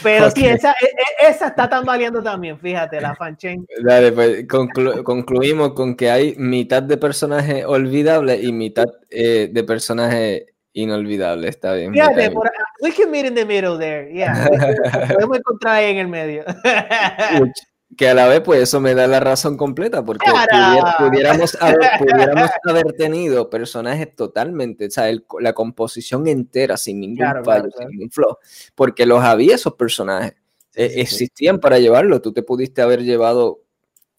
Pero 0.02 0.32
sí, 0.32 0.46
esa, 0.46 0.72
e, 0.72 0.86
e, 0.86 1.30
esa 1.30 1.48
está 1.48 1.70
tambaleando 1.70 2.24
también, 2.24 2.58
fíjate, 2.58 3.02
la 3.02 3.16
fanchain. 3.16 3.66
Dale, 3.84 4.12
pues 4.14 4.46
concluimos 4.48 5.74
con 5.74 5.96
que 5.96 6.10
hay 6.10 6.36
mitad 6.38 6.82
de 6.82 6.98
personaje 6.98 7.66
olvidable 7.66 8.42
y 8.42 8.54
mitad 8.54 8.86
eh, 9.10 9.50
de 9.52 9.64
personaje 9.64 10.53
inolvidable, 10.74 11.48
está 11.48 11.74
bien. 11.74 11.94
Fíjate, 11.94 12.32
por, 12.32 12.52
we 12.82 12.92
can 12.92 13.10
meet 13.10 13.26
in 13.26 13.36
the 13.36 13.46
middle 13.46 13.78
there, 13.78 14.12
yeah. 14.14 14.48
Podemos 15.14 15.38
encontrar 15.38 15.76
ahí 15.76 15.92
en 15.92 15.98
el 15.98 16.08
medio. 16.08 16.44
que 17.96 18.10
a 18.10 18.14
la 18.14 18.28
vez, 18.28 18.42
pues 18.42 18.62
eso 18.62 18.80
me 18.80 18.96
da 18.96 19.08
la 19.08 19.20
razón 19.20 19.58
completa, 19.58 20.04
porque 20.04 20.26
pudiéramos, 20.98 21.56
haber, 21.62 21.80
pudiéramos, 22.00 22.50
haber, 22.68 22.94
tenido 22.94 23.50
personajes 23.50 24.16
totalmente, 24.16 24.88
o 24.88 24.90
sea, 24.90 25.06
la 25.40 25.54
composición 25.54 26.28
entera, 26.28 26.78
sin 26.78 27.00
ningún 27.00 27.44
fallo, 27.44 27.70
sin 27.78 27.90
ningún 27.90 28.12
flow, 28.12 28.38
porque 28.76 29.06
los 29.06 29.24
había 29.24 29.56
esos 29.56 29.76
personajes, 29.76 30.34
e, 30.74 31.02
existían 31.02 31.60
para 31.60 31.80
llevarlo, 31.80 32.22
tú 32.22 32.34
te 32.34 32.44
pudiste 32.44 32.82
haber 32.82 33.04
llevado 33.04 33.62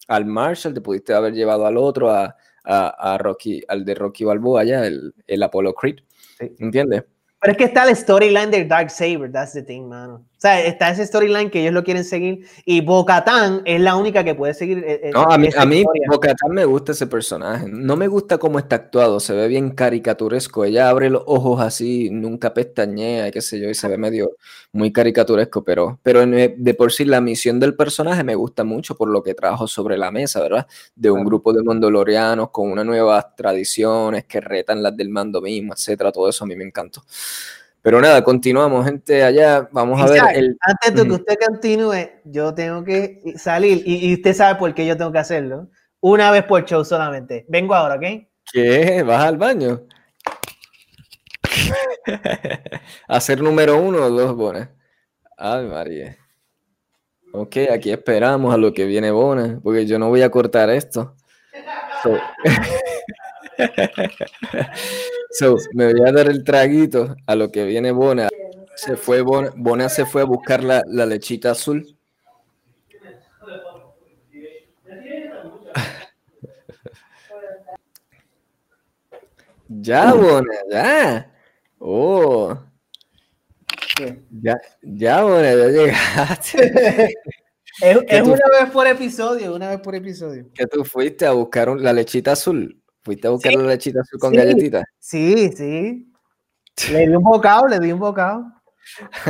al 0.07 0.25
Marshall, 0.25 0.73
te 0.73 0.81
pudiste 0.81 1.13
haber 1.13 1.33
llevado 1.33 1.65
al 1.65 1.77
otro, 1.77 2.11
a, 2.11 2.35
a, 2.63 3.17
Rocky, 3.17 3.61
al 3.67 3.85
de 3.85 3.95
Rocky 3.95 4.23
Balboa 4.23 4.61
allá, 4.61 4.87
el, 4.87 5.13
el 5.27 5.43
Apollo 5.43 5.73
Creed, 5.73 5.97
¿entiendes? 6.39 7.03
Pero 7.39 7.51
es 7.51 7.57
que 7.57 7.65
está 7.65 7.87
el 7.87 7.95
storyline 7.95 8.49
de 8.49 8.65
Dark 8.65 8.89
Saber, 8.89 9.31
that's 9.31 9.53
the 9.53 9.61
thing, 9.61 9.87
mano. 9.87 10.25
Sea, 10.45 10.63
está 10.63 10.91
ese 10.91 11.07
storyline 11.07 11.49
que 11.49 11.61
ellos 11.61 11.73
lo 11.73 11.83
quieren 11.83 12.03
seguir 12.03 12.45
y 12.65 12.81
Bo-Katan 12.81 13.63
es 13.65 13.81
la 13.81 13.95
única 13.95 14.23
que 14.23 14.35
puede 14.35 14.53
seguir. 14.53 14.77
Eh, 14.85 15.01
eh, 15.05 15.11
no, 15.11 15.23
a 15.23 15.39
mí, 15.39 15.49
a 15.57 15.65
mí 15.65 15.83
Bo-Katan 16.07 16.51
me 16.51 16.65
gusta 16.65 16.91
ese 16.91 17.07
personaje. 17.07 17.65
No 17.67 17.95
me 17.95 18.07
gusta 18.07 18.37
cómo 18.37 18.59
está 18.59 18.75
actuado, 18.75 19.19
se 19.19 19.33
ve 19.33 19.47
bien 19.47 19.71
caricaturesco. 19.71 20.63
Ella 20.63 20.89
abre 20.89 21.09
los 21.09 21.23
ojos 21.25 21.61
así, 21.61 22.11
nunca 22.11 22.53
pestañea, 22.53 23.31
qué 23.31 23.41
sé 23.41 23.59
yo, 23.59 23.71
y 23.71 23.73
se 23.73 23.87
ve 23.87 23.97
medio 23.97 24.35
muy 24.71 24.93
caricaturesco, 24.93 25.63
pero, 25.63 25.99
pero 26.03 26.21
eh, 26.21 26.53
de 26.55 26.73
por 26.75 26.91
sí 26.91 27.05
la 27.05 27.21
misión 27.21 27.59
del 27.59 27.75
personaje 27.75 28.23
me 28.23 28.35
gusta 28.35 28.63
mucho 28.63 28.95
por 28.95 29.09
lo 29.09 29.23
que 29.23 29.33
trajo 29.33 29.65
sobre 29.67 29.97
la 29.97 30.11
mesa, 30.11 30.41
¿verdad? 30.41 30.67
De 30.95 31.09
un 31.09 31.25
grupo 31.25 31.53
de 31.53 31.63
mandalorianos 31.63 32.51
con 32.51 32.71
unas 32.71 32.85
nuevas 32.85 33.35
tradiciones 33.35 34.25
que 34.25 34.41
retan 34.41 34.83
las 34.83 34.95
del 34.95 35.09
mando 35.09 35.41
mismo, 35.41 35.73
etcétera. 35.73 36.11
Todo 36.11 36.29
eso 36.29 36.43
a 36.43 36.47
mí 36.47 36.55
me 36.55 36.65
encantó. 36.65 37.01
Pero 37.85 38.01
nada, 38.01 38.23
continuamos, 38.23 38.83
gente, 38.83 39.23
allá. 39.23 39.69
Vamos 39.71 40.01
a 40.01 40.07
ver. 40.07 40.23
El... 40.33 40.57
Antes 40.59 40.95
de 40.95 41.03
que 41.07 41.13
usted 41.13 41.35
continúe, 41.47 42.09
yo 42.23 42.51
tengo 42.51 42.83
que 42.83 43.21
salir 43.37 43.83
y, 43.85 44.11
usted 44.15 44.33
sabe 44.33 44.57
por 44.57 44.73
qué 44.73 44.87
yo 44.87 44.97
tengo 44.97 45.11
que 45.11 45.19
hacerlo. 45.19 45.69
Una 45.99 46.31
vez 46.31 46.43
por 46.45 46.65
show 46.65 46.83
solamente. 46.83 47.45
Vengo 47.47 47.75
ahora, 47.75 47.97
¿ok? 47.97 48.25
¿Qué? 48.51 49.03
¿Vas 49.03 49.23
al 49.23 49.37
baño? 49.37 49.83
Hacer 53.07 53.43
número 53.43 53.77
uno 53.77 53.99
o 53.99 54.09
dos 54.09 54.35
bonas. 54.35 54.67
Ay, 55.37 55.67
María. 55.67 56.17
Ok, 57.33 57.57
aquí 57.71 57.91
esperamos 57.91 58.51
a 58.51 58.57
lo 58.57 58.73
que 58.73 58.85
viene 58.85 59.11
Bona, 59.11 59.59
porque 59.61 59.85
yo 59.85 59.99
no 59.99 60.09
voy 60.09 60.23
a 60.23 60.31
cortar 60.31 60.71
esto. 60.71 61.15
So, 62.01 62.17
me 65.73 65.91
voy 65.91 66.07
a 66.07 66.11
dar 66.11 66.27
el 66.27 66.43
traguito 66.43 67.15
a 67.25 67.35
lo 67.35 67.51
que 67.51 67.65
viene 67.65 67.91
Bona. 67.91 68.29
Se 68.75 68.95
fue 68.95 69.21
Bona, 69.21 69.89
se 69.89 70.05
fue 70.05 70.21
a 70.21 70.25
buscar 70.25 70.63
la, 70.63 70.83
la 70.87 71.05
lechita 71.05 71.51
azul. 71.51 71.97
ya, 79.67 80.13
Bona, 80.13 80.53
ya. 80.71 81.31
Oh. 81.79 82.57
Ya, 84.41 84.59
ya, 84.81 85.23
Bona, 85.23 85.53
ya 85.53 85.67
llegaste. 85.67 87.13
es, 87.81 87.97
es 88.07 88.21
una 88.21 88.49
vez 88.59 88.69
por 88.71 88.87
episodio, 88.87 89.55
una 89.55 89.69
vez 89.69 89.79
por 89.79 89.95
episodio. 89.95 90.49
Que 90.53 90.67
tú 90.67 90.83
fuiste 90.83 91.25
a 91.25 91.31
buscar 91.31 91.69
la 91.79 91.93
lechita 91.93 92.33
azul. 92.33 92.81
¿Fuiste 93.05 93.27
a 93.27 93.29
buscar 93.29 93.53
la 93.53 93.67
lechita 93.67 94.01
azul 94.01 94.19
con 94.19 94.33
galletitas? 94.33 94.83
Sí, 94.99 95.51
sí. 95.55 96.11
Le 96.91 97.07
di 97.07 97.15
un 97.15 97.21
bocado, 97.21 97.67
le 97.67 97.79
di 97.79 97.91
un 97.91 97.99
bocado. 97.99 98.51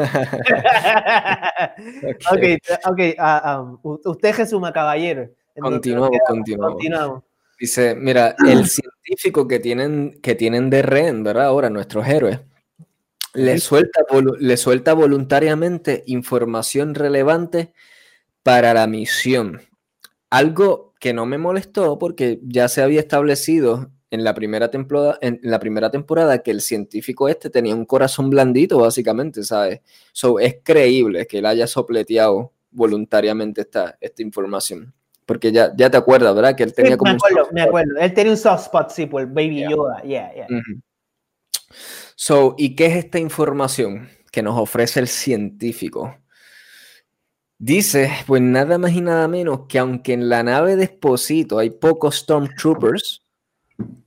ok, 2.32 2.43
ok. 2.86 2.99
Uh, 3.19 3.49
um, 3.49 3.99
usted 4.05 4.34
resuma, 4.34 4.71
caballero. 4.71 5.30
Continuamos, 5.59 6.09
continuamos. 6.26 7.23
Dice, 7.59 7.95
mira, 7.95 8.34
el 8.47 8.65
científico 8.69 9.45
que 9.45 9.59
tienen, 9.59 10.21
que 10.21 10.36
tienen 10.36 10.69
de 10.69 10.82
rehén, 10.82 11.23
¿verdad? 11.23 11.47
Ahora 11.47 11.69
nuestros 11.69 12.07
héroes, 12.07 12.39
le 13.34 13.59
suelta, 13.59 14.05
le 14.39 14.55
suelta 14.55 14.93
voluntariamente 14.93 16.05
información 16.07 16.95
relevante 16.95 17.73
para 18.41 18.73
la 18.73 18.88
misión. 18.88 19.61
Algo 20.30 20.94
que 21.05 21.13
no 21.13 21.27
me 21.27 21.37
molestó 21.37 21.99
porque 21.99 22.39
ya 22.41 22.67
se 22.67 22.81
había 22.81 22.99
establecido 22.99 23.91
en 24.09 24.23
la 24.23 24.33
primera 24.33 24.71
temporada, 24.71 25.19
en 25.21 25.39
la 25.43 25.59
primera 25.59 25.91
temporada 25.91 26.39
que 26.39 26.49
el 26.49 26.61
científico 26.61 27.29
este 27.29 27.51
tenía 27.51 27.75
un 27.75 27.85
corazón 27.85 28.31
blandito, 28.31 28.79
básicamente, 28.79 29.43
¿sabes? 29.43 29.81
So, 30.13 30.39
es 30.39 30.55
creíble 30.63 31.27
que 31.27 31.37
él 31.37 31.45
haya 31.45 31.67
sopleteado 31.67 32.53
voluntariamente 32.71 33.61
esta, 33.61 33.95
esta 34.01 34.23
información. 34.23 34.95
Porque 35.27 35.51
ya, 35.51 35.71
ya 35.77 35.91
te 35.91 35.97
acuerdas, 35.97 36.33
¿verdad? 36.33 36.55
Que 36.55 36.63
él 36.63 36.73
tenía 36.73 36.97
como. 36.97 37.11
Me 37.11 37.17
acuerdo, 37.17 37.49
me 37.51 37.61
acuerdo. 37.61 37.99
Él 37.99 38.11
tenía 38.11 38.31
un 38.31 38.37
soft 38.39 38.63
spot, 38.63 38.89
sí, 38.89 39.05
por 39.05 39.27
Baby 39.27 39.63
Yoda. 39.69 40.01
Yeah, 40.01 40.33
yeah. 40.33 40.47
So, 42.15 42.55
¿y 42.57 42.75
qué 42.75 42.87
es 42.87 42.95
esta 42.95 43.19
información 43.19 44.09
que 44.31 44.41
nos 44.41 44.59
ofrece 44.59 45.01
el 45.01 45.07
científico? 45.07 46.17
Dice, 47.57 48.11
pues 48.27 48.41
nada 48.41 48.77
más 48.77 48.91
y 48.91 49.01
nada 49.01 49.27
menos 49.29 49.61
que 49.69 49.79
aunque 49.79 50.13
en 50.13 50.27
la 50.27 50.43
nave 50.43 50.75
de 50.75 50.83
Esposito 50.85 51.57
hay 51.57 51.69
pocos 51.69 52.17
Stormtroopers, 52.17 53.21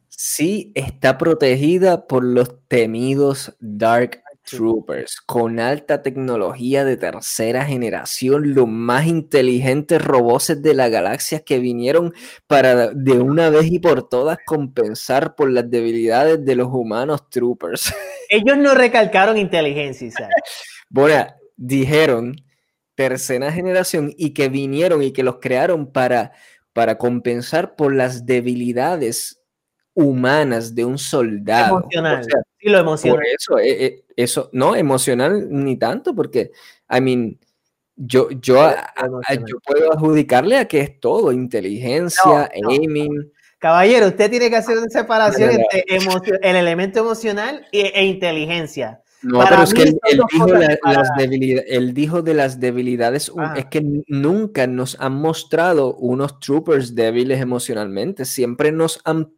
sí 0.09 0.71
está 0.75 1.17
protegida 1.17 2.07
por 2.07 2.25
los 2.25 2.67
temidos 2.69 3.57
Dark 3.59 4.23
Troopers, 4.43 5.21
con 5.21 5.61
alta 5.61 6.03
tecnología 6.03 6.85
de 6.85 6.97
tercera 6.97 7.65
generación, 7.65 8.55
los 8.55 8.69
más 8.69 9.07
inteligentes 9.07 10.03
robots 10.03 10.61
de 10.61 10.75
la 10.75 10.89
galaxia 10.89 11.41
que 11.41 11.59
vinieron 11.59 12.15
para 12.47 12.89
de 12.89 13.13
una 13.13 13.51
vez 13.51 13.67
y 13.67 13.79
por 13.79 14.09
todas 14.09 14.39
compensar 14.45 15.35
por 15.35 15.51
las 15.51 15.71
debilidades 15.71 16.45
de 16.45 16.55
los 16.55 16.69
humanos 16.71 17.29
Troopers. 17.31 17.95
Ellos 18.29 18.59
no 18.59 18.75
recalcaron 18.75 19.39
inteligencia, 19.39 20.29
Bueno, 20.91 21.27
dijeron 21.57 22.37
tercera 22.99 23.53
generación 23.53 24.13
y 24.17 24.31
que 24.31 24.49
vinieron 24.49 25.05
y 25.05 25.13
que 25.13 25.23
los 25.23 25.37
crearon 25.37 25.87
para, 25.87 26.33
para 26.73 26.99
compensar 26.99 27.77
por 27.77 27.95
las 27.95 28.27
debilidades 28.27 29.41
humanas 29.95 30.75
de 30.75 30.85
un 30.85 30.99
soldado. 30.99 31.79
Emocional. 31.79 32.27
sí, 32.59 32.69
lo 32.69 32.79
emocional. 32.81 33.19
Por 33.19 33.25
eso, 33.25 33.59
eh, 33.61 33.85
eh, 33.85 34.05
eso, 34.17 34.51
no, 34.53 34.75
emocional 34.75 35.47
ni 35.49 35.77
tanto, 35.77 36.13
porque, 36.13 36.51
I 36.91 37.01
mean, 37.01 37.39
yo, 37.95 38.31
yo, 38.31 38.69
yo 39.47 39.59
puedo 39.65 39.93
adjudicarle 39.93 40.57
a 40.57 40.65
que 40.67 40.81
es 40.81 40.99
todo, 40.99 41.31
inteligencia, 41.31 42.51
aiming. 42.53 43.31
Caballero, 43.61 44.09
usted 44.09 44.29
tiene 44.29 44.51
que 44.51 44.57
hacer 44.57 44.77
una 44.77 44.89
separación 44.89 45.51
entre 45.53 45.85
el 46.43 46.57
elemento 46.57 46.99
emocional 46.99 47.65
e, 47.71 47.93
e 47.95 48.07
inteligencia. 48.07 49.03
No, 49.23 49.41
pero 49.49 49.63
es 49.63 49.75
que 49.75 49.83
él, 49.83 49.99
dijo 50.33 50.47
las 50.47 51.09
debilidades, 51.17 51.95
dijo 51.95 52.23
de 52.23 52.35
las 52.35 52.61
debilidades, 52.61 53.33
ah. 53.37 53.55
es 53.57 53.67
que 53.67 54.05
nunca 54.07 54.67
nos 54.67 54.97
han 55.01 55.15
mostrado 55.15 55.95
unos 55.97 56.39
troopers 56.39 56.95
débiles 56.95 57.41
emocionalmente, 57.41 58.25
siempre 58.25 58.71
nos 58.71 59.01
han 59.05 59.33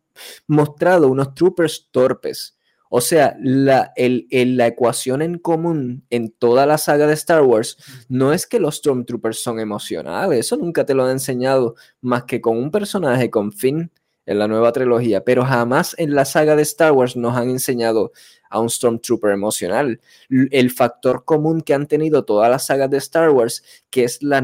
mostrado 0.46 1.08
unos 1.08 1.34
troopers 1.34 1.88
torpes. 1.90 2.58
O 2.92 3.00
sea, 3.00 3.36
la, 3.40 3.92
el, 3.94 4.26
la 4.56 4.66
ecuación 4.66 5.22
en 5.22 5.38
común 5.38 6.04
en 6.10 6.32
toda 6.32 6.66
la 6.66 6.76
saga 6.76 7.06
de 7.06 7.14
Star 7.14 7.42
Wars 7.42 7.76
no 8.08 8.32
es 8.32 8.48
que 8.48 8.58
los 8.58 8.78
Stormtroopers 8.78 9.40
son 9.40 9.60
emocionales, 9.60 10.40
eso 10.40 10.56
nunca 10.56 10.84
te 10.84 10.94
lo 10.94 11.04
han 11.04 11.12
enseñado 11.12 11.76
más 12.00 12.24
que 12.24 12.40
con 12.40 12.58
un 12.58 12.72
personaje 12.72 13.30
con 13.30 13.52
Finn 13.52 13.92
en 14.30 14.38
la 14.38 14.46
nueva 14.46 14.70
trilogía, 14.70 15.24
pero 15.24 15.44
jamás 15.44 15.96
en 15.98 16.14
la 16.14 16.24
saga 16.24 16.54
de 16.54 16.62
Star 16.62 16.92
Wars 16.92 17.16
nos 17.16 17.36
han 17.36 17.50
enseñado 17.50 18.12
a 18.48 18.60
un 18.60 18.70
Stormtrooper 18.70 19.32
emocional. 19.32 20.00
El 20.28 20.70
factor 20.70 21.24
común 21.24 21.62
que 21.62 21.74
han 21.74 21.88
tenido 21.88 22.24
todas 22.24 22.48
las 22.48 22.66
sagas 22.66 22.88
de 22.90 22.98
Star 22.98 23.30
Wars, 23.30 23.64
que 23.90 24.04
es 24.04 24.22
la, 24.22 24.40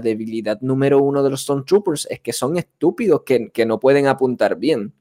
debilidad 0.00 0.60
número 0.62 0.98
uno 0.98 1.22
de 1.22 1.30
los 1.30 1.42
Stormtroopers, 1.42 2.08
es 2.10 2.18
que 2.18 2.32
son 2.32 2.56
estúpidos, 2.56 3.22
que, 3.24 3.66
no 3.66 3.78
pueden 3.78 4.08
apuntar 4.08 4.56
bien. 4.56 4.94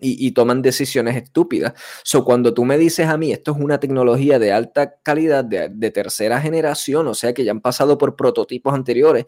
Y, 0.00 0.30
toman 0.30 0.62
decisiones 0.62 1.16
estúpidas. 1.16 1.74
So, 2.04 2.24
cuando 2.24 2.54
tú 2.54 2.64
me 2.64 2.78
dices 2.78 3.08
a 3.08 3.18
mí, 3.18 3.32
esto 3.32 3.50
es 3.50 3.58
una 3.58 3.80
tecnología 3.80 4.38
de 4.38 4.52
alta 4.52 4.94
calidad, 5.02 5.44
de, 5.44 5.90
tercera 5.90 6.40
generación, 6.40 7.06
o 7.06 7.14
sea 7.14 7.34
que 7.34 7.44
ya 7.44 7.50
han 7.50 7.60
pasado 7.60 7.98
por 7.98 8.16
prototipos 8.16 8.72
anteriores, 8.72 9.26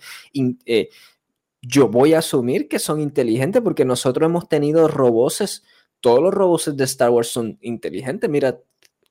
eh, 0.65 0.89
yo 1.63 1.89
voy 1.89 2.15
a 2.15 2.19
asumir 2.19 2.69
que 2.69 2.79
son 2.79 3.01
inteligentes 3.01 3.63
porque 3.63 3.85
nosotros 3.85 4.27
hemos 4.27 4.49
tenido 4.49 4.89
robots 4.89 5.63
todos 6.01 6.23
los 6.23 6.35
robots 6.35 6.77
de 6.77 6.85
Star 6.85 7.11
Wars 7.11 7.29
son 7.29 7.59
inteligentes. 7.61 8.29
Mira, 8.29 8.59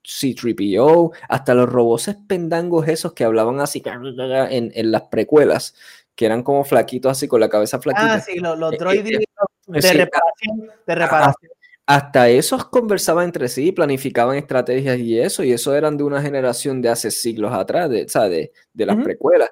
C-3PO, 0.03 1.11
hasta 1.27 1.53
los 1.53 1.69
robots 1.69 2.17
pendangos 2.27 2.87
esos 2.87 3.13
que 3.13 3.23
hablaban 3.23 3.59
así 3.59 3.81
en, 3.85 4.71
en, 4.73 4.91
las 4.91 5.03
precuelas, 5.03 5.75
que 6.15 6.25
eran 6.25 6.41
como 6.41 6.63
flaquitos 6.63 7.11
así 7.11 7.27
con 7.27 7.39
la 7.39 7.49
cabeza 7.49 7.79
flaquita. 7.79 8.15
Ah, 8.15 8.19
sí, 8.19 8.39
los, 8.39 8.73
eh, 8.73 8.77
droides 8.77 9.11
eh, 9.11 9.25
de, 9.67 9.93
reparación, 9.93 10.71
de 10.87 10.95
reparación. 10.95 11.51
Hasta 11.85 12.29
esos 12.29 12.65
conversaban 12.65 13.25
entre 13.25 13.47
sí, 13.49 13.71
planificaban 13.71 14.37
estrategias 14.37 14.99
y 14.99 15.19
eso, 15.19 15.43
y 15.43 15.51
eso 15.51 15.75
eran 15.75 15.97
de 15.97 16.03
una 16.03 16.21
generación 16.21 16.81
de 16.81 16.89
hace 16.89 17.09
siglos 17.09 17.51
atrás, 17.51 17.89
de, 17.89 18.05
de, 18.05 18.51
de 18.73 18.85
las 18.85 18.95
precuelas. 18.97 19.49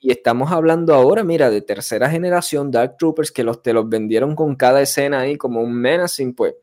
Y 0.00 0.12
estamos 0.12 0.52
hablando 0.52 0.94
ahora, 0.94 1.24
mira, 1.24 1.50
de 1.50 1.60
tercera 1.60 2.08
generación 2.08 2.70
Dark 2.70 2.96
Troopers 2.98 3.32
que 3.32 3.42
los, 3.42 3.62
te 3.62 3.72
los 3.72 3.88
vendieron 3.88 4.36
con 4.36 4.54
cada 4.54 4.80
escena 4.80 5.20
ahí 5.20 5.36
como 5.36 5.60
un 5.60 5.74
menacing, 5.74 6.34
pues 6.34 6.54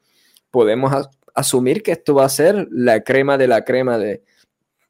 podemos 0.49 1.09
asumir 1.33 1.83
que 1.83 1.91
esto 1.91 2.15
va 2.15 2.25
a 2.25 2.29
ser 2.29 2.67
la 2.71 3.01
crema 3.01 3.37
de 3.37 3.47
la 3.47 3.65
crema 3.65 3.97
de, 3.97 4.23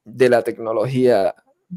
de 0.03 0.29
la 0.29 0.43
tecnología 0.43 1.33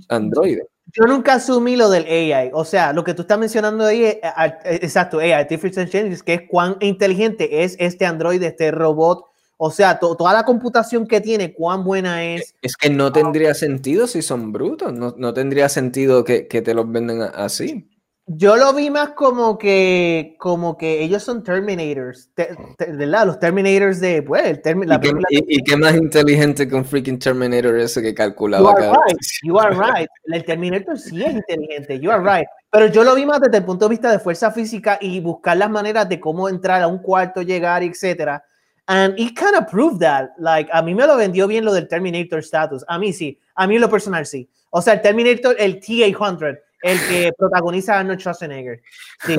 Android. 0.08 0.58
Yo 0.92 1.04
nunca 1.06 1.34
asumí 1.34 1.76
lo 1.76 1.90
del 1.90 2.04
AI. 2.04 2.50
O 2.52 2.64
sea, 2.64 2.92
lo 2.92 3.04
que 3.04 3.14
tú 3.14 3.22
estás 3.22 3.38
mencionando 3.38 3.84
ahí 3.84 4.04
es, 4.04 4.18
exacto, 4.64 5.18
AI, 5.18 5.32
Artificial 5.32 5.84
Intelligence, 5.84 6.24
que 6.24 6.34
es 6.34 6.42
cuán 6.48 6.76
inteligente 6.80 7.62
es 7.64 7.76
este 7.78 8.06
Android, 8.06 8.42
este 8.42 8.70
robot. 8.70 9.26
O 9.61 9.72
sea, 9.72 9.98
toda 9.98 10.32
la 10.32 10.44
computación 10.44 11.06
que 11.06 11.20
tiene, 11.20 11.52
cuán 11.52 11.82
buena 11.82 12.24
es. 12.24 12.54
Es 12.62 12.76
que 12.76 12.90
no 12.90 13.12
tendría 13.12 13.54
sentido 13.54 14.06
si 14.06 14.22
son 14.22 14.52
brutos. 14.52 14.92
No, 14.92 15.14
no 15.18 15.34
tendría 15.34 15.68
sentido 15.68 16.22
que, 16.22 16.46
que, 16.46 16.62
te 16.62 16.74
los 16.74 16.90
venden 16.90 17.22
así. 17.22 17.90
Yo 18.30 18.56
lo 18.56 18.72
vi 18.72 18.88
más 18.90 19.11
como 19.11 19.59
que, 19.59 20.36
como 20.38 20.76
que 20.76 21.02
ellos 21.02 21.24
son 21.24 21.42
Terminators, 21.42 22.30
¿verdad? 22.36 23.26
Los 23.26 23.40
Terminators 23.40 24.00
de, 24.00 24.22
pues, 24.22 24.61
el 24.64 24.86
la 24.86 25.00
¿Y, 25.30 25.62
qué, 25.64 25.76
más 25.76 25.96
inteligente 25.96 26.68
que 26.68 26.74
un 26.74 26.84
freaking 26.84 27.18
Terminator 27.18 27.76
ese 27.78 28.00
que 28.00 28.14
calculaba 28.14 28.62
you 28.62 28.76
are 28.76 28.90
right, 28.90 29.18
You 29.42 29.59
are 29.59 29.74
right. 29.74 30.11
El 30.26 30.44
Terminator 30.44 30.98
sí 30.98 31.24
es 31.24 31.34
inteligente, 31.34 31.98
you 31.98 32.11
are 32.11 32.22
right. 32.22 32.46
Pero 32.70 32.86
yo 32.88 33.02
lo 33.02 33.14
vi 33.14 33.24
más 33.24 33.40
desde 33.40 33.56
el 33.56 33.64
punto 33.64 33.86
de 33.86 33.90
vista 33.90 34.12
de 34.12 34.18
fuerza 34.18 34.52
física 34.52 34.98
y 35.00 35.18
buscar 35.20 35.56
las 35.56 35.70
maneras 35.70 36.06
de 36.09 36.20
cómo 36.20 36.48
entrar 36.48 36.82
a 36.82 36.86
un 36.86 36.98
cuarto, 36.98 37.40
llegar, 37.40 37.82
etcétera. 37.82 38.44
And 38.89 39.18
it 39.18 39.36
kind 39.36 39.55
of 39.55 39.68
proved 39.68 40.01
that. 40.01 40.30
Like, 40.39 40.70
a 40.72 40.82
mí 40.82 40.95
me 40.95 41.07
lo 41.07 41.16
vendió 41.16 41.47
bien 41.47 41.64
lo 41.64 41.72
del 41.72 41.86
Terminator 41.89 42.39
status. 42.41 42.84
A 42.89 42.99
mí 42.99 43.12
sí. 43.12 43.39
A 43.55 43.66
mí 43.66 43.78
lo 43.78 43.89
personal 43.89 44.24
sí. 44.24 44.49
O 44.70 44.80
sea, 44.80 44.95
el 44.95 45.03
Terminator, 45.03 45.55
el 45.59 45.78
T-800 45.78 46.59
el 46.82 46.99
que 47.09 47.32
protagoniza 47.39 47.99
Arnold 47.99 48.20
Schwarzenegger. 48.20 48.80
Sí. 49.26 49.36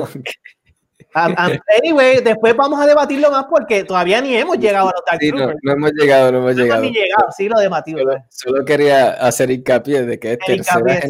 anyway, 1.81 2.21
después 2.21 2.55
vamos 2.55 2.79
a 2.79 2.85
debatirlo 2.85 3.31
más 3.31 3.45
porque 3.49 3.83
todavía 3.83 4.21
ni 4.21 4.35
hemos 4.35 4.59
llegado 4.59 4.89
a 4.89 4.91
los 4.91 5.01
Dark 5.09 5.19
sí, 5.19 5.31
no, 5.31 5.53
no, 5.63 5.71
hemos 5.71 5.91
llegado, 5.93 6.31
no 6.31 6.37
hemos 6.39 6.55
no 6.55 6.61
llegado. 6.61 6.83
Hemos 6.83 6.95
llegado. 6.95 7.31
Sí, 7.35 7.49
lo 7.49 7.59
debatimos. 7.59 8.01
Solo, 8.01 8.23
solo, 8.29 8.65
quería 8.65 9.11
hacer 9.13 9.49
hincapié 9.49 10.03
de 10.03 10.19
que 10.19 10.33
es 10.33 10.39
tercera 10.39 11.01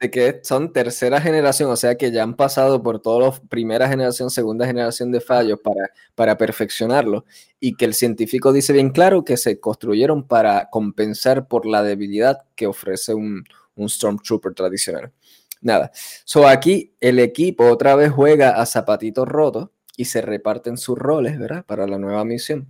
de 0.00 0.10
que 0.10 0.40
son 0.44 0.72
tercera 0.72 1.20
generación, 1.20 1.70
o 1.70 1.76
sea 1.76 1.96
que 1.96 2.12
ya 2.12 2.22
han 2.22 2.34
pasado 2.34 2.82
por 2.82 3.00
todos 3.00 3.40
primera 3.40 3.88
generación, 3.88 4.30
segunda 4.30 4.66
generación 4.66 5.10
de 5.10 5.20
fallos 5.20 5.58
para, 5.60 5.90
para 6.14 6.38
perfeccionarlo 6.38 7.24
y 7.58 7.74
que 7.74 7.84
el 7.84 7.94
científico 7.94 8.52
dice 8.52 8.72
bien 8.72 8.90
claro 8.90 9.24
que 9.24 9.36
se 9.36 9.58
construyeron 9.58 10.26
para 10.26 10.68
compensar 10.70 11.48
por 11.48 11.66
la 11.66 11.82
debilidad 11.82 12.42
que 12.54 12.68
ofrece 12.68 13.12
un, 13.14 13.44
un 13.74 13.88
Stormtrooper 13.88 14.54
tradicional. 14.54 15.12
Nada. 15.60 15.90
So 16.24 16.46
aquí 16.46 16.94
el 17.00 17.18
equipo 17.18 17.64
otra 17.64 17.96
vez 17.96 18.12
juega 18.12 18.50
a 18.50 18.66
zapatitos 18.66 19.26
rotos 19.26 19.70
y 19.96 20.04
se 20.04 20.20
reparten 20.20 20.76
sus 20.76 20.96
roles, 20.96 21.38
¿verdad? 21.38 21.64
Para 21.66 21.88
la 21.88 21.98
nueva 21.98 22.24
misión. 22.24 22.68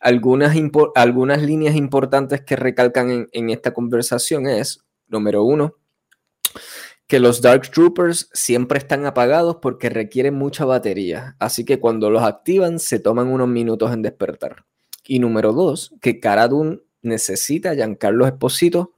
Algunas, 0.00 0.56
algunas 0.94 1.42
líneas 1.42 1.76
importantes 1.76 2.40
que 2.40 2.56
recalcan 2.56 3.10
en, 3.10 3.28
en 3.32 3.50
esta 3.50 3.74
conversación 3.74 4.46
es, 4.46 4.80
número 5.08 5.42
uno, 5.42 5.74
que 7.06 7.20
los 7.20 7.40
Dark 7.40 7.70
Troopers 7.70 8.28
siempre 8.32 8.78
están 8.78 9.06
apagados 9.06 9.56
porque 9.62 9.88
requieren 9.88 10.34
mucha 10.34 10.64
batería, 10.64 11.36
así 11.38 11.64
que 11.64 11.78
cuando 11.78 12.10
los 12.10 12.22
activan 12.22 12.78
se 12.78 12.98
toman 12.98 13.28
unos 13.28 13.48
minutos 13.48 13.92
en 13.92 14.02
despertar. 14.02 14.64
Y 15.06 15.20
número 15.20 15.52
dos, 15.52 15.94
que 16.00 16.18
Cara 16.18 16.48
necesita 17.02 17.70
a 17.70 17.74
Giancarlo 17.74 18.26
Esposito 18.26 18.94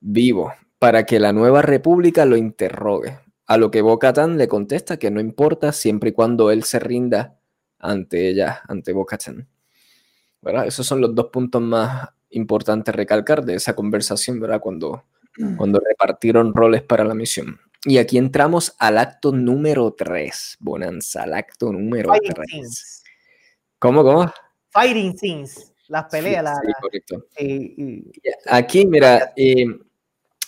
vivo 0.00 0.52
para 0.78 1.04
que 1.04 1.20
la 1.20 1.32
nueva 1.32 1.62
república 1.62 2.24
lo 2.24 2.36
interrogue. 2.36 3.18
A 3.46 3.56
lo 3.56 3.70
que 3.70 3.82
Bo-Katan 3.82 4.36
le 4.38 4.48
contesta 4.48 4.98
que 4.98 5.10
no 5.10 5.20
importa 5.20 5.72
siempre 5.72 6.10
y 6.10 6.12
cuando 6.12 6.50
él 6.50 6.64
se 6.64 6.78
rinda 6.78 7.38
ante 7.78 8.28
ella, 8.28 8.62
ante 8.68 8.92
Bo-Katan. 8.92 9.48
Esos 10.66 10.86
son 10.86 11.00
los 11.00 11.14
dos 11.14 11.26
puntos 11.26 11.60
más 11.60 12.08
importantes 12.30 12.94
recalcar 12.94 13.44
de 13.44 13.54
esa 13.54 13.74
conversación, 13.74 14.38
¿verdad? 14.38 14.60
Cuando, 14.60 15.04
cuando 15.56 15.80
repartieron 15.80 16.54
roles 16.54 16.82
para 16.82 17.04
la 17.04 17.14
misión. 17.14 17.58
Y 17.84 17.98
aquí 17.98 18.18
entramos 18.18 18.74
al 18.78 18.98
acto 18.98 19.32
número 19.32 19.92
3, 19.92 20.56
Bonanza, 20.60 21.22
al 21.22 21.34
acto 21.34 21.72
número 21.72 22.12
3. 22.12 23.02
¿Cómo, 23.78 24.02
cómo? 24.02 24.32
Fighting 24.70 25.16
scenes, 25.16 25.72
las 25.86 26.06
peleas. 26.06 26.58
Sí, 26.64 26.72
correcto. 26.80 27.26
Aquí, 28.46 28.84
mira, 28.84 29.32
eh, 29.36 29.66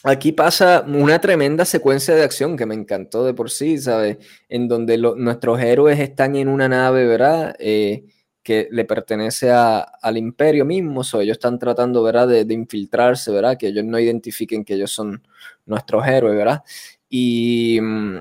aquí 0.02 0.32
pasa 0.32 0.84
una 0.86 1.20
tremenda 1.20 1.64
secuencia 1.64 2.14
de 2.14 2.24
acción 2.24 2.56
que 2.56 2.66
me 2.66 2.74
encantó 2.74 3.24
de 3.24 3.34
por 3.34 3.50
sí, 3.50 3.78
¿sabes? 3.78 4.18
En 4.48 4.66
donde 4.66 4.98
nuestros 4.98 5.60
héroes 5.60 6.00
están 6.00 6.34
en 6.36 6.48
una 6.48 6.68
nave, 6.68 7.06
¿verdad? 7.06 7.54
Eh, 7.58 8.04
que 8.42 8.68
le 8.70 8.84
pertenece 8.84 9.50
al 9.52 10.16
imperio 10.16 10.64
mismo, 10.64 11.02
o 11.02 11.20
ellos 11.20 11.34
están 11.34 11.58
tratando, 11.58 12.02
¿verdad? 12.02 12.28
De, 12.28 12.44
de, 12.44 12.54
infiltrarse, 12.54 13.30
¿verdad? 13.30 13.56
Que 13.58 13.68
ellos 13.68 13.84
no 13.84 13.98
identifiquen 13.98 14.64
que 14.64 14.74
ellos 14.74 14.90
son 14.90 15.22
nuestros 15.66 16.06
héroes, 16.06 16.36
¿verdad? 16.36 16.62
Y 17.08 17.78
mm, 17.82 18.18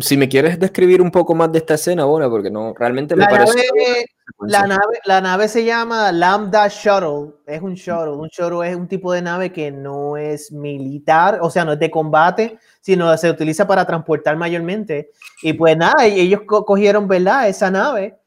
si 0.00 0.16
me 0.16 0.28
quieres 0.28 0.60
describir 0.60 1.00
un 1.00 1.10
poco 1.10 1.34
más 1.34 1.50
de 1.50 1.58
esta 1.58 1.74
escena, 1.74 2.04
bueno, 2.04 2.28
porque 2.28 2.50
no, 2.50 2.74
realmente 2.74 3.16
me 3.16 3.24
la 3.24 3.30
parece... 3.30 3.56
Nave, 3.56 4.06
la, 4.40 4.66
nave, 4.66 4.98
la 5.04 5.20
nave 5.20 5.48
se 5.48 5.64
llama 5.64 6.12
Lambda 6.12 6.68
Shuttle, 6.68 7.34
es 7.46 7.60
un 7.60 7.74
shuttle, 7.74 8.12
un 8.12 8.28
shuttle 8.28 8.68
es 8.68 8.76
un 8.76 8.86
tipo 8.86 9.12
de 9.12 9.22
nave 9.22 9.52
que 9.52 9.70
no 9.70 10.16
es 10.16 10.52
militar, 10.52 11.38
o 11.42 11.50
sea, 11.50 11.64
no 11.64 11.72
es 11.72 11.78
de 11.78 11.90
combate, 11.90 12.58
sino 12.80 13.16
se 13.16 13.30
utiliza 13.30 13.66
para 13.66 13.84
transportar 13.84 14.36
mayormente. 14.36 15.10
Y 15.42 15.54
pues 15.54 15.76
nada, 15.76 16.06
ellos 16.06 16.42
cogieron, 16.46 17.08
¿verdad? 17.08 17.48
Esa 17.48 17.70
nave 17.70 18.21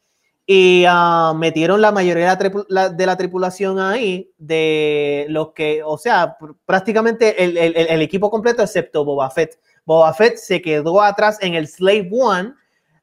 y 0.48 0.86
ah, 0.88 1.34
metieron 1.36 1.82
la 1.82 1.92
mayoría 1.92 2.36
de 2.36 3.06
la, 3.06 3.18
tripulación 3.18 3.80
ahí, 3.80 4.32
de 4.38 5.26
los 5.30 5.54
que, 5.54 5.82
o 5.84 5.98
sea, 5.98 6.38
prácticamente 6.66 7.44
el, 7.44 8.02
equipo 8.02 8.30
completo 8.30 8.62
excepto 8.62 9.04
Boba 9.04 9.30
Fett. 9.32 9.60
Boba 9.86 10.14
Fett 10.14 10.38
se 10.38 10.62
quedó 10.62 11.02
atrás 11.02 11.40
en 11.42 11.56
el 11.56 11.68
Slave 11.68 12.10
One, 12.12 12.54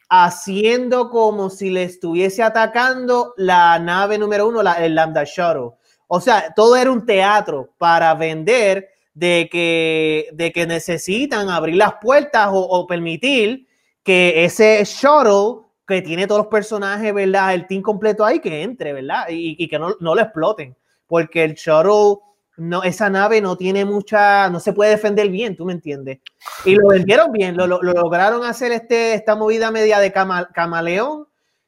haciendo 0.09 1.11
como 1.11 1.51
si 1.51 1.71
le 1.71 1.85
estuviese 1.85 2.45
atacando 2.45 3.35
la 3.37 3.79
nave 3.79 4.19
número 4.19 4.47
uno, 4.47 4.61
el 4.61 4.95
Lambda 4.95 5.25
Shuttle. 5.25 5.71
O 6.07 6.21
sea, 6.21 6.53
todo 6.55 6.77
era 6.77 6.93
un 6.93 7.05
teatro 7.05 7.71
para 7.77 8.15
vender 8.15 8.89
de 9.15 9.49
que, 9.51 10.29
de 10.33 10.53
que 10.53 10.67
necesitan 10.67 11.49
abrir 11.49 11.77
las 11.77 11.95
puertas 11.95 12.49
o, 12.53 12.61
o 12.61 12.87
permitir 12.87 13.67
que 14.05 14.45
ese 14.45 14.83
shuttle 14.85 15.72
que 15.93 16.03
tiene 16.03 16.27
todos 16.27 16.41
los 16.41 16.47
personajes, 16.49 17.13
¿verdad? 17.13 17.55
El 17.55 17.67
team 17.67 17.83
completo 17.83 18.25
ahí, 18.25 18.41
que 18.41 18.63
entre, 18.63 18.93
¿verdad? 18.93 19.27
Y, 19.29 19.57
y 19.63 19.69
que 19.69 19.79
no, 19.79 19.95
no, 20.01 20.15
lo 20.15 20.23
exploten. 20.23 20.77
Porque 21.07 21.45
el 21.45 21.55
shuttle, 21.55 22.23
no, 22.57 22.83
esa 22.83 23.11
nave 23.11 23.41
no 23.41 23.57
tiene 23.57 23.85
mucha, 23.85 24.49
no 24.49 24.61
se 24.61 24.73
puede 24.73 24.93
defender 24.93 25.29
bien, 25.29 25.57
¿tú 25.57 25.65
me 25.65 25.73
entiendes? 25.73 26.21
Y 26.65 26.75
lo 26.75 26.89
vendieron 26.89 27.31
bien, 27.33 27.57
lo, 27.57 27.67
lo, 27.67 27.83
lograron 27.83 28.45
hacer 28.45 28.73
este, 28.73 29.15
esta 29.15 29.37
movida 29.37 29.71
media 29.71 29.99
de 29.99 30.13
camaleón. 30.13 31.27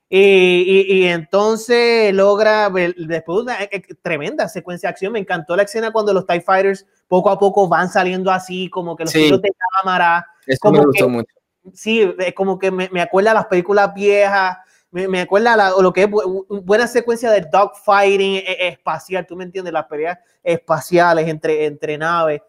Y, 0.09 0.19
y, 0.19 0.99
y, 0.99 1.05
entonces 1.07 2.15
logra, 2.15 2.71
después 2.71 3.37
de 3.39 3.43
una 3.43 3.63
eh, 3.63 3.69
eh, 3.73 3.83
tremenda 4.01 4.49
secuencia 4.49 4.89
de 4.89 4.93
acción, 4.93 5.13
me 5.13 5.19
encantó 5.19 5.57
la 5.57 5.65
escena 5.65 5.93
cuando 5.93 6.13
los 6.13 6.27
TIE 6.27 6.41
Fighters 6.41 6.87
poco 7.09 7.31
a 7.31 7.39
poco 7.39 7.69
van 7.69 7.89
saliendo 7.89 8.31
así, 8.31 8.71
como 8.71 8.95
que 8.97 9.05
los 9.05 9.13
sí. 9.13 9.31
de 9.31 9.51
cámara. 9.83 10.25
Eso 10.47 10.59
como 10.61 10.79
me 10.79 10.87
gustó 10.87 11.09
mucho 11.09 11.35
sí, 11.73 12.15
como 12.35 12.59
que 12.59 12.71
me, 12.71 12.89
me 12.91 13.01
acuerda 13.01 13.31
a 13.31 13.35
las 13.35 13.47
películas 13.47 13.93
viejas, 13.95 14.59
me, 14.91 15.09
me 15.09 15.23
acuerda 15.23 15.55
a 15.55 15.83
lo 15.83 15.93
que 15.93 16.05
es 16.05 16.11
buena 16.63 16.87
secuencia 16.87 17.31
de 17.31 17.41
dogfighting 17.41 18.37
e, 18.37 18.45
e, 18.47 18.69
espacial, 18.69 19.27
tú 19.27 19.35
me 19.35 19.45
entiendes, 19.45 19.73
las 19.73 19.87
peleas 19.87 20.19
espaciales 20.43 21.27
entre, 21.29 21.67
entre 21.67 21.99
naves. 21.99 22.41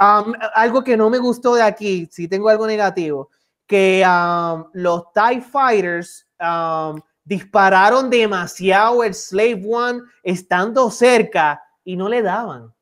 Um, 0.00 0.32
algo 0.54 0.84
que 0.84 0.96
no 0.96 1.10
me 1.10 1.18
gustó 1.18 1.56
de 1.56 1.62
aquí, 1.62 2.08
si 2.12 2.28
tengo 2.28 2.48
algo 2.48 2.68
negativo, 2.68 3.30
que 3.66 4.04
um, 4.06 4.64
los 4.74 5.12
TIE 5.12 5.40
Fighters 5.40 6.24
um, 6.40 7.00
dispararon 7.24 8.08
demasiado 8.08 9.02
el 9.02 9.12
Slave 9.12 9.62
One 9.68 10.00
estando 10.22 10.90
cerca 10.92 11.60
y 11.82 11.96
no 11.96 12.08
le 12.08 12.22
daban. 12.22 12.72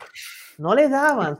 No 0.58 0.74
le 0.74 0.90
daban. 0.90 1.38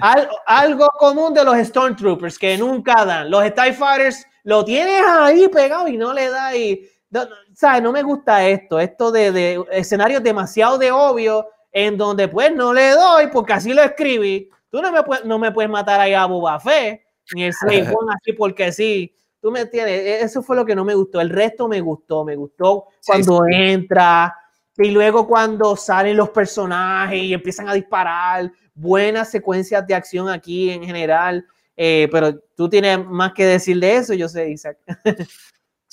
Algo 0.00 0.88
común 0.98 1.34
de 1.34 1.44
los 1.44 1.56
Stormtroopers 1.56 2.38
que 2.38 2.58
nunca 2.58 3.04
dan. 3.04 3.30
Los 3.30 3.42
TIE 3.54 3.72
Fighters 3.72 4.26
lo 4.42 4.64
tienes 4.64 5.02
ahí 5.06 5.48
pegado 5.48 5.88
y 5.88 5.96
no 5.96 6.12
le 6.12 6.30
da. 6.30 6.56
Y, 6.56 6.88
no, 7.10 7.22
¿sabes? 7.54 7.82
No 7.82 7.92
me 7.92 8.02
gusta 8.02 8.46
esto. 8.46 8.80
Esto 8.80 9.12
de, 9.12 9.32
de, 9.32 9.64
escenarios 9.72 10.22
demasiado 10.22 10.78
de 10.78 10.90
obvio 10.90 11.46
en 11.72 11.96
donde 11.96 12.28
pues 12.28 12.54
no 12.54 12.72
le 12.72 12.90
doy 12.90 13.28
porque 13.32 13.52
así 13.52 13.72
lo 13.72 13.82
escribí. 13.82 14.48
Tú 14.70 14.82
no 14.82 14.90
me, 14.90 15.02
puedes, 15.02 15.24
no 15.24 15.38
me 15.38 15.52
puedes 15.52 15.70
matar 15.70 16.00
ahí 16.00 16.14
a 16.14 16.26
Boba 16.26 16.58
Fett 16.58 17.02
ni 17.34 17.44
el 17.44 17.52
Slave 17.52 17.92
One 17.94 18.12
así 18.14 18.32
porque 18.32 18.72
sí. 18.72 19.14
Tú 19.40 19.50
me 19.50 19.60
entiendes. 19.60 20.00
E, 20.00 20.20
eso 20.22 20.42
fue 20.42 20.56
lo 20.56 20.64
que 20.64 20.74
no 20.74 20.84
me 20.84 20.94
gustó. 20.94 21.20
El 21.20 21.30
resto 21.30 21.68
me 21.68 21.80
gustó. 21.80 22.24
Me 22.24 22.34
gustó 22.34 22.88
cuando 23.06 23.44
sí, 23.44 23.52
sí. 23.52 23.62
entra 23.62 24.34
y 24.76 24.90
luego 24.90 25.26
cuando 25.26 25.76
salen 25.76 26.16
los 26.16 26.30
personajes 26.30 27.22
y 27.22 27.32
empiezan 27.32 27.68
a 27.68 27.74
disparar 27.74 28.50
buenas 28.74 29.30
secuencias 29.30 29.86
de 29.86 29.94
acción 29.94 30.28
aquí 30.28 30.70
en 30.70 30.84
general, 30.84 31.46
eh, 31.76 32.08
pero 32.10 32.38
tú 32.56 32.68
tienes 32.68 33.04
más 33.06 33.32
que 33.32 33.44
decir 33.44 33.78
de 33.80 33.96
eso, 33.96 34.14
yo 34.14 34.28
sé, 34.28 34.50
Isaac. 34.50 34.78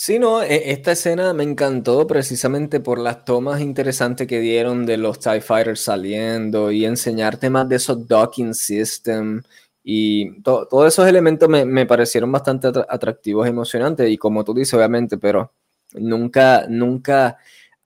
Sí, 0.03 0.17
no, 0.17 0.41
e, 0.41 0.71
esta 0.71 0.93
escena 0.93 1.32
me 1.32 1.43
encantó 1.43 2.07
precisamente 2.07 2.79
por 2.79 2.97
las 2.97 3.23
tomas 3.23 3.61
interesantes 3.61 4.25
que 4.25 4.39
dieron 4.39 4.84
de 4.84 4.97
los 4.97 5.19
TIE 5.19 5.41
Fighters 5.41 5.82
saliendo 5.82 6.71
y 6.71 6.86
enseñarte 6.86 7.51
más 7.51 7.69
de 7.69 7.75
esos 7.75 8.07
docking 8.07 8.55
system 8.55 9.43
y 9.84 10.41
to 10.41 10.67
todos 10.67 10.88
esos 10.88 11.07
elementos 11.07 11.47
me, 11.49 11.65
me 11.65 11.86
parecieron 11.86 12.32
bastante 12.32 12.69
atractivos 12.89 13.45
y 13.45 13.51
emocionantes 13.51 14.09
y 14.09 14.17
como 14.17 14.43
tú 14.43 14.55
dices, 14.55 14.73
obviamente, 14.73 15.19
pero 15.19 15.53
nunca, 15.93 16.65
nunca 16.67 17.38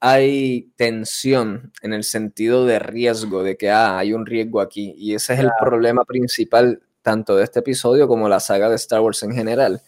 hay 0.07 0.71
tensión 0.75 1.73
en 1.81 1.91
el 1.91 2.03
sentido 2.03 2.67
de 2.67 2.77
riesgo, 2.77 3.41
de 3.41 3.57
que 3.57 3.71
ah, 3.71 3.97
hay 3.97 4.13
un 4.13 4.27
riesgo 4.27 4.61
aquí. 4.61 4.93
Y 4.95 5.15
ese 5.15 5.33
es 5.33 5.39
claro. 5.39 5.55
el 5.59 5.65
problema 5.67 6.03
principal 6.05 6.83
tanto 7.01 7.35
de 7.35 7.43
este 7.43 7.61
episodio 7.61 8.07
como 8.07 8.29
la 8.29 8.39
saga 8.39 8.69
de 8.69 8.75
Star 8.75 9.01
Wars 9.01 9.23
en 9.23 9.33
general. 9.33 9.81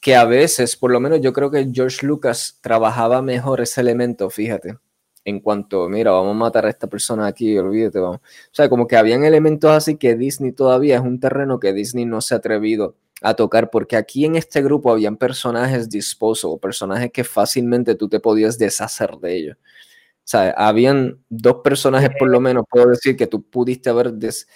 Que 0.00 0.16
a 0.16 0.24
veces, 0.24 0.76
por 0.76 0.90
lo 0.90 0.98
menos 0.98 1.20
yo 1.20 1.32
creo 1.32 1.52
que 1.52 1.70
George 1.72 2.04
Lucas 2.04 2.58
trabajaba 2.60 3.22
mejor 3.22 3.60
ese 3.60 3.80
elemento, 3.82 4.30
fíjate, 4.30 4.78
en 5.24 5.38
cuanto, 5.38 5.88
mira, 5.88 6.10
vamos 6.10 6.32
a 6.32 6.38
matar 6.38 6.66
a 6.66 6.70
esta 6.70 6.88
persona 6.88 7.28
aquí, 7.28 7.56
olvídate, 7.56 8.00
vamos. 8.00 8.18
O 8.18 8.50
sea, 8.54 8.68
como 8.68 8.88
que 8.88 8.96
habían 8.96 9.22
elementos 9.22 9.70
así 9.70 9.96
que 9.96 10.16
Disney 10.16 10.50
todavía 10.50 10.96
es 10.96 11.02
un 11.02 11.20
terreno 11.20 11.60
que 11.60 11.72
Disney 11.72 12.04
no 12.04 12.20
se 12.20 12.34
ha 12.34 12.38
atrevido 12.38 12.96
a 13.22 13.34
tocar, 13.34 13.70
porque 13.70 13.96
aquí 13.96 14.24
en 14.24 14.36
este 14.36 14.62
grupo 14.62 14.90
habían 14.90 15.16
personajes 15.16 15.88
disposable, 15.88 16.58
personajes 16.58 17.10
que 17.12 17.24
fácilmente 17.24 17.94
tú 17.94 18.08
te 18.08 18.20
podías 18.20 18.58
deshacer 18.58 19.16
de 19.18 19.36
ellos. 19.36 19.56
O 19.56 20.28
sea, 20.28 20.50
habían 20.56 21.18
dos 21.28 21.58
personajes 21.62 22.10
por 22.18 22.28
lo 22.28 22.40
menos, 22.40 22.64
puedo 22.68 22.88
decir, 22.88 23.16
que 23.16 23.26
tú 23.26 23.42
pudiste 23.42 23.90
haber 23.90 24.12
des, 24.12 24.48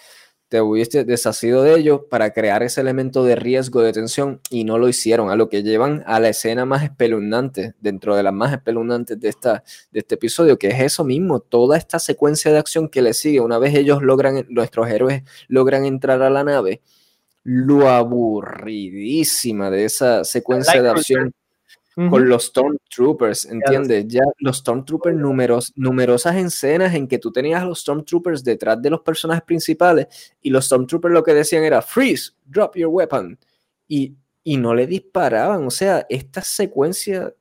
te 0.51 0.59
hubiste 0.59 1.05
deshacido 1.05 1.63
de 1.63 1.75
ellos 1.75 2.01
para 2.09 2.33
crear 2.33 2.61
ese 2.61 2.81
elemento 2.81 3.23
de 3.23 3.37
riesgo, 3.37 3.81
de 3.81 3.93
tensión, 3.93 4.41
y 4.49 4.65
no 4.65 4.77
lo 4.77 4.89
hicieron, 4.89 5.29
a 5.29 5.37
lo 5.37 5.47
que 5.47 5.63
llevan 5.63 6.03
a 6.05 6.19
la 6.19 6.27
escena 6.27 6.65
más 6.65 6.83
espeluznante, 6.83 7.73
dentro 7.79 8.17
de 8.17 8.23
las 8.23 8.33
más 8.33 8.51
espeluznantes 8.51 9.17
de, 9.17 9.29
esta, 9.29 9.63
de 9.91 9.99
este 10.01 10.15
episodio, 10.15 10.59
que 10.59 10.67
es 10.67 10.81
eso 10.81 11.05
mismo, 11.05 11.39
toda 11.39 11.77
esta 11.77 11.99
secuencia 11.99 12.51
de 12.51 12.57
acción 12.57 12.89
que 12.89 13.01
le 13.01 13.13
sigue, 13.13 13.39
una 13.39 13.59
vez 13.59 13.73
ellos 13.75 14.01
logran, 14.01 14.45
nuestros 14.49 14.89
héroes 14.89 15.23
logran 15.47 15.85
entrar 15.85 16.21
a 16.21 16.29
la 16.29 16.43
nave, 16.43 16.81
lo 17.43 17.89
aburridísima 17.89 19.69
de 19.69 19.85
esa 19.85 20.23
secuencia 20.23 20.75
like 20.75 20.83
de 20.83 20.89
acción 20.89 21.33
uh 21.97 22.01
-huh. 22.01 22.09
con 22.09 22.29
los 22.29 22.45
Stormtroopers, 22.45 23.45
¿entiendes? 23.45 24.05
Ya 24.07 24.21
los 24.39 24.57
Stormtroopers, 24.57 25.17
numeros, 25.17 25.73
numerosas 25.75 26.35
escenas 26.35 26.93
en 26.93 27.07
que 27.07 27.17
tú 27.17 27.31
tenías 27.31 27.61
a 27.61 27.65
los 27.65 27.81
Stormtroopers 27.81 28.43
detrás 28.43 28.81
de 28.81 28.89
los 28.89 29.01
personajes 29.01 29.43
principales 29.43 30.07
y 30.41 30.49
los 30.49 30.65
Stormtroopers 30.65 31.13
lo 31.13 31.23
que 31.23 31.33
decían 31.33 31.63
era 31.63 31.81
freeze, 31.81 32.31
drop 32.45 32.75
your 32.75 32.89
weapon 32.89 33.37
y, 33.87 34.15
y 34.43 34.57
no 34.57 34.73
le 34.73 34.87
disparaban, 34.87 35.65
o 35.65 35.71
sea, 35.71 36.05
esta 36.09 36.41
secuencia 36.41 37.33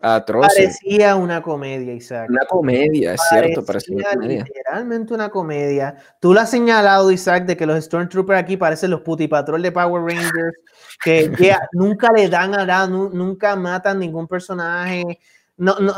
atroces. 0.00 0.78
Parecía 0.80 1.16
una 1.16 1.42
comedia, 1.42 1.92
Isaac. 1.92 2.28
Una 2.30 2.46
comedia, 2.46 3.14
es 3.14 3.20
parecía 3.28 3.42
cierto, 3.42 3.64
parecía 3.64 3.96
una 3.96 4.12
comedia. 4.12 4.44
Literalmente 4.44 5.14
una 5.14 5.28
comedia. 5.28 5.96
Tú 6.18 6.32
lo 6.32 6.40
has 6.40 6.50
señalado, 6.50 7.10
Isaac, 7.10 7.44
de 7.44 7.56
que 7.56 7.66
los 7.66 7.84
Stormtroopers 7.84 8.40
aquí 8.40 8.56
parecen 8.56 8.90
los 8.90 9.02
putipatrol 9.02 9.62
de 9.62 9.72
Power 9.72 10.02
Rangers, 10.02 10.58
que, 11.02 11.30
que 11.30 11.54
nunca 11.72 12.10
le 12.12 12.28
dan 12.28 12.54
a 12.54 12.64
nada, 12.64 12.86
nunca 12.86 13.54
matan 13.56 13.98
ningún 13.98 14.26
personaje. 14.26 15.18
No, 15.60 15.76
no, 15.78 15.94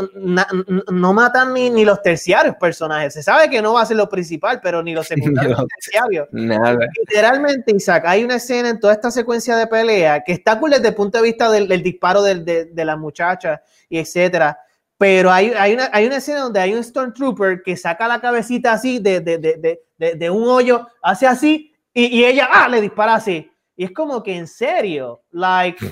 no 0.91 1.13
matan 1.13 1.55
ni, 1.55 1.71
ni, 1.71 1.85
los 1.85 2.03
terciarios 2.03 2.57
personajes. 2.57 3.15
Se 3.15 3.23
sabe 3.23 3.49
que 3.49 3.63
no 3.63 3.75
va 3.75 3.83
a 3.83 3.87
ser 3.87 3.97
lo 3.97 4.09
principal, 4.09 4.61
pero 4.61 4.83
ni 4.83 4.93
los 4.93 5.07
secundarios 5.09 5.57
ni 5.57 5.67
terciarios. 5.67 6.29
Nada. 6.33 6.89
Literalmente, 6.99 7.73
Isaac, 7.73 8.03
hay 8.07 8.25
una 8.25 8.37
escena 8.37 8.71
en 8.71 8.81
toda 8.81 8.93
esta 8.93 9.13
secuencia 9.13 9.57
de 9.57 9.69
pelea 9.69 10.25
que 10.25 10.33
está 10.33 10.59
cool 10.59 10.73
desde 10.73 10.89
el 10.89 10.95
punto 10.97 11.19
de 11.19 11.25
vista 11.25 11.49
del, 11.49 11.81
disparo 11.81 12.23
de, 12.23 12.41
de, 12.41 12.65
de 12.67 12.85
la 12.85 12.97
muchacha 12.97 13.63
y 13.89 13.99
etcétera. 13.99 14.59
Pero 14.99 15.31
hay, 15.31 15.53
hay, 15.57 15.75
una, 15.75 15.89
hay 15.93 16.07
una 16.07 16.17
escena 16.17 16.41
donde 16.41 16.59
hay 16.59 16.75
un 16.75 16.83
Stormtrooper 16.83 17.63
que 17.63 17.77
saca 17.77 18.09
la 18.09 18.21
cabecita 18.21 18.73
así 18.73 18.99
de, 18.99 19.21
de, 19.21 20.17
de 20.17 20.31
un 20.31 20.49
hoyo, 20.49 20.89
hace 21.03 21.29
así, 21.29 21.73
y, 21.95 22.07
y, 22.07 22.25
ella 22.25 22.49
ah, 22.51 22.69
le 22.69 22.81
dispara 22.81 23.15
así. 23.15 23.49
Y 23.77 23.85
es 23.85 23.93
como 23.93 24.25
que 24.25 24.35
en 24.35 24.49
serio, 24.49 25.23
like. 25.31 25.87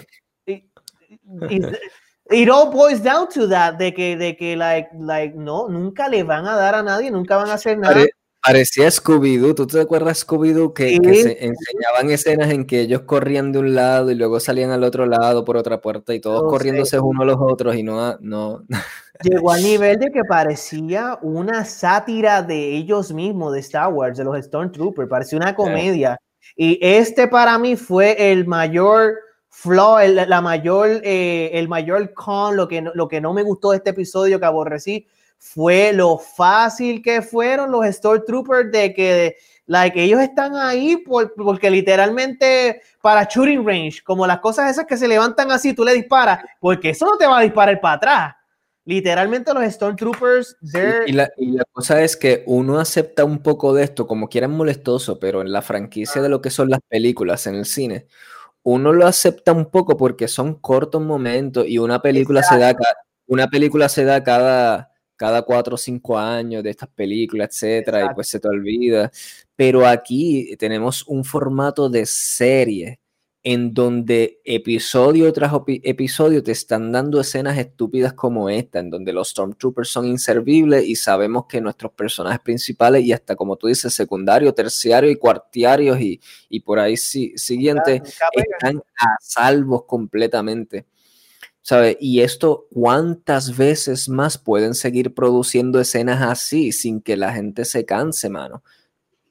It 2.30 2.48
all 2.48 2.70
boils 2.70 3.02
down 3.02 3.28
to 3.28 3.48
that, 3.48 3.74
de 3.78 3.92
que, 3.92 4.16
de 4.16 4.36
que, 4.36 4.56
like, 4.56 4.90
like, 4.98 5.34
no, 5.36 5.68
nunca 5.68 6.08
le 6.08 6.22
van 6.22 6.46
a 6.46 6.54
dar 6.56 6.74
a 6.74 6.82
nadie, 6.82 7.10
nunca 7.10 7.36
van 7.36 7.50
a 7.50 7.54
hacer 7.54 7.78
nada. 7.78 8.04
parecía 8.42 8.90
Scooby-Doo, 8.90 9.54
¿tú 9.54 9.66
te 9.66 9.80
acuerdas 9.80 10.26
Scooby-Doo 10.26 10.72
que, 10.72 10.96
se 10.96 11.44
enseñaban 11.44 12.10
escenas 12.10 12.50
en 12.50 12.64
que 12.64 12.80
ellos 12.80 13.02
corrían 13.02 13.52
de 13.52 13.58
un 13.58 13.74
lado 13.74 14.10
y 14.10 14.14
luego 14.14 14.40
salían 14.40 14.70
al 14.70 14.82
otro 14.84 15.06
lado 15.06 15.44
por 15.44 15.56
otra 15.56 15.80
puerta 15.80 16.14
y 16.14 16.20
todos 16.20 16.42
corriéndose 16.50 16.98
unos 16.98 17.22
a 17.22 17.26
los 17.26 17.36
otros 17.38 17.76
y 17.76 17.82
no, 17.82 18.16
no. 18.20 18.64
Llegó 19.22 19.52
al 19.52 19.62
nivel 19.62 19.98
de 19.98 20.10
que 20.10 20.24
parecía 20.26 21.18
una 21.20 21.66
sátira 21.66 22.42
de 22.42 22.74
ellos 22.74 23.12
mismos, 23.12 23.52
de 23.52 23.60
Star 23.60 23.92
Wars, 23.92 24.16
de 24.16 24.24
los 24.24 24.42
Stormtroopers, 24.42 25.10
parecía 25.10 25.38
una 25.38 25.54
comedia. 25.54 26.18
Y 26.56 26.78
este 26.80 27.28
para 27.28 27.58
mí 27.58 27.76
fue 27.76 28.32
el 28.32 28.46
mayor 28.46 29.18
flaw, 29.60 29.98
el, 29.98 30.14
la 30.14 30.40
mayor, 30.40 31.02
eh, 31.04 31.50
el 31.52 31.68
mayor 31.68 32.14
con, 32.14 32.56
lo 32.56 32.66
que, 32.66 32.82
lo 32.94 33.08
que 33.08 33.20
no 33.20 33.34
me 33.34 33.42
gustó 33.42 33.72
de 33.72 33.76
este 33.76 33.90
episodio 33.90 34.40
que 34.40 34.46
aborrecí, 34.46 35.06
fue 35.36 35.92
lo 35.92 36.18
fácil 36.18 37.02
que 37.02 37.20
fueron 37.20 37.70
los 37.70 37.84
Stormtroopers 37.86 38.72
de 38.72 38.94
que 38.94 39.36
like, 39.66 40.02
ellos 40.02 40.20
están 40.20 40.56
ahí 40.56 41.02
porque 41.36 41.70
literalmente 41.70 42.80
para 43.02 43.24
shooting 43.24 43.66
range, 43.66 44.02
como 44.02 44.26
las 44.26 44.40
cosas 44.40 44.70
esas 44.70 44.86
que 44.86 44.96
se 44.96 45.08
levantan 45.08 45.50
así, 45.50 45.74
tú 45.74 45.84
le 45.84 45.92
disparas, 45.92 46.42
porque 46.58 46.90
eso 46.90 47.04
no 47.06 47.18
te 47.18 47.26
va 47.26 47.38
a 47.38 47.42
disparar 47.42 47.80
para 47.80 47.94
atrás. 47.94 48.34
Literalmente 48.86 49.52
los 49.52 49.64
Stormtroopers... 49.64 50.56
y, 51.06 51.12
la, 51.12 51.30
y, 51.36 51.52
la, 51.52 51.64
cosa 51.70 52.02
es 52.02 52.16
que 52.16 52.44
uno 52.46 52.80
acepta 52.80 53.24
un 53.24 53.42
poco 53.42 53.74
de 53.74 53.84
esto, 53.84 54.06
como 54.06 54.28
quieran 54.28 54.52
molestoso, 54.52 55.18
pero 55.18 55.42
en 55.42 55.52
la 55.52 55.60
franquicia 55.60 56.22
de 56.22 56.30
lo 56.30 56.40
que 56.40 56.50
son 56.50 56.70
las 56.70 56.80
películas, 56.88 57.46
en 57.46 57.56
el 57.56 57.66
cine, 57.66 58.06
uno 58.62 58.92
lo 58.92 59.06
acepta 59.06 59.52
un 59.52 59.70
poco 59.70 59.96
porque 59.96 60.28
son 60.28 60.54
cortos 60.54 61.02
momentos 61.02 61.66
y 61.66 61.78
una 61.78 62.02
película 62.02 62.42
se 62.42 62.58
da 62.58 62.74
una 63.26 63.48
película 63.48 63.88
se 63.88 64.04
da 64.04 64.22
cada 64.22 64.90
cada 65.16 65.42
cuatro 65.42 65.74
o 65.74 65.78
cinco 65.78 66.18
años 66.18 66.62
de 66.62 66.70
estas 66.70 66.88
películas, 66.88 67.50
etcétera, 67.50 68.06
y 68.06 68.14
pues 68.14 68.28
se 68.28 68.40
te 68.40 68.48
olvida. 68.48 69.10
Pero 69.54 69.86
aquí 69.86 70.56
tenemos 70.56 71.06
un 71.06 71.24
formato 71.24 71.90
de 71.90 72.06
serie 72.06 72.99
en 73.42 73.72
donde 73.72 74.40
episodio 74.44 75.32
tras 75.32 75.52
episodio 75.66 76.42
te 76.42 76.52
están 76.52 76.92
dando 76.92 77.20
escenas 77.20 77.56
estúpidas 77.56 78.12
como 78.12 78.50
esta, 78.50 78.80
en 78.80 78.90
donde 78.90 79.14
los 79.14 79.30
Stormtroopers 79.30 79.88
son 79.88 80.06
inservibles 80.06 80.84
y 80.84 80.94
sabemos 80.94 81.46
que 81.46 81.60
nuestros 81.60 81.92
personajes 81.92 82.40
principales 82.40 83.02
y 83.02 83.12
hasta 83.12 83.36
como 83.36 83.56
tú 83.56 83.68
dices, 83.68 83.94
secundario, 83.94 84.52
terciario 84.52 85.10
y 85.10 85.16
cuartiarios 85.16 85.98
y, 86.00 86.20
y 86.50 86.60
por 86.60 86.78
ahí 86.78 86.98
si, 86.98 87.36
siguiente 87.38 88.02
están 88.34 88.82
a 88.98 89.16
salvos 89.20 89.84
completamente. 89.86 90.86
¿Sabe? 91.62 91.96
Y 92.00 92.20
esto, 92.20 92.66
¿cuántas 92.72 93.56
veces 93.56 94.08
más 94.08 94.38
pueden 94.38 94.74
seguir 94.74 95.14
produciendo 95.14 95.78
escenas 95.78 96.22
así 96.22 96.72
sin 96.72 97.02
que 97.02 97.16
la 97.16 97.32
gente 97.32 97.64
se 97.64 97.84
canse, 97.84 98.30
mano? 98.30 98.62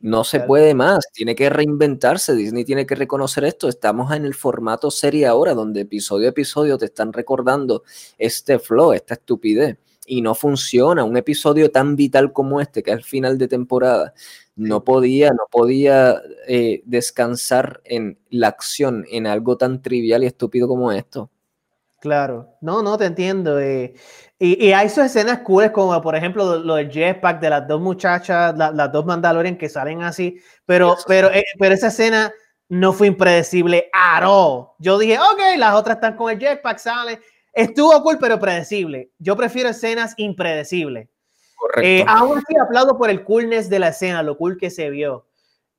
No 0.02 0.24
se 0.24 0.40
puede 0.40 0.74
más, 0.76 1.06
tiene 1.14 1.36
que 1.36 1.50
reinventarse, 1.50 2.34
Disney 2.34 2.64
tiene 2.64 2.86
que 2.86 2.96
reconocer 2.96 3.44
esto. 3.44 3.68
Estamos 3.68 4.14
en 4.14 4.24
el 4.24 4.34
formato 4.34 4.92
serie 4.92 5.28
ahora, 5.28 5.54
donde 5.54 5.82
episodio 5.82 6.28
a 6.28 6.30
episodio 6.30 6.78
te 6.78 6.86
están 6.86 7.12
recordando 7.12 7.84
este 8.18 8.60
flow, 8.60 8.94
esta 8.94 9.16
estupidez, 9.16 9.78
y 10.06 10.22
no 10.22 10.36
funciona. 10.36 11.04
Un 11.04 11.18
episodio 11.18 11.70
tan 11.70 11.98
vital 11.98 12.32
como 12.32 12.62
este, 12.62 12.82
que 12.82 12.92
es 12.92 12.98
el 12.98 13.04
final 13.04 13.38
de 13.38 13.50
temporada, 13.50 14.14
no 14.56 14.86
podía, 14.86 15.32
no 15.32 15.48
podía 15.52 16.22
eh, 16.48 16.82
descansar 16.86 17.82
en 17.84 18.20
la 18.30 18.48
acción, 18.48 19.06
en 19.12 19.28
algo 19.28 19.58
tan 19.58 19.82
trivial 19.82 20.24
y 20.24 20.28
estúpido 20.28 20.70
como 20.70 20.94
esto. 20.94 21.30
Claro, 22.00 22.56
no, 22.62 22.82
no 22.82 22.98
te 22.98 23.06
entiendo. 23.06 23.60
Eh, 23.60 23.94
y, 24.38 24.68
y, 24.68 24.72
hay 24.72 24.88
sus 24.90 25.04
escenas 25.04 25.40
cool, 25.40 25.72
como 25.72 26.02
por 26.02 26.16
ejemplo 26.16 26.58
lo, 26.60 26.76
del 26.76 26.90
jetpack 26.90 27.42
de 27.42 27.50
las 27.50 27.68
dos 27.68 27.82
muchachas, 27.82 28.56
las 28.58 28.92
dos 28.92 29.06
Mandalorian 29.06 29.58
que 29.58 29.68
salen 29.68 30.02
así, 30.02 30.40
pero, 30.66 30.96
pero, 31.08 31.30
eh, 31.32 31.44
pero 31.60 31.76
esa 31.76 31.88
escena 31.88 32.32
no 32.70 32.94
fue 32.94 33.08
impredecible 33.08 33.90
at 33.92 34.24
all. 34.26 34.70
Yo 34.80 34.98
dije, 34.98 35.20
ok, 35.20 35.58
las 35.58 35.74
otras 35.74 35.98
están 35.98 36.16
con 36.16 36.32
el 36.32 36.40
jetpack, 36.40 36.78
salen. 36.78 37.20
Estuvo 37.52 38.02
cool, 38.04 38.18
pero 38.20 38.40
predecible. 38.40 39.12
Yo 39.18 39.36
prefiero 39.36 39.70
escenas 39.70 40.14
impredecibles. 40.18 41.10
Correcto. 41.56 41.82
Eh, 41.82 42.06
aún 42.08 42.38
así, 42.38 42.56
aplaudo 42.58 42.98
por 42.98 43.10
el 43.10 43.26
coolness 43.26 43.70
de 43.70 43.80
la 43.80 43.90
escena, 43.90 44.24
lo 44.24 44.38
cool 44.38 44.58
que 44.58 44.70
se 44.70 44.90
vio. 44.90 45.29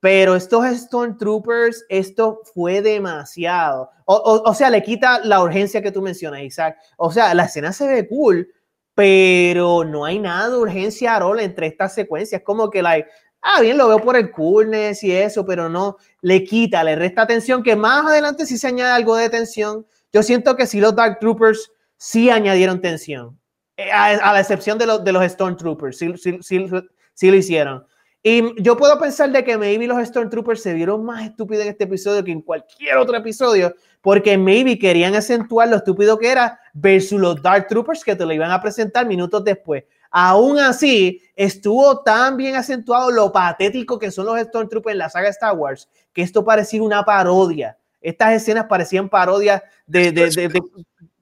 Pero 0.01 0.35
estos 0.35 0.65
Stormtroopers, 0.65 1.85
esto 1.91 2.41
fue 2.55 2.81
demasiado. 2.81 3.91
O, 4.07 4.55
sea, 4.55 4.71
le 4.71 4.83
quita 4.83 5.21
la 5.23 5.43
urgencia 5.43 5.83
que 5.83 5.93
tú 5.93 6.01
mencionas, 6.01 6.41
Isaac. 6.41 6.79
O 6.97 7.13
sea, 7.13 7.35
la 7.35 7.45
escena 7.45 7.73
se 7.73 7.87
ve 7.87 8.09
cool, 8.09 8.49
pero 8.95 9.85
no 9.85 10.07
hay 10.07 10.19
nada 10.19 10.49
de 10.49 10.57
urgencia 10.57 11.17
a 11.17 11.43
entre 11.43 11.67
estas 11.67 11.95
secuencias. 11.95 12.41
Como 12.43 12.71
que, 12.71 12.83
like, 12.83 13.09
ah, 13.43 13.61
bien, 13.61 13.77
lo 13.77 13.89
veo 13.89 13.99
por 13.99 14.17
el 14.17 14.31
coolness 14.31 15.05
y 15.05 15.13
eso, 15.13 15.45
pero 15.45 15.69
no, 15.69 15.99
le 16.23 16.45
quita, 16.45 16.83
le 16.83 16.97
resta 16.97 17.27
tensión, 17.27 17.63
que 17.63 17.77
más 17.77 18.07
adelante 18.07 18.47
sí 18.47 18.57
se 18.57 18.69
añade 18.69 18.93
algo 18.93 19.17
de 19.17 19.29
tensión. 19.29 19.87
Yo 20.13 20.23
siento 20.23 20.57
que 20.57 20.67
sí 20.67 20.81
los 20.81 20.97
Dark 20.97 21.19
Troopers 21.21 21.73
sí 21.99 22.31
añadieron 22.31 22.81
tensión, 22.81 23.39
eh, 23.77 23.93
a, 23.93 24.33
la 24.33 24.41
excepción 24.41 24.79
de, 24.79 24.87
los 24.87 25.05
de 25.05 25.13
los 25.13 25.31
Stormtroopers, 25.31 25.99
sí 25.99 27.29
lo 27.31 27.37
hicieron. 27.37 27.87
Y 28.23 28.63
yo 28.63 28.77
puedo 28.77 28.99
pensar 28.99 29.33
de 29.33 29.43
que 29.43 29.57
maybe 29.57 29.87
los 29.87 30.07
Stormtroopers 30.07 30.63
se 30.63 30.75
vieron 30.75 31.05
más 31.05 31.25
estúpidos 31.25 31.65
en 31.65 31.71
este 31.71 31.85
episodio 31.85 32.23
que 32.23 32.33
en 32.33 32.43
cualquier 32.43 32.99
otro 32.99 33.17
episodio, 33.17 33.75
porque 34.03 34.37
maybe 34.37 34.79
querían 34.79 35.15
acentuar 35.15 35.69
lo 35.69 35.77
estúpido 35.77 36.19
que 36.19 36.31
era 36.31 36.61
versus 36.75 37.19
los 37.19 37.41
Dark 37.41 37.67
Troopers 37.69 38.05
que 38.05 38.15
te 38.15 38.27
lo 38.27 38.33
iban 38.33 38.51
a 38.51 38.61
presentar 38.61 39.07
minutos 39.07 39.43
después. 39.43 39.85
Aún 40.11 40.59
así, 40.59 41.23
estuvo 41.35 42.01
tan 42.03 42.37
bien 42.37 42.57
acentuado 42.57 43.11
lo 43.11 43.33
patético 43.33 43.99
que 43.99 44.11
son 44.11 44.27
los 44.27 44.39
Stormtroopers 44.39 44.93
en 44.93 44.99
la 44.99 45.09
saga 45.09 45.29
Star 45.29 45.57
Wars, 45.57 45.89
que 46.13 46.21
esto 46.21 46.45
parecía 46.45 46.83
una 46.83 47.05
parodia. 47.05 47.79
Estas 48.03 48.35
escenas 48.35 48.67
parecían 48.67 49.09
parodias 49.09 49.63
de, 49.87 50.13
de, 50.13 50.31
de, 50.31 50.61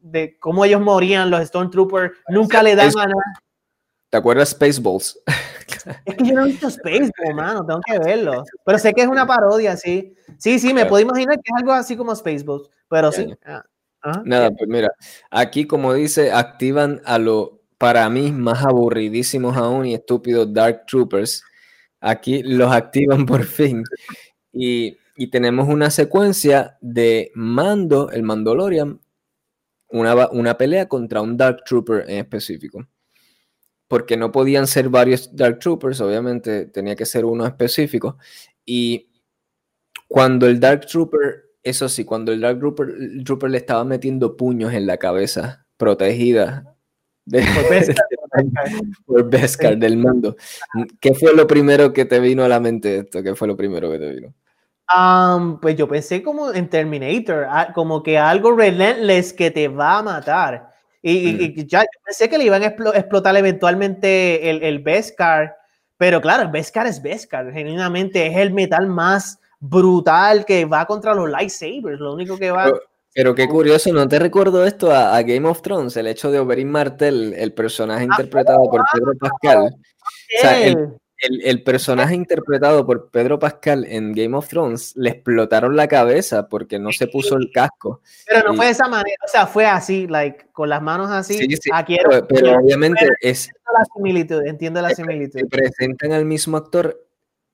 de, 0.01 0.38
cómo 0.38 0.64
ellos 0.64 0.80
morían, 0.80 1.30
los 1.30 1.46
Stormtroopers, 1.46 2.12
nunca 2.28 2.62
le 2.62 2.74
daban 2.74 2.92
nada. 2.94 3.42
¿Te 4.11 4.16
acuerdas 4.16 4.51
Spaceballs? 4.51 5.20
Es 6.05 6.16
que 6.16 6.25
yo 6.25 6.35
no 6.35 6.45
he 6.45 6.49
visto 6.49 6.71
Spaceballs, 6.71 7.35
mano, 7.35 7.64
tengo 7.66 7.81
que 7.85 7.99
verlo. 7.99 8.45
Pero 8.64 8.79
sé 8.79 8.93
que 8.95 9.03
es 9.03 9.09
una 9.09 9.27
parodia, 9.27 9.77
sí. 9.77 10.14
Sí, 10.39 10.59
sí, 10.59 10.73
me 10.75 10.87
puedo 10.87 11.03
imaginar 11.03 11.37
que 11.37 11.51
es 11.53 11.57
algo 11.57 11.73
así 11.73 11.97
como 11.97 12.14
Spaceballs, 12.14 12.69
pero 12.89 13.12
sí. 13.12 13.27
Ah, 13.45 13.64
Nada, 14.25 14.51
pues 14.51 14.69
mira, 14.69 14.91
aquí 15.31 15.66
como 15.66 15.93
dice, 15.93 16.31
activan 16.31 17.01
a 17.05 17.19
lo, 17.19 17.62
para 17.79 18.09
mí, 18.09 18.33
más 18.33 18.64
aburridísimos 18.64 19.57
aún 19.57 19.87
y 19.87 19.95
estúpidos 19.95 20.53
Dark 20.53 20.87
Troopers. 20.87 21.43
Aquí 22.01 22.43
los 22.43 22.73
activan 22.73 23.27
por 23.27 23.45
fin. 23.45 23.83
Y, 24.53 24.97
y 25.16 25.31
tenemos 25.31 25.69
una 25.69 25.91
secuencia 25.91 26.79
de 26.81 27.33
Mando, 27.35 28.11
el 28.11 28.23
Mandalorian, 28.23 29.01
una, 29.91 30.29
una 30.29 30.57
pelea 30.57 30.89
contra 30.89 31.21
un 31.21 31.37
Dark 31.37 31.64
Trooper 31.64 32.05
en 32.09 32.19
específico 32.19 32.87
porque 33.89 34.16
no 34.16 34.30
podían 34.30 34.66
ser 34.66 34.91
varios 34.91 35.34
Dark 35.34 35.59
Troopers, 35.59 36.01
obviamente 36.01 36.66
tenía 36.66 36.95
que 36.95 37.07
ser 37.07 37.24
uno 37.24 37.47
específico. 37.47 38.18
Y 38.64 39.11
cuando 40.07 40.47
el 40.47 40.61
Dark 40.61 40.86
Trooper, 40.86 41.47
eso 41.62 41.89
sí, 41.89 42.05
cuando 42.05 42.32
el 42.32 42.43
Dark 42.43 42.59
Trooper, 42.59 43.51
le 43.51 43.59
estaba 43.59 43.84
metiendo 43.84 44.36
puños 44.36 44.74
en 44.74 44.86
la 44.86 44.99
cabeza, 44.99 45.66
protegida 45.78 46.76
de, 47.24 47.45
por 49.07 49.30
Beskar, 49.30 49.76
del 49.78 49.97
mando, 49.97 50.36
¿qué 51.01 51.14
fue 51.14 51.34
lo 51.34 51.47
primero 51.47 51.93
que 51.93 52.05
te 52.05 52.20
vino 52.20 52.45
a 52.45 52.49
la 52.49 52.61
mente 52.61 52.99
esto? 52.99 53.22
¿Qué 53.22 53.34
fue 53.34 53.49
lo 53.49 53.57
primero 53.57 53.91
que 53.91 53.99
te 53.99 54.11
vino? 54.12 54.34
Um, 54.97 55.61
pues 55.61 55.76
yo 55.76 55.86
pensé 55.86 56.22
como 56.22 56.53
en 56.53 56.68
Terminator, 56.68 57.47
como 57.74 58.03
que 58.03 58.16
algo 58.16 58.57
relentless 58.57 59.34
que 59.34 59.51
te 59.51 59.68
va 59.68 59.99
a 59.99 60.03
matar. 60.03 60.68
Y, 61.03 61.66
ya 61.66 61.84
pensé 62.05 62.28
que 62.28 62.38
le 62.38 62.44
iban 62.44 62.62
a 62.62 62.66
explotar 62.66 63.36
eventualmente 63.36 64.51
el, 64.51 64.62
el 64.62 64.80
Beskar, 64.80 65.57
pero 65.96 66.20
claro, 66.20 66.44
el 66.44 66.49
Beskar 66.49 66.86
es 66.86 67.03
Beskar, 67.03 67.53
genuinamente 67.53 68.26
es 68.26 68.36
el 68.36 68.53
metal 68.53 68.86
más 68.86 69.38
brutal 69.61 70.44
que 70.44 70.64
va 70.64 70.86
contra 70.86 71.14
los 71.14 71.28
lightsabers, 71.28 72.01
lo 72.01 72.14
único 72.14 72.38
que 72.38 72.51
va... 72.51 72.72
Pero 73.14 73.34
qué 73.34 73.49
curioso, 73.49 73.92
¿no 73.92 74.07
te 74.07 74.18
recuerdo 74.18 74.64
esto 74.64 74.92
a, 74.92 75.20
Game 75.22 75.49
of 75.49 75.62
Thrones? 75.62 75.96
El 75.96 76.07
hecho 76.07 76.30
de 76.30 76.38
Oberyn 76.38 76.70
Martell, 76.70 77.34
el 77.34 77.53
personaje 77.53 78.03
ah, 78.03 78.05
interpretado 78.05 78.70
por 78.70 78.84
Pedro 78.92 79.12
Pascal. 79.18 79.59
O 79.66 80.40
sea, 80.40 80.64
el, 80.64 80.94
personaje 81.64 82.14
interpretado 82.14 82.87
por 82.87 83.11
Pedro 83.11 83.39
Pascal 83.39 83.85
en 83.89 84.12
Game 84.12 84.37
of 84.37 84.49
Thrones 84.49 84.95
le 84.97 85.11
explotaron 85.11 85.77
la 85.77 85.89
cabeza 85.89 86.49
porque 86.49 86.79
no 86.79 86.93
se 86.93 87.07
puso 87.07 87.37
el 87.37 87.51
casco. 87.53 88.03
Pero 88.27 88.49
no 88.49 88.55
fue 88.55 88.66
de 88.66 88.73
esa 88.73 88.89
manera, 88.89 89.16
o 89.25 89.29
sea, 89.29 89.47
fue 89.47 89.66
así, 89.66 90.07
like, 90.07 90.47
con 90.53 90.69
las 90.69 90.83
manos 90.83 91.11
así. 91.11 91.35
Sí, 91.35 91.57
sí, 91.57 91.71
pero, 92.29 92.59
obviamente 92.59 93.07
es. 93.21 93.51
La 93.79 93.85
similitud, 93.95 94.47
entiendo 94.47 94.81
la 94.81 94.91
similitud. 94.91 95.41
presentan 95.51 96.12
al 96.12 96.25
mismo 96.25 96.57
actor, 96.57 97.07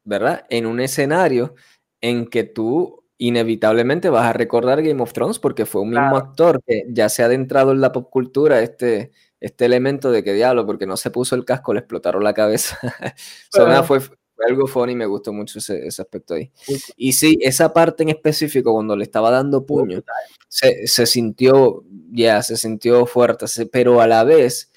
¿verdad? 0.05 0.47
En 0.49 0.67
un 0.67 0.81
escenario 0.81 1.55
en 2.01 2.27
que 2.27 2.45
tú 2.45 3.05
inevitablemente 3.19 4.11
vas 4.11 4.27
a 4.27 4.33
recordar 4.33 4.83
Game 4.83 5.03
of 5.03 5.13
Thrones 5.13 5.39
porque 5.39 5.67
fue 5.67 5.83
un 5.83 5.91
mismo 5.91 6.17
actor 6.17 6.61
que 6.67 6.83
ya 6.89 7.09
se 7.09 7.23
ha 7.23 7.27
adentrado 7.27 7.73
en 7.73 7.81
la 7.81 7.93
pop 7.93 8.11
cultura, 8.11 8.61
este, 8.61 9.13
este 9.45 9.67
elemento 9.67 10.11
de 10.11 10.25
que 10.25 10.33
diablo, 10.33 10.65
porque 10.65 10.87
no 10.87 10.97
se 10.97 11.11
puso 11.11 11.35
el 11.35 11.45
casco, 11.45 11.75
le 11.75 11.81
explotaron 11.81 12.25
la 12.25 12.33
cabeza. 12.33 12.79
fue, 13.87 14.01
algo 14.49 14.67
funny 14.67 14.93
y 14.93 14.97
me 14.97 15.07
gustó 15.07 15.33
mucho 15.33 15.59
ese, 15.59 15.87
aspecto 15.87 16.35
ahí. 16.35 16.51
Y 16.97 17.13
sí, 17.13 17.39
esa 17.43 17.73
parte 17.73 18.03
en 18.03 18.09
específico, 18.09 18.73
cuando 18.73 18.97
le 18.97 19.05
estaba 19.05 19.31
dando 19.31 19.67
puño, 19.67 20.03
se, 20.49 20.87
sintió, 21.07 21.85
ya, 22.11 22.43
se 22.43 22.57
sintió 22.57 23.05
fuerte, 23.05 23.47
pero 23.67 24.01
a 24.01 24.07
la 24.07 24.25
vez 24.25 24.73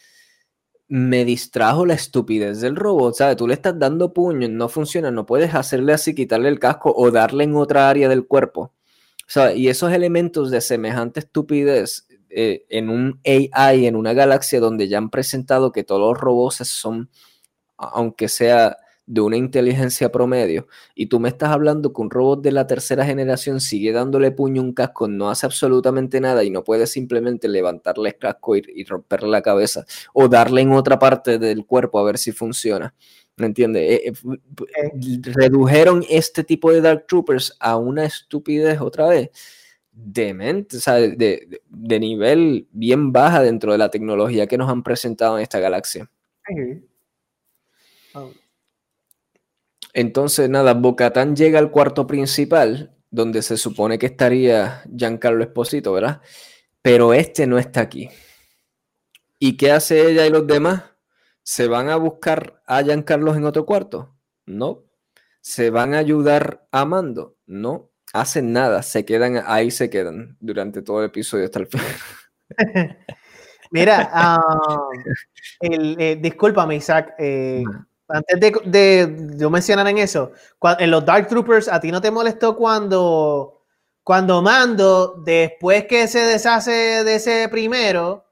me 0.89 1.24
distrajo 1.24 1.86
la 1.86 1.93
estupidez 1.93 2.59
del 2.59 2.76
robot, 2.76 3.15
¿sabes? 3.15 3.38
Tú 3.38 3.47
le 3.47 3.53
estás 3.53 3.80
dando 3.80 4.13
puño, 4.13 4.49
no 4.49 4.68
funciona, 4.68 5.11
no 5.11 5.26
puedes 5.26 5.53
hacerle 5.55 5.93
así, 5.93 6.13
quitarle 6.13 6.49
el 6.49 6.59
casco 6.59 6.93
o 6.95 7.09
darle 7.11 7.45
en 7.45 7.55
otra 7.55 7.89
área 7.89 8.09
del 8.09 8.28
cuerpo. 8.28 8.74
O 9.36 9.49
y 9.51 9.68
esos 9.68 9.91
elementos 9.91 10.51
de 10.51 10.61
semejante 10.61 11.20
estupidez 11.20 12.07
eh, 12.30 12.65
en 12.69 12.89
un 12.89 13.19
AI, 13.25 13.86
en 13.86 13.95
una 13.95 14.13
galaxia 14.13 14.59
donde 14.59 14.88
ya 14.88 14.97
han 14.97 15.09
presentado 15.09 15.71
que 15.71 15.84
todos 15.84 16.01
los 16.01 16.19
robots 16.19 16.67
son, 16.67 17.09
aunque 17.78 18.28
sea 18.28 18.78
de 19.07 19.21
una 19.21 19.38
inteligencia 19.38 20.11
promedio 20.11 20.67
y 20.93 21.05
tú 21.05 21.21
me 21.21 21.30
estás 21.30 21.49
hablando 21.49 21.93
que 21.93 22.01
un 22.01 22.11
robot 22.11 22.41
de 22.41 22.51
la 22.51 22.67
tercera 22.67 23.05
generación 23.05 23.61
sigue 23.61 23.93
dándole 23.93 24.32
puño 24.32 24.61
a 24.61 24.65
un 24.65 24.73
casco, 24.73 25.07
no 25.07 25.30
hace 25.30 25.45
absolutamente 25.45 26.19
nada 26.19 26.43
y 26.43 26.49
no 26.49 26.63
puede 26.63 26.86
simplemente 26.88 27.47
levantarle 27.47 28.09
el 28.09 28.17
casco 28.17 28.57
y, 28.57 28.84
romperle 28.84 29.30
la 29.30 29.41
cabeza 29.41 29.86
o 30.13 30.28
darle 30.28 30.61
en 30.61 30.73
otra 30.73 30.99
parte 30.99 31.39
del 31.39 31.65
cuerpo 31.65 31.99
a 31.99 32.03
ver 32.03 32.17
si 32.17 32.34
funciona. 32.34 32.93
¿Me 33.38 33.45
entiendes? 33.45 33.84
Eh, 33.84 34.13
eh, 34.13 35.21
redujeron 35.23 36.03
este 36.09 36.43
tipo 36.43 36.71
de 36.71 36.82
Dark 36.82 37.05
Troopers 37.07 37.55
a 37.59 37.78
una 37.78 38.03
estupidez 38.05 38.82
otra 38.82 39.07
vez 39.07 39.30
demente, 40.00 40.78
o 40.78 40.80
sea, 40.80 40.95
de, 40.95 41.62
de, 41.68 42.00
nivel 42.00 42.68
bien 42.72 43.12
baja 43.12 43.41
dentro 43.41 43.72
de 43.72 43.80
la 43.80 43.89
tecnología 43.89 44.45
que 44.45 44.58
nos 44.58 44.70
han 44.70 44.84
presentado 44.84 45.38
en 45.38 45.43
esta 45.43 45.60
galaxia. 45.60 46.10
Entonces, 49.93 50.50
nada, 50.50 50.76
Bocatán 50.76 51.36
llega 51.36 51.58
al 51.58 51.72
cuarto 51.72 52.06
principal, 52.06 52.95
donde 53.10 53.41
se 53.41 53.58
supone 53.58 53.98
que 53.98 54.06
estaría 54.06 54.84
Giancarlo 54.95 55.43
Esposito, 55.43 55.93
¿verdad? 55.93 56.22
Pero 56.84 57.14
este 57.14 57.48
no 57.48 57.58
está 57.58 57.82
aquí. 57.82 58.10
¿Y 59.39 59.58
qué 59.58 59.72
hace 59.72 60.12
ella 60.12 60.28
y 60.28 60.30
los 60.30 60.45
demás? 60.45 60.84
¿Se 61.41 61.68
van 61.68 61.89
a 61.89 61.95
buscar 61.95 62.62
a 62.68 62.84
Giancarlo 62.84 63.34
en 63.34 63.45
otro 63.45 63.66
cuarto? 63.66 64.16
No. 64.45 64.84
¿Se 65.41 65.72
van 65.72 65.95
a 65.95 66.00
ayudar 66.00 66.68
a 66.72 66.86
Mando? 66.86 67.38
No. 67.48 67.87
Hacen 68.14 68.53
nada, 68.53 68.84
se 68.84 69.05
quedan, 69.05 69.43
ahí 69.45 69.70
se 69.72 69.89
quedan 69.89 70.38
durante 70.39 70.82
todo 70.82 71.01
el 71.01 71.08
episodio 71.08 71.45
hasta 71.45 71.60
el 71.60 71.68
final. 71.68 71.88
Mira, 73.72 74.39
uh, 74.39 74.89
el, 75.60 75.95
eh, 75.99 76.18
discúlpame, 76.20 76.76
Isaac. 76.76 77.14
Eh, 77.18 77.64
antes 78.08 78.39
de, 78.39 78.51
de, 78.66 79.38
yo 79.38 79.49
mencionar 79.49 79.88
en 79.88 79.97
eso, 79.97 80.32
en 80.80 80.91
los 80.91 81.05
Dark 81.05 81.28
Troopers, 81.28 81.68
¿a 81.68 81.80
ti 81.80 81.91
no 81.91 81.99
te 81.99 82.10
molestó 82.10 82.55
cuando, 82.55 83.64
cuando 84.03 84.41
Mando, 84.41 85.16
después 85.26 85.86
que 85.86 86.08
se 86.08 86.20
deshace 86.20 87.03
de 87.03 87.16
ese 87.16 87.49
primero, 87.49 88.26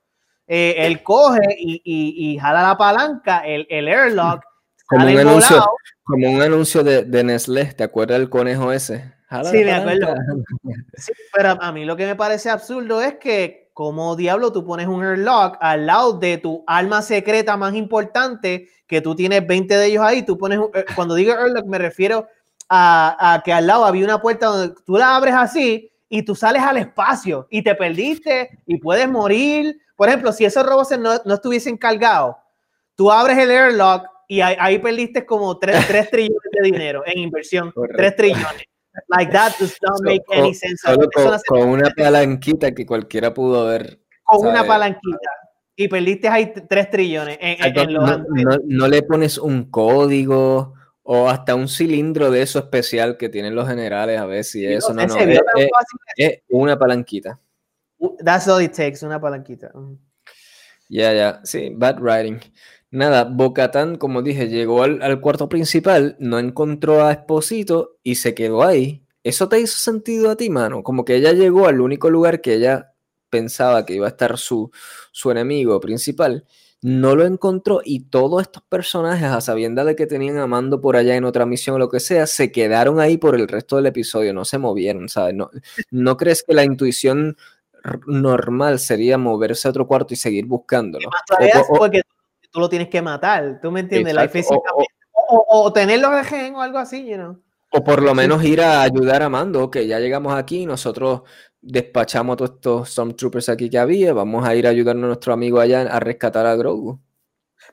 eh, 0.48 0.76
él 0.78 1.04
coge 1.04 1.42
y, 1.58 1.82
y, 1.84 2.38
jala 2.38 2.62
la 2.62 2.78
palanca, 2.78 3.40
el, 3.40 3.68
el 3.70 3.88
airlock, 3.90 4.44
como 4.88 5.08
un, 5.08 5.18
anuncio, 5.18 5.66
como 6.04 6.32
un 6.32 6.42
anuncio 6.42 6.84
de, 6.84 7.04
de 7.04 7.24
Nestlé, 7.24 7.66
¿te 7.74 7.84
acuerdas 7.84 8.20
del 8.20 8.30
conejo 8.30 8.72
ese? 8.72 9.15
Sí, 9.44 9.64
me 9.64 9.74
acuerdo. 9.74 10.14
pero 11.34 11.58
a 11.62 11.72
mí 11.72 11.86
lo 11.86 11.96
que 11.96 12.06
me 12.06 12.16
parece 12.16 12.50
absurdo 12.50 13.02
es 13.02 13.16
que 13.16 13.70
como 13.74 14.16
diablo 14.16 14.54
tú 14.54 14.64
pones 14.64 14.88
un 14.88 15.04
airlock 15.04 15.58
al 15.60 15.86
lado 15.86 16.14
de 16.14 16.38
tu 16.38 16.64
alma 16.66 17.02
secreta 17.02 17.58
más 17.58 17.76
importante, 17.76 18.70
que 18.88 19.02
tú 19.02 19.16
tienes 19.16 19.46
20 19.46 19.76
de 19.76 19.86
ellos 19.86 20.04
ahí, 20.04 20.24
tú 20.24 20.38
pones, 20.38 20.60
eh, 20.74 20.86
cuando 20.96 21.16
digo 21.16 21.34
airlock 21.34 21.66
me 21.66 21.78
refiero 21.78 22.28
a, 22.70 23.42
que 23.44 23.52
al 23.52 23.68
lado 23.68 23.86
había 23.86 24.06
una 24.06 24.22
puerta 24.22 24.48
donde 24.48 24.76
tú 24.86 24.98
la 24.98 25.16
abres 25.16 25.34
así 25.36 25.92
y 26.08 26.24
tú 26.24 26.36
sales 26.36 26.62
al 26.62 26.78
espacio 26.78 27.48
y 27.50 27.62
te 27.62 27.76
perdiste 27.76 28.60
y 28.66 28.78
puedes 28.78 29.10
morir. 29.10 29.78
Por 29.96 30.08
ejemplo, 30.08 30.32
si 30.32 30.46
esos 30.46 30.66
robots 30.66 30.98
no, 30.98 31.20
no 31.26 31.34
estuviesen 31.34 31.78
cargados, 31.78 32.36
tú 32.96 33.12
abres 33.12 33.38
el 33.38 33.52
airlock 33.52 34.08
y 34.28 34.42
ahí, 34.42 34.80
perdiste 34.80 35.26
como 35.26 35.58
3, 35.58 36.10
trillones 36.10 36.52
de 36.52 36.64
dinero 36.64 37.04
en 37.06 37.20
inversión, 37.20 37.74
3 37.96 38.16
trillones. 38.16 38.66
Like 39.10 39.32
that 39.32 39.54
does 39.60 39.78
not 39.82 40.02
make 40.02 40.24
any 40.32 40.54
sense. 40.54 40.82
con, 41.48 41.70
una 41.70 41.90
palanquita 41.90 42.74
que 42.74 42.86
cualquiera 42.86 43.34
pudo 43.34 43.66
ver. 43.66 44.00
Con 44.24 44.48
una 44.48 44.64
palanquita. 44.64 45.30
Y 45.76 45.88
perdiste 45.88 46.30
ahí 46.30 46.54
3 46.68 46.90
trillones. 46.90 47.38
no, 48.66 48.88
le 48.88 49.04
pones 49.04 49.38
un 49.38 49.70
código 49.70 50.74
o 51.04 51.30
hasta 51.30 51.54
un 51.54 51.68
cilindro 51.68 52.32
de 52.32 52.42
eso 52.42 52.60
especial 52.60 53.18
que 53.18 53.30
tienen 53.30 53.54
los 53.54 53.68
generales 53.68 54.20
a 54.20 54.26
ver 54.26 54.44
si 54.44 54.66
eso 54.66 54.94
no, 54.94 55.06
no, 55.06 55.16
es, 56.18 56.42
una 56.50 56.80
palanquita. 56.80 57.40
That's 58.24 58.48
all 58.48 58.62
it 58.62 58.74
takes, 58.74 59.06
una 59.06 59.20
palanquita. 59.20 59.72
Ya, 60.90 61.14
ya, 61.14 61.42
sí, 61.44 61.72
bad 61.76 62.00
writing. 62.00 62.40
Nada, 62.96 63.26
Bocatán, 63.26 63.98
como 63.98 64.22
dije, 64.22 64.48
llegó 64.48 64.84
al, 64.84 65.20
cuarto 65.20 65.50
principal, 65.50 66.16
no 66.18 66.40
encontró 66.40 67.04
a 67.04 67.12
Esposito 67.12 67.98
y 68.04 68.16
se 68.16 68.34
quedó 68.34 68.64
ahí. 68.64 69.04
¿Eso 69.22 69.50
te 69.50 69.60
hizo 69.60 69.78
sentido 69.78 70.32
a 70.32 70.38
ti, 70.38 70.50
mano? 70.50 70.82
Como 70.82 71.04
que 71.04 71.16
ella 71.16 71.34
llegó 71.34 71.68
al 71.68 71.82
único 71.82 72.10
lugar 72.10 72.40
que 72.40 72.54
ella 72.54 72.94
pensaba 73.30 73.86
que 73.86 73.96
iba 73.96 74.06
a 74.06 74.12
estar 74.12 74.38
su, 74.38 74.72
su 75.12 75.30
enemigo 75.30 75.78
principal, 75.82 76.46
no 76.82 77.18
lo 77.18 77.26
encontró 77.26 77.82
y 77.84 78.06
todos 78.06 78.44
estos 78.44 78.64
personajes, 78.64 79.28
a 79.28 79.42
sabienda 79.42 79.84
de 79.84 79.98
que 79.98 80.08
tenían 80.08 80.38
a 80.38 80.48
Mando 80.48 80.80
por 80.80 80.96
allá 80.96 81.18
en 81.18 81.26
otra 81.26 81.46
misión 81.46 81.76
o 81.76 81.80
lo 81.80 81.90
que 81.90 82.00
sea, 82.00 82.26
se 82.28 82.50
quedaron 82.54 83.02
ahí 83.02 83.18
por 83.18 83.36
el 83.36 83.50
resto 83.50 83.76
del 83.76 83.88
episodio, 83.88 84.34
no 84.34 84.46
se 84.46 84.58
movieron, 84.58 85.10
¿sabes? 85.10 85.36
¿No, 85.36 85.50
¿no 85.92 86.16
crees 86.16 86.44
que 86.44 86.54
la 86.54 86.64
intuición 86.64 87.36
normal 88.08 88.80
sería 88.80 89.18
moverse 89.18 89.68
a 89.68 89.72
otro 89.72 89.86
cuarto 89.86 90.14
y 90.14 90.18
seguir 90.18 90.46
buscándolo? 90.46 91.10
porque 91.68 92.02
tú 92.56 92.62
lo 92.62 92.70
tienes 92.70 92.88
que 92.88 93.02
matar, 93.02 93.60
¿tú 93.62 93.70
me 93.70 93.82
entiendes? 93.82 94.16
o, 95.28 95.46
o, 95.50 95.74
tenerlo 95.74 96.10
de 96.12 96.24
gen 96.24 96.56
o 96.56 96.62
algo 96.62 96.78
así, 96.78 97.06
you 97.06 97.38
O 97.72 97.84
por 97.84 98.02
lo 98.02 98.16
menos 98.16 98.46
ir 98.46 98.62
a 98.62 98.82
ayudar 98.82 99.24
a 99.24 99.30
Mando, 99.30 99.70
que 99.70 99.86
ya 99.86 100.00
llegamos 100.00 100.34
aquí, 100.34 100.66
nosotros 100.66 101.24
despachamos 101.62 102.36
a 102.36 102.38
todos 102.38 102.52
estos 102.52 102.90
Stormtroopers 102.92 103.50
aquí 103.50 103.70
que 103.70 103.78
había, 103.78 104.14
vamos 104.14 104.48
a 104.48 104.56
ir 104.56 104.68
a 104.68 104.70
ayudar 104.70 104.96
a 104.96 105.00
nuestro 105.00 105.34
amigo 105.34 105.60
allá 105.60 105.82
a 105.82 106.00
rescatar 106.00 106.46
a 106.46 106.56
Grogu. 106.56 107.02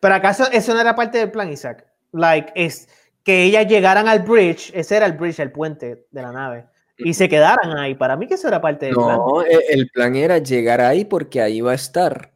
Pero 0.00 0.14
acaso 0.16 0.50
eso 0.50 0.74
no 0.74 0.80
era 0.80 0.96
parte 0.96 1.18
del 1.18 1.30
plan, 1.30 1.52
Isaac? 1.52 1.86
Like, 2.10 2.52
es 2.56 2.88
que 3.22 3.44
ellas 3.44 3.68
llegaran 3.68 4.08
al 4.08 4.20
bridge, 4.20 4.72
ese 4.74 4.96
era 4.96 5.06
el 5.06 5.12
bridge, 5.12 5.38
el 5.38 5.52
puente 5.52 6.06
de 6.10 6.22
la 6.22 6.32
nave, 6.32 6.66
y 6.98 7.14
se 7.14 7.28
quedaran 7.28 7.78
ahí. 7.78 7.94
Para 7.94 8.16
mí 8.16 8.26
que 8.26 8.34
eso 8.34 8.48
era 8.48 8.60
parte 8.60 8.86
del 8.86 8.96
plan. 8.96 9.16
No, 9.16 9.44
e, 9.44 9.64
el 9.70 9.88
plan 9.90 10.16
era 10.16 10.38
llegar 10.38 10.80
ahí 10.80 11.04
porque 11.04 11.40
ahí 11.40 11.60
va 11.60 11.70
a 11.70 11.76
estar. 11.76 12.31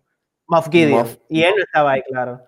Moff 0.47 0.69
Gideon. 0.71 1.07
y 1.29 1.43
él 1.43 1.55
no 1.57 1.63
estaba 1.63 1.93
ahí, 1.93 2.03
claro. 2.09 2.41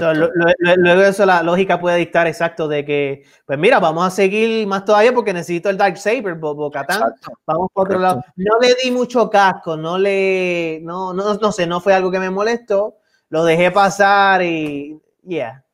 luego 0.00 1.00
de 1.02 1.08
eso 1.08 1.26
la 1.26 1.42
lógica 1.42 1.80
puede 1.80 1.98
dictar 1.98 2.26
exacto 2.26 2.68
de 2.68 2.84
que, 2.84 3.24
pues 3.46 3.58
mira, 3.58 3.80
vamos 3.80 4.06
a 4.06 4.10
seguir 4.10 4.66
más 4.66 4.84
todavía 4.84 5.12
porque 5.12 5.32
necesito 5.32 5.70
el 5.70 5.76
Dark 5.76 5.96
Saber, 5.96 6.34
Bocatán. 6.34 7.14
Vamos 7.46 7.68
por 7.72 7.88
otro 7.88 7.98
lado. 7.98 8.24
No 8.36 8.58
le 8.60 8.74
di 8.82 8.90
mucho 8.90 9.28
casco, 9.30 9.76
no 9.76 9.98
le, 9.98 10.80
no, 10.82 11.12
no, 11.12 11.34
no 11.34 11.52
sé, 11.52 11.66
no 11.66 11.80
fue 11.80 11.94
algo 11.94 12.10
que 12.10 12.20
me 12.20 12.30
molestó. 12.30 12.96
Lo 13.28 13.44
dejé 13.44 13.70
pasar 13.70 14.42
y, 14.42 15.00
yeah 15.22 15.64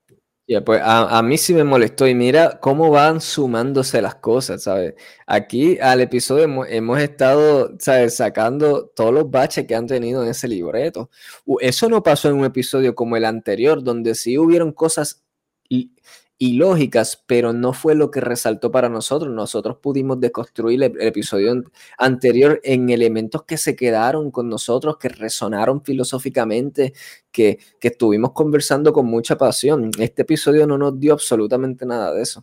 pues 0.65 0.81
a, 0.85 1.23
mí 1.23 1.39
sí 1.39 1.55
me 1.55 1.63
molestó 1.63 2.09
y 2.09 2.15
mira 2.15 2.59
cómo 2.61 2.91
van 2.91 3.21
sumándose 3.21 4.03
las 4.03 4.17
cosas, 4.17 4.65
¿sabes? 4.65 4.95
Aquí 5.27 5.79
al 5.79 6.01
episodio 6.01 6.65
hemos, 6.67 6.99
estado, 6.99 7.77
¿sabes? 7.79 8.17
Sacando 8.17 8.87
todos 8.97 9.15
los 9.15 9.31
baches 9.31 9.67
que 9.67 9.77
han 9.77 9.87
tenido 9.87 10.25
en 10.25 10.31
ese 10.31 10.49
libreto. 10.49 11.09
Eso 11.61 11.89
no 11.89 12.03
pasó 12.03 12.29
en 12.29 12.37
un 12.37 12.45
episodio 12.45 12.97
como 12.97 13.17
el 13.17 13.27
anterior, 13.27 13.83
donde 13.85 14.17
sí 14.17 14.37
hubieron 14.39 14.73
cosas 14.73 15.23
ilógicas, 16.41 17.23
pero 17.27 17.53
no 17.53 17.75
fue 17.75 17.95
lo 17.95 18.11
que 18.11 18.21
resaltó 18.21 18.71
para 18.71 18.89
nosotros. 18.89 19.31
Nosotros 19.31 19.77
pudimos 19.77 20.19
deconstruir 20.19 20.83
el, 20.83 21.01
episodio 21.03 21.63
anterior 21.99 22.61
en 22.65 22.89
elementos 22.89 23.45
que 23.45 23.59
se 23.59 23.77
quedaron 23.77 24.31
con 24.31 24.49
nosotros, 24.49 24.97
que 24.97 25.11
resonaron 25.11 25.85
filosóficamente, 25.85 26.95
que, 27.31 27.59
que 27.79 27.89
estuvimos 27.89 28.33
conversando 28.33 28.95
con 28.95 29.05
mucha 29.05 29.37
pasión. 29.37 29.91
Este 29.99 30.23
episodio 30.23 30.67
no 30.67 30.79
nos 30.79 30.99
dio 30.99 31.13
absolutamente 31.13 31.85
nada 31.85 32.15
de 32.15 32.23
eso. 32.23 32.43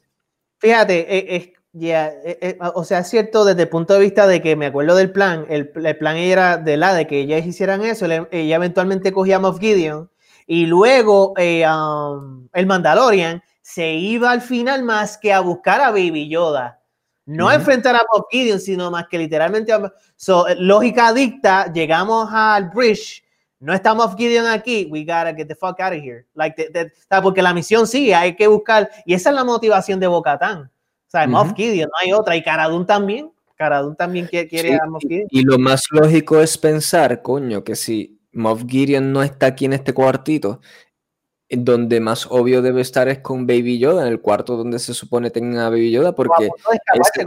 Fíjate, 0.60 1.36
es, 1.36 1.50
ya, 1.74 2.10
eh, 2.24 2.38
eh, 2.40 2.58
o 2.76 2.84
sea, 2.84 3.00
es 3.00 3.10
cierto 3.10 3.46
desde 3.46 3.64
el 3.64 3.70
punto 3.70 3.96
de 3.96 4.00
vista 4.00 4.28
de 4.28 4.44
que 4.44 4.56
me 4.56 4.68
acuerdo 4.68 4.96
del 4.96 5.12
plan, 5.12 5.48
el, 5.50 5.70
plan 5.70 6.18
era 6.18 6.58
de 6.58 6.78
la 6.78 6.94
de 6.94 7.08
que 7.08 7.22
ellas 7.22 7.48
hicieran 7.48 7.84
eso, 7.84 8.06
ella 8.06 8.56
eventualmente 8.56 9.12
cogía 9.12 9.40
Moff 9.40 9.60
Gideon 9.60 10.12
y 10.46 10.68
luego 10.68 11.34
eh, 11.38 11.66
um, 11.68 12.48
el 12.54 12.68
Mandalorian 12.68 13.42
se 13.68 13.92
iba 13.96 14.32
al 14.32 14.42
final 14.42 14.82
más 14.84 15.18
que 15.18 15.34
a 15.34 15.42
buscar 15.42 15.82
a 15.82 15.90
Baby 15.90 16.30
Yoda. 16.30 16.82
No 17.26 17.50
a 17.50 17.56
enfrentar 17.56 17.94
a 17.94 18.06
Moff 18.14 18.28
Gideon, 18.32 18.62
sino 18.62 18.90
más 18.90 19.08
que 19.10 19.18
literalmente, 19.18 19.74
lógica 20.60 21.12
dicta, 21.12 21.70
llegamos 21.74 22.30
al 22.32 22.70
bridge, 22.70 23.22
no 23.60 23.74
está 23.74 23.94
Moff 23.94 24.16
Gideon 24.16 24.46
aquí, 24.46 24.88
we 24.90 25.02
gotta 25.02 25.34
get 25.36 25.50
the 25.50 25.56
fuck 25.56 25.78
out 25.82 25.92
of 25.92 26.02
here. 26.02 26.26
Like, 26.34 26.56
porque 27.22 27.42
la 27.42 27.54
misión 27.54 27.86
sí, 27.88 28.14
hay 28.14 28.38
que 28.38 28.48
buscar, 28.48 28.90
y 29.06 29.14
esa 29.14 29.32
es 29.32 29.36
la 29.36 29.44
motivación 29.44 30.00
de 30.00 30.08
Bocatán 30.08 30.72
o 31.08 31.10
sea, 31.10 31.28
Moff 31.28 31.54
Gideon, 31.54 31.90
no 31.90 31.98
hay 32.00 32.14
otra. 32.14 32.38
Y 32.38 32.44
Caradun 32.44 32.86
también. 32.86 33.32
Caradun 33.56 33.98
también 33.98 34.28
quiere, 34.28 34.76
a 34.76 34.86
Moff 34.88 35.02
Gideon. 35.02 35.28
Y, 35.30 35.44
lo 35.44 35.60
más 35.60 35.84
lógico 35.92 36.40
es 36.40 36.58
pensar, 36.58 37.22
coño, 37.22 37.66
que 37.66 37.76
si 37.76 38.18
Moff 38.32 38.64
Gideon 38.66 39.12
no 39.12 39.24
está 39.24 39.48
aquí 39.48 39.66
en 39.66 39.74
este 39.74 39.94
cuartito, 39.94 40.62
donde 41.50 42.00
más 42.02 42.28
obvio 42.30 42.62
debe 42.62 42.82
estar 42.82 43.08
es 43.08 43.20
con 43.20 43.48
Baby 43.48 43.80
Yoda, 43.80 44.06
en 44.06 44.12
el 44.12 44.20
cuarto 44.20 44.58
donde 44.58 44.80
se 44.80 44.94
supone 44.94 45.30
tengan 45.30 45.60
a 45.60 45.70
Baby 45.70 45.92
Yoda, 45.92 46.14
porque... 46.14 46.48
O 46.48 46.48
a 46.48 46.50
punto 46.50 46.72
de 46.72 46.76
escaparse, 46.76 47.26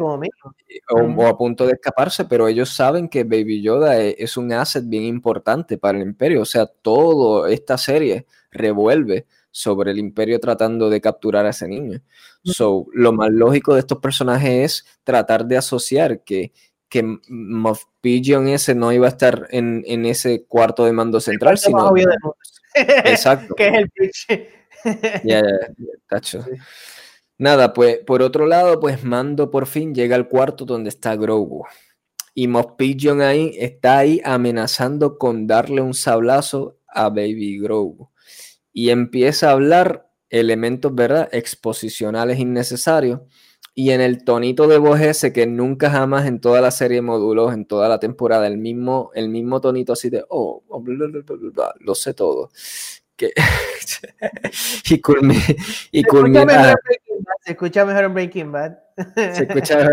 como 0.86 1.22
o, 1.22 1.26
a 1.26 1.38
punto 1.38 1.66
de 1.66 1.72
escaparse, 1.72 2.24
pero 2.26 2.46
ellos 2.46 2.70
saben 2.70 3.08
que 3.08 3.24
Baby 3.24 3.62
Yoda 3.62 3.98
es, 3.98 4.16
es, 4.18 4.36
un 4.36 4.52
asset 4.52 4.84
bien 4.86 5.04
importante 5.04 5.78
para 5.78 5.98
el 5.98 6.04
imperio, 6.04 6.42
o 6.42 6.46
sea, 6.46 6.66
toda 6.66 7.50
esta 7.50 7.78
serie 7.78 8.26
revuelve 8.50 9.26
sobre 9.50 9.90
el 9.90 9.98
imperio 9.98 10.38
tratando 10.38 10.90
de 10.90 11.00
capturar 11.00 11.46
a 11.46 11.50
ese 11.50 11.66
niño. 11.66 12.00
So, 12.44 12.86
lo 12.92 13.12
más 13.12 13.30
lógico 13.30 13.74
de 13.74 13.80
estos 13.80 13.98
personajes 13.98 14.50
es 14.50 14.98
tratar 15.02 15.46
de 15.46 15.56
asociar 15.56 16.22
que, 16.22 16.52
que 16.88 17.18
Moff 17.28 17.84
Pigeon 18.00 18.48
ese 18.48 18.74
no 18.74 18.92
iba 18.92 19.06
a 19.06 19.10
estar 19.10 19.48
en, 19.50 19.82
en 19.86 20.04
ese 20.04 20.44
cuarto 20.44 20.84
de 20.84 20.92
mando 20.92 21.20
central, 21.20 21.58
sino... 21.58 21.92
Exacto. 22.74 23.54
que 23.56 23.68
es 23.68 23.74
el 24.28 24.48
Ya, 25.24 25.42
tacho. 26.08 26.44
Nada, 27.38 27.72
pues 27.72 27.98
por 28.06 28.22
otro 28.22 28.46
lado, 28.46 28.80
pues 28.80 29.02
Mando 29.04 29.50
por 29.50 29.66
fin 29.66 29.94
llega 29.94 30.16
al 30.16 30.28
cuarto 30.28 30.64
donde 30.64 30.90
está 30.90 31.16
Grogu. 31.16 31.64
Y 32.34 32.48
Moff 32.48 32.72
Pigeon 32.76 33.22
ahí 33.22 33.54
está 33.58 33.98
ahí 33.98 34.20
amenazando 34.24 35.18
con 35.18 35.46
darle 35.46 35.82
un 35.82 35.94
sablazo 35.94 36.78
a 36.88 37.08
Baby 37.08 37.58
Grogu 37.60 38.10
y 38.72 38.90
empieza 38.90 39.48
a 39.48 39.52
hablar 39.52 40.10
elementos, 40.28 40.94
¿verdad? 40.94 41.28
Exposicionales 41.32 42.38
innecesarios. 42.38 43.20
Y 43.74 43.90
en 43.90 44.00
el 44.00 44.24
tonito 44.24 44.66
de 44.66 44.78
voz 44.78 45.00
ese 45.00 45.32
que 45.32 45.46
nunca 45.46 45.90
jamás 45.90 46.26
en 46.26 46.40
toda 46.40 46.60
la 46.60 46.70
serie 46.70 47.02
moduló, 47.02 47.52
en 47.52 47.64
toda 47.64 47.88
la 47.88 48.00
temporada, 48.00 48.46
el 48.46 48.58
mismo, 48.58 49.10
el 49.14 49.28
mismo 49.28 49.60
tonito 49.60 49.92
así 49.92 50.10
de, 50.10 50.24
oh, 50.28 50.62
oh 50.68 50.84
lo 51.80 51.94
sé 51.94 52.14
todo. 52.14 52.50
Que, 53.16 53.32
y, 54.90 55.00
culmina, 55.00 55.42
y 55.92 56.02
culmina, 56.04 56.74
se 57.44 57.52
escucha 57.52 57.84
mejor 57.84 58.04
en 58.04 58.14
Breaking 58.14 58.52
Bad. 58.52 58.78
Se 59.14 59.44
escucha 59.44 59.88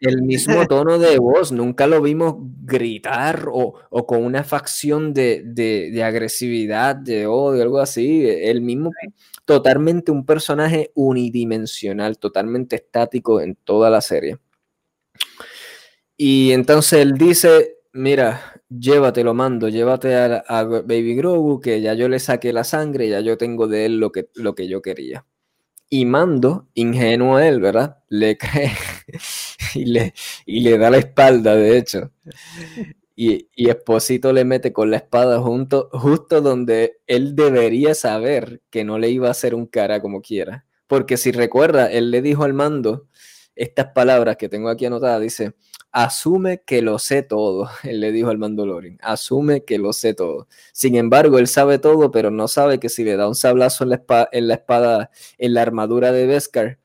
el 0.00 0.22
mismo 0.22 0.66
tono 0.68 0.98
de 0.98 1.18
voz. 1.18 1.52
Nunca 1.52 1.86
lo 1.86 2.00
vimos 2.00 2.36
gritar 2.62 3.46
o, 3.50 3.74
con 4.06 4.24
una 4.24 4.42
facción 4.42 5.12
de, 5.12 6.02
agresividad, 6.04 6.96
de 6.96 7.26
odio, 7.26 7.62
algo 7.62 7.80
así. 7.80 8.26
El 8.26 8.62
mismo, 8.62 8.90
totalmente 9.50 10.12
un 10.12 10.24
personaje 10.24 10.92
unidimensional, 10.94 12.18
totalmente 12.18 12.76
estático 12.76 13.40
en 13.40 13.56
toda 13.56 13.90
la 13.90 14.00
serie. 14.00 14.38
Y 16.16 16.52
entonces 16.52 17.00
él 17.00 17.14
dice, 17.14 17.78
mira, 17.92 18.62
llévatelo, 18.68 19.34
mando, 19.34 19.68
llévate 19.68 20.14
a, 20.14 20.62
Baby 20.62 21.16
Grogu, 21.16 21.60
que 21.60 21.80
ya 21.80 21.94
yo 21.94 22.08
le 22.08 22.20
saqué 22.20 22.52
la 22.52 22.62
sangre, 22.62 23.08
ya 23.08 23.18
yo 23.18 23.36
tengo 23.36 23.66
de 23.66 23.86
él 23.86 23.98
lo 23.98 24.12
que, 24.12 24.28
lo 24.36 24.54
que 24.54 24.68
yo 24.68 24.82
quería. 24.82 25.26
Y 25.88 26.04
Mando, 26.04 26.68
ingenuo 26.74 27.34
a 27.34 27.48
él, 27.48 27.58
¿verdad? 27.60 27.98
Le 28.08 28.38
cree 28.38 28.70
y 29.74 29.86
le, 29.86 30.14
y 30.46 30.60
le 30.60 30.78
da 30.78 30.90
la 30.90 30.98
espalda, 30.98 31.56
de 31.56 31.76
hecho. 31.76 32.12
Y, 33.22 33.50
y 33.54 33.68
Esposito 33.68 34.32
le 34.32 34.46
mete 34.46 34.72
con 34.72 34.90
la 34.90 34.96
espada 34.96 35.40
junto, 35.40 35.90
justo 35.92 36.40
donde 36.40 37.00
él 37.06 37.36
debería 37.36 37.94
saber 37.94 38.62
que 38.70 38.82
no 38.82 38.98
le 38.98 39.10
iba 39.10 39.28
a 39.28 39.32
hacer 39.32 39.54
un 39.54 39.66
cara 39.66 40.00
como 40.00 40.22
quiera. 40.22 40.64
Porque 40.86 41.18
si 41.18 41.30
recuerda, 41.30 41.92
él 41.92 42.10
le 42.10 42.22
dijo 42.22 42.44
al 42.44 42.54
mando 42.54 43.08
estas 43.54 43.88
palabras 43.92 44.38
que 44.38 44.48
tengo 44.48 44.70
aquí 44.70 44.86
anotadas, 44.86 45.20
dice, 45.20 45.52
asume 45.92 46.62
que 46.64 46.80
lo 46.80 46.98
sé 46.98 47.22
todo, 47.22 47.68
él 47.82 48.00
le 48.00 48.10
dijo 48.10 48.30
al 48.30 48.38
Mandalorian, 48.38 48.96
asume 49.02 49.66
que 49.66 49.76
lo 49.76 49.92
sé 49.92 50.14
todo. 50.14 50.48
Sin 50.72 50.94
embargo, 50.94 51.38
él 51.38 51.46
sabe 51.46 51.78
todo, 51.78 52.10
pero 52.10 52.30
no 52.30 52.48
sabe 52.48 52.80
que 52.80 52.88
si 52.88 53.04
le 53.04 53.16
da 53.16 53.28
un 53.28 53.34
sablazo 53.34 53.84
en 53.84 53.90
la 53.90 53.96
espada, 53.96 54.28
en 54.32 54.48
la, 54.48 54.54
espada, 54.54 55.10
en 55.36 55.52
la 55.52 55.60
armadura 55.60 56.10
de 56.10 56.26
Beskar, 56.26 56.78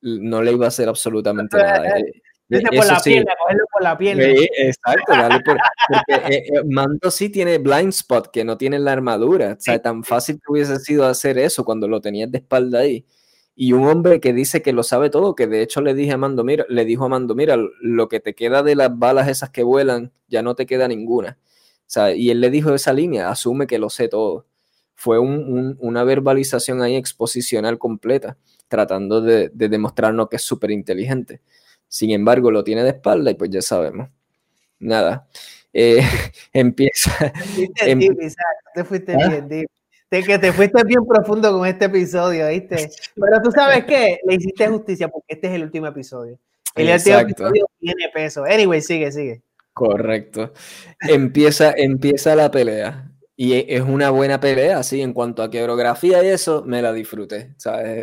no 0.00 0.42
le 0.42 0.52
iba 0.52 0.66
a 0.66 0.68
hacer 0.68 0.88
absolutamente 0.88 1.56
nada. 1.56 1.98
Eh, 1.98 2.22
Dice 2.48 2.68
por 2.68 2.86
la 2.86 3.00
piel, 3.00 3.26
por 3.72 3.82
la 3.82 3.98
piel. 3.98 4.20
exacto, 4.56 5.12
dale 5.12 5.40
por, 5.40 5.58
porque 5.88 6.34
eh, 6.34 6.44
eh, 6.46 6.62
Mando 6.64 7.10
sí 7.10 7.28
tiene 7.28 7.58
blind 7.58 7.88
spot, 7.88 8.30
que 8.30 8.44
no 8.44 8.56
tiene 8.56 8.78
la 8.78 8.92
armadura. 8.92 9.56
O 9.58 9.60
sea, 9.60 9.80
tan 9.82 10.04
fácil 10.04 10.36
que 10.36 10.52
hubiese 10.52 10.78
sido 10.78 11.06
hacer 11.06 11.38
eso 11.38 11.64
cuando 11.64 11.88
lo 11.88 12.00
tenías 12.00 12.30
de 12.30 12.38
espalda 12.38 12.80
ahí 12.80 13.04
y 13.58 13.72
un 13.72 13.86
hombre 13.86 14.20
que 14.20 14.34
dice 14.34 14.60
que 14.60 14.74
lo 14.74 14.82
sabe 14.82 15.08
todo, 15.08 15.34
que 15.34 15.46
de 15.46 15.62
hecho 15.62 15.80
le 15.80 15.94
dije 15.94 16.12
a 16.12 16.18
Mando, 16.18 16.44
mira, 16.44 16.66
le 16.68 16.84
dijo 16.84 17.06
a 17.06 17.08
Mando, 17.08 17.34
mira, 17.34 17.56
lo 17.80 18.08
que 18.08 18.20
te 18.20 18.34
queda 18.34 18.62
de 18.62 18.76
las 18.76 18.96
balas 18.96 19.28
esas 19.28 19.48
que 19.48 19.62
vuelan, 19.62 20.12
ya 20.28 20.42
no 20.42 20.54
te 20.54 20.66
queda 20.66 20.86
ninguna. 20.88 21.38
O 21.40 21.84
sea, 21.86 22.14
y 22.14 22.28
él 22.30 22.42
le 22.42 22.50
dijo 22.50 22.74
esa 22.74 22.92
línea, 22.92 23.30
asume 23.30 23.66
que 23.66 23.78
lo 23.78 23.88
sé 23.88 24.08
todo. 24.08 24.44
Fue 24.94 25.18
una 25.18 26.04
verbalización 26.04 26.82
ahí 26.82 26.96
exposicional 26.96 27.78
completa, 27.78 28.36
tratando 28.68 29.22
de, 29.22 29.50
demostrarnos 29.54 30.28
que 30.28 30.36
es 30.36 30.42
súper 30.42 30.70
inteligente. 30.70 31.40
Sin 31.88 32.10
embargo, 32.10 32.50
lo 32.50 32.64
tiene 32.64 32.82
de 32.82 32.90
espalda 32.90 33.30
y 33.30 33.34
pues 33.34 33.50
ya 33.50 33.62
sabemos. 33.62 34.08
Nada. 34.78 35.26
Eh, 35.72 36.00
empieza. 36.52 37.32
Em 37.82 38.00
te 38.74 38.84
fuiste 38.84 39.14
¿Ah? 39.14 39.28
bien, 39.28 39.48
de 39.48 39.66
que 40.22 40.38
te 40.38 40.52
fuiste 40.52 40.82
bien 40.84 41.04
profundo 41.06 41.52
con 41.52 41.66
este 41.66 41.86
episodio, 41.86 42.48
¿viste? 42.48 42.90
Pero 43.14 43.42
tú 43.42 43.50
sabes 43.50 43.84
qué, 43.84 44.20
le 44.24 44.34
hiciste 44.34 44.68
justicia 44.68 45.08
porque 45.08 45.34
este 45.34 45.48
es 45.48 45.54
el 45.54 45.62
último 45.64 45.86
episodio. 45.86 46.38
El 46.74 46.90
último 46.90 47.18
episodio 47.18 47.66
tiene 47.80 48.08
peso. 48.12 48.44
Anyway, 48.44 48.80
sigue, 48.80 49.10
sigue. 49.10 49.42
Correcto. 49.72 50.52
Empieza, 51.00 51.72
empieza 51.76 52.34
la 52.34 52.50
pelea. 52.50 53.10
Y 53.34 53.52
e, 53.52 53.66
es 53.68 53.82
una 53.82 54.10
buena 54.10 54.40
pelea, 54.40 54.82
sí, 54.82 55.02
en 55.02 55.12
cuanto 55.12 55.42
a 55.42 55.50
coreografía 55.50 56.22
y 56.22 56.28
eso, 56.28 56.62
me 56.64 56.80
la 56.80 56.92
disfruté. 56.92 57.54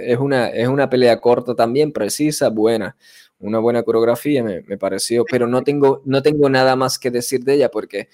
Es, 0.04 0.20
una, 0.20 0.50
es 0.50 0.68
una 0.68 0.90
pelea 0.90 1.20
corta 1.20 1.56
también, 1.56 1.92
precisa, 1.92 2.50
buena. 2.50 2.96
Una 3.44 3.60
buena 3.60 3.84
coreografía 3.84 4.44
me, 4.44 4.62
me 4.62 4.78
pareció, 4.78 5.26
pero 5.30 5.48
no 5.48 5.64
tengo, 5.64 6.02
no 6.06 6.22
tengo 6.22 6.50
nada 6.50 6.76
más 6.76 6.98
que 6.98 7.12
decir 7.12 7.44
de 7.44 7.56
ella 7.56 7.70
porque 7.70 8.10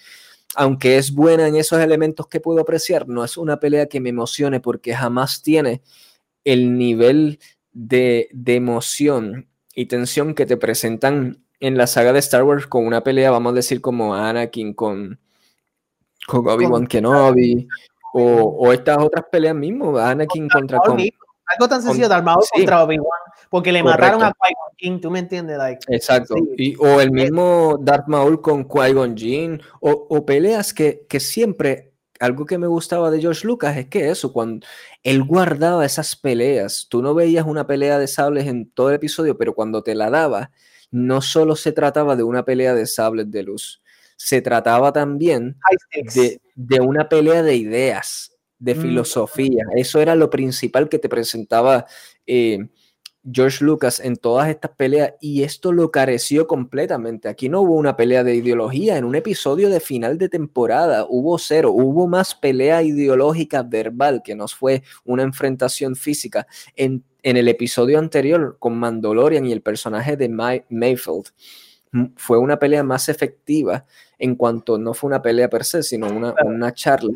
aunque 0.55 0.97
es 0.97 1.13
buena 1.13 1.47
en 1.47 1.55
esos 1.55 1.79
elementos 1.79 2.27
que 2.27 2.39
puedo 2.39 2.61
apreciar, 2.61 3.07
no 3.07 3.23
es 3.23 3.37
una 3.37 3.59
pelea 3.59 3.87
que 3.87 3.99
me 3.99 4.09
emocione 4.09 4.59
porque 4.59 4.95
jamás 4.95 5.41
tiene 5.41 5.81
el 6.43 6.77
nivel 6.77 7.39
de, 7.71 8.29
emoción 8.45 9.47
y 9.75 9.85
tensión 9.85 10.33
que 10.33 10.45
te 10.45 10.57
presentan 10.57 11.43
en 11.59 11.77
la 11.77 11.87
saga 11.87 12.13
de 12.13 12.19
Star 12.19 12.43
Wars 12.43 12.67
con 12.67 12.85
una 12.85 13.03
pelea, 13.03 13.31
vamos 13.31 13.51
a 13.51 13.55
decir, 13.55 13.81
como 13.81 14.15
Anakin 14.15 14.73
con, 14.73 15.19
con 16.25 16.47
Obi-Wan 16.47 16.87
Kenobi, 16.87 17.67
o, 18.13 18.73
estas 18.73 18.97
otras 18.97 19.25
peleas 19.31 19.55
mismo, 19.55 19.97
Anakin 19.97 20.49
contra... 20.49 20.79
algo 20.79 21.69
tan 21.69 21.81
sencillo 21.81 22.09
de 22.09 22.15
armado 22.15 22.39
contra 22.53 22.83
Obi-Wan 22.83 23.28
porque 23.49 23.71
le 23.71 23.83
mataron 23.83 24.21
a 24.23 24.31
Qui-Gon 24.31 24.75
Jinn, 24.77 25.01
¿tú 25.01 25.09
me 25.11 25.19
entiendes? 25.19 25.57
Exacto. 25.87 26.35
Y, 26.55 26.75
o 26.77 27.01
el 27.01 27.11
mismo 27.11 27.77
Darth 27.81 28.07
Maul 28.07 28.41
con 28.41 28.67
Qui-Gon 28.67 29.17
Jinn, 29.17 29.61
o, 29.81 30.25
peleas 30.25 30.73
que, 30.73 31.05
que 31.09 31.19
siempre, 31.19 31.91
algo 32.19 32.45
que 32.45 32.57
me 32.57 32.67
gustaba 32.67 33.09
de 33.09 33.19
George 33.19 33.47
Lucas 33.47 33.75
es 33.77 33.87
que 33.87 34.09
eso, 34.09 34.31
cuando 34.31 34.65
él 35.03 35.23
guardaba 35.23 35.85
esas 35.85 36.15
peleas, 36.15 36.87
tú 36.89 37.01
no 37.01 37.13
veías 37.15 37.45
una 37.45 37.65
pelea 37.65 37.97
de 37.97 38.07
sables 38.07 38.45
en 38.45 38.69
todo 38.69 38.89
el 38.89 38.95
episodio, 38.95 39.37
pero 39.37 39.55
cuando 39.55 39.81
te 39.81 39.95
la 39.95 40.09
daba, 40.09 40.51
no 40.91 41.21
solo 41.21 41.55
se 41.55 41.71
trataba 41.71 42.15
de 42.15 42.23
una 42.23 42.45
pelea 42.45 42.75
de 42.75 42.85
sables 42.85 43.31
de 43.31 43.43
luz, 43.43 43.81
se 44.15 44.41
trataba 44.41 44.91
también 44.91 45.57
de, 46.13 46.41
de 46.55 46.81
una 46.81 47.09
pelea 47.09 47.41
de 47.41 47.55
ideas, 47.55 48.35
de 48.59 48.75
Mm. 48.75 48.81
filosofía. 48.81 49.63
Eso 49.75 50.01
era 50.01 50.15
lo 50.15 50.29
principal 50.29 50.89
que 50.89 50.99
te 50.99 51.09
presentaba 51.09 51.85
eh, 52.27 52.67
George 53.31 53.63
Lucas 53.63 53.99
en 53.99 54.15
todas 54.15 54.49
estas 54.49 54.71
peleas 54.71 55.13
y 55.19 55.43
esto 55.43 55.71
lo 55.73 55.91
careció 55.91 56.47
completamente. 56.47 57.27
Aquí 57.27 57.49
no 57.49 57.61
hubo 57.61 57.73
una 57.75 57.95
pelea 57.97 58.23
de 58.23 58.35
ideología. 58.35 58.97
En 58.97 59.03
un 59.03 59.15
episodio 59.15 59.69
de 59.69 59.79
final 59.79 60.17
de 60.17 60.29
temporada 60.29 61.05
hubo 61.07 61.37
cero. 61.37 61.71
Hubo 61.71 62.07
más 62.07 62.33
pelea 62.33 62.81
ideológica 62.81 63.61
verbal 63.63 64.21
que 64.23 64.35
nos 64.35 64.55
fue 64.55 64.83
una 65.03 65.23
enfrentación 65.23 65.95
física. 65.95 66.47
En, 66.75 67.03
en 67.21 67.35
el 67.37 67.49
episodio 67.49 67.99
anterior 67.99 68.55
con 68.57 68.77
Mandalorian 68.77 69.45
y 69.45 69.51
el 69.51 69.61
personaje 69.61 70.15
de 70.15 70.29
May- 70.29 70.63
Mayfield 70.69 71.25
mm, 71.91 72.05
fue 72.15 72.37
una 72.37 72.57
pelea 72.57 72.83
más 72.83 73.09
efectiva 73.09 73.85
en 74.17 74.35
cuanto 74.35 74.77
no 74.77 74.93
fue 74.93 75.09
una 75.09 75.21
pelea 75.21 75.49
per 75.49 75.65
se, 75.65 75.83
sino 75.83 76.07
una, 76.07 76.33
una 76.45 76.73
charla. 76.73 77.11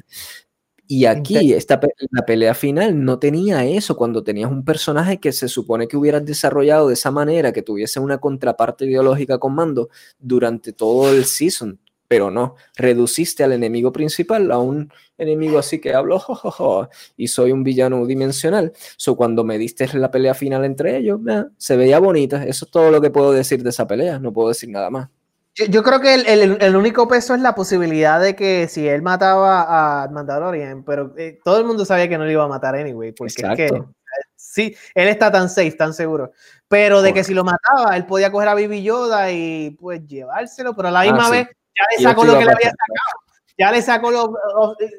Y 0.88 1.06
aquí, 1.06 1.54
esta, 1.54 1.80
la 2.12 2.26
pelea 2.26 2.54
final 2.54 3.04
no 3.04 3.18
tenía 3.18 3.66
eso, 3.66 3.96
cuando 3.96 4.24
tenías 4.24 4.52
un 4.52 4.66
personaje 4.66 5.20
que 5.20 5.32
se 5.32 5.48
supone 5.48 5.88
que 5.88 5.96
hubieras 5.96 6.26
desarrollado 6.26 6.90
de 6.90 6.96
esa 6.96 7.10
manera, 7.10 7.54
que 7.54 7.62
tuviese 7.62 8.00
una 8.00 8.18
contraparte 8.18 8.86
ideológica 8.86 9.38
con 9.38 9.56
mando 9.56 9.90
durante 10.20 10.74
todo 10.74 11.10
el 11.10 11.26
season, 11.26 11.80
pero 12.08 12.30
no, 12.30 12.56
reduciste 12.76 13.44
al 13.44 13.54
enemigo 13.54 13.92
principal 13.92 14.52
a 14.52 14.60
un 14.60 14.92
enemigo 15.18 15.58
así 15.58 15.80
que 15.80 15.94
hablo 15.94 16.20
jo, 16.20 16.36
jo, 16.36 16.52
jo, 16.52 16.90
y 17.18 17.28
soy 17.28 17.52
un 17.52 17.64
villano 17.64 18.06
dimensional. 18.06 18.74
So, 18.98 19.16
cuando 19.16 19.44
me 19.44 19.58
diste 19.58 19.88
la 19.98 20.12
pelea 20.12 20.34
final 20.34 20.66
entre 20.66 20.98
ellos, 20.98 21.20
eh, 21.28 21.46
se 21.58 21.78
veía 21.78 22.00
bonita. 22.00 22.46
Eso 22.46 22.66
es 22.66 22.72
todo 22.72 22.92
lo 22.92 23.02
que 23.02 23.10
puedo 23.10 23.32
decir 23.32 23.64
de 23.64 23.70
esa 23.70 23.88
pelea, 23.88 24.20
no 24.20 24.34
puedo 24.34 24.50
decir 24.50 24.70
nada 24.70 24.90
más. 24.90 25.10
Yo, 25.56 25.66
yo 25.66 25.84
creo 25.84 26.00
que 26.02 26.16
el, 26.16 26.26
el- 26.28 26.58
el 26.62 26.76
único 26.76 27.08
peso 27.08 27.36
es 27.36 27.42
la 27.42 27.54
posibilidad 27.54 28.20
de 28.20 28.36
que 28.36 28.68
si 28.68 28.88
él 28.88 29.02
mataba 29.04 30.04
a 30.04 30.08
Mandalorian, 30.10 30.84
pero 30.84 31.14
eh, 31.18 31.40
todo 31.44 31.60
el 31.60 31.66
mundo 31.66 31.86
sabía 31.86 32.10
que 32.10 32.18
no 32.18 32.26
lo 32.26 32.32
iba 32.32 32.44
a 32.44 32.48
matar 32.48 32.76
anyway, 32.76 33.12
porque 33.12 33.34
es 33.34 33.56
que 33.56 33.66
Exacto. 33.68 33.94
sí, 34.36 34.76
él 34.96 35.08
está 35.10 35.32
tan 35.32 35.50
safe, 35.50 35.72
tan 35.74 35.94
seguro. 35.94 36.32
Pero 36.68 37.02
de 37.04 37.14
que 37.14 37.24
si 37.24 37.34
lo 37.36 37.44
mataba, 37.44 37.96
él 37.96 38.06
podía 38.06 38.32
coger 38.32 38.50
a 38.50 38.56
Baby 38.56 38.82
Yoda 38.82 39.32
y 39.32 39.72
pues 39.80 40.06
llevárselo, 40.08 40.76
pero 40.76 40.88
a 40.88 40.92
la 40.92 41.02
Ah, 41.02 41.04
misma 41.04 41.26
sí. 41.26 41.32
vez 41.32 41.48
ya 41.76 41.84
le 41.98 42.04
sacó 42.04 42.26
lo 42.26 42.34
que 42.40 42.46
le 42.46 42.52
había 42.52 42.70
sacado. 42.72 43.20
Ya 43.56 43.72
le 43.72 43.82
sacó 43.84 44.10
lo. 44.12 44.24
o- 44.24 44.76
eh, 44.80 44.90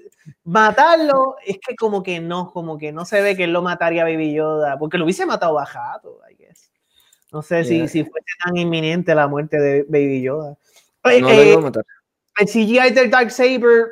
matarlo 0.45 1.37
es 1.45 1.59
que 1.67 1.75
como 1.75 2.03
que 2.05 2.21
no, 2.21 2.53
como 2.53 2.79
que 2.79 2.93
no 2.93 3.05
se 3.05 3.21
ve 3.21 3.37
que 3.37 3.45
él 3.45 3.53
lo 3.53 3.63
mataría 3.63 4.03
a 4.03 4.05
Baby 4.05 4.33
Yoda, 4.35 4.79
porque 4.79 4.99
lo 4.99 5.05
hubiese 5.05 5.27
matado 5.27 5.55
bajado. 5.55 6.21
No 7.35 7.43
sé 7.43 7.65
si, 7.65 7.79
Yeah. 7.79 7.89
si 7.89 8.05
fuese 8.05 8.27
tan 8.45 8.57
inminente 8.57 9.13
la 9.15 9.27
muerte 9.27 9.59
de 9.61 9.83
Baby 9.89 10.23
Yoda. 10.23 10.57
Eh, 11.03 11.21
No 11.21 11.29
eh, 11.29 11.59
el 12.39 12.47
CGI 12.47 12.93
del 12.95 13.11
Dark 13.11 13.31
Saber 13.33 13.87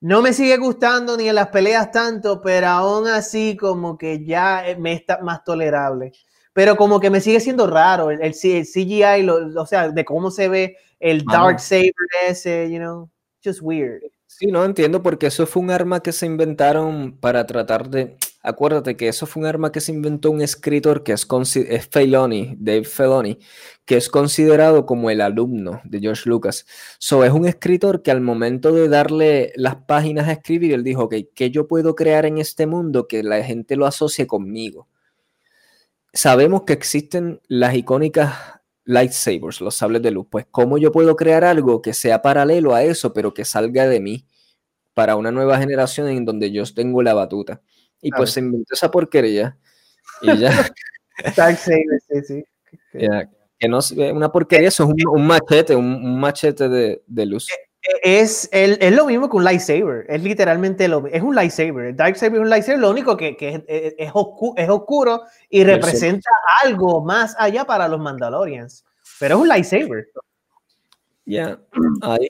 no 0.00 0.22
me 0.22 0.32
sigue 0.32 0.56
gustando 0.58 1.16
ni 1.16 1.28
en 1.28 1.34
las 1.34 1.48
peleas 1.48 1.90
tanto, 1.90 2.40
pero 2.40 2.68
aún 2.68 3.08
así 3.08 3.56
como 3.56 3.98
que 3.98 4.24
ya 4.24 4.66
eh, 4.68 4.76
me 4.76 4.92
está 4.92 5.18
más 5.22 5.42
tolerable. 5.44 6.12
Pero 6.52 6.76
como 6.76 7.00
que 7.00 7.10
me 7.10 7.20
sigue 7.20 7.40
siendo 7.40 7.66
raro 7.66 8.10
el, 8.12 8.22
el 8.22 8.32
CGI, 8.34 9.22
lo- 9.24 9.60
o 9.60 9.66
sea, 9.66 9.88
de 9.88 10.04
cómo 10.04 10.30
se 10.30 10.48
ve 10.48 10.76
el. 11.00 11.24
Dark 11.24 11.58
Saber 11.58 11.92
ese, 12.28 12.70
you 12.70 12.78
know, 12.78 13.10
just 13.44 13.60
weird. 13.60 14.02
Sí, 14.26 14.46
no 14.46 14.64
entiendo 14.64 15.02
porque 15.02 15.26
eso 15.26 15.46
fue 15.46 15.62
un 15.62 15.70
arma 15.72 16.00
que 16.00 16.12
se 16.12 16.26
inventaron 16.26 17.16
para 17.18 17.44
tratar 17.46 17.88
de... 17.88 18.16
Acuérdate 18.46 18.94
que 18.94 19.08
eso 19.08 19.24
fue 19.24 19.40
un 19.40 19.46
arma 19.46 19.72
que 19.72 19.80
se 19.80 19.90
inventó 19.90 20.30
un 20.30 20.42
escritor 20.42 21.02
que 21.02 21.12
es, 21.12 21.26
es 21.56 21.88
Dave 21.90 22.84
Filoni, 22.84 23.38
que 23.86 23.96
es 23.96 24.10
considerado 24.10 24.84
como 24.84 25.08
el 25.08 25.22
alumno 25.22 25.80
de 25.84 25.98
George 25.98 26.28
Lucas. 26.28 26.66
So, 26.98 27.24
es 27.24 27.32
un 27.32 27.46
escritor 27.46 28.02
que 28.02 28.10
al 28.10 28.20
momento 28.20 28.70
de 28.72 28.90
darle 28.90 29.54
las 29.56 29.76
páginas 29.76 30.28
a 30.28 30.32
escribir, 30.32 30.74
él 30.74 30.84
dijo, 30.84 31.04
ok, 31.04 31.14
¿qué 31.34 31.50
yo 31.50 31.66
puedo 31.66 31.94
crear 31.94 32.26
en 32.26 32.36
este 32.36 32.66
mundo 32.66 33.08
que 33.08 33.22
la 33.22 33.42
gente 33.42 33.76
lo 33.76 33.86
asocie 33.86 34.26
conmigo? 34.26 34.88
Sabemos 36.12 36.64
que 36.64 36.74
existen 36.74 37.40
las 37.48 37.74
icónicas 37.74 38.34
lightsabers, 38.84 39.62
los 39.62 39.74
sables 39.74 40.02
de 40.02 40.10
luz. 40.10 40.26
Pues, 40.30 40.44
¿cómo 40.50 40.76
yo 40.76 40.92
puedo 40.92 41.16
crear 41.16 41.44
algo 41.44 41.80
que 41.80 41.94
sea 41.94 42.20
paralelo 42.20 42.74
a 42.74 42.82
eso, 42.84 43.14
pero 43.14 43.32
que 43.32 43.46
salga 43.46 43.88
de 43.88 44.00
mí 44.00 44.26
para 44.92 45.16
una 45.16 45.30
nueva 45.32 45.58
generación 45.58 46.08
en 46.08 46.26
donde 46.26 46.52
yo 46.52 46.62
tengo 46.74 47.02
la 47.02 47.14
batuta? 47.14 47.62
Y 48.04 48.10
pues 48.12 48.30
se 48.32 48.40
inventó 48.40 48.74
esa 48.74 48.90
porquería. 48.90 49.56
Y 50.22 50.38
ya, 50.38 50.50
Dark 51.36 51.56
Saber, 51.58 52.00
sí, 52.08 52.20
sí. 52.26 52.44
que 53.58 53.68
no 53.68 53.78
una 54.12 54.30
porquería, 54.30 54.68
eso 54.68 54.84
es 54.84 54.90
un, 54.90 55.18
un 55.20 55.26
machete, 55.26 55.74
un, 55.74 55.86
un 55.86 56.20
machete 56.20 56.68
de, 56.68 57.02
de 57.06 57.26
luz. 57.26 57.48
Es, 58.02 58.48
el- 58.52 58.78
es 58.80 58.94
lo 58.94 59.06
mismo 59.06 59.28
que 59.28 59.36
un 59.36 59.44
lightsaber, 59.44 60.06
es 60.08 60.22
literalmente 60.22 60.88
lo 60.88 61.06
es 61.06 61.22
un 61.22 61.34
lightsaber. 61.34 61.86
El 61.86 61.96
Dark 61.96 62.16
Saber 62.16 62.36
es 62.36 62.40
un 62.42 62.50
lightsaber, 62.50 62.80
lo 62.80 62.90
único 62.90 63.16
que, 63.16 63.36
que 63.36 63.48
es, 63.50 63.62
es- 63.68 63.94
es 63.98 64.12
oscu- 64.12 64.54
es 64.56 64.68
oscuro 64.68 65.22
y 65.50 65.64
representa 65.64 66.30
algo 66.62 67.02
más 67.04 67.36
allá 67.38 67.64
para 67.64 67.86
los 67.88 68.00
Mandalorians. 68.00 68.84
Pero 69.20 69.36
es 69.36 69.40
un 69.42 69.48
lightsaber. 69.48 70.08
Ya, 71.26 71.58
ahí. 72.02 72.28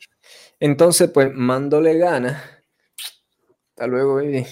Entonces, 0.61 1.11
pues 1.11 1.33
Mando 1.33 1.81
le 1.81 1.99
gana. 1.99 2.43
Hasta 3.71 3.87
luego, 3.87 4.17
baby. 4.17 4.47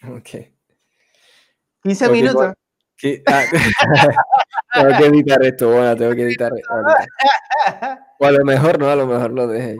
Ok. 0.08 0.30
15 1.82 2.06
Ok, 2.06 2.12
minutos. 2.12 2.54
Ah, 3.26 3.44
tengo 4.74 4.98
que 4.98 5.06
editar 5.06 5.42
esto, 5.42 5.70
bueno, 5.70 5.96
tengo 5.96 6.14
que 6.14 6.22
editar 6.22 6.52
esto. 6.54 6.74
O 8.18 8.26
a 8.26 8.30
lo 8.30 8.44
mejor 8.44 8.78
no, 8.78 8.90
a 8.90 8.96
lo 8.96 9.06
mejor 9.06 9.30
lo 9.30 9.46
deje. 9.46 9.76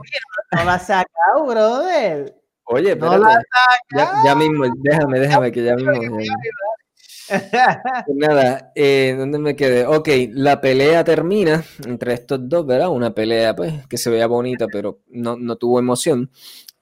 No 0.57 0.65
la 0.65 0.75
has 0.75 0.87
sacado, 0.87 1.47
brother. 1.47 2.35
Oye, 2.65 2.97
No 2.97 3.13
espérate. 3.13 3.45
la 3.91 4.05
Ya, 4.05 4.13
ya 4.25 4.35
mismo, 4.35 4.65
déjame, 4.79 5.21
déjame 5.21 5.53
que 5.53 5.63
ya 5.65 5.75
mismo. 5.77 6.19
ya-. 6.21 6.35
Pues 8.07 8.17
nada, 8.17 8.73
eh, 8.75 9.15
¿dónde 9.19 9.39
me 9.39 9.55
quedé? 9.55 9.87
Ok, 9.87 10.09
la 10.31 10.61
pelea 10.61 11.05
termina 11.05 11.63
entre 11.87 12.15
estos 12.15 12.49
dos, 12.49 12.67
¿verdad? 12.67 12.89
Una 12.89 13.15
pelea, 13.15 13.55
pues, 13.55 13.87
que 13.87 13.99
se 13.99 14.09
veía 14.11 14.27
bonita, 14.27 14.67
pero 14.73 15.01
no, 15.09 15.37
no 15.37 15.57
tuvo 15.57 15.79
emoción. 15.79 16.31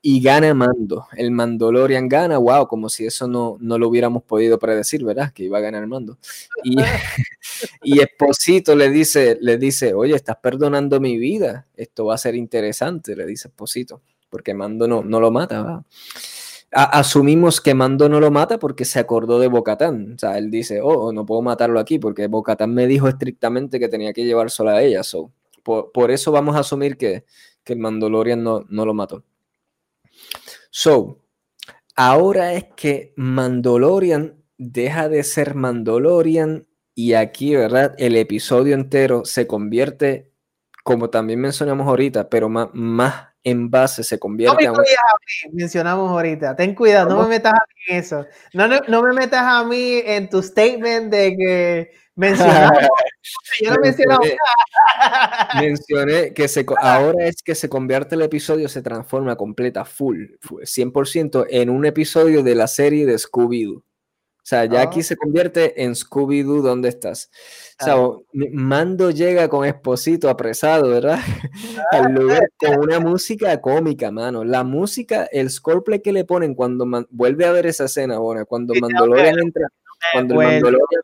Y 0.00 0.20
gana 0.22 0.54
Mando. 0.54 1.06
El 1.16 1.32
Mandalorian 1.32 2.08
gana, 2.08 2.38
wow, 2.38 2.68
como 2.68 2.88
si 2.88 3.04
eso 3.04 3.26
no, 3.26 3.56
no 3.60 3.78
lo 3.78 3.88
hubiéramos 3.88 4.22
podido 4.22 4.58
predecir, 4.58 5.04
¿verdad? 5.04 5.32
Que 5.32 5.44
iba 5.44 5.58
a 5.58 5.60
ganar 5.60 5.86
Mando. 5.86 6.18
Y, 6.62 6.76
y 7.82 8.00
Esposito 8.00 8.76
le 8.76 8.90
dice, 8.90 9.38
le 9.40 9.58
dice, 9.58 9.94
oye, 9.94 10.14
estás 10.14 10.36
perdonando 10.36 11.00
mi 11.00 11.18
vida. 11.18 11.66
Esto 11.74 12.06
va 12.06 12.14
a 12.14 12.18
ser 12.18 12.36
interesante, 12.36 13.16
le 13.16 13.26
dice 13.26 13.48
Esposito, 13.48 14.02
porque 14.30 14.54
Mando 14.54 14.86
no, 14.86 15.02
no 15.02 15.20
lo 15.20 15.32
mata, 15.32 15.84
asumimos 16.70 17.60
que 17.60 17.74
Mando 17.74 18.08
no 18.08 18.20
lo 18.20 18.30
mata 18.30 18.58
porque 18.58 18.84
se 18.84 18.98
acordó 18.98 19.40
de 19.40 19.48
Bocatán. 19.48 20.12
O 20.14 20.18
sea, 20.18 20.38
él 20.38 20.50
dice, 20.50 20.80
oh, 20.82 21.12
no 21.12 21.26
puedo 21.26 21.42
matarlo 21.42 21.80
aquí 21.80 21.98
porque 21.98 22.26
Bocatán 22.28 22.72
me 22.74 22.86
dijo 22.86 23.08
estrictamente 23.08 23.80
que 23.80 23.88
tenía 23.88 24.12
que 24.12 24.24
llevar 24.24 24.50
sola 24.50 24.72
a 24.72 24.82
ella. 24.82 25.02
So, 25.02 25.32
por, 25.62 25.92
por 25.92 26.10
eso 26.10 26.30
vamos 26.30 26.56
a 26.56 26.60
asumir 26.60 26.96
que, 26.96 27.24
que 27.64 27.72
el 27.72 27.78
Mandalorian 27.78 28.42
no, 28.42 28.64
no 28.68 28.86
lo 28.86 28.94
mató. 28.94 29.24
So, 30.70 31.24
ahora 31.96 32.54
es 32.54 32.64
que 32.76 33.12
Mandalorian 33.16 34.42
deja 34.56 35.08
de 35.08 35.22
ser 35.24 35.54
Mandalorian 35.54 36.66
y 36.94 37.14
aquí, 37.14 37.54
¿verdad? 37.54 37.94
El 37.98 38.16
episodio 38.16 38.74
entero 38.74 39.24
se 39.24 39.46
convierte, 39.46 40.32
como 40.84 41.10
también 41.10 41.40
mencionamos 41.40 41.86
ahorita, 41.86 42.28
pero 42.28 42.48
más, 42.48 42.68
más 42.72 43.28
en 43.44 43.70
base, 43.70 44.02
se 44.02 44.16
No 44.16 44.20
convierte 44.20 44.62
me 44.62 44.66
a 44.66 44.72
un- 44.72 44.78
a 44.78 44.82
mí, 44.82 45.52
mencionamos 45.54 46.10
ahorita. 46.10 46.56
Ten 46.56 46.74
cuidado, 46.74 47.08
no 47.14 47.22
me 47.22 47.28
metas 47.28 47.52
a 47.54 47.64
mí 47.68 47.94
en 47.94 47.96
eso. 48.00 48.26
No, 48.52 48.66
no, 48.66 48.80
no 48.88 49.02
me 49.02 49.12
metas 49.14 49.42
a 49.44 49.64
mí 49.64 50.02
en 50.04 50.28
tu 50.28 50.42
statement 50.42 51.10
de 51.12 51.36
que 51.36 51.90
mencionamos. 52.18 52.78
Yo 53.60 53.70
no 53.70 53.76
Mencioné- 53.82 54.36
Mencioné 55.60 56.34
que 56.34 56.48
se, 56.48 56.64
ahora 56.80 57.26
es 57.26 57.42
que 57.42 57.54
se 57.54 57.68
convierte 57.68 58.14
el 58.14 58.22
episodio, 58.22 58.68
se 58.68 58.82
transforma 58.82 59.36
completa, 59.36 59.84
full, 59.84 60.24
full, 60.40 60.62
100% 60.62 61.46
en 61.50 61.70
un 61.70 61.84
episodio 61.86 62.42
de 62.42 62.54
la 62.54 62.66
serie 62.66 63.06
de 63.06 63.14
Scooby-Doo. 63.14 63.78
O 63.78 63.82
sea, 64.48 64.64
ya 64.64 64.80
aquí 64.80 65.00
Ah. 65.00 65.02
se 65.02 65.16
convierte 65.16 65.82
en 65.84 65.92
Scooby-Doo, 65.94 66.62
¿dónde 66.62 66.88
estás? 66.88 67.30
O 67.82 67.84
sea, 67.84 67.96
Mando 68.52 69.10
llega 69.10 69.46
con 69.48 69.66
Esposito 69.66 70.30
apresado, 70.30 70.88
¿verdad? 70.88 71.18
Al 71.92 72.12
lugar 72.14 72.48
con 72.58 72.78
una 72.78 72.98
música 72.98 73.60
cómica, 73.60 74.10
mano. 74.10 74.44
La 74.44 74.64
música, 74.64 75.28
el 75.32 75.50
scoreplay 75.50 76.00
que 76.00 76.12
le 76.12 76.24
ponen 76.24 76.54
cuando 76.54 76.86
vuelve 77.10 77.44
a 77.44 77.52
ver 77.52 77.66
esa 77.66 77.84
escena, 77.84 78.18
bueno, 78.18 78.46
cuando 78.46 78.72
Sí, 78.72 78.80
Mandalorian 78.80 79.38
entra, 79.38 79.68
cuando 80.14 80.40
el. 80.40 80.46
Mandalorian, 80.48 81.02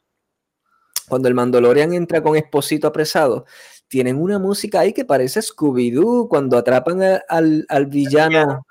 cuando 1.15 1.29
el 1.29 1.35
Mandalorian 1.35 1.93
entra 1.95 2.21
con 2.21 2.35
Esposito 2.37 2.89
apresado, 2.89 3.47
tienen 3.87 4.21
una 4.21 4.41
música 4.41 4.81
ahí 4.81 4.93
que 4.93 5.05
parece 5.05 5.41
Scooby-Doo 5.43 6.29
cuando 6.29 6.59
atrapan 6.59 7.01
a- 7.05 7.23
al, 7.29 7.65
al 7.69 7.87
villano 7.87 8.67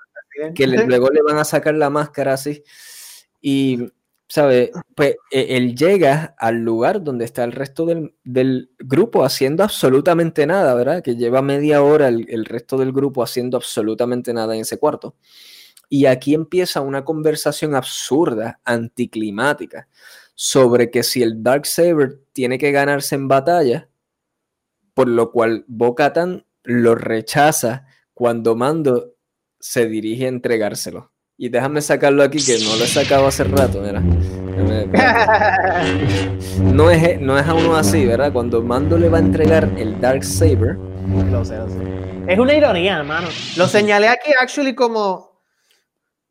que 0.54 0.66
le- 0.66 0.76
luego 0.86 1.08
le 1.08 1.22
van 1.22 1.38
a 1.38 1.44
sacar 1.44 1.74
la 1.74 1.88
máscara 1.88 2.34
así. 2.34 2.62
Y, 3.40 3.90
¿sabe? 4.28 4.72
Pues 4.94 5.16
e- 5.30 5.56
él 5.56 5.74
llega 5.74 6.34
al 6.38 6.56
lugar 6.56 7.02
donde 7.02 7.24
está 7.24 7.44
el 7.44 7.52
resto 7.52 7.86
del, 7.86 8.14
del 8.24 8.70
grupo 8.78 9.24
haciendo 9.24 9.62
absolutamente 9.64 10.46
nada, 10.46 10.74
¿verdad? 10.74 11.02
Que 11.02 11.16
lleva 11.16 11.40
media 11.40 11.82
hora 11.82 12.08
el, 12.08 12.26
el 12.28 12.44
resto 12.44 12.76
del 12.76 12.92
grupo 12.92 13.22
haciendo 13.22 13.56
absolutamente 13.56 14.34
nada 14.34 14.54
en 14.54 14.60
ese 14.60 14.76
cuarto. 14.78 15.16
Y 15.88 16.04
aquí 16.06 16.34
empieza 16.34 16.80
una 16.82 17.04
conversación 17.04 17.74
absurda, 17.74 18.60
anticlimática, 18.64 19.88
sobre 20.34 20.90
que 20.90 21.02
si 21.02 21.22
el 21.22 21.42
Dark 21.42 21.66
Saber 21.66 22.20
tiene 22.32 22.58
que 22.58 22.72
ganarse 22.72 23.14
en 23.14 23.28
batalla, 23.28 23.88
por 24.94 25.08
lo 25.08 25.32
cual 25.32 25.64
Bo-Katan 25.66 26.46
lo 26.62 26.94
rechaza 26.94 27.86
cuando 28.14 28.56
Mando 28.56 29.14
se 29.60 29.86
dirige 29.86 30.26
a 30.26 30.28
entregárselo. 30.28 31.12
Y 31.36 31.48
déjame 31.48 31.80
sacarlo 31.80 32.22
aquí, 32.22 32.38
que 32.44 32.58
no 32.64 32.76
lo 32.76 32.84
he 32.84 32.88
sacado 32.88 33.26
hace 33.26 33.44
rato, 33.44 33.80
mira. 33.80 34.00
No 36.60 36.90
es, 36.90 37.20
no 37.20 37.36
es 37.36 37.46
a 37.46 37.54
uno 37.54 37.74
así, 37.74 38.06
¿verdad? 38.06 38.32
Cuando 38.32 38.62
Mando 38.62 38.96
le 38.96 39.08
va 39.08 39.18
a 39.18 39.20
entregar 39.20 39.68
el 39.76 40.00
Dark 40.00 40.24
Saber. 40.24 40.76
Es 42.28 42.38
una 42.38 42.54
ironía, 42.54 42.98
hermano. 42.98 43.28
Lo 43.56 43.66
señalé 43.66 44.08
aquí, 44.08 44.30
actually, 44.40 44.74
como, 44.74 45.33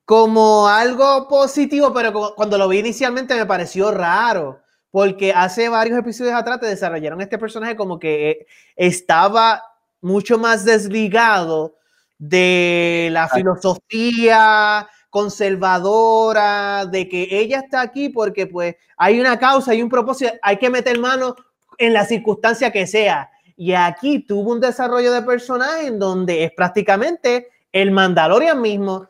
como 0.05 0.67
algo 0.67 1.27
positivo, 1.27 1.93
pero 1.93 2.33
cuando 2.35 2.57
lo 2.57 2.67
vi 2.67 2.79
inicialmente 2.79 3.35
me 3.35 3.45
pareció 3.45 3.91
raro. 3.91 4.59
Porque 4.91 5.33
hace 5.33 5.69
varios 5.69 5.97
episodios 5.97 6.35
atrás 6.35 6.59
te 6.59 6.67
desarrollaron 6.67 7.19
este 7.19 7.39
personaje 7.39 7.75
como 7.75 7.97
que 7.97 8.29
eh, 8.29 8.47
estaba 8.75 9.63
mucho 10.01 10.37
más 10.37 10.65
desligado 10.65 11.77
de 12.19 13.09
la 13.11 13.27
filosofía 13.27 14.87
conservadora, 15.09 16.85
de 16.85 17.07
que 17.09 17.27
ella 17.31 17.59
está 17.59 17.81
aquí 17.81 18.09
porque 18.09 18.47
pues 18.47 18.75
hay 18.97 19.19
una 19.19 19.37
causa, 19.37 19.71
hay 19.71 19.81
un 19.81 19.89
propósito, 19.89 20.33
hay 20.41 20.57
que 20.57 20.69
meter 20.69 20.99
mano 20.99 21.35
en 21.77 21.93
la 21.93 22.05
circunstancia 22.05 22.71
que 22.71 22.87
sea. 22.87 23.29
Y 23.55 23.73
aquí 23.73 24.19
tuvo 24.19 24.51
un 24.51 24.59
desarrollo 24.59 25.11
de 25.11 25.21
personaje 25.21 25.87
en 25.87 25.99
donde 25.99 26.43
es 26.43 26.51
prácticamente 26.51 27.49
el 27.71 27.91
Mandalorian 27.91 28.61
mismo, 28.61 29.07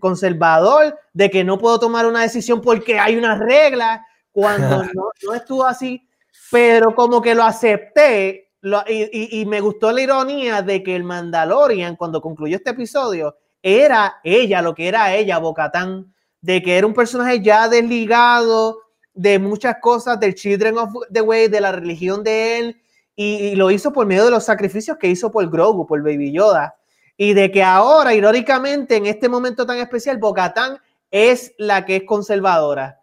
conservador, 0.00 0.98
de 1.12 1.30
que 1.30 1.44
no 1.44 1.58
puedo 1.58 1.78
tomar 1.78 2.06
una 2.06 2.22
decisión 2.22 2.60
porque 2.60 2.98
hay 2.98 3.16
una 3.16 3.36
regla, 3.36 4.06
cuando 4.32 4.84
no, 4.94 5.10
no 5.22 5.34
estuvo 5.34 5.64
así, 5.64 6.08
pero 6.50 6.94
como 6.94 7.20
que 7.20 7.34
lo 7.34 7.42
acepté 7.42 8.44
y, 8.88 9.40
y, 9.40 9.44
me 9.44 9.60
gustó 9.60 9.92
la 9.92 10.00
ironía 10.00 10.62
de 10.62 10.82
que 10.82 10.96
el 10.96 11.04
Mandalorian, 11.04 11.96
cuando 11.96 12.22
concluyó 12.22 12.56
este 12.56 12.70
episodio, 12.70 13.36
era 13.62 14.16
ella, 14.24 14.62
lo 14.62 14.74
que 14.74 14.88
era 14.88 15.14
ella, 15.14 15.38
Bocatán, 15.38 16.14
de 16.40 16.62
que 16.62 16.78
era 16.78 16.86
un 16.86 16.94
personaje 16.94 17.42
ya 17.42 17.68
desligado 17.68 18.78
de 19.12 19.38
muchas 19.38 19.76
cosas 19.80 20.18
del 20.18 20.34
Children 20.34 20.78
of 20.78 20.90
the 21.12 21.20
Way, 21.20 21.48
de 21.48 21.60
la 21.60 21.72
religión 21.72 22.22
de 22.22 22.58
él, 22.58 22.80
y, 23.16 23.54
lo 23.54 23.70
hizo 23.70 23.92
por 23.92 24.06
medio 24.06 24.24
de 24.24 24.30
los 24.30 24.44
sacrificios 24.44 24.96
que 24.96 25.08
hizo 25.08 25.30
por 25.30 25.48
Grogu, 25.48 25.86
por 25.86 26.02
Baby 26.02 26.32
Yoda, 26.32 26.74
y 27.16 27.34
de 27.34 27.50
que 27.50 27.62
ahora, 27.62 28.14
irónicamente, 28.14 28.96
en 28.96 29.06
este 29.06 29.28
momento 29.28 29.66
tan 29.66 29.78
especial, 29.78 30.18
Bocatán 30.18 30.78
es 31.10 31.54
la 31.58 31.84
que 31.84 31.96
es 31.96 32.02
conservadora. 32.04 33.00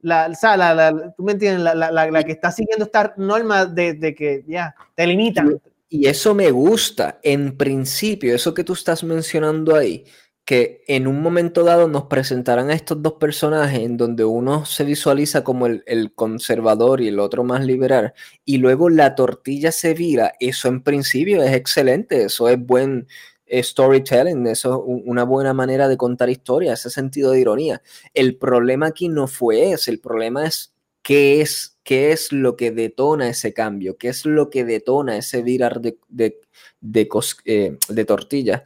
La, 0.00 0.28
o 0.30 0.34
sea, 0.34 0.56
la, 0.56 1.14
tú 1.16 1.22
me 1.22 1.32
entiendes, 1.32 1.62
la, 1.62 1.74
la, 1.92 2.24
que 2.24 2.32
está 2.32 2.50
siguiendo 2.50 2.86
esta 2.86 3.14
norma 3.16 3.66
de, 3.66 4.14
que 4.16 4.44
ya 4.48 4.74
te 4.96 5.06
limitan. 5.06 5.60
Y 5.88 6.08
eso 6.08 6.34
me 6.34 6.50
gusta, 6.50 7.20
en 7.22 7.56
principio, 7.56 8.34
eso 8.34 8.52
que 8.52 8.64
tú 8.64 8.72
estás 8.72 9.04
mencionando 9.04 9.76
ahí, 9.76 10.04
que 10.44 10.82
en 10.88 11.06
un 11.06 11.22
momento 11.22 11.62
dado 11.62 11.86
nos 11.86 12.04
presentarán 12.04 12.70
a 12.70 12.74
estos 12.74 13.00
dos 13.00 13.12
personajes 13.14 13.80
en 13.80 13.96
donde 13.96 14.24
uno 14.24 14.64
se 14.66 14.84
visualiza 14.84 15.44
como 15.44 15.66
el, 15.66 16.12
conservador 16.16 17.00
y 17.00 17.08
el 17.08 17.20
otro 17.20 17.44
más 17.44 17.64
liberal, 17.64 18.12
y 18.44 18.58
luego 18.58 18.88
la 18.90 19.14
tortilla 19.14 19.70
se 19.70 19.94
vira, 19.94 20.32
eso 20.40 20.66
en 20.66 20.82
principio 20.82 21.42
es 21.44 21.52
excelente, 21.52 22.24
eso 22.24 22.48
es 22.48 22.58
buen 22.58 23.06
storytelling, 23.52 24.46
eso 24.46 24.74
es 24.74 25.02
una 25.04 25.24
buena 25.24 25.52
manera 25.52 25.88
de 25.88 25.96
contar 25.96 26.30
historia, 26.30 26.72
ese 26.72 26.90
sentido 26.90 27.32
de 27.32 27.40
ironía. 27.40 27.82
El 28.14 28.36
problema 28.36 28.86
aquí 28.86 29.08
no 29.08 29.26
fue 29.26 29.72
ese, 29.72 29.90
el 29.90 30.00
problema 30.00 30.46
es 30.46 30.74
qué 31.02 31.40
es 31.40 31.72
qué 31.82 32.12
es 32.12 32.32
lo 32.32 32.56
que 32.56 32.70
detona 32.70 33.28
ese 33.28 33.52
cambio, 33.52 33.96
qué 33.96 34.08
es 34.08 34.24
lo 34.24 34.50
que 34.50 34.64
detona 34.64 35.16
ese 35.16 35.42
virar 35.42 35.80
de, 35.80 35.98
de, 36.08 36.40
de, 36.80 37.08
eh, 37.44 37.76
de 37.88 38.04
tortilla. 38.04 38.64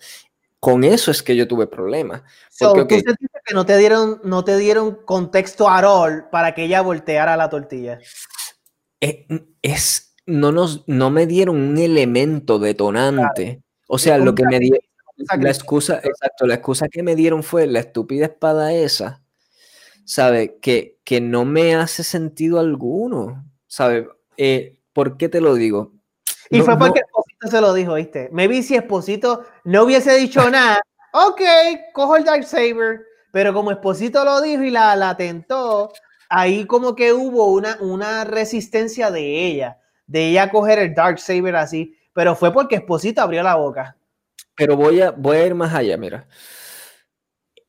Con 0.61 0.85
eso 0.85 1.11
es 1.11 1.23
que 1.23 1.37
yo 1.37 1.47
tuve 1.47 1.67
problemas. 1.67 2.23
Porque, 2.59 3.03
que 3.03 3.55
no 3.55 3.65
te 3.65 3.77
dieron, 3.79 4.21
no 4.25 4.45
te 4.45 4.57
dieron 4.59 4.99
contexto 5.05 5.69
a 5.69 5.81
rol 5.81 6.27
para 6.31 6.55
que 6.55 6.65
ella 6.65 6.81
volteara 6.81 7.37
la 7.37 7.49
tortilla. 7.49 7.99
Eh, 9.01 9.27
es, 9.63 10.15
no, 10.27 10.53
nos, 10.53 10.85
no 10.89 11.11
me 11.11 11.27
dieron 11.27 11.57
un 11.57 11.79
elemento 11.79 12.59
detonante. 12.59 13.63
O 13.87 13.99
sea, 13.99 14.19
lo 14.19 14.35
que 14.35 14.45
me 14.45 14.59
dieron, 14.59 14.81
la 15.39 15.51
excusa, 15.51 16.01
exacto, 16.03 16.47
la 16.47 16.55
excusa 16.55 16.89
que 16.89 17.03
me 17.03 17.15
dieron 17.15 17.43
fue 17.43 17.67
la 17.67 17.81
estúpida 17.81 18.27
espada 18.27 18.73
esa 18.73 19.23
¿sabe? 20.07 20.59
Que, 20.61 20.99
que 21.05 21.21
no 21.21 21.45
me 21.45 21.75
hace 21.75 22.03
sentido 22.03 22.59
alguno, 22.59 23.45
¿sabe? 23.67 24.09
Eh, 24.39 24.79
¿Por 24.95 25.19
qué 25.19 25.29
te 25.29 25.43
lo 25.43 25.55
digo? 25.55 25.93
Y 26.49 26.61
fue 26.61 26.79
porque 26.79 27.01
Esposito 27.01 27.49
se 27.51 27.61
lo 27.61 27.75
dijo, 27.75 27.95
¿viste? 27.95 28.31
Me 28.33 28.49
vi 28.49 28.63
si 28.63 28.77
Esposito 28.77 29.45
no 29.65 29.83
hubiese 29.83 30.17
dicho 30.17 30.49
nada, 30.51 30.81
ok, 31.13 31.43
cojo 31.93 32.17
el 32.17 32.25
Dark 32.25 32.45
Saber, 32.45 33.05
pero 33.33 33.53
como 33.53 33.73
Esposito 33.73 34.25
lo 34.25 34.41
dijo 34.41 34.63
y 34.63 34.71
la, 34.71 34.95
la 34.97 35.17
tentó, 35.17 35.93
ahí 36.31 36.65
como 36.67 36.95
que 36.95 37.13
hubo 37.13 37.53
una, 37.53 37.77
una 37.81 38.25
resistencia 38.25 39.11
de 39.11 39.47
ella, 39.47 39.81
de 40.07 40.29
ella 40.31 40.51
coger 40.51 40.79
el 40.79 40.95
Dark 40.95 41.19
Saber 41.19 41.57
así, 41.57 41.96
pero 42.17 42.35
fue 42.35 42.51
porque 42.51 42.77
Esposito 42.77 43.21
abrió 43.21 43.43
la 43.43 43.57
boca. 43.57 43.95
Pero 44.57 44.75
voy 44.75 45.03
a, 45.03 45.11
voy 45.11 45.37
a 45.37 45.47
ir 45.47 45.55
más 45.55 45.75
allá, 45.75 45.99
mira. 45.99 46.27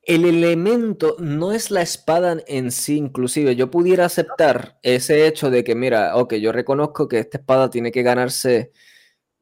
El 0.02 0.24
elemento 0.24 1.16
no 1.18 1.52
es 1.52 1.70
la 1.70 1.82
espada 1.82 2.38
en 2.46 2.72
sí, 2.72 2.96
inclusive. 2.96 3.54
Yo 3.56 3.70
pudiera 3.70 4.06
aceptar 4.06 4.78
ese 4.82 5.26
hecho 5.26 5.50
de 5.50 5.64
que, 5.64 5.74
mira, 5.74 6.16
ok, 6.16 6.36
yo 6.36 6.50
reconozco 6.50 7.08
que 7.08 7.18
esta 7.18 7.36
espada 7.36 7.68
tiene 7.68 7.92
que 7.92 8.02
ganarse 8.02 8.72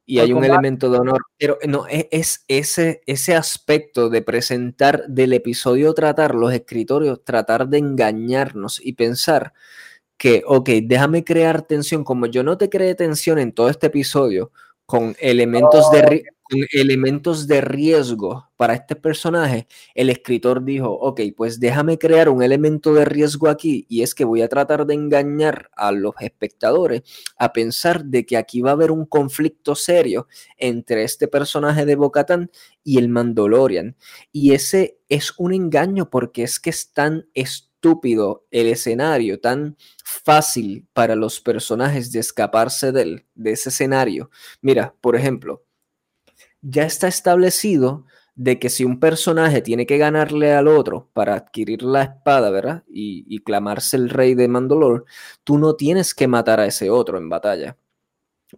y 0.05 0.19
hay 0.19 0.33
un 0.33 0.43
elemento 0.43 0.89
de 0.89 0.99
honor, 0.99 1.21
pero 1.37 1.57
no, 1.65 1.87
e, 1.87 2.09
es, 2.11 2.43
ese, 2.49 3.01
ese 3.05 3.33
aspecto 3.33 4.09
de 4.09 4.21
presentar 4.21 5.05
del 5.07 5.31
episodio, 5.31 5.93
tratar 5.93 6.35
los 6.35 6.53
escritorios, 6.53 7.23
tratar 7.23 7.69
de 7.69 7.77
engañarnos 7.77 8.81
y 8.85 8.93
pensar 8.93 9.53
que, 10.17 10.43
ok, 10.45 10.69
déjame 10.83 11.23
crear 11.23 11.61
tensión, 11.61 12.03
como 12.03 12.25
yo 12.25 12.43
no 12.43 12.57
te 12.57 12.69
creé 12.69 12.93
tensión 12.95 13.39
en 13.39 13.53
todo 13.53 13.69
este 13.69 13.87
episodio, 13.87 14.51
con 14.87 15.15
elementos 15.19 15.91
de 15.91 16.23
elementos 16.71 17.45
de 17.45 17.61
riesgo 17.61 18.49
para 18.55 18.73
este 18.73 18.95
personaje, 18.95 19.67
el 19.93 20.09
escritor 20.09 20.63
dijo, 20.63 20.89
ok, 20.89 21.19
pues 21.35 21.59
déjame 21.59 21.97
crear 21.97 22.29
un 22.29 22.41
elemento 22.41 22.93
de 22.93 23.03
riesgo 23.03 23.49
aquí 23.49 23.85
y 23.89 24.01
es 24.01 24.15
que 24.15 24.23
voy 24.23 24.41
a 24.41 24.47
tratar 24.47 24.85
de 24.85 24.93
engañar 24.93 25.69
a 25.75 25.91
los 25.91 26.13
espectadores 26.21 27.03
a 27.37 27.51
pensar 27.51 28.05
de 28.05 28.25
que 28.25 28.37
aquí 28.37 28.61
va 28.61 28.69
a 28.69 28.73
haber 28.73 28.91
un 28.91 29.05
conflicto 29.05 29.75
serio 29.75 30.27
entre 30.57 31.03
este 31.03 31.27
personaje 31.27 31.85
de 31.85 31.95
Bocatán 31.95 32.49
y 32.81 32.97
el 32.97 33.09
Mandalorian. 33.09 33.97
Y 34.31 34.53
ese 34.53 34.99
es 35.09 35.33
un 35.37 35.53
engaño 35.53 36.09
porque 36.09 36.43
es 36.43 36.59
que 36.61 36.69
es 36.69 36.93
tan 36.93 37.27
el 38.51 38.67
escenario, 38.67 39.39
tan 39.39 39.77
fácil 40.03 40.87
para 40.93 41.15
los 41.15 41.39
personajes 41.39 42.11
de 42.11 42.19
escaparse 42.19 42.91
de, 42.91 43.25
de 43.35 43.51
ese 43.51 43.69
escenario. 43.69 44.29
Mira, 44.61 44.95
por 45.01 45.15
ejemplo, 45.15 45.63
ya 46.61 46.83
está 46.83 47.07
establecido 47.07 48.05
de 48.37 48.59
que 48.59 48.69
si 48.69 48.85
un 48.85 48.99
personaje 48.99 49.61
tiene 49.61 49.87
que 49.87 49.97
ganarle 49.97 50.53
al 50.53 50.67
otro 50.67 51.09
para 51.13 51.33
adquirir 51.33 51.81
la 51.81 52.03
espada, 52.03 52.51
¿verdad? 52.51 52.83
Y, 52.87 53.39
clamarse 53.39 53.97
el 53.97 54.09
rey 54.09 54.35
de 54.35 54.47
Mandalore, 54.47 55.05
tú 55.43 55.57
no 55.57 55.75
tienes 55.75 56.13
que 56.13 56.27
matar 56.27 56.59
a 56.59 56.67
ese 56.67 56.89
otro 56.91 57.17
en 57.17 57.29
batalla. 57.29 57.77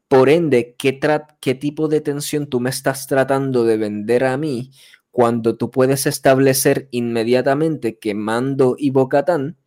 Por 0.08 0.30
ende, 0.30 0.76
¿qué, 0.78 1.00
¿qué 1.40 1.56
tipo 1.56 1.88
de 1.88 2.02
tensión 2.02 2.48
tú 2.48 2.60
me 2.60 2.70
estás 2.70 3.08
tratando 3.08 3.64
de 3.64 3.78
vender 3.78 4.26
a 4.26 4.38
mí 4.38 4.72
cuando 5.20 5.58
tú 5.58 5.70
puedes 5.70 6.06
establecer 6.06 6.88
inmediatamente 6.92 8.00
que 8.00 8.14
Mando 8.14 8.76
y 8.78 8.92
Bocatán 8.92 9.58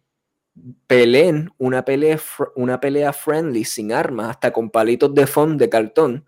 peleen 0.87 1.51
una 1.59 1.85
pelea, 1.85 2.19
una 2.57 2.81
pelea 2.81 3.13
friendly, 3.13 3.65
sin 3.67 3.93
armas, 3.93 4.31
hasta 4.31 4.51
con 4.51 4.71
palitos 4.71 5.13
de 5.13 5.27
fondo 5.27 5.63
de 5.63 5.69
cartón? 5.69 6.25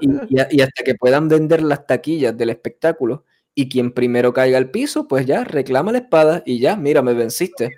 y, 0.00 0.40
hasta 0.62 0.82
que 0.82 0.94
puedan 0.94 1.28
vender 1.28 1.62
las 1.62 1.86
taquillas 1.86 2.34
del 2.38 2.48
espectáculo 2.48 3.26
y 3.54 3.68
quien 3.68 3.92
primero 3.92 4.32
caiga 4.32 4.56
al 4.56 4.70
piso, 4.70 5.06
pues 5.06 5.26
ya 5.26 5.44
reclama 5.44 5.92
la 5.92 5.98
espada 5.98 6.42
y 6.46 6.58
ya, 6.58 6.74
mira, 6.74 7.02
me 7.02 7.12
venciste. 7.12 7.76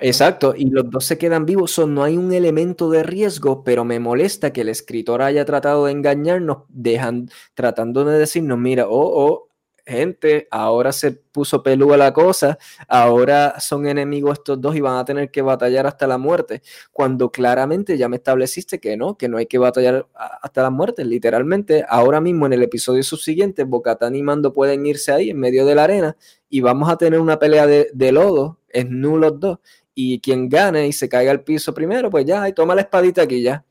Exacto. 0.00 0.54
y 0.56 0.68
los 0.68 0.90
dos 0.90 1.06
se 1.06 1.16
quedan 1.16 1.46
vivos. 1.46 1.78
no 1.78 2.02
hay 2.02 2.16
un 2.16 2.32
elemento 2.32 2.90
de 2.90 3.02
riesgo, 3.02 3.64
pero 3.64 3.84
me 3.84 3.98
molesta 3.98 4.52
que 4.52 4.60
el 4.60 4.68
escritor 4.68 5.22
haya 5.22 5.44
tratado 5.44 5.86
de 5.86 5.92
engañarnos, 5.92 6.64
tratando 7.54 8.04
de 8.04 8.18
decirnos, 8.18 8.58
mira, 8.58 8.86
oh, 8.86 8.90
oh, 9.26 9.48
gente, 9.86 10.46
ahora 10.50 10.92
se 10.92 11.12
puso 11.12 11.62
pelúa 11.62 11.96
la 11.96 12.12
cosa, 12.12 12.58
ahora 12.88 13.58
son 13.58 13.86
enemigos 13.86 14.34
estos 14.34 14.60
dos 14.60 14.76
y 14.76 14.80
van 14.80 14.98
a 14.98 15.04
tener 15.04 15.30
que 15.30 15.42
batallar 15.42 15.86
hasta 15.86 16.06
la 16.06 16.18
muerte, 16.18 16.62
cuando 16.92 17.32
claramente 17.32 17.96
ya 17.96 18.08
me 18.08 18.16
estableciste 18.16 18.80
que 18.80 18.96
no, 18.98 19.16
que 19.16 19.28
no 19.28 19.38
hay 19.38 19.46
que 19.46 19.58
batallar 19.58 20.06
hasta 20.14 20.62
la 20.62 20.70
muerte, 20.70 21.04
literalmente, 21.04 21.84
ahora 21.88 22.20
mismo 22.20 22.46
en 22.46 22.52
el 22.52 22.62
episodio 22.62 23.02
subsiguiente, 23.02 23.64
Bocatán 23.64 24.14
y 24.14 24.22
Mando 24.22 24.52
pueden 24.52 24.84
irse 24.86 25.12
ahí 25.12 25.30
en 25.30 25.38
medio 25.38 25.64
de 25.64 25.74
la 25.74 25.84
arena 25.84 26.16
y 26.50 26.60
vamos 26.60 26.90
a 26.90 26.96
tener 26.96 27.18
una 27.18 27.38
pelea 27.38 27.66
de 27.66 28.12
lodo, 28.12 28.59
es 28.72 28.88
nulos 28.88 29.38
dos, 29.38 29.58
y 29.94 30.20
quien 30.20 30.48
gane 30.48 30.86
y 30.86 30.92
se 30.92 31.08
caiga 31.08 31.30
al 31.30 31.42
piso 31.42 31.74
primero, 31.74 32.10
pues 32.10 32.24
ya, 32.24 32.48
y 32.48 32.52
toma 32.52 32.74
la 32.74 32.82
espadita 32.82 33.22
aquí 33.22 33.42
ya. 33.42 33.64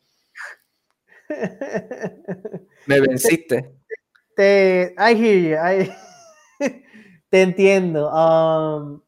Me 2.85 2.99
venciste. 2.99 3.71
Te, 4.35 4.95
I 4.97 5.13
hear 5.15 5.87
you. 5.87 5.93
te 7.29 7.41
entiendo. 7.41 8.09
Um, 8.11 9.01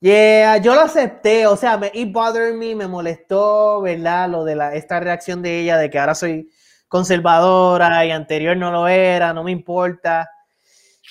yeah, 0.00 0.56
yo 0.58 0.74
lo 0.74 0.82
acepté. 0.82 1.46
O 1.46 1.56
sea, 1.56 1.78
me, 1.78 1.90
it 1.94 2.12
bothered 2.12 2.54
me, 2.54 2.74
me 2.74 2.86
molestó, 2.86 3.80
¿verdad? 3.82 4.28
Lo 4.28 4.44
de 4.44 4.56
la, 4.56 4.74
esta 4.74 5.00
reacción 5.00 5.42
de 5.42 5.60
ella 5.60 5.78
de 5.78 5.90
que 5.90 5.98
ahora 5.98 6.14
soy 6.14 6.50
conservadora 6.88 8.04
y 8.04 8.10
anterior 8.10 8.56
no 8.56 8.70
lo 8.70 8.88
era, 8.88 9.32
no 9.32 9.44
me 9.44 9.52
importa. 9.52 10.28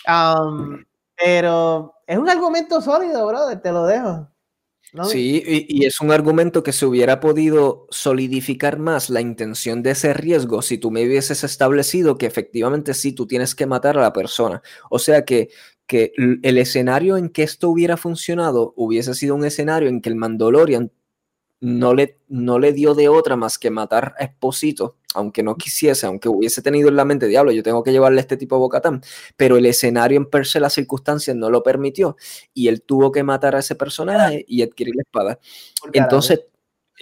Um, 0.07 0.83
pero 1.23 1.95
es 2.05 2.17
un 2.17 2.29
argumento 2.29 2.81
sólido, 2.81 3.27
brother, 3.27 3.61
te 3.61 3.71
lo 3.71 3.85
dejo. 3.85 4.29
Sí, 5.03 5.43
y, 5.45 5.85
es 5.85 5.99
un 5.99 6.11
argumento 6.11 6.63
que 6.63 6.71
se 6.71 6.85
hubiera 6.85 7.19
podido 7.19 7.87
solidificar 7.89 8.79
más 8.79 9.09
la 9.09 9.19
intención 9.19 9.83
de 9.83 9.91
ese 9.91 10.13
riesgo 10.13 10.61
si 10.61 10.77
tú 10.77 10.91
me 10.91 11.05
hubieses 11.05 11.43
establecido 11.43 12.17
que 12.17 12.25
efectivamente 12.25 12.93
sí, 12.93 13.11
tú 13.11 13.27
tienes 13.27 13.53
que 13.53 13.65
matar 13.65 13.97
a 13.97 14.01
la 14.01 14.13
persona. 14.13 14.61
O 14.89 14.97
sea 14.97 15.25
que, 15.25 15.49
que 15.85 16.13
el 16.17 16.57
escenario 16.57 17.17
en 17.17 17.29
que 17.29 17.43
esto 17.43 17.69
hubiera 17.69 17.97
funcionado 17.97 18.73
hubiese 18.77 19.13
sido 19.13 19.35
un 19.35 19.45
escenario 19.45 19.89
en 19.89 20.01
que 20.01 20.09
el 20.09 20.15
Mandalorian 20.15 20.91
no 21.59 21.93
le, 21.93 22.19
no 22.29 22.57
le 22.57 22.71
dio 22.71 22.95
de 22.95 23.09
otra 23.09 23.35
más 23.35 23.57
que 23.59 23.69
matar 23.71 24.15
a 24.17 24.23
Esposito, 24.23 24.97
aunque 25.17 25.41
no 25.41 25.55
quisiese, 25.55 26.05
aunque 26.05 26.29
hubiese 26.29 26.61
tenido 26.61 26.89
en 26.89 26.95
la 26.95 27.03
mente, 27.03 27.27
diablo, 27.27 27.51
yo 27.51 27.63
tengo 27.63 27.83
que 27.83 27.91
llevarle 27.91 28.19
a 28.19 28.21
este 28.21 28.37
tipo 28.37 28.55
a 28.55 28.59
Bocatán, 28.59 29.01
pero 29.35 29.57
el 29.57 29.65
escenario 29.65 30.17
en 30.17 30.29
per 30.29 30.45
se, 30.45 30.59
las 30.59 30.73
circunstancias 30.73 31.35
no 31.35 31.49
lo 31.49 31.63
permitió 31.63 32.15
y 32.53 32.67
él 32.67 32.83
tuvo 32.83 33.11
que 33.11 33.23
matar 33.23 33.55
a 33.55 33.59
ese 33.59 33.75
personaje 33.75 34.45
y 34.47 34.61
adquirir 34.61 34.95
la 34.95 35.01
espada. 35.01 35.39
Entonces, 35.91 36.45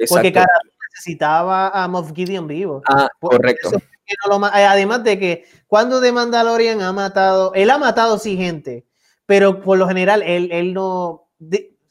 porque 0.10 0.32
cada 0.32 0.48
necesitaba 0.94 1.70
a 1.70 1.88
Moff 1.90 2.14
Gideon 2.16 2.48
vivo. 2.48 2.82
Ah, 2.88 3.10
correcto. 3.20 3.72
además 4.54 5.04
de 5.04 5.20
que 5.20 5.46
cuando 5.68 6.00
de 6.00 6.14
Mandalorian 6.14 6.82
ha 6.82 6.94
matado, 6.94 7.54
él 7.54 7.70
ha 7.70 7.78
matado 7.78 8.18
sí 8.18 8.38
gente, 8.38 8.86
pero 9.26 9.62
por 9.62 9.78
lo 9.78 9.88
general 9.88 10.22
él, 10.22 10.50
él 10.54 10.74
no 10.74 11.28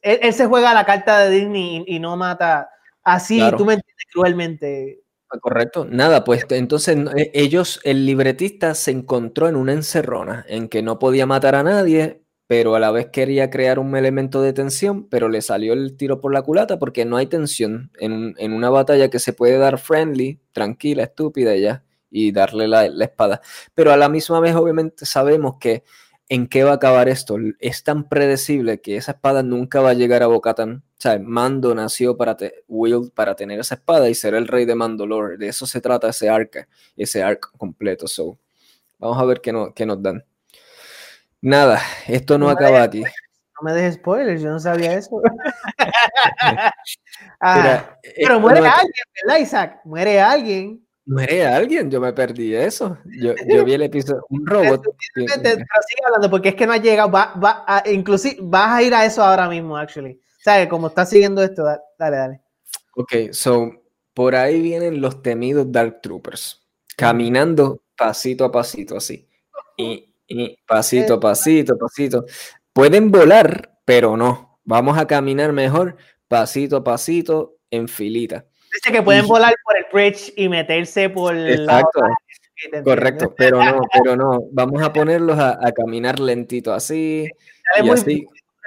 él, 0.01 0.33
se 0.33 0.47
juega 0.47 0.73
la 0.73 0.87
carta 0.87 1.19
de 1.21 1.31
Disney 1.31 1.85
y, 1.87 1.99
no 1.99 2.17
mata 2.17 2.71
así, 3.03 3.41
tú 3.57 3.67
me 3.67 3.75
entiendes, 3.75 4.07
cruelmente. 4.11 5.04
Ah, 5.31 5.39
correcto, 5.41 5.87
nada, 5.91 6.23
pues 6.23 6.45
entonces 6.51 6.97
e, 7.17 7.31
ellos, 7.35 7.81
el 7.85 8.05
libretista 8.07 8.75
se 8.75 8.91
encontró 8.91 9.49
en 9.49 9.57
una 9.57 9.73
encerrona 9.73 10.45
en 10.49 10.69
que 10.69 10.83
no 10.83 10.99
podía 10.99 11.27
matar 11.27 11.55
a 11.55 11.63
nadie, 11.63 12.23
pero 12.47 12.75
a 12.75 12.79
la 12.81 12.91
vez 12.91 13.09
quería 13.11 13.49
crear 13.51 13.79
un 13.79 13.97
elemento 13.97 14.43
de 14.43 14.53
tensión, 14.53 15.09
pero 15.09 15.29
le 15.31 15.41
salió 15.41 15.73
el 15.73 15.97
tiro 15.97 16.21
por 16.21 16.33
la 16.33 16.43
culata 16.43 16.79
porque 16.79 17.05
no 17.07 17.17
hay 17.17 17.27
tensión 17.27 17.91
en, 17.99 18.35
en 18.39 18.53
una 18.53 18.69
batalla 18.71 19.09
que 19.09 19.19
se 19.19 19.33
puede 19.33 19.57
dar 19.59 19.79
friendly, 19.79 20.41
tranquila, 20.53 21.05
estúpida 21.05 21.57
ya, 21.57 21.85
y 22.11 22.31
darle 22.33 22.69
la, 22.69 22.89
la 22.89 23.05
espada. 23.07 23.41
Pero 23.75 23.93
a 23.93 23.97
la 23.97 24.09
misma 24.11 24.41
vez, 24.41 24.55
obviamente, 24.55 25.07
sabemos 25.07 25.57
que 25.59 25.83
en 26.29 26.47
qué 26.47 26.65
va 26.65 26.73
a 26.73 26.75
acabar 26.75 27.09
esto. 27.09 27.37
Es 27.61 27.85
tan 27.85 28.09
predecible 28.09 28.81
que 28.81 28.97
esa 28.97 29.13
espada 29.13 29.43
nunca 29.43 29.81
va 29.81 29.91
a 29.91 29.95
llegar 29.95 30.23
a 30.23 30.27
Bocatan. 30.27 30.83
O 30.87 31.01
sea, 31.01 31.19
Mando 31.19 31.75
nació 31.75 32.17
para, 32.17 32.37
Will 32.69 33.11
para 33.15 33.35
tener 33.35 33.61
esa 33.61 33.77
espada 33.77 34.09
y 34.09 34.15
ser 34.15 34.35
el 34.35 34.49
rey 34.49 34.65
de 34.65 34.75
Mandalore. 34.75 35.37
De 35.37 35.49
eso 35.49 35.67
se 35.67 35.81
trata 35.81 36.09
ese 36.09 36.29
arca, 36.29 36.67
ese 36.97 37.23
arc 37.23 37.53
completo. 37.57 38.07
So, 38.07 38.39
vamos 38.99 39.19
a 39.19 39.25
ver 39.25 39.41
qué, 39.41 39.53
no, 39.53 39.75
qué 39.75 39.87
nos 39.87 40.03
dan. 40.03 40.25
Nada, 41.41 41.81
esto 42.07 42.39
no, 42.39 42.49
acaba 42.49 42.83
aquí. 42.83 43.03
No 43.03 43.63
me 43.63 43.73
dejes 43.73 43.97
spoilers, 43.97 44.41
yo 44.41 44.51
no 44.51 44.59
sabía 44.59 44.95
eso. 44.95 45.21
Ah, 47.41 47.99
pero 48.17 48.41
muere 48.41 48.59
alguien, 48.59 49.05
¿verdad, 49.23 49.41
Isaac? 49.41 49.81
Muere 49.85 50.21
alguien. 50.21 50.84
Muere 51.07 51.47
alguien, 51.47 51.91
yo 51.91 52.01
me 52.01 52.13
perdí 52.13 52.55
eso. 52.55 52.97
Yo, 53.05 53.35
yo 53.47 53.65
vi 53.65 53.75
el 53.75 53.83
episodio, 53.83 54.25
un 54.31 54.47
robot. 54.47 54.83
Sigue 55.15 55.27
hablando 56.07 56.31
porque 56.31 56.51
es 56.51 56.55
que 56.55 56.67
no 56.67 56.73
ha 56.73 56.79
llegado, 56.79 57.11
va, 57.11 57.35
va 57.35 57.65
a, 57.67 57.89
inclusive 57.91 58.39
vas 58.41 58.71
a 58.71 58.83
ir 58.83 58.95
a 58.95 59.05
eso 59.05 59.23
ahora 59.23 59.49
mismo, 59.49 59.77
actually. 59.77 60.13
O 60.13 60.43
sea, 60.43 60.67
como 60.69 60.87
estás 60.87 61.11
siguiendo 61.11 61.43
esto, 61.43 61.63
dale, 61.99 62.17
dale. 62.17 62.41
Ok, 62.97 63.33
so, 63.33 63.71
por 64.15 64.35
ahí 64.35 64.63
vienen 64.63 65.01
los 65.01 65.21
temidos 65.23 65.71
Dark 65.71 66.01
Troopers, 66.01 66.67
caminando 66.97 67.83
pasito 67.97 68.45
a 68.45 68.53
pasito, 68.53 68.97
así. 68.97 69.29
Y, 69.77 70.15
y 70.27 70.57
pasito 70.67 71.15
a 71.15 71.21
pasito, 71.21 71.77
pasito. 71.77 72.25
Pueden 72.73 73.11
volar, 73.11 73.79
pero 73.85 74.17
no. 74.17 74.61
Vamos 74.65 74.97
a 74.97 75.07
caminar 75.07 75.53
mejor, 75.53 75.97
pasito 76.29 76.79
a 76.79 76.85
pasito, 76.85 77.59
en 77.71 77.89
filita. 77.89 78.47
Dice 78.75 78.93
que 78.93 79.03
pueden 79.03 79.27
volar 79.27 79.55
por 79.65 79.77
el 79.77 79.85
bridge 79.93 80.33
y 80.37 80.49
meterse 80.49 81.09
por 81.09 81.37
Exacto. 81.37 82.01
Correcto, 82.85 83.35
pero 83.37 83.63
no, 83.63 83.83
pero 83.93 84.17
no. 84.17 84.41
Vamos 84.53 84.83
a 84.83 84.93
ponerlos 84.93 85.39
a, 85.39 85.59
caminar 85.73 86.19
lentito 86.19 86.73
así. 86.73 87.29
y 87.79 87.83
muy, 87.83 87.91
así. 87.91 88.27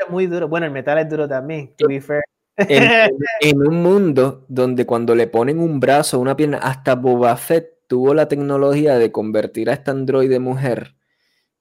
muy 0.10 0.28
duro. 0.28 0.48
Bueno, 0.48 0.66
el 0.66 0.72
metal 0.72 0.98
es 1.00 1.10
duro 1.10 1.28
también, 1.28 1.74
to 1.78 1.88
be 1.88 2.02
fair. 2.02 2.24
En, 2.58 3.12
un 3.68 3.84
mundo 3.84 4.46
donde 4.48 4.86
cuando 4.86 5.14
le 5.14 5.28
ponen 5.28 5.60
un 5.60 5.80
brazo, 5.80 6.20
una 6.20 6.36
pierna, 6.36 6.58
hasta 6.58 6.96
Boba 6.96 7.36
Fett 7.38 7.88
tuvo 7.88 8.14
la 8.14 8.28
tecnología 8.28 8.98
de 8.98 9.12
convertir 9.12 9.70
a 9.70 9.74
esta 9.74 9.92
androide 9.92 10.40
mujer 10.40 10.97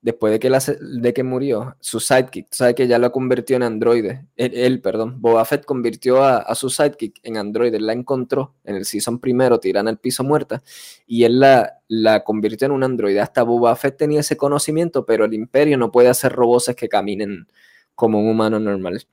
después 0.07 0.33
de 0.33 0.39
que, 0.39 0.49
de 0.81 1.13
que 1.13 1.25
murió, 1.25 1.77
su 1.81 1.99
sidekick, 1.99 2.47
sabe 2.53 2.77
que 2.77 2.87
ya 2.87 2.97
lo 3.01 3.11
convirtió 3.11 3.57
en 3.57 3.65
androide, 3.65 4.25
él, 4.37 4.81
perdón, 4.81 5.21
Boba 5.21 5.45
Fett 5.45 5.65
convirtió 5.65 6.23
a, 6.23 6.55
su 6.55 6.71
sidekick 6.71 7.19
en 7.25 7.37
androide, 7.37 7.81
la 7.81 7.93
encontró 7.93 8.55
en 8.63 8.77
el 8.77 8.85
season 8.85 9.19
primero, 9.19 9.59
tirando 9.59 9.91
el 9.91 9.99
piso 9.99 10.23
muerta, 10.23 10.63
y 11.09 11.25
él 11.25 11.41
la, 11.41 11.81
la 11.89 12.23
convirtió 12.23 12.67
en 12.67 12.73
un 12.73 12.85
androide. 12.85 13.21
Hasta 13.21 13.43
Boba 13.43 13.75
Fett 13.75 13.97
tenía 13.97 14.21
ese 14.21 14.37
conocimiento, 14.37 15.05
pero 15.05 15.25
el 15.25 15.35
imperio 15.35 15.77
no 15.77 15.91
puede 15.91 16.09
hacer 16.09 16.33
robots 16.33 16.73
que 16.77 16.89
caminen 16.89 17.49
como 17.97 18.21
un 18.21 18.29
humano 18.29 18.61
normal, 18.61 19.05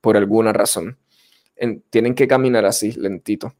por 0.00 0.16
alguna 0.16 0.54
razón. 0.54 0.96
tienen 1.90 2.14
que 2.14 2.26
caminar 2.26 2.64
así, 2.64 2.92
lentito. 2.92 3.54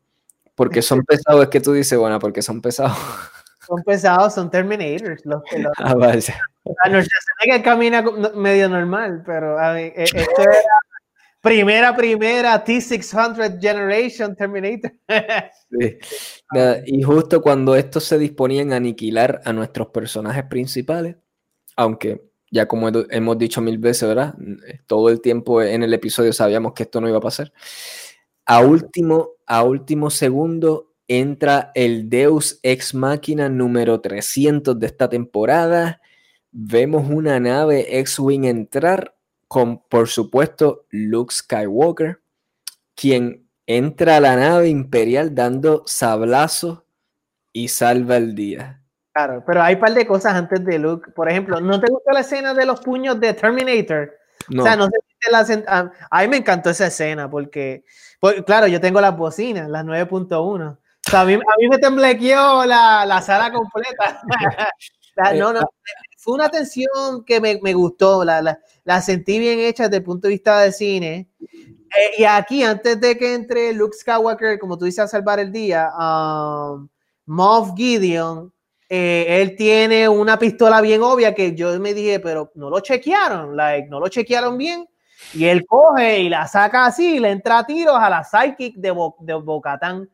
Porque 0.54 0.80
son 0.80 1.04
pesados, 1.04 1.42
es 1.42 1.48
que 1.50 1.60
tú 1.60 1.74
dices, 1.74 1.98
bueno, 1.98 2.18
porque 2.18 2.40
son 2.40 2.62
pesados. 2.62 2.96
Son 3.66 3.82
pesados, 3.82 4.34
son 4.34 4.50
Terminators. 4.50 5.24
Los, 5.24 5.42
los, 5.56 5.72
ah, 5.78 5.94
vaya. 5.94 6.40
A 6.84 6.90
que 7.44 7.62
camina 7.62 8.02
medio 8.34 8.68
normal, 8.68 9.22
pero 9.24 9.58
a 9.58 9.80
e, 9.80 9.92
esto 9.96 10.42
era 10.42 10.52
primera, 11.40 11.94
primera 11.94 12.64
T600 12.64 13.60
Generation 13.60 14.34
Terminator. 14.36 14.92
Sí. 15.68 15.98
Y 16.86 17.02
justo 17.02 17.42
cuando 17.42 17.74
estos 17.74 18.04
se 18.04 18.18
disponían 18.18 18.72
a 18.72 18.76
aniquilar 18.76 19.42
a 19.44 19.52
nuestros 19.52 19.88
personajes 19.88 20.44
principales, 20.44 21.16
aunque 21.74 22.22
ya 22.52 22.68
como 22.68 22.88
hemos 22.88 23.36
dicho 23.36 23.60
mil 23.60 23.76
veces, 23.78 24.08
¿verdad? 24.08 24.34
Todo 24.86 25.10
el 25.10 25.20
tiempo 25.20 25.60
en 25.60 25.82
el 25.82 25.92
episodio 25.92 26.32
sabíamos 26.32 26.72
que 26.72 26.84
esto 26.84 27.00
no 27.00 27.08
iba 27.08 27.18
a 27.18 27.20
pasar. 27.20 27.52
A 28.46 28.60
último, 28.60 29.30
a 29.44 29.64
último 29.64 30.08
segundo 30.08 30.85
entra 31.08 31.70
el 31.74 32.08
Deus 32.08 32.58
Ex 32.62 32.94
Máquina 32.94 33.48
número 33.48 34.00
300 34.00 34.78
de 34.78 34.86
esta 34.86 35.08
temporada. 35.08 36.00
Vemos 36.50 37.08
una 37.08 37.38
nave 37.38 37.98
X-Wing 38.00 38.44
entrar 38.44 39.14
con, 39.48 39.78
por 39.88 40.08
supuesto, 40.08 40.86
Luke 40.90 41.32
Skywalker, 41.32 42.20
quien 42.94 43.46
entra 43.66 44.16
a 44.16 44.20
la 44.20 44.36
nave 44.36 44.68
imperial 44.68 45.34
dando 45.34 45.82
sablazo 45.86 46.86
y 47.52 47.68
salva 47.68 48.16
el 48.16 48.34
día. 48.34 48.82
Claro, 49.12 49.42
pero 49.46 49.62
hay 49.62 49.74
un 49.74 49.80
par 49.80 49.94
de 49.94 50.06
cosas 50.06 50.34
antes 50.34 50.64
de 50.64 50.78
Luke. 50.78 51.10
Por 51.12 51.30
ejemplo, 51.30 51.60
¿no 51.60 51.80
te 51.80 51.90
gustó 51.90 52.12
la 52.12 52.20
escena 52.20 52.52
de 52.52 52.66
los 52.66 52.80
puños 52.80 53.18
de 53.18 53.32
Terminator? 53.32 54.12
No. 54.48 54.62
O 54.62 54.66
sea, 54.66 54.76
no 54.76 54.86
sé 54.86 54.98
si 55.20 55.30
la 55.30 55.90
a, 56.10 56.22
mí 56.22 56.28
me 56.28 56.36
encantó 56.36 56.70
esa 56.70 56.88
escena 56.88 57.30
porque, 57.30 57.84
pues, 58.20 58.42
claro, 58.42 58.66
yo 58.66 58.80
tengo 58.80 59.00
las 59.00 59.16
bocinas, 59.16 59.68
las 59.70 59.84
9.1 59.84 60.78
a, 61.12 61.24
mí, 61.24 61.38
me 61.68 61.78
temblequeó 61.78 62.64
la, 62.64 63.04
la 63.06 63.22
sala 63.22 63.52
completa. 63.52 64.22
no, 65.34 65.52
no, 65.52 65.60
fue 66.18 66.34
una 66.34 66.48
tensión 66.48 67.24
que 67.24 67.40
me, 67.40 67.58
me 67.62 67.72
gustó, 67.74 68.24
la, 68.24 68.42
la, 68.42 68.58
la, 68.84 69.00
sentí 69.00 69.38
bien 69.38 69.58
hecha 69.60 69.84
desde 69.84 69.98
el 69.98 70.04
punto 70.04 70.28
de 70.28 70.34
vista 70.34 70.60
de 70.60 70.72
cine. 70.72 71.28
Eh, 71.40 72.18
y 72.18 72.24
aquí, 72.24 72.62
antes 72.62 73.00
de 73.00 73.16
que 73.16 73.34
entre 73.34 73.72
Luke 73.72 73.96
Skywalker, 73.96 74.58
como 74.58 74.76
tú 74.76 74.84
dices, 74.84 75.00
a 75.00 75.08
salvar 75.08 75.38
el 75.40 75.52
día, 75.52 75.90
um, 75.96 76.88
Moff 77.26 77.72
Gideon 77.76 78.52
eh, 78.88 79.42
él 79.42 79.56
tiene 79.56 80.08
una 80.08 80.38
pistola 80.38 80.80
bien 80.80 81.02
obvia 81.02 81.34
que 81.34 81.54
yo 81.54 81.78
me 81.80 81.92
dije, 81.92 82.20
pero 82.20 82.52
no 82.54 82.70
lo 82.70 82.80
chequearon, 82.80 83.56
like, 83.56 83.88
no 83.88 83.98
lo 83.98 84.08
chequearon 84.08 84.56
bien. 84.56 84.88
Y 85.34 85.46
él 85.46 85.66
coge 85.66 86.20
y 86.20 86.28
la 86.28 86.46
saca 86.46 86.86
así 86.86 87.16
y 87.16 87.20
le 87.20 87.30
entra 87.30 87.58
a 87.58 87.66
tiros 87.66 87.96
a 87.96 88.08
la 88.08 88.22
psychic 88.22 88.76
de, 88.76 88.94
de 89.20 89.34
Bocatán. 89.34 90.08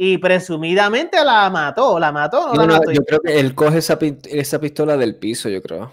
Y 0.00 0.16
presumidamente 0.18 1.24
la 1.24 1.50
mató, 1.50 1.98
la 1.98 2.12
mató, 2.12 2.54
no, 2.54 2.64
la 2.64 2.78
mató. 2.78 2.92
Yo 2.92 3.04
creo 3.04 3.20
que 3.20 3.40
él 3.40 3.52
coge 3.56 3.78
esa, 3.78 3.98
esa 4.30 4.60
pistola 4.60 4.96
del 4.96 5.16
piso, 5.16 5.48
yo 5.48 5.60
creo. 5.60 5.92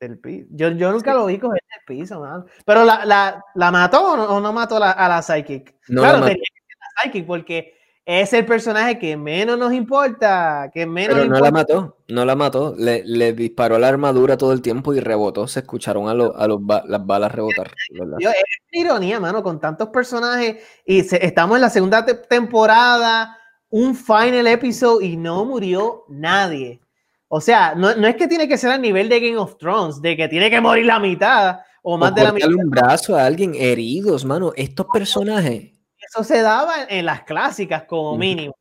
Del 0.00 0.18
piso. 0.18 0.48
Yo, 0.50 0.70
yo 0.70 0.90
nunca 0.90 1.14
lo 1.14 1.26
vi 1.26 1.38
coger 1.38 1.60
del 1.60 1.96
piso, 1.96 2.18
man. 2.18 2.44
Pero 2.66 2.84
la, 2.84 3.04
la, 3.04 3.40
la 3.54 3.70
mató 3.70 4.14
o 4.14 4.40
no, 4.40 4.52
mató 4.52 4.82
a 4.82 5.08
la 5.08 5.22
psychic. 5.22 5.76
No 5.86 6.00
claro, 6.00 6.18
tenía 6.22 6.34
que 6.34 6.40
ser 6.40 6.76
la 6.80 7.02
psychic 7.04 7.26
porque 7.26 7.77
es 8.08 8.32
el 8.32 8.46
personaje 8.46 8.98
que 8.98 9.18
menos 9.18 9.58
nos 9.58 9.70
importa, 9.70 10.70
que 10.72 10.86
menos 10.86 11.14
Pero 11.14 11.28
no 11.28 11.40
la 11.40 11.50
mató, 11.50 11.96
no 12.08 12.24
la 12.24 12.34
mató, 12.34 12.74
le, 12.74 13.04
le, 13.04 13.34
disparó 13.34 13.78
la 13.78 13.88
armadura 13.88 14.38
todo 14.38 14.54
el 14.54 14.62
tiempo 14.62 14.94
y 14.94 15.00
rebotó, 15.00 15.46
se 15.46 15.60
escucharon 15.60 16.08
a, 16.08 16.12
a 16.12 16.48
los 16.48 16.60
las 16.86 17.06
balas 17.06 17.32
rebotar. 17.32 17.70
Yo, 18.18 18.30
es 18.30 18.36
ironía, 18.72 19.20
mano, 19.20 19.42
con 19.42 19.60
tantos 19.60 19.90
personajes 19.90 20.56
y 20.86 21.00
estamos 21.00 21.56
en 21.56 21.60
la 21.60 21.68
segunda 21.68 22.06
temporada, 22.06 23.36
un 23.68 23.94
final 23.94 24.46
episode 24.46 25.04
y 25.04 25.18
no 25.18 25.44
murió 25.44 26.06
nadie. 26.08 26.80
O 27.28 27.42
sea, 27.42 27.74
no, 27.74 27.94
no, 27.94 28.08
es 28.08 28.16
que 28.16 28.26
tiene 28.26 28.48
que 28.48 28.56
ser 28.56 28.70
a 28.70 28.78
nivel 28.78 29.10
de 29.10 29.20
Game 29.20 29.36
of 29.36 29.58
Thrones, 29.58 30.00
de 30.00 30.16
que 30.16 30.28
tiene 30.28 30.48
que 30.48 30.62
morir 30.62 30.86
la 30.86 30.98
mitad 30.98 31.58
o 31.82 31.98
más 31.98 32.14
de 32.14 32.24
la 32.24 32.32
mitad. 32.32 32.48
un 32.48 32.70
brazo 32.70 33.18
a 33.18 33.26
alguien 33.26 33.54
heridos, 33.54 34.24
mano. 34.24 34.54
Estos 34.56 34.86
personajes 34.90 35.77
eso 36.08 36.24
se 36.24 36.40
daba 36.40 36.84
en 36.88 37.04
las 37.06 37.22
clásicas 37.22 37.84
como 37.84 38.16
mínimo. 38.16 38.56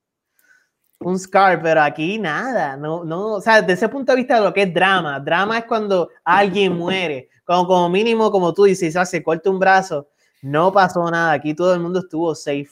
Un 0.99 1.17
Scar, 1.19 1.61
pero 1.61 1.81
aquí 1.83 2.17
nada, 2.17 2.75
no, 2.75 3.03
no, 3.03 3.33
o 3.33 3.41
sea, 3.41 3.61
desde 3.61 3.73
ese 3.73 3.89
punto 3.89 4.11
de 4.11 4.17
vista 4.17 4.35
de 4.35 4.41
lo 4.41 4.53
que 4.53 4.63
es 4.63 4.73
drama, 4.73 5.19
drama 5.19 5.59
es 5.59 5.65
cuando 5.65 6.09
alguien 6.23 6.75
muere, 6.75 7.29
como, 7.45 7.67
como 7.67 7.89
mínimo, 7.89 8.31
como 8.31 8.51
tú 8.51 8.63
dices, 8.63 8.97
se 9.07 9.21
corta 9.21 9.51
un 9.51 9.59
brazo, 9.59 10.09
no 10.41 10.73
pasó 10.73 11.09
nada, 11.11 11.33
aquí 11.33 11.53
todo 11.53 11.73
el 11.75 11.81
mundo 11.81 11.99
estuvo 11.99 12.33
safe. 12.33 12.69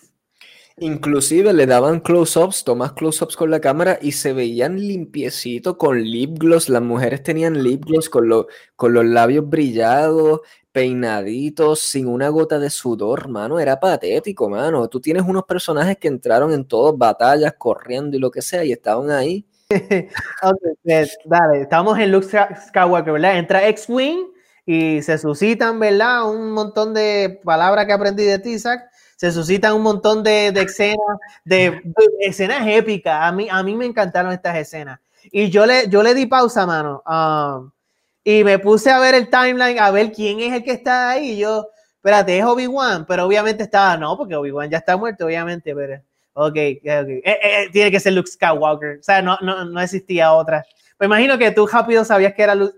Inclusive 0.78 1.54
le 1.54 1.68
daban 1.68 2.02
close-ups, 2.02 2.66
tomas 2.66 2.94
close-ups 2.94 3.38
con 3.38 3.50
la 3.50 3.62
cámara 3.62 3.98
y 4.02 4.12
se 4.12 4.34
veían 4.34 4.78
limpiecito 4.78 5.78
con 5.78 6.02
lip 6.04 6.38
gloss. 6.38 6.68
Las 6.68 6.82
mujeres 6.82 7.24
tenían 7.24 7.64
lip 7.64 7.86
gloss 7.86 8.10
con, 8.10 8.30
con 8.76 8.94
los 8.94 9.06
labios 9.06 9.48
brillados, 9.48 10.42
peinaditos, 10.76 11.80
sin 11.80 12.06
una 12.06 12.28
gota 12.28 12.60
de 12.60 12.70
sudor, 12.70 13.30
mano. 13.30 13.62
Era 13.62 13.80
patético, 13.80 14.50
mano. 14.50 14.90
Tú 14.90 15.00
tienes 15.00 15.24
unos 15.24 15.46
personajes 15.46 15.98
que 15.98 16.10
entraron 16.10 16.52
en 16.52 16.66
todas 16.66 16.98
batallas, 16.98 17.54
corriendo 17.58 18.18
y 18.18 18.20
lo 18.20 18.30
que 18.30 18.42
sea, 18.42 18.66
y 18.66 18.74
estaban 18.74 19.10
ahí. 19.10 19.48
Pues, 20.84 21.18
dale, 21.24 21.62
estamos 21.62 21.98
en 21.98 22.12
Luke 22.12 22.28
Skywalker, 22.68 23.14
¿verdad? 23.14 23.38
Entra 23.38 23.66
X-Wing 23.70 24.28
y 24.66 25.02
se 25.02 25.18
suscitan, 25.18 25.80
¿verdad? 25.80 26.30
Un 26.30 26.52
montón 26.52 26.94
de 26.94 27.40
palabras 27.46 27.86
que 27.86 27.94
aprendí 27.94 28.26
de 28.26 28.38
ti, 28.40 28.60
Zach. 28.60 28.82
Se 29.16 29.32
suscitan 29.32 29.74
un 29.76 29.82
montón 29.82 30.24
de, 30.24 30.50
escenas, 30.50 30.98
de, 31.46 31.82
escenas 32.20 32.68
épicas. 32.68 33.18
A 33.22 33.32
mí, 33.32 33.48
a 33.50 33.64
mí 33.64 33.78
me 33.78 33.86
encantaron 33.86 34.34
estas 34.34 34.58
escenas. 34.58 35.00
Y 35.32 35.50
yo 35.50 35.66
le, 35.66 35.88
yo 35.88 36.04
le 36.04 36.14
di 36.14 36.26
pausa, 36.26 36.66
mano. 36.66 37.02
Um, 37.08 37.72
y 38.28 38.44
me 38.44 38.58
puse 38.58 38.90
a 38.90 38.98
ver 38.98 39.14
el 39.14 39.30
timeline, 39.30 39.78
a 39.80 39.92
ver 39.92 40.12
quién 40.12 40.40
es 40.40 40.52
el 40.52 40.64
que 40.64 40.72
está 40.72 41.12
ahí. 41.12 41.34
Y 41.34 41.38
yo, 41.38 41.70
espérate, 41.98 42.40
es 42.40 42.44
Obi-Wan, 42.44 43.06
pero 43.06 43.28
obviamente 43.28 43.62
estaba, 43.62 43.96
no, 43.98 44.18
porque 44.18 44.36
Obi-Wan 44.36 44.68
ya 44.68 44.80
está 44.80 44.98
muerto, 44.98 45.28
obviamente, 45.28 45.76
pero, 45.76 46.02
ok, 46.34 46.50
okay. 46.50 46.82
Eh, 46.84 47.22
eh, 47.24 47.40
eh, 47.44 47.70
tiene 47.72 47.92
que 47.92 48.00
ser 48.00 48.14
Luke 48.14 48.28
Skywalker. 48.28 48.98
O 49.00 49.04
sea, 49.04 49.22
no, 49.22 49.38
no, 49.42 49.64
no 49.66 49.80
existía 49.80 50.34
otra. 50.34 50.66
Me 51.00 51.06
imagino 51.06 51.38
que 51.38 51.52
tú 51.52 51.68
rápido 51.68 52.04
sabías 52.04 52.34
que 52.34 52.42
era 52.42 52.56
Luke 52.56 52.76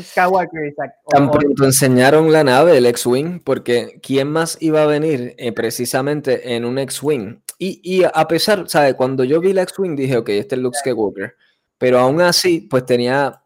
Skywalker. 0.00 0.74
Tan 1.10 1.30
pronto 1.30 1.64
enseñaron 1.66 2.32
la 2.32 2.42
nave, 2.42 2.78
el 2.78 2.86
X-Wing, 2.86 3.40
porque 3.44 4.00
¿quién 4.02 4.32
más 4.32 4.56
iba 4.60 4.82
a 4.82 4.86
venir 4.86 5.36
precisamente 5.54 6.54
en 6.54 6.64
un 6.64 6.78
X-Wing? 6.78 7.42
Y, 7.58 7.80
y, 7.84 8.04
a 8.04 8.26
pesar, 8.26 8.66
¿sabes? 8.66 8.94
Cuando 8.94 9.24
yo 9.24 9.42
vi 9.42 9.50
el 9.50 9.58
X-Wing 9.58 9.94
dije, 9.94 10.16
ok, 10.16 10.30
este 10.30 10.54
es 10.54 10.62
Luke 10.62 10.78
Skywalker. 10.78 11.36
Pero 11.76 11.98
aún 11.98 12.22
así, 12.22 12.60
pues 12.62 12.86
tenía 12.86 13.39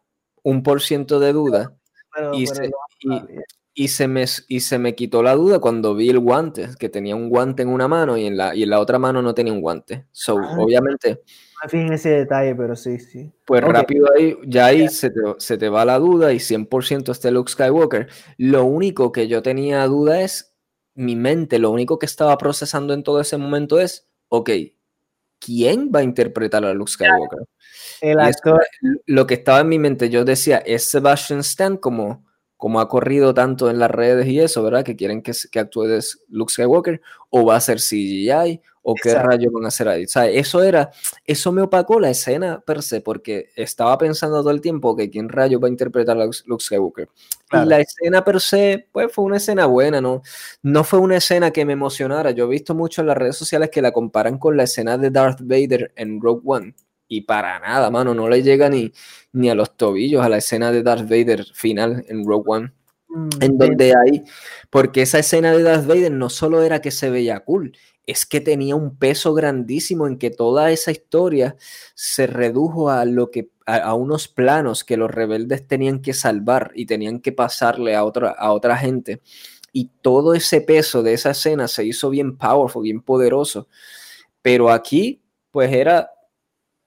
un 0.45 0.61
por 0.61 0.81
ciento 0.81 1.19
de 1.19 1.33
duda 1.33 1.75
y, 2.33 2.45
se, 2.45 2.69
y, 3.73 3.87
se 3.87 4.07
me, 4.07 4.25
y 4.47 4.59
se 4.59 4.77
me 4.77 4.93
quitó 4.93 5.23
la 5.23 5.33
duda 5.33 5.59
cuando 5.59 5.95
vi 5.95 6.09
el 6.09 6.19
guante, 6.19 6.69
que 6.79 6.87
tenía 6.87 7.15
un 7.15 7.29
guante 7.29 7.63
en 7.63 7.69
una 7.69 7.87
mano 7.87 8.15
y 8.15 8.27
en 8.27 8.37
la, 8.37 8.55
y 8.55 8.61
en 8.61 8.69
la 8.69 8.79
otra 8.79 8.99
mano 8.99 9.23
no 9.23 9.33
tenía 9.33 9.51
un 9.51 9.59
guante. 9.59 10.05
So, 10.11 10.37
ah, 10.37 10.55
obviamente... 10.59 11.23
Fíjense 11.67 11.95
ese 11.95 12.09
detalle, 12.09 12.53
pero 12.53 12.75
sí, 12.75 12.99
sí. 12.99 13.31
Pues 13.43 13.63
rápido 13.63 14.07
ahí, 14.15 14.37
ya 14.45 14.67
ahí 14.67 14.87
se 14.87 15.09
te, 15.09 15.19
se 15.39 15.57
te, 15.57 15.67
va 15.67 15.83
la 15.83 15.97
duda 15.97 16.31
y 16.31 16.37
100% 16.37 17.11
este 17.11 17.31
Luke 17.31 17.51
Skywalker. 17.51 18.07
Lo 18.37 18.65
único 18.65 19.11
que 19.11 19.27
yo 19.27 19.41
tenía 19.41 19.83
duda 19.87 20.21
es 20.21 20.55
mi 20.93 21.15
mente, 21.15 21.57
lo 21.57 21.71
único 21.71 21.97
que 21.97 22.05
estaba 22.05 22.37
procesando 22.37 22.93
en 22.93 23.01
todo 23.01 23.19
ese 23.19 23.37
momento 23.37 23.79
es, 23.79 24.07
ok, 24.29 24.51
¿quién 25.45 25.91
va 25.93 25.99
a 25.99 26.03
interpretar 26.03 26.65
a 26.65 26.73
Luke 26.73 26.91
Skywalker? 26.91 27.47
El 28.01 28.19
actor. 28.19 28.65
lo 29.05 29.27
que 29.27 29.35
estaba 29.35 29.61
en 29.61 29.69
mi 29.69 29.79
mente, 29.79 30.09
yo 30.09 30.25
decía, 30.25 30.57
¿es 30.57 30.85
Sebastian 30.85 31.39
Stan 31.39 31.77
como, 31.77 32.25
como 32.57 32.79
ha 32.79 32.89
corrido 32.89 33.33
tanto 33.33 33.69
en 33.69 33.79
las 33.79 33.91
redes 33.91 34.27
y 34.27 34.39
eso, 34.39 34.63
¿verdad? 34.63 34.83
Que 34.83 34.95
quieren 34.95 35.21
que, 35.21 35.33
que 35.51 35.59
actúe 35.59 35.83
de 35.83 36.03
Luke 36.29 36.51
Skywalker, 36.51 37.01
o 37.29 37.45
va 37.45 37.57
a 37.57 37.61
ser 37.61 37.77
CGI, 37.77 38.61
o 38.87 38.93
qué 38.93 39.15
rayos 39.15 39.51
van 39.51 39.65
a 39.65 39.69
hacer 39.69 39.87
ahí. 39.87 40.03
O 40.03 40.07
sea, 40.07 40.29
eso 40.29 40.61
era, 40.61 40.91
eso 41.25 41.51
me 41.51 41.63
opacó 41.63 41.99
la 41.99 42.11
escena 42.11 42.59
per 42.59 42.83
se, 42.83 43.01
porque 43.01 43.49
estaba 43.55 43.97
pensando 43.97 44.41
todo 44.41 44.51
el 44.51 44.61
tiempo 44.61 44.95
que 44.95 45.09
quién 45.09 45.27
rayos 45.27 45.59
va 45.61 45.67
a 45.67 45.71
interpretar 45.71 46.15
a 46.21 46.25
Luke 46.45 46.63
Skywalker. 46.63 47.09
Y 47.51 47.65
la 47.65 47.79
escena 47.79 48.23
per 48.23 48.39
se, 48.39 48.87
pues 48.91 49.11
fue 49.11 49.25
una 49.25 49.37
escena 49.37 49.65
buena, 49.65 50.01
¿no? 50.01 50.21
No 50.61 50.83
fue 50.83 50.99
una 50.99 51.17
escena 51.17 51.49
que 51.49 51.65
me 51.65 51.73
emocionara. 51.73 52.29
Yo 52.29 52.45
he 52.45 52.49
visto 52.49 52.75
mucho 52.75 53.01
en 53.01 53.07
las 53.07 53.17
redes 53.17 53.37
sociales 53.37 53.71
que 53.71 53.81
la 53.81 53.91
comparan 53.91 54.37
con 54.37 54.55
la 54.55 54.63
escena 54.63 54.99
de 54.99 55.09
Darth 55.09 55.41
Vader 55.41 55.91
en 55.95 56.21
Rogue 56.21 56.41
One 56.45 56.75
y 57.07 57.21
para 57.21 57.59
nada, 57.59 57.89
mano, 57.89 58.13
no 58.13 58.29
le 58.29 58.43
llega 58.43 58.69
ni, 58.69 58.91
ni 59.33 59.49
a 59.49 59.55
los 59.55 59.75
tobillos 59.77 60.23
a 60.23 60.29
la 60.29 60.37
escena 60.37 60.71
de 60.71 60.83
Darth 60.83 61.09
Vader 61.09 61.43
final 61.53 62.05
en 62.07 62.25
Rogue 62.25 62.43
One. 62.47 62.73
Mm, 63.07 63.29
en 63.41 63.57
donde 63.57 63.93
hay, 63.95 64.23
porque 64.69 65.03
esa 65.03 65.19
escena 65.19 65.51
de 65.51 65.63
Darth 65.63 65.85
Vader 65.85 66.11
no 66.11 66.29
solo 66.29 66.63
era 66.63 66.81
que 66.81 66.91
se 66.91 67.09
veía 67.09 67.39
cool, 67.41 67.77
es 68.07 68.25
que 68.25 68.41
tenía 68.41 68.75
un 68.75 68.97
peso 68.97 69.33
grandísimo 69.33 70.07
en 70.07 70.17
que 70.17 70.29
toda 70.29 70.71
esa 70.71 70.91
historia 70.91 71.55
se 71.93 72.27
redujo 72.27 72.89
a 72.89 73.05
lo 73.05 73.31
que 73.31 73.49
a, 73.65 73.93
unos 73.95 74.27
planos 74.27 74.83
que 74.83 74.97
los 74.97 75.09
rebeldes 75.09 75.67
tenían 75.67 76.01
que 76.01 76.13
salvar 76.13 76.71
y 76.75 76.85
tenían 76.85 77.19
que 77.19 77.31
pasarle 77.31 77.95
a 77.95 78.03
otra, 78.03 78.29
a 78.29 78.51
otra 78.51 78.77
gente. 78.77 79.21
Y 79.73 79.89
todo 80.01 80.33
ese 80.35 80.61
peso 80.61 81.03
de 81.03 81.13
esa 81.13 81.31
escena 81.31 81.67
se 81.67 81.83
hizo 81.83 82.09
bien 82.09 82.37
powerful, 82.37 82.83
bien 82.83 83.01
poderoso. 83.01 83.67
Pero 84.41 84.69
aquí, 84.69 85.23
pues 85.51 85.71
era 85.73 86.11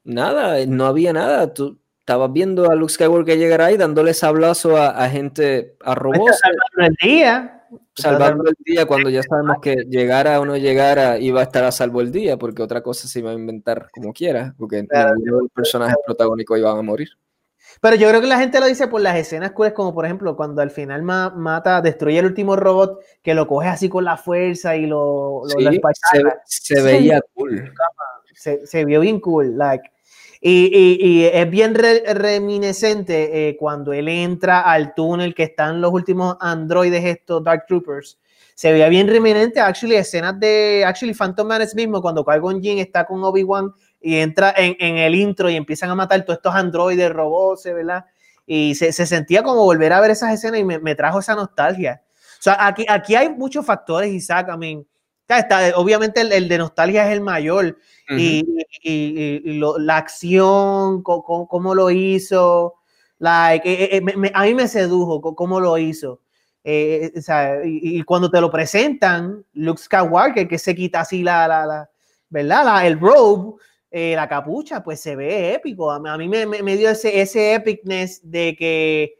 nada, 0.05 0.65
no 0.67 0.87
había 0.87 1.13
nada. 1.13 1.53
Tú 1.53 1.81
estabas 1.99 2.33
viendo 2.33 2.71
a 2.71 2.77
Luke 2.77 2.93
Skywalker 2.93 3.37
llegar 3.37 3.61
ahí 3.61 3.77
dándole 3.77 4.15
sablazo 4.15 4.77
a, 4.77 4.91
a 4.91 5.11
gente, 5.11 5.77
a 5.85 5.95
robots. 5.97 6.39
Salvando 6.39 6.95
el 6.95 6.97
día. 7.03 7.58
Salvando 7.95 8.49
el 8.49 8.57
día 8.65 8.87
cuando 8.87 9.11
ya 9.11 9.23
sabemos 9.23 9.57
que 9.61 9.77
llegara 9.89 10.41
o 10.41 10.45
no 10.45 10.57
llegara 10.57 11.19
iba 11.19 11.41
a 11.41 11.45
estar 11.45 11.65
a 11.65 11.73
salvo 11.73 12.01
el 12.01 12.13
día, 12.13 12.37
porque 12.37 12.63
otra 12.63 12.83
cosa 12.83 13.09
se 13.09 13.19
iba 13.19 13.31
a 13.31 13.35
inventar 13.35 13.89
como 13.93 14.13
quiera, 14.13 14.55
porque 14.59 14.87
los 15.25 15.51
personajes 15.53 15.97
protagónicos 16.05 16.59
iban 16.59 16.79
a 16.79 16.83
morir. 16.83 17.09
Pero 17.81 17.97
yo 17.97 18.09
creo 18.09 18.21
que 18.21 18.27
la 18.27 18.39
gente 18.39 18.61
lo 18.61 18.67
dice 18.67 18.89
por 18.89 19.01
las 19.01 19.17
escenas 19.17 19.53
crueles, 19.53 19.75
como 19.75 19.95
por 19.95 20.05
ejemplo 20.05 20.37
cuando 20.37 20.63
al 20.63 20.71
final 20.71 21.03
mata, 21.03 21.81
destruye 21.81 22.19
el 22.19 22.27
último 22.27 22.57
robot, 22.57 23.01
que 23.23 23.35
lo 23.35 23.47
coge 23.47 23.69
así 23.69 23.89
con 23.89 24.05
la 24.05 24.17
fuerza 24.17 24.77
y 24.77 24.87
lo, 24.87 25.43
lo 25.45 25.71
se, 26.45 26.83
veía 26.83 27.21
cool. 27.35 27.73
Se, 28.35 28.67
se, 28.67 28.85
vio 28.85 29.01
bien 29.01 29.21
cool, 29.21 29.57
like. 29.57 29.91
Y, 30.41 31.25
es 31.25 31.51
bien 31.51 31.75
reminiscente 31.75 33.49
eh, 33.49 33.57
cuando 33.57 33.93
él 33.93 34.09
entra 34.09 34.61
al 34.61 34.95
túnel 34.95 35.35
que 35.35 35.43
están 35.43 35.81
los 35.81 35.93
últimos 35.93 36.37
androides, 36.41 37.05
estos 37.05 37.43
Dark 37.43 37.67
Troopers. 37.67 38.19
Se 38.55 38.73
veía 38.73 38.89
bien 38.89 39.09
reminiscente, 39.09 39.61
actually, 39.61 39.97
escenas 39.97 40.39
de 40.39 40.85
actually 40.85 41.15
Phantom 41.15 41.47
Menace 41.47 41.77
mismo, 41.77 42.03
cuando 42.03 42.25
Qui-Gon 42.25 42.61
Jinn 42.61 42.79
está 42.79 43.05
con 43.05 43.23
Obi-Wan 43.23 43.73
y 44.01 44.17
entra 44.17 44.53
en, 44.57 44.99
el 44.99 45.15
intro 45.15 45.49
y 45.49 45.57
empiezan 45.57 45.91
a 45.91 45.95
matar 45.95 46.25
todos 46.25 46.39
estos 46.39 46.55
androides, 46.55 47.13
robots, 47.13 47.65
¿verdad? 47.65 48.05
Y 48.47 48.75
se, 48.75 48.93
sentía 48.93 49.43
como 49.43 49.65
volver 49.65 49.93
a 49.93 50.01
ver 50.01 50.11
esas 50.11 50.33
escenas 50.33 50.61
y 50.61 50.65
me, 50.65 50.95
trajo 50.95 51.21
esa 51.21 51.35
nostalgia. 51.35 52.03
O 52.39 52.43
sea, 52.43 52.67
aquí, 52.67 52.85
aquí 52.89 53.15
hay 53.15 53.29
muchos 53.29 53.65
factores, 53.67 54.13
Isaac, 54.13 54.49
I 54.53 54.57
mean, 54.57 54.87
está, 55.37 55.77
obviamente 55.77 56.23
el, 56.23 56.49
de 56.49 56.59
nostalgia 56.59 57.07
es 57.07 57.13
el 57.13 57.21
mayor, 57.21 57.77
y, 58.11 58.43
la 59.79 59.97
acción, 59.99 61.03
cómo, 61.03 61.75
lo 61.75 61.91
hizo, 61.91 62.77
like, 63.19 63.71
eh, 63.71 63.97
eh, 63.97 64.03
eh, 64.07 64.31
a 64.33 64.45
mí 64.45 64.55
me 64.55 64.67
sedujo 64.67 65.21
cómo 65.35 65.61
lo 65.61 65.77
hizo. 65.77 66.23
y, 66.65 68.03
cuando 68.05 68.31
te 68.31 68.41
lo 68.41 68.51
presentan, 68.51 69.45
Luke 69.53 69.83
Skywalker, 69.83 70.49
que 70.49 70.59
se 70.59 70.75
quita 70.75 71.01
así 71.01 71.23
la, 71.23 71.47
la, 71.47 71.67
la 71.67 71.91
¿verdad? 72.31 72.87
el 72.87 72.99
robe, 72.99 73.59
eh, 73.91 74.15
la 74.15 74.29
capucha, 74.29 74.83
pues 74.83 75.01
se 75.01 75.17
ve 75.17 75.55
épico. 75.55 75.91
A, 75.91 76.19
mí 76.19 76.29
me, 76.29 76.47
me, 76.47 76.77
dio 76.77 76.91
ese, 76.91 77.21
ese 77.21 77.55
epicness 77.55 78.21
de 78.23 78.55
que, 78.57 79.15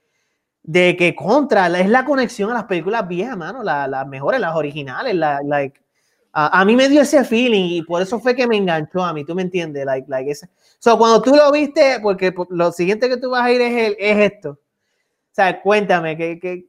de 0.63 0.97
que 0.97 1.15
contra, 1.15 1.67
es 1.79 1.89
la 1.89 2.05
conexión 2.05 2.51
a 2.51 2.55
las 2.55 2.65
películas 2.65 3.09
viejas, 3.09 3.37
mano, 3.37 3.63
las 3.63 4.07
mejores, 4.07 4.41
las 4.41 4.55
originales, 4.55 5.15
la, 5.15 5.41
like, 5.43 5.81
a, 6.41 6.65
mí 6.65 6.77
me 6.77 6.89
dio 6.89 7.03
ese 7.03 7.25
feeling 7.25 7.65
y 7.65 7.83
por 7.83 8.01
eso 8.01 8.21
fue 8.21 8.37
que 8.37 8.47
me 8.47 8.57
enganchó 8.57 9.03
a 9.03 9.13
mí, 9.13 9.25
tú 9.25 9.35
me 9.35 9.43
entiendes, 9.43 9.85
like, 9.85 10.09
like 10.09 10.31
ese. 10.31 10.49
So, 10.79 10.97
cuando 10.97 11.21
tú 11.21 11.35
lo 11.35 11.51
viste, 11.51 11.99
porque 12.01 12.33
lo 12.51 12.71
siguiente 12.71 13.09
que 13.09 13.17
tú 13.17 13.31
vas 13.31 13.45
a 13.45 13.51
ir 13.51 13.61
es, 13.61 13.89
el, 13.89 13.97
es 13.99 14.33
esto. 14.33 14.51
O 14.51 14.59
sea, 15.33 15.61
cuéntame, 15.61 16.17
¿qué, 16.17 16.39
qué, 16.39 16.67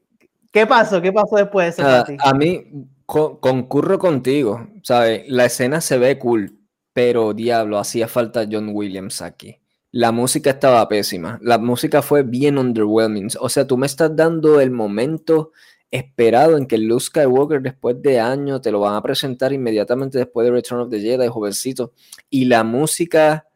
qué 0.52 0.66
pasó? 0.66 1.00
¿Qué 1.00 1.14
pasó 1.14 1.36
después 1.36 1.78
de 1.78 1.84
eso? 1.84 1.91
Ah, 1.91 2.06
a 2.24 2.34
mí 2.34 2.66
concurro 3.06 4.00
contigo, 4.00 4.68
¿sabes? 4.84 5.24
La 5.28 5.46
escena 5.46 5.82
se 5.82 6.00
ve 6.00 6.18
cool, 6.18 6.60
pero 6.94 7.34
diablo, 7.34 7.78
hacía 7.78 8.08
falta 8.08 8.48
John 8.50 8.70
Williams 8.74 9.22
aquí. 9.22 9.60
La 9.91 10.12
música 10.12 10.52
estaba 10.52 10.88
pésima, 10.88 11.40
la 11.41 11.58
música 11.58 12.02
fue 12.02 12.24
bien 12.24 12.58
underwhelming. 12.58 13.30
O 13.40 13.50
sea, 13.50 13.66
tú 13.66 13.78
me 13.78 13.88
estás 13.88 14.16
dando 14.16 14.60
el 14.60 14.72
momento 14.72 15.52
esperado 15.91 16.57
en 16.57 16.68
que 16.68 16.78
Luke 16.78 17.03
Skywalker 17.03 17.61
después 17.61 18.02
de 18.02 18.20
años 18.20 18.61
te 18.61 18.72
lo 18.72 18.80
van 18.80 18.95
a 18.95 19.02
presentar 19.02 19.53
inmediatamente 19.53 20.18
después 20.18 20.45
de 20.45 20.52
Return 20.52 20.82
of 20.82 20.90
the 20.90 20.99
Jedi, 20.99 21.28
jovencito. 21.28 21.94
Y 22.30 22.45
la 22.45 22.64
música 22.64 23.48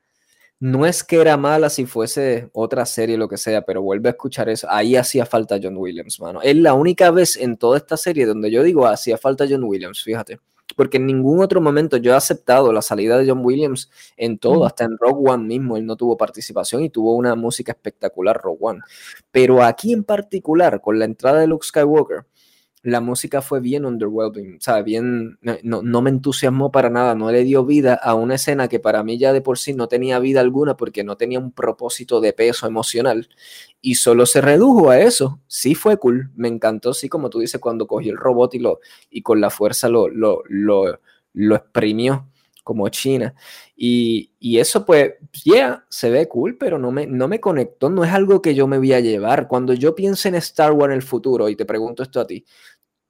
no 0.60 0.86
es 0.86 1.04
que 1.04 1.18
era 1.18 1.36
mala 1.36 1.70
si 1.70 1.86
fuese 1.86 2.50
otra 2.54 2.86
serie, 2.86 3.18
lo 3.18 3.28
que 3.28 3.38
sea, 3.38 3.64
pero 3.64 3.82
vuelve 3.82 4.10
a 4.10 4.12
escuchar 4.14 4.48
eso. 4.48 4.68
Ahí 4.70 4.96
hacía 4.96 5.26
falta 5.26 5.60
John 5.62 5.76
Williams, 5.76 6.20
mano. 6.20 6.42
Es 6.42 6.56
la 6.56 6.74
única 6.74 7.12
vez 7.12 7.36
en 7.36 7.58
toda 7.58 7.78
esta 7.78 7.98
serie 7.98 8.26
donde 8.26 8.50
yo 8.50 8.64
digo 8.64 8.88
hacía 8.88 9.18
falta 9.18 9.46
John 9.48 9.64
Williams, 9.64 10.02
fíjate. 10.02 10.40
Porque 10.76 10.98
en 10.98 11.06
ningún 11.06 11.42
otro 11.42 11.62
momento 11.62 11.98
yo 11.98 12.14
he 12.14 12.16
aceptado 12.16 12.72
la 12.74 12.82
salida 12.82 13.18
de 13.18 13.30
John 13.30 13.42
Williams 13.44 13.92
en 14.18 14.38
todo, 14.40 14.66
hasta 14.66 14.86
en 14.86 14.98
Rogue 14.98 15.30
One 15.30 15.46
mismo, 15.46 15.78
él 15.78 15.86
no 15.86 15.96
tuvo 15.96 16.18
participación 16.18 16.84
y 16.84 16.90
tuvo 16.90 17.16
una 17.16 17.36
música 17.36 17.74
espectacular, 17.74 18.40
Rogue 18.42 18.60
One. 18.62 18.80
Pero 19.32 19.64
aquí 19.64 19.94
en 19.94 20.04
particular, 20.04 20.82
con 20.82 20.98
la 20.98 21.06
entrada 21.06 21.40
de 21.40 21.48
Luke 21.48 21.68
Skywalker, 21.68 22.26
la 22.84 23.00
música 23.00 23.42
fue 23.42 23.62
bien 23.62 23.86
underwhelming, 23.86 24.60
sea, 24.60 24.82
bien, 24.82 25.40
no, 25.42 25.82
no, 25.82 26.02
me 26.02 26.10
entusiasmó 26.10 26.70
para 26.70 26.90
nada, 26.90 27.16
no 27.16 27.32
le 27.32 27.46
dio 27.46 27.66
vida 27.66 27.94
a 27.96 28.14
una 28.14 28.36
escena 28.36 28.68
que 28.68 28.80
para 28.80 29.04
mí 29.04 29.18
ya 29.18 29.32
de 29.32 29.40
por 29.40 29.58
sí 29.58 29.74
no 29.74 29.88
tenía 29.88 30.20
vida 30.20 30.42
alguna 30.42 30.76
porque 30.76 31.06
no 31.06 31.16
tenía 31.16 31.40
un 31.40 31.54
propósito 31.54 32.20
de 32.20 32.34
peso 32.34 32.68
emocional 32.68 33.30
y 33.82 33.96
solo 33.96 34.26
se 34.26 34.42
redujo 34.42 34.90
a 34.90 35.00
eso. 35.00 35.40
Sí 35.48 35.76
fue 35.76 35.98
cool, 35.98 36.32
me 36.36 36.50
encantó, 36.50 36.94
sí, 36.94 37.08
como 37.08 37.30
tú 37.30 37.40
dices, 37.40 37.62
cuando 37.62 37.88
cogió 37.88 38.12
el 38.12 38.18
robot 38.18 38.54
y, 38.56 38.60
lo, 38.60 38.80
y 39.10 39.22
con 39.22 39.40
la 39.40 39.50
fuerza 39.50 39.88
lo, 39.88 40.10
lo, 40.10 40.44
lo, 40.50 41.00
lo 41.34 41.56
exprimió 41.56 42.28
como 42.64 42.88
China. 42.90 43.34
Y, 43.76 44.32
y, 44.40 44.60
eso 44.60 44.86
pues, 44.86 45.14
yeah, 45.44 45.86
se 45.90 46.10
ve 46.10 46.28
cool, 46.28 46.58
pero 46.58 46.80
no 46.80 46.92
me, 46.92 47.06
no 47.06 47.28
me 47.28 47.40
conectó, 47.40 47.90
no 47.90 48.04
es 48.04 48.12
algo 48.12 48.42
que 48.42 48.56
yo 48.56 48.68
me 48.68 48.78
voy 48.78 48.94
a 48.94 49.02
llevar. 49.02 49.48
Cuando 49.48 49.74
yo 49.74 49.94
pienso 49.96 50.28
en 50.30 50.36
Star 50.36 50.72
Wars 50.72 50.92
en 50.92 50.96
el 50.96 51.04
futuro, 51.04 51.50
y 51.50 51.56
te 51.56 51.66
pregunto 51.66 52.04
esto 52.04 52.20
a 52.22 52.28
ti, 52.28 52.46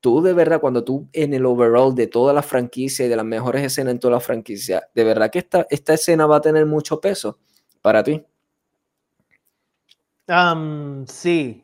tú 0.04 0.22
de 0.22 0.34
verdad, 0.34 0.60
cuando 0.60 0.84
tú 0.84 1.08
en 1.14 1.34
el 1.34 1.46
overall 1.46 1.96
de 1.96 2.08
toda 2.08 2.34
la 2.34 2.42
franquicia 2.42 3.06
y 3.06 3.08
de 3.08 3.16
las 3.16 3.26
mejores 3.26 3.64
escenas 3.64 3.94
en 3.94 4.00
toda 4.00 4.16
la 4.16 4.20
franquicia, 4.20 4.90
¿de 4.94 5.04
verdad 5.06 5.32
que 5.32 5.40
esta, 5.40 5.66
esta 5.70 5.94
escena 5.94 6.26
va 6.26 6.36
a 6.36 6.42
tener 6.42 6.66
mucho 6.66 7.00
peso 7.00 7.40
para 7.82 8.04
ti? 8.04 8.22
Um, 10.28 11.08
sí, 11.08 11.63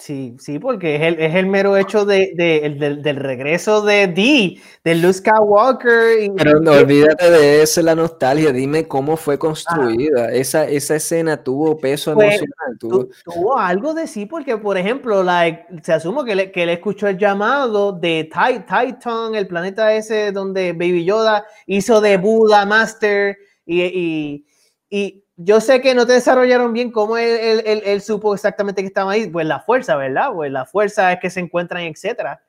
Sí, 0.00 0.34
sí, 0.38 0.58
porque 0.58 0.96
es 0.96 1.02
el, 1.02 1.20
es 1.20 1.34
el 1.34 1.46
mero 1.46 1.76
hecho 1.76 2.06
de, 2.06 2.32
de, 2.34 2.96
del 3.02 3.16
regreso 3.16 3.82
de 3.82 4.06
Dee, 4.06 4.58
de 4.82 4.94
Luke 4.94 5.12
Skywalker. 5.12 6.32
Pero 6.38 6.58
no 6.58 6.72
olvídate 6.72 7.30
de 7.30 7.60
eso, 7.60 7.82
la 7.82 7.94
nostalgia. 7.94 8.50
Dime 8.50 8.88
cómo 8.88 9.18
fue 9.18 9.38
construida. 9.38 10.32
Esa, 10.32 10.66
esa 10.66 10.96
escena 10.96 11.44
tuvo 11.44 11.76
peso 11.76 12.12
emocional. 12.12 12.78
Tuvo... 12.78 13.58
algo 13.58 13.92
de 13.92 14.06
sí, 14.06 14.24
porque, 14.24 14.56
por 14.56 14.78
ejemplo, 14.78 15.22
like, 15.22 15.66
se 15.82 15.92
asumo 15.92 16.24
que, 16.24 16.34
le, 16.34 16.50
que 16.50 16.62
él 16.62 16.70
escuchó 16.70 17.06
el 17.06 17.18
llamado 17.18 17.92
de 17.92 18.24
Titan, 18.32 19.34
el 19.34 19.46
planeta 19.48 19.92
ese 19.92 20.32
donde 20.32 20.72
Baby 20.72 21.04
Yoda 21.04 21.44
hizo 21.66 22.00
de 22.00 22.16
Buda 22.16 22.64
Master 22.64 23.36
y, 23.66 23.82
y, 23.82 24.46
y 24.88 25.24
yo 25.42 25.60
sé 25.60 25.80
que 25.80 25.94
no 25.94 26.06
te 26.06 26.12
desarrollaron 26.12 26.74
bien 26.74 26.90
cómo 26.90 27.16
él, 27.16 27.62
él, 27.64 28.02
supo 28.02 28.34
exactamente 28.34 28.82
que 28.82 28.88
estaba 28.88 29.12
ahí. 29.12 29.26
Pues 29.26 29.46
la 29.46 29.60
fuerza, 29.60 29.96
¿verdad? 29.96 30.32
Pues 30.34 30.52
la 30.52 30.66
fuerza 30.66 31.12
es 31.12 31.18
que 31.18 31.30
se 31.30 31.40
encuentran, 31.40 31.82
etcétera. 31.84 32.42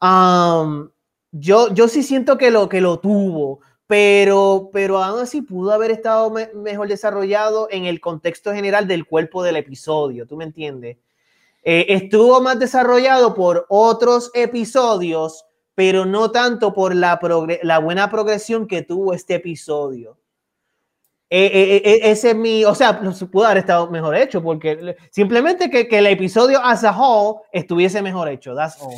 Um, 0.00 0.88
yo, 1.30 1.72
yo 1.74 1.88
sí 1.88 2.02
siento 2.02 2.38
que 2.38 2.50
lo, 2.50 2.70
que 2.70 2.80
lo 2.80 3.00
tuvo, 3.00 3.60
pero, 3.86 4.70
pero 4.72 5.02
aún 5.02 5.20
así 5.20 5.42
pudo 5.42 5.72
haber 5.72 5.90
estado 5.90 6.32
mejor 6.54 6.88
desarrollado 6.88 7.68
en 7.70 7.84
el 7.84 8.00
contexto 8.00 8.52
general 8.54 8.88
del 8.88 9.06
cuerpo 9.06 9.42
del 9.42 9.56
episodio, 9.56 10.26
¿tú 10.26 10.36
me 10.36 10.44
entiendes? 10.44 10.96
Eh, 11.62 11.86
estuvo 11.90 12.40
más 12.40 12.58
desarrollado 12.58 13.34
por 13.34 13.66
otros 13.68 14.30
episodios, 14.32 15.44
pero 15.74 16.06
no 16.06 16.30
tanto 16.30 16.72
por 16.72 16.94
la, 16.94 17.20
la 17.62 17.78
buena 17.78 18.10
progresión 18.10 18.66
que 18.66 18.80
tuvo 18.82 19.12
este 19.12 19.34
episodio. 19.34 20.16
Eh, 21.34 21.46
eh, 21.46 21.82
eh, 21.82 22.00
ese 22.10 22.32
es 22.32 22.36
mi, 22.36 22.62
o 22.62 22.74
sea, 22.74 23.00
se 23.14 23.24
pudo 23.24 23.46
haber 23.46 23.56
estado 23.56 23.88
mejor 23.90 24.14
hecho, 24.14 24.42
porque 24.42 24.94
simplemente 25.10 25.70
que, 25.70 25.88
que, 25.88 25.96
el 25.96 26.06
episodio 26.08 26.62
as 26.62 26.84
a 26.84 26.92
whole 26.92 27.40
estuviese 27.50 28.02
mejor 28.02 28.28
hecho, 28.28 28.54
that's 28.54 28.78
all. 28.78 28.94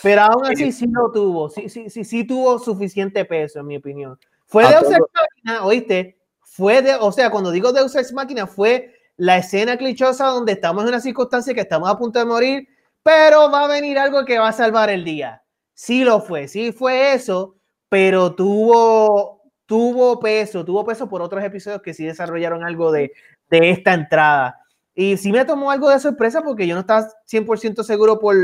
Pero 0.00 0.22
aún 0.22 0.46
así 0.46 0.70
sí 0.70 0.86
lo 0.86 1.10
tuvo, 1.10 1.48
sí, 1.48 1.68
sí, 1.68 1.90
sí, 1.90 2.04
sí 2.04 2.22
tuvo 2.22 2.60
suficiente 2.60 3.24
peso, 3.24 3.58
en 3.58 3.66
mi 3.66 3.78
opinión. 3.78 4.16
Fue 4.46 4.62
de 4.64 4.74
Ex 4.74 4.90
Máquina, 4.90 5.64
oíste, 5.64 6.20
fue 6.40 6.82
de, 6.82 6.94
o 6.94 7.10
sea, 7.10 7.30
cuando 7.30 7.50
digo 7.50 7.72
Deus 7.72 7.96
Ex 7.96 8.12
Máquina, 8.12 8.46
fue 8.46 8.94
la 9.16 9.38
escena 9.38 9.76
clichosa 9.76 10.26
donde 10.26 10.52
estamos 10.52 10.84
en 10.84 10.90
una 10.90 11.00
circunstancia 11.00 11.52
que 11.52 11.62
estamos 11.62 11.90
a 11.90 11.98
punto 11.98 12.20
de 12.20 12.26
morir, 12.26 12.68
pero 13.02 13.50
va 13.50 13.64
a 13.64 13.66
venir 13.68 13.98
algo 13.98 14.24
que 14.24 14.38
va 14.38 14.50
a 14.50 14.52
salvar 14.52 14.88
el 14.88 15.02
día. 15.02 15.42
Sí 15.74 16.04
lo 16.04 16.20
fue, 16.20 16.46
sí 16.46 16.70
fue 16.70 17.14
eso, 17.14 17.56
pero 17.88 18.36
tuvo 18.36 19.41
tuvo 19.72 20.20
peso, 20.20 20.66
tuvo 20.66 20.84
peso 20.84 21.08
por 21.08 21.22
otros 21.22 21.42
episodios 21.42 21.80
que 21.80 21.94
sí 21.94 22.04
desarrollaron 22.04 22.62
algo 22.62 22.92
de, 22.92 23.10
de 23.48 23.70
esta 23.70 23.94
entrada. 23.94 24.60
Y 24.94 25.16
sí 25.16 25.32
me 25.32 25.46
tomó 25.46 25.70
algo 25.70 25.88
de 25.88 25.98
sorpresa 25.98 26.42
porque 26.42 26.66
yo 26.66 26.74
no 26.74 26.82
estaba 26.82 27.08
100% 27.26 27.82
seguro 27.82 28.18
por 28.20 28.36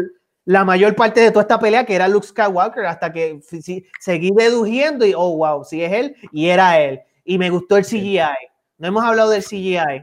la 0.47 0.65
mayor 0.65 0.97
parte 0.97 1.21
de 1.21 1.31
toda 1.31 1.43
esta 1.43 1.61
pelea 1.61 1.85
que 1.85 1.95
era 1.95 2.09
Luke 2.09 2.27
Skywalker 2.27 2.87
hasta 2.87 3.13
que 3.13 3.43
sí, 3.43 3.85
seguí 4.01 4.31
deduciendo 4.35 5.05
y 5.05 5.13
oh 5.15 5.37
wow, 5.37 5.65
sí 5.65 5.85
es 5.85 5.93
él 5.93 6.17
y 6.33 6.49
era 6.49 6.81
él. 6.81 7.03
Y 7.27 7.37
me 7.37 7.51
gustó 7.51 7.77
el 7.77 7.85
CGI. 7.85 8.49
No 8.79 8.89
hemos 8.89 9.05
hablado 9.05 9.29
del 9.29 9.45
CGI. 9.45 10.03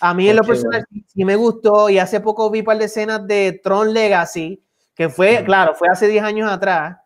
A 0.00 0.12
mí 0.12 0.28
en 0.28 0.34
lo 0.34 0.42
personal 0.42 0.84
sí 0.90 1.24
me 1.24 1.36
gustó 1.36 1.88
y 1.88 2.00
hace 2.00 2.18
poco 2.18 2.50
vi 2.50 2.58
un 2.58 2.64
par 2.64 2.78
de 2.78 2.86
escenas 2.86 3.24
de 3.28 3.60
Tron 3.62 3.94
Legacy, 3.94 4.60
que 4.92 5.08
fue, 5.08 5.44
claro, 5.44 5.76
fue 5.76 5.86
hace 5.88 6.08
10 6.08 6.24
años 6.24 6.50
atrás 6.50 6.96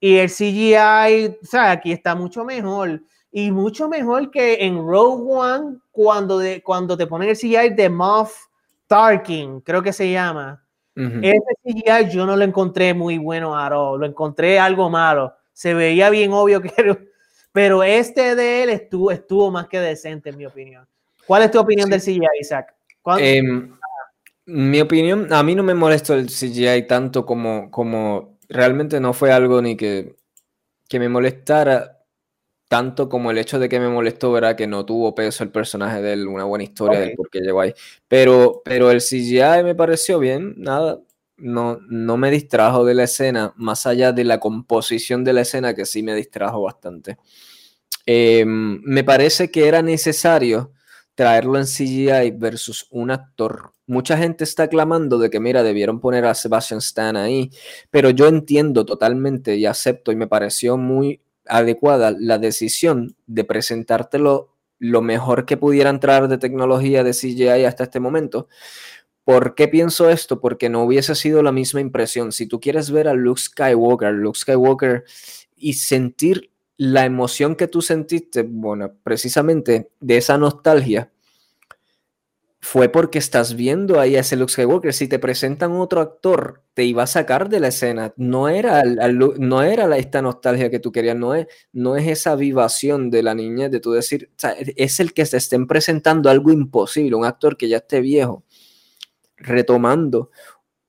y 0.00 0.16
el 0.16 0.30
CGI, 0.30 1.36
o 1.42 1.46
sea, 1.46 1.72
aquí 1.72 1.92
está 1.92 2.14
mucho 2.14 2.44
mejor. 2.44 3.02
Y 3.30 3.50
mucho 3.50 3.88
mejor 3.88 4.30
que 4.30 4.64
en 4.64 4.78
Rogue 4.78 5.22
One, 5.26 5.78
cuando, 5.90 6.38
de, 6.38 6.62
cuando 6.62 6.96
te 6.96 7.06
ponen 7.06 7.28
el 7.28 7.36
CGI 7.36 7.74
de 7.74 7.90
Moff 7.90 8.46
Tarkin, 8.86 9.60
creo 9.60 9.82
que 9.82 9.92
se 9.92 10.10
llama. 10.10 10.64
Ese 10.96 11.38
CGI 11.62 12.10
yo 12.10 12.26
no 12.26 12.34
lo 12.36 12.42
encontré 12.42 12.92
muy 12.92 13.18
bueno 13.18 13.56
a 13.56 13.70
lo 13.70 14.04
encontré 14.04 14.58
algo 14.58 14.90
malo. 14.90 15.32
Se 15.52 15.72
veía 15.72 16.10
bien 16.10 16.32
obvio 16.32 16.60
que 16.60 16.72
pero 17.52 17.82
este 17.82 18.34
de 18.34 18.62
él 18.62 18.70
estuvo, 18.70 19.10
estuvo 19.10 19.50
más 19.50 19.68
que 19.68 19.80
decente, 19.80 20.30
en 20.30 20.36
mi 20.36 20.46
opinión. 20.46 20.86
¿Cuál 21.26 21.42
es 21.42 21.50
tu 21.50 21.58
opinión 21.58 21.88
del 21.90 22.00
CGI, 22.00 22.26
Isaac? 22.40 22.74
Em, 23.18 23.76
mi 24.46 24.80
opinión, 24.80 25.32
a 25.32 25.42
mí 25.42 25.54
no 25.54 25.62
me 25.62 25.74
molesta 25.74 26.14
el 26.14 26.28
CGI 26.28 26.86
tanto 26.86 27.24
como, 27.24 27.70
como 27.70 28.37
realmente 28.48 29.00
no 29.00 29.12
fue 29.12 29.32
algo 29.32 29.60
ni 29.62 29.76
que, 29.76 30.16
que 30.88 30.98
me 30.98 31.08
molestara 31.08 31.98
tanto 32.68 33.08
como 33.08 33.30
el 33.30 33.38
hecho 33.38 33.58
de 33.58 33.68
que 33.68 33.80
me 33.80 33.88
molestó, 33.88 34.30
¿verdad? 34.30 34.54
Que 34.54 34.66
no 34.66 34.84
tuvo 34.84 35.14
peso 35.14 35.42
el 35.42 35.50
personaje 35.50 36.02
de 36.02 36.12
él, 36.12 36.28
una 36.28 36.44
buena 36.44 36.64
historia 36.64 37.00
de 37.00 37.14
por 37.16 37.30
qué 37.30 37.40
llegó 37.40 37.62
ahí. 37.62 37.72
Pero, 38.06 38.60
pero 38.64 38.90
el 38.90 39.00
CGI 39.00 39.64
me 39.64 39.74
pareció 39.74 40.18
bien, 40.18 40.54
nada, 40.58 41.00
no, 41.38 41.78
no 41.88 42.16
me 42.18 42.30
distrajo 42.30 42.84
de 42.84 42.94
la 42.94 43.04
escena, 43.04 43.54
más 43.56 43.86
allá 43.86 44.12
de 44.12 44.24
la 44.24 44.38
composición 44.38 45.24
de 45.24 45.32
la 45.32 45.40
escena 45.42 45.74
que 45.74 45.86
sí 45.86 46.02
me 46.02 46.14
distrajo 46.14 46.62
bastante. 46.62 47.16
Em, 48.04 48.80
me 48.84 49.04
parece 49.04 49.50
que 49.50 49.66
era 49.66 49.82
necesario 49.82 50.72
traerlo 51.14 51.58
en 51.58 51.66
CGI 51.66 52.32
versus 52.36 52.86
un 52.90 53.10
actor. 53.10 53.72
Mucha 53.88 54.18
gente 54.18 54.44
está 54.44 54.68
clamando 54.68 55.16
de 55.16 55.30
que, 55.30 55.40
mira, 55.40 55.62
debieron 55.62 55.98
poner 55.98 56.26
a 56.26 56.34
Sebastian 56.34 56.78
Stan 56.78 57.16
ahí, 57.16 57.50
pero 57.90 58.10
yo 58.10 58.26
entiendo 58.28 58.84
totalmente 58.84 59.56
y 59.56 59.64
acepto 59.64 60.12
y 60.12 60.16
me 60.16 60.26
pareció 60.26 60.76
muy 60.76 61.22
adecuada 61.46 62.14
la 62.16 62.36
decisión 62.36 63.16
de 63.26 63.44
presentártelo 63.44 64.54
lo 64.78 65.00
mejor 65.00 65.46
que 65.46 65.56
pudieran 65.56 66.00
traer 66.00 66.28
de 66.28 66.36
tecnología 66.36 67.02
de 67.02 67.12
CGI 67.12 67.64
hasta 67.64 67.84
este 67.84 67.98
momento. 67.98 68.48
¿Por 69.24 69.54
qué 69.54 69.68
pienso 69.68 70.10
esto? 70.10 70.38
Porque 70.38 70.68
no 70.68 70.82
hubiese 70.82 71.14
sido 71.14 71.42
la 71.42 71.50
misma 71.50 71.80
impresión. 71.80 72.30
Si 72.30 72.46
tú 72.46 72.60
quieres 72.60 72.90
ver 72.90 73.08
a 73.08 73.14
Luke 73.14 73.40
Skywalker, 73.40 74.12
Luke 74.12 74.38
Skywalker 74.38 75.04
y 75.56 75.72
sentir 75.72 76.50
la 76.76 77.06
emoción 77.06 77.56
que 77.56 77.68
tú 77.68 77.80
sentiste, 77.80 78.42
bueno, 78.42 78.92
precisamente 79.02 79.90
de 79.98 80.18
esa 80.18 80.36
nostalgia, 80.36 81.10
fue 82.60 82.88
porque 82.88 83.18
estás 83.18 83.54
viendo 83.54 84.00
ahí 84.00 84.16
a 84.16 84.20
ese 84.20 84.36
Luke 84.36 84.52
Skywalker. 84.52 84.92
Si 84.92 85.06
te 85.06 85.18
presentan 85.18 85.72
otro 85.72 86.00
actor, 86.00 86.64
te 86.74 86.84
iba 86.84 87.04
a 87.04 87.06
sacar 87.06 87.48
de 87.48 87.60
la 87.60 87.68
escena. 87.68 88.12
No 88.16 88.48
era, 88.48 88.82
no 88.84 89.62
era 89.62 89.96
esta 89.96 90.22
nostalgia 90.22 90.70
que 90.70 90.80
tú 90.80 90.90
querías, 90.90 91.16
no 91.16 91.34
es, 91.34 91.46
no 91.72 91.96
es 91.96 92.08
esa 92.08 92.34
vivación 92.34 93.10
de 93.10 93.22
la 93.22 93.34
niñez 93.34 93.70
de 93.70 93.80
tú 93.80 93.92
decir, 93.92 94.30
es 94.76 95.00
el 95.00 95.14
que 95.14 95.24
se 95.24 95.36
estén 95.36 95.66
presentando 95.66 96.30
algo 96.30 96.50
imposible, 96.50 97.16
un 97.16 97.24
actor 97.24 97.56
que 97.56 97.68
ya 97.68 97.78
esté 97.78 98.00
viejo, 98.00 98.44
retomando 99.36 100.30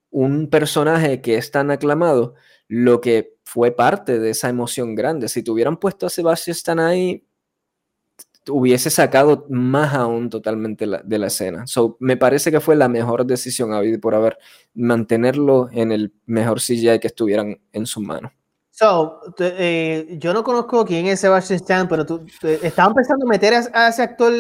un 0.09 0.49
personaje 0.49 1.21
que 1.21 1.37
es 1.37 1.51
tan 1.51 1.69
aclamado, 1.69 2.33
lo 2.67 2.99
que 2.99 3.37
fue 3.43 3.71
parte 3.71 4.19
de 4.19 4.31
esa 4.31 4.49
emoción 4.49 4.95
grande. 4.95 5.29
Si 5.29 5.43
te 5.43 5.51
hubieran 5.51 5.77
puesto 5.77 6.07
a 6.07 6.09
Sebastián 6.09 6.79
ahí, 6.79 7.27
hubiese 8.47 8.89
sacado 8.89 9.45
más 9.49 9.93
aún 9.93 10.29
totalmente 10.29 10.85
de 11.03 11.19
la 11.19 11.27
escena. 11.27 11.67
So, 11.67 11.97
me 11.99 12.17
parece 12.17 12.51
que 12.51 12.59
fue 12.59 12.75
la 12.75 12.87
mejor 12.87 13.25
decisión 13.25 13.71
por 14.01 14.15
haber 14.15 14.37
mantenerlo 14.73 15.69
en 15.71 15.91
el 15.91 16.13
mejor 16.25 16.59
CGI 16.59 16.99
que 16.99 17.07
estuvieran 17.07 17.59
en 17.71 17.85
sus 17.85 18.03
manos. 18.03 18.31
So, 18.71 19.19
eh, 19.39 20.17
yo 20.19 20.33
no 20.33 20.43
conozco 20.43 20.85
quién 20.85 21.07
es 21.07 21.19
Sebastian 21.19 21.57
Stan, 21.57 21.87
pero 21.87 22.05
tú 22.05 22.25
estaban 22.41 22.93
pensando 22.93 23.25
meter 23.25 23.53
a, 23.73 23.89
ese 23.89 24.01
actor 24.01 24.31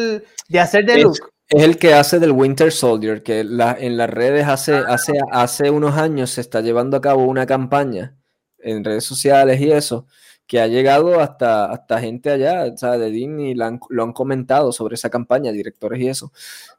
de 0.47 0.59
hacer 0.59 0.85
de 0.85 1.01
Luke. 1.01 1.19
Es 1.49 1.63
el 1.63 1.77
que 1.77 1.93
hace 1.93 2.19
del 2.19 2.31
Winter 2.31 2.71
Soldier, 2.71 3.21
que 3.21 3.43
la, 3.43 3.75
en 3.77 3.97
las 3.97 4.09
redes 4.09 4.47
hace, 4.47 4.75
hace, 4.75 5.13
hace 5.31 5.69
unos 5.71 5.97
años 5.97 6.29
se 6.29 6.41
está 6.41 6.61
llevando 6.61 6.95
a 6.95 7.01
cabo 7.01 7.25
una 7.25 7.45
campaña 7.45 8.15
en 8.59 8.83
redes 8.83 9.03
sociales 9.03 9.59
y 9.59 9.71
eso, 9.71 10.05
que 10.49 10.59
ha 10.59 10.65
llegado 10.65 11.19
hasta, 11.19 11.71
hasta 11.71 11.99
gente 11.99 12.31
allá, 12.31 12.65
o 12.73 12.75
sea, 12.75 12.97
de 12.97 13.11
Disney, 13.11 13.53
lo 13.53 13.65
han, 13.65 13.79
lo 13.89 14.01
han 14.01 14.13
comentado 14.13 14.71
sobre 14.71 14.95
esa 14.95 15.11
campaña, 15.11 15.51
directores 15.51 16.01
y 16.01 16.07
eso, 16.07 16.33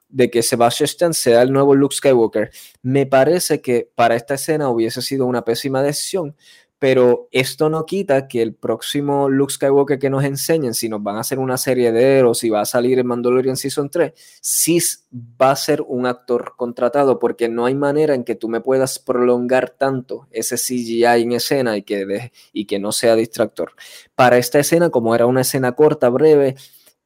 de 0.08 0.28
que 0.28 0.42
Sebastian 0.42 1.14
sea 1.14 1.40
el 1.42 1.52
nuevo 1.52 1.76
Luke 1.76 1.94
Skywalker. 1.94 2.50
Me 2.82 3.06
parece 3.06 3.60
que 3.60 3.88
para 3.94 4.16
esta 4.16 4.34
escena 4.34 4.68
hubiese 4.70 5.02
sido 5.02 5.24
una 5.24 5.44
pésima 5.44 5.84
decisión, 5.84 6.34
pero 6.80 7.28
esto 7.30 7.68
no 7.68 7.84
quita 7.84 8.26
que 8.26 8.40
el 8.40 8.54
próximo 8.54 9.28
Luke 9.28 9.52
Skywalker 9.52 9.98
que 9.98 10.08
nos 10.08 10.24
enseñen, 10.24 10.72
si 10.72 10.88
nos 10.88 11.02
van 11.02 11.16
a 11.16 11.20
hacer 11.20 11.38
una 11.38 11.58
serie 11.58 11.92
de 11.92 12.18
héroes, 12.18 12.38
si 12.38 12.48
va 12.48 12.62
a 12.62 12.64
salir 12.64 12.98
en 12.98 13.06
Mandalorian 13.06 13.58
Season 13.58 13.90
3, 13.90 14.14
sí 14.40 14.78
va 15.12 15.50
a 15.50 15.56
ser 15.56 15.82
un 15.82 16.06
actor 16.06 16.54
contratado, 16.56 17.18
porque 17.18 17.50
no 17.50 17.66
hay 17.66 17.74
manera 17.74 18.14
en 18.14 18.24
que 18.24 18.34
tú 18.34 18.48
me 18.48 18.62
puedas 18.62 18.98
prolongar 18.98 19.68
tanto 19.68 20.26
ese 20.30 20.56
CGI 20.56 21.04
en 21.04 21.32
escena 21.32 21.76
y 21.76 21.82
que, 21.82 22.32
y 22.54 22.64
que 22.64 22.78
no 22.78 22.92
sea 22.92 23.14
distractor. 23.14 23.74
Para 24.14 24.38
esta 24.38 24.58
escena, 24.58 24.88
como 24.88 25.14
era 25.14 25.26
una 25.26 25.42
escena 25.42 25.72
corta, 25.72 26.08
breve, 26.08 26.56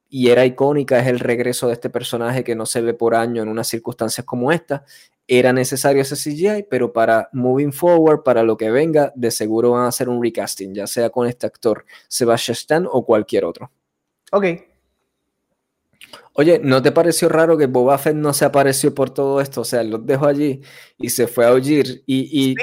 y 0.08 0.30
era 0.30 0.46
icónica, 0.46 0.98
es 1.00 1.08
el 1.08 1.18
regreso 1.18 1.66
de 1.66 1.74
este 1.74 1.90
personaje 1.90 2.44
que 2.44 2.54
no 2.54 2.66
se 2.66 2.80
ve 2.80 2.94
por 2.94 3.14
año 3.14 3.42
en 3.42 3.48
unas 3.48 3.68
circunstancias 3.68 4.24
como 4.24 4.52
esta 4.52 4.84
era 5.26 5.52
necesario 5.52 6.02
ese 6.02 6.16
CGI, 6.16 6.66
pero 6.68 6.92
para 6.92 7.28
moving 7.32 7.72
forward, 7.72 8.22
para 8.22 8.42
lo 8.42 8.56
que 8.56 8.70
venga, 8.70 9.12
de 9.14 9.30
seguro 9.30 9.70
van 9.70 9.84
a 9.84 9.88
hacer 9.88 10.08
un 10.08 10.22
recasting, 10.22 10.74
ya 10.74 10.86
sea 10.86 11.10
con 11.10 11.26
este 11.26 11.46
actor 11.46 11.84
Sebastian 12.08 12.54
Stan 12.54 12.88
o 12.90 13.04
cualquier 13.04 13.44
otro. 13.44 13.70
Ok. 14.32 14.44
Oye, 16.34 16.60
¿no 16.62 16.82
te 16.82 16.92
pareció 16.92 17.28
raro 17.28 17.56
que 17.56 17.66
Boba 17.66 17.96
Fett 17.96 18.16
no 18.16 18.32
se 18.32 18.44
apareció 18.44 18.94
por 18.94 19.10
todo 19.10 19.40
esto? 19.40 19.62
O 19.62 19.64
sea, 19.64 19.82
los 19.82 20.04
dejó 20.04 20.26
allí 20.26 20.60
y 20.98 21.10
se 21.10 21.26
fue 21.26 21.46
a 21.46 21.52
oír 21.52 22.02
y... 22.06 22.50
y 22.50 22.54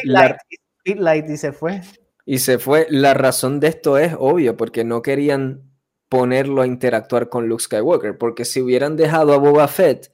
y 0.83 1.37
se 1.37 1.51
fue. 1.51 1.81
Y 2.25 2.39
se 2.39 2.59
fue. 2.59 2.85
La 2.89 3.13
razón 3.13 3.59
de 3.59 3.67
esto 3.67 3.97
es 3.97 4.13
obvio, 4.17 4.55
porque 4.55 4.83
no 4.83 5.01
querían 5.01 5.70
ponerlo 6.11 6.61
a 6.61 6.67
interactuar 6.67 7.29
con 7.29 7.47
Luke 7.47 7.63
Skywalker, 7.63 8.17
porque 8.17 8.43
si 8.43 8.61
hubieran 8.61 8.97
dejado 8.97 9.31
a 9.31 9.37
Boba 9.37 9.69
Fett 9.69 10.11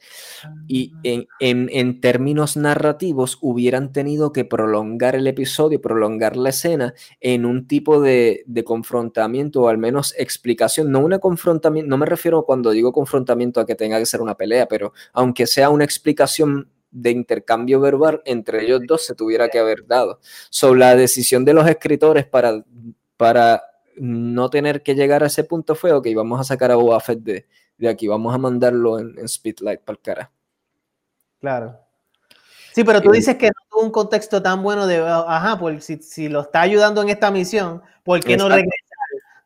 y 0.67 0.93
ah. 0.93 1.25
en, 1.39 2.01
términos 2.01 2.55
narrativos 2.55 3.39
hubieran 3.41 3.91
tenido 3.91 4.31
que 4.31 4.45
prolongar 4.45 5.15
el 5.15 5.25
episodio, 5.25 5.81
prolongar 5.81 6.37
la 6.37 6.49
escena 6.49 6.93
en 7.19 7.47
un 7.47 7.67
tipo 7.67 7.99
de, 7.99 8.45
confrontamiento 8.63 9.63
o 9.63 9.69
al 9.69 9.79
menos 9.79 10.13
explicación, 10.19 10.91
no 10.91 10.99
una 10.99 11.17
confrontamiento, 11.17 11.89
no 11.89 11.97
me 11.97 12.05
refiero 12.05 12.43
cuando 12.43 12.69
digo 12.69 12.93
confrontamiento 12.93 13.59
a 13.59 13.65
que 13.65 13.73
tenga 13.73 13.97
que 13.97 14.05
ser 14.05 14.21
una 14.21 14.37
pelea, 14.37 14.67
pero 14.67 14.93
aunque 15.13 15.47
sea 15.47 15.71
una 15.71 15.83
explicación 15.83 16.69
de 16.91 17.09
intercambio 17.09 17.79
verbal 17.79 18.21
entre 18.25 18.63
ellos 18.63 18.81
dos 18.87 19.03
se 19.03 19.15
tuviera 19.15 19.49
que 19.49 19.57
haber 19.57 19.87
dado. 19.87 20.19
Sobre 20.51 20.79
la 20.79 20.95
decisión 20.95 21.43
de 21.43 21.55
los 21.55 21.67
escritores 21.67 22.27
para, 22.27 22.63
para 23.17 23.63
no 23.99 24.49
tener 24.49 24.83
que 24.83 24.95
llegar 24.95 25.23
a 25.23 25.27
ese 25.27 25.43
punto 25.43 25.75
fue, 25.75 25.91
ok, 25.91 26.07
vamos 26.15 26.39
a 26.39 26.43
sacar 26.43 26.71
a 26.71 26.75
Boba 26.75 26.99
Fett 26.99 27.19
de, 27.19 27.45
aquí, 27.89 28.07
vamos 28.07 28.33
a 28.33 28.37
mandarlo 28.37 28.99
en, 28.99 29.27
Speedlight 29.27 29.81
para 29.81 29.95
el 29.95 30.01
cara. 30.01 30.31
Claro. 31.39 31.79
Sí, 32.73 32.83
pero 32.83 33.01
tú 33.01 33.11
dices 33.11 33.35
que 33.35 33.47
no 33.47 33.53
tuvo 33.69 33.81
un 33.83 33.91
contexto 33.91 34.41
tan 34.41 34.61
bueno 34.61 34.85
de, 34.85 34.97
ajá, 34.97 35.57
pues 35.59 35.83
si, 35.83 35.97
si 35.97 36.29
lo 36.29 36.41
está 36.41 36.61
ayudando 36.61 37.01
en 37.01 37.09
esta 37.09 37.31
misión, 37.31 37.81
¿por 38.03 38.19
qué 38.19 38.37
no 38.37 38.49
regresar? 38.49 38.71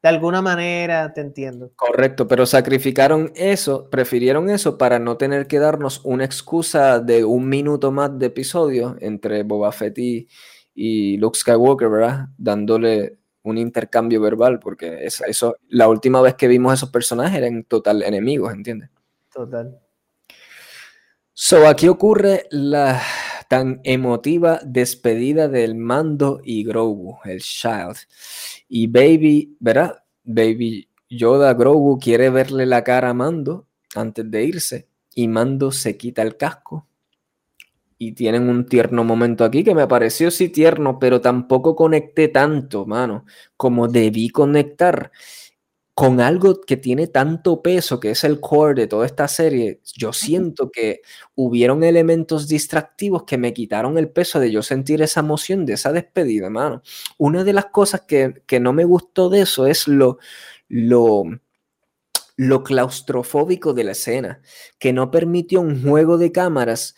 De 0.01 0.09
alguna 0.09 0.41
manera, 0.41 1.13
te 1.13 1.21
entiendo. 1.21 1.71
Correcto, 1.75 2.27
pero 2.27 2.47
sacrificaron 2.47 3.31
eso, 3.35 3.87
prefirieron 3.89 4.49
eso 4.49 4.77
para 4.77 4.97
no 4.97 5.15
tener 5.15 5.45
que 5.45 5.59
darnos 5.59 6.01
una 6.03 6.25
excusa 6.25 6.99
de 6.99 7.23
un 7.23 7.47
minuto 7.47 7.91
más 7.91 8.17
de 8.17 8.25
episodio 8.25 8.97
entre 8.99 9.43
Boba 9.43 9.71
Fett 9.71 9.97
y, 9.99 10.27
y 10.73 11.17
Luke 11.17 11.37
Skywalker, 11.37 11.89
¿verdad? 11.89 12.29
Dándole 12.35 13.20
un 13.43 13.57
intercambio 13.57 14.21
verbal, 14.21 14.59
porque 14.59 15.05
eso, 15.05 15.25
eso, 15.25 15.57
la 15.69 15.87
última 15.87 16.21
vez 16.21 16.35
que 16.35 16.47
vimos 16.47 16.73
esos 16.73 16.89
personajes 16.89 17.37
eran 17.37 17.63
total 17.63 18.03
enemigos, 18.03 18.53
¿entiendes? 18.53 18.89
Total. 19.33 19.79
So, 21.33 21.67
aquí 21.67 21.87
ocurre 21.87 22.45
la 22.51 23.01
tan 23.47 23.81
emotiva 23.83 24.59
despedida 24.63 25.47
del 25.47 25.75
Mando 25.75 26.39
y 26.43 26.63
Grogu, 26.63 27.17
el 27.25 27.41
Child. 27.41 27.97
Y 28.69 28.87
Baby, 28.87 29.57
¿verdad? 29.59 30.03
Baby 30.23 30.87
Yoda 31.09 31.53
Grogu 31.53 31.99
quiere 31.99 32.29
verle 32.29 32.65
la 32.65 32.83
cara 32.83 33.09
a 33.09 33.13
Mando 33.13 33.67
antes 33.95 34.29
de 34.29 34.43
irse 34.45 34.87
y 35.13 35.27
Mando 35.27 35.71
se 35.71 35.97
quita 35.97 36.21
el 36.21 36.37
casco 36.37 36.87
y 38.03 38.13
tienen 38.13 38.49
un 38.49 38.65
tierno 38.65 39.03
momento 39.03 39.45
aquí 39.45 39.63
que 39.63 39.75
me 39.75 39.85
pareció 39.85 40.31
sí 40.31 40.49
tierno, 40.49 40.97
pero 40.97 41.21
tampoco 41.21 41.75
conecté 41.75 42.29
tanto, 42.29 42.87
mano, 42.87 43.25
como 43.55 43.87
debí 43.87 44.29
conectar 44.29 45.11
con 45.93 46.19
algo 46.19 46.61
que 46.61 46.77
tiene 46.77 47.05
tanto 47.05 47.61
peso, 47.61 47.99
que 47.99 48.09
es 48.09 48.23
el 48.23 48.39
core 48.39 48.73
de 48.73 48.87
toda 48.87 49.05
esta 49.05 49.27
serie. 49.27 49.81
Yo 49.95 50.13
siento 50.13 50.71
que 50.71 51.01
hubieron 51.35 51.83
elementos 51.83 52.47
distractivos 52.47 53.23
que 53.23 53.37
me 53.37 53.53
quitaron 53.53 53.99
el 53.99 54.09
peso 54.09 54.39
de 54.39 54.49
yo 54.49 54.63
sentir 54.63 55.03
esa 55.03 55.19
emoción 55.19 55.67
de 55.67 55.73
esa 55.73 55.91
despedida, 55.91 56.49
mano. 56.49 56.81
Una 57.19 57.43
de 57.43 57.53
las 57.53 57.67
cosas 57.67 58.01
que, 58.07 58.41
que 58.47 58.59
no 58.59 58.73
me 58.73 58.83
gustó 58.83 59.29
de 59.29 59.41
eso 59.41 59.67
es 59.67 59.87
lo, 59.87 60.17
lo, 60.69 61.25
lo 62.35 62.63
claustrofóbico 62.63 63.75
de 63.75 63.83
la 63.83 63.91
escena, 63.91 64.41
que 64.79 64.91
no 64.91 65.11
permitió 65.11 65.61
un 65.61 65.83
juego 65.87 66.17
de 66.17 66.31
cámaras 66.31 66.95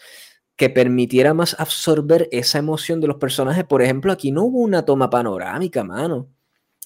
que 0.56 0.70
permitiera 0.70 1.34
más 1.34 1.56
absorber 1.60 2.30
esa 2.32 2.60
emoción 2.60 3.02
de 3.02 3.08
los 3.08 3.18
personajes. 3.18 3.64
Por 3.64 3.82
ejemplo, 3.82 4.12
aquí 4.12 4.32
no 4.32 4.44
hubo 4.44 4.60
una 4.60 4.86
toma 4.86 5.10
panorámica, 5.10 5.84
mano. 5.84 6.30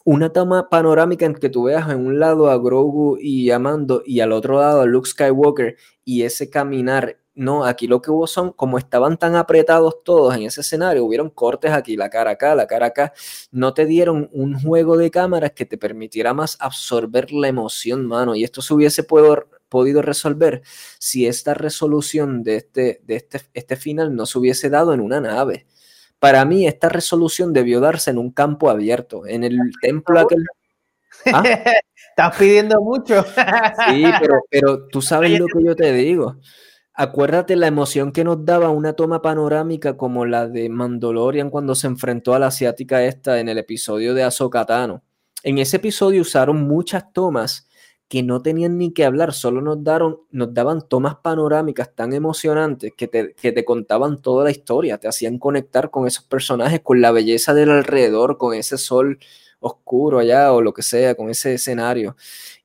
Una 0.06 0.31
toma 0.31 0.69
panorámica 0.69 1.26
en 1.26 1.35
que 1.35 1.49
tú 1.49 1.64
veas 1.64 1.89
en 1.89 2.06
un 2.06 2.18
lado 2.18 2.49
a 2.49 2.57
Grogu 2.57 3.18
y 3.19 3.52
a 3.52 3.60
y 4.06 4.19
al 4.22 4.31
otro 4.31 4.60
lado 4.60 4.81
a 4.81 4.85
Luke 4.85 5.10
Skywalker 5.10 5.76
y 6.06 6.23
ese 6.23 6.49
caminar. 6.49 7.18
No, 7.35 7.65
aquí 7.65 7.88
lo 7.88 8.02
que 8.02 8.10
hubo 8.10 8.26
son, 8.26 8.52
como 8.53 8.77
estaban 8.77 9.18
tan 9.18 9.35
apretados 9.35 10.03
todos 10.03 10.35
en 10.35 10.44
ese 10.44 10.61
escenario, 10.61 11.06
hubieron 11.06 11.30
cortes 11.30 11.72
aquí, 11.72 11.98
la 11.98 12.10
cara 12.10 12.31
acá, 12.31 12.56
la 12.56 12.68
cara 12.68 12.88
acá. 12.88 13.14
No 13.52 13.73
te 13.73 13.85
dieron 13.85 14.30
un 14.31 14.60
juego 14.60 14.98
de 14.98 15.11
cámaras 15.11 15.52
que 15.52 15.65
te 15.65 15.77
permitiera 15.77 16.34
más 16.34 16.57
absorber 16.60 17.31
la 17.31 17.49
emoción, 17.49 18.07
mano. 18.07 18.34
Y 18.34 18.44
esto 18.44 18.61
se 18.61 18.73
hubiese 18.73 19.03
podido 19.03 19.45
podido 19.69 20.02
resolver 20.02 20.61
si 20.99 21.27
esta 21.27 21.53
resolución 21.53 22.44
de 22.44 22.57
este, 22.57 23.02
de 23.03 23.15
este, 23.15 23.41
este 23.53 23.76
final 23.76 24.15
no 24.15 24.26
se 24.26 24.38
hubiese 24.39 24.69
dado 24.69 24.94
en 24.94 25.02
una 25.02 25.22
nave. 25.22 25.68
Para 26.19 26.45
mí, 26.45 26.68
esta 26.68 26.89
resolución 26.89 27.53
debió 27.53 27.80
darse 27.80 28.11
en 28.11 28.18
un 28.18 28.31
campo 28.31 28.69
abierto, 28.69 29.26
en 29.27 29.44
el 29.44 29.60
templo 29.81 30.19
aquel. 30.19 30.45
¿Ah? 31.34 31.44
Estás 32.10 32.35
pidiendo 32.38 32.81
mucho. 32.81 33.23
sí, 33.23 34.03
pero, 34.19 34.41
pero 34.49 34.88
tú 34.88 35.02
sabes 35.02 35.39
lo 35.39 35.45
que 35.45 35.64
yo 35.64 35.76
te 35.76 35.94
digo. 35.94 36.38
Acuérdate 36.99 37.56
la 37.56 37.68
emoción 37.68 38.11
que 38.11 38.23
nos 38.23 38.44
daba 38.44 38.72
una 38.72 38.94
toma 38.94 39.22
panorámica 39.22 39.98
como 39.98 40.26
la 40.26 40.48
de 40.48 40.68
Mandalorian 40.68 41.52
cuando 41.52 41.76
se 41.76 41.85
enfrentó 41.85 42.34
a 42.34 42.39
la 42.39 42.48
asiática 42.48 43.03
esta 43.03 43.39
en 43.39 43.49
el 43.49 43.60
episodio 43.60 44.15
de 44.15 44.23
Ahsoka 44.23 44.65
En 45.44 45.60
ese 45.60 45.77
episodio 45.77 46.23
usaron 46.23 46.68
muchas 46.68 47.14
tomas 47.14 47.66
que 48.07 48.23
no 48.23 48.41
tenían 48.41 48.77
ni 48.77 48.93
que 48.93 49.05
hablar, 49.05 49.34
solo 49.34 49.61
nos, 49.61 49.84
daron, 49.84 50.21
nos 50.31 50.53
daban 50.53 50.88
tomas 50.88 51.15
panorámicas 51.15 51.93
tan 51.93 52.13
emocionantes 52.13 52.93
que 52.95 53.07
te, 53.07 53.34
que 53.34 53.51
te 53.51 53.65
contaban 53.65 54.21
toda 54.21 54.45
la 54.45 54.51
historia, 54.51 54.97
te 54.97 55.07
hacían 55.07 55.39
conectar 55.39 55.89
con 55.89 56.07
esos 56.07 56.23
personajes, 56.23 56.79
con 56.81 57.01
la 57.01 57.11
belleza 57.11 57.53
del 57.53 57.69
alrededor, 57.69 58.38
con 58.38 58.53
ese 58.53 58.77
sol 58.77 59.19
oscuro 59.59 60.19
allá 60.19 60.53
o 60.53 60.61
lo 60.61 60.73
que 60.73 60.84
sea, 60.84 61.15
con 61.15 61.29
ese 61.29 61.55
escenario. 61.55 62.15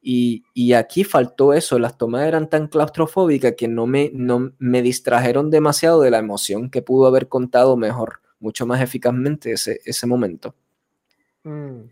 Y, 0.01 0.45
y, 0.55 0.75
aquí 0.75 1.05
faltó 1.05 1.53
eso, 1.53 1.79
las 1.79 1.97
tomas 1.97 2.27
eran 2.27 2.49
tan 2.49 2.69
claustrofóbicas 2.69 3.55
que 3.57 3.69
no 3.69 3.87
me, 3.87 4.11
no 4.15 4.53
me 4.59 4.83
distrajeron 4.83 5.51
demasiado 5.51 6.03
de 6.03 6.11
la 6.11 6.19
emoción 6.19 6.71
que 6.71 6.83
pudo 6.83 7.07
haber 7.07 7.29
contado 7.29 7.77
mejor, 7.77 8.21
mucho 8.41 8.67
más 8.67 8.81
eficazmente 8.81 9.53
ese, 9.53 9.81
ese 9.85 10.07
momento. 10.07 10.55
Mm. 11.45 11.83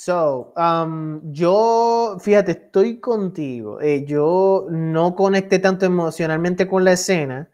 So, 0.00 0.52
um, 0.56 1.20
yo, 1.32 2.18
fíjate, 2.20 2.52
estoy 2.52 3.00
contigo. 3.00 3.80
Eh, 3.80 4.04
yo 4.06 4.68
no 4.70 5.16
conecté 5.16 5.58
tanto 5.58 5.86
emocionalmente 5.86 6.68
con 6.68 6.84
la 6.84 6.92
escena. 6.92 7.50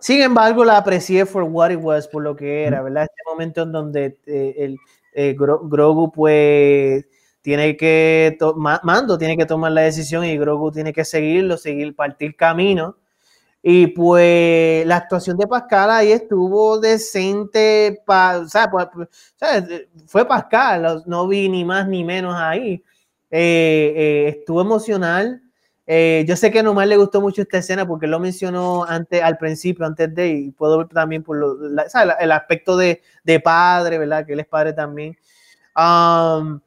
Sin 0.00 0.22
embargo, 0.22 0.64
la 0.64 0.78
aprecié 0.78 1.26
por 1.26 1.42
what 1.42 1.70
it 1.70 1.78
was, 1.82 2.08
por 2.08 2.22
lo 2.22 2.34
que 2.34 2.64
era, 2.64 2.80
¿verdad? 2.82 3.04
Este 3.04 3.22
momento 3.26 3.62
en 3.64 3.72
donde 3.72 4.18
eh, 4.26 4.54
el 4.58 4.78
eh, 5.14 5.36
Grogu, 5.38 6.10
pues, 6.12 7.04
tiene 7.42 7.76
que, 7.76 8.38
Mando 8.82 9.18
tiene 9.18 9.36
que 9.36 9.44
tomar 9.44 9.72
la 9.72 9.82
decisión 9.82 10.24
y 10.24 10.38
Grogu 10.38 10.72
tiene 10.72 10.94
que 10.94 11.04
seguirlo, 11.04 11.58
seguir, 11.58 11.94
partir 11.94 12.36
camino. 12.36 12.96
Y 13.64 13.86
pues 13.88 14.84
la 14.86 14.96
actuación 14.96 15.36
de 15.36 15.46
Pascal 15.46 15.90
ahí 15.90 16.10
estuvo 16.10 16.80
decente, 16.80 18.02
o 18.06 18.48
sea, 18.48 18.68
pues, 18.68 18.88
pues, 18.92 19.08
fue 20.06 20.26
Pascal, 20.26 21.04
no 21.06 21.28
vi 21.28 21.48
ni 21.48 21.64
más 21.64 21.86
ni 21.86 22.02
menos 22.02 22.34
ahí. 22.34 22.82
Eh, 23.30 23.94
eh, 23.96 24.28
estuvo 24.38 24.60
emocional. 24.60 25.40
Eh, 25.86 26.24
yo 26.26 26.36
sé 26.36 26.50
que 26.50 26.58
a 26.58 26.62
Nomar 26.62 26.88
le 26.88 26.96
gustó 26.96 27.20
mucho 27.20 27.42
esta 27.42 27.58
escena 27.58 27.86
porque 27.86 28.06
lo 28.08 28.18
mencionó 28.18 28.84
antes, 28.84 29.22
al 29.22 29.38
principio, 29.38 29.86
antes 29.86 30.12
de, 30.14 30.28
y 30.28 30.50
puedo 30.50 30.78
ver 30.78 30.88
también 30.88 31.22
por 31.22 31.36
lo, 31.36 31.56
el 31.64 32.32
aspecto 32.32 32.76
de, 32.76 33.00
de, 33.22 33.40
padre, 33.40 33.98
¿verdad? 33.98 34.26
Que 34.26 34.32
él 34.32 34.40
es 34.40 34.46
padre 34.46 34.72
también. 34.72 35.16
Um, 35.76 36.60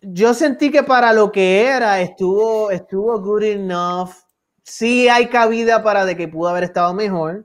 yo 0.00 0.34
sentí 0.34 0.70
que 0.70 0.82
para 0.82 1.12
lo 1.12 1.30
que 1.30 1.66
era, 1.66 2.00
estuvo, 2.00 2.70
estuvo 2.70 3.20
good 3.20 3.42
enough 3.42 4.10
sí 4.70 5.08
hay 5.08 5.26
cabida 5.26 5.82
para 5.82 6.04
de 6.04 6.16
que 6.16 6.28
pudo 6.28 6.48
haber 6.48 6.64
estado 6.64 6.94
mejor, 6.94 7.44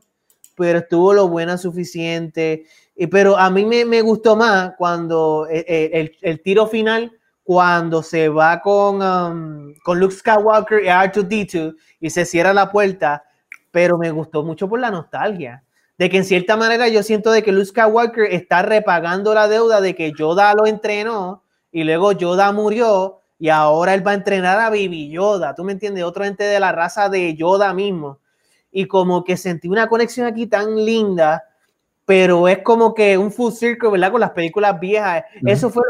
pero 0.55 0.79
estuvo 0.79 1.13
lo 1.13 1.27
buena 1.27 1.57
suficiente. 1.57 2.65
Y, 2.95 3.07
pero 3.07 3.37
a 3.37 3.49
mí 3.49 3.65
me, 3.65 4.01
gustó 4.01 4.35
más 4.35 4.73
cuando 4.77 5.47
eh, 5.49 5.65
eh, 5.67 6.11
el, 6.21 6.41
tiro 6.43 6.67
final, 6.67 7.11
cuando 7.43 8.03
se 8.03 8.29
va 8.29 8.61
con, 8.61 9.01
um, 9.01 9.73
con 9.83 9.99
Luke 9.99 10.13
Skywalker 10.13 10.83
y 10.83 10.87
R2D2 10.87 11.75
y 11.99 12.09
se 12.11 12.25
cierra 12.25 12.53
la 12.53 12.71
puerta, 12.71 13.23
pero 13.71 13.97
me 13.97 14.11
gustó 14.11 14.43
mucho 14.43 14.69
por 14.69 14.79
la 14.79 14.91
nostalgia. 14.91 15.63
De 15.97 16.09
que 16.09 16.17
en 16.17 16.25
cierta 16.25 16.57
manera 16.57 16.87
yo 16.89 17.01
siento 17.03 17.31
de 17.31 17.41
que 17.41 17.51
Luke 17.51 17.67
Skywalker 17.67 18.25
está 18.31 18.61
repagando 18.61 19.33
la 19.33 19.47
deuda 19.47 19.81
de 19.81 19.95
que 19.95 20.11
Yoda 20.11 20.53
lo 20.53 20.67
entrenó 20.67 21.43
y 21.71 21.83
luego 21.85 22.11
Yoda 22.11 22.51
murió 22.51 23.21
y 23.37 23.49
ahora 23.49 23.93
él 23.93 24.05
va 24.05 24.11
a 24.11 24.15
entrenar 24.15 24.59
a 24.59 24.69
Baby 24.69 25.09
Yoda, 25.09 25.55
¿tú 25.55 25.63
me 25.63 25.73
entiendes? 25.73 26.03
Otro 26.03 26.23
ente 26.23 26.43
de 26.43 26.59
la 26.59 26.71
raza 26.71 27.09
de 27.09 27.35
Yoda 27.35 27.73
mismo. 27.73 28.19
Y 28.71 28.85
como 28.87 29.23
que 29.23 29.37
sentí 29.37 29.67
una 29.67 29.87
conexión 29.87 30.27
aquí 30.27 30.47
tan 30.47 30.75
linda, 30.83 31.43
pero 32.05 32.47
es 32.47 32.59
como 32.59 32.93
que 32.93 33.17
un 33.17 33.31
full 33.31 33.51
circle, 33.51 33.89
¿verdad? 33.89 34.11
Con 34.11 34.21
las 34.21 34.31
películas 34.31 34.79
viejas. 34.79 35.23
Eso 35.45 35.69
fue 35.69 35.83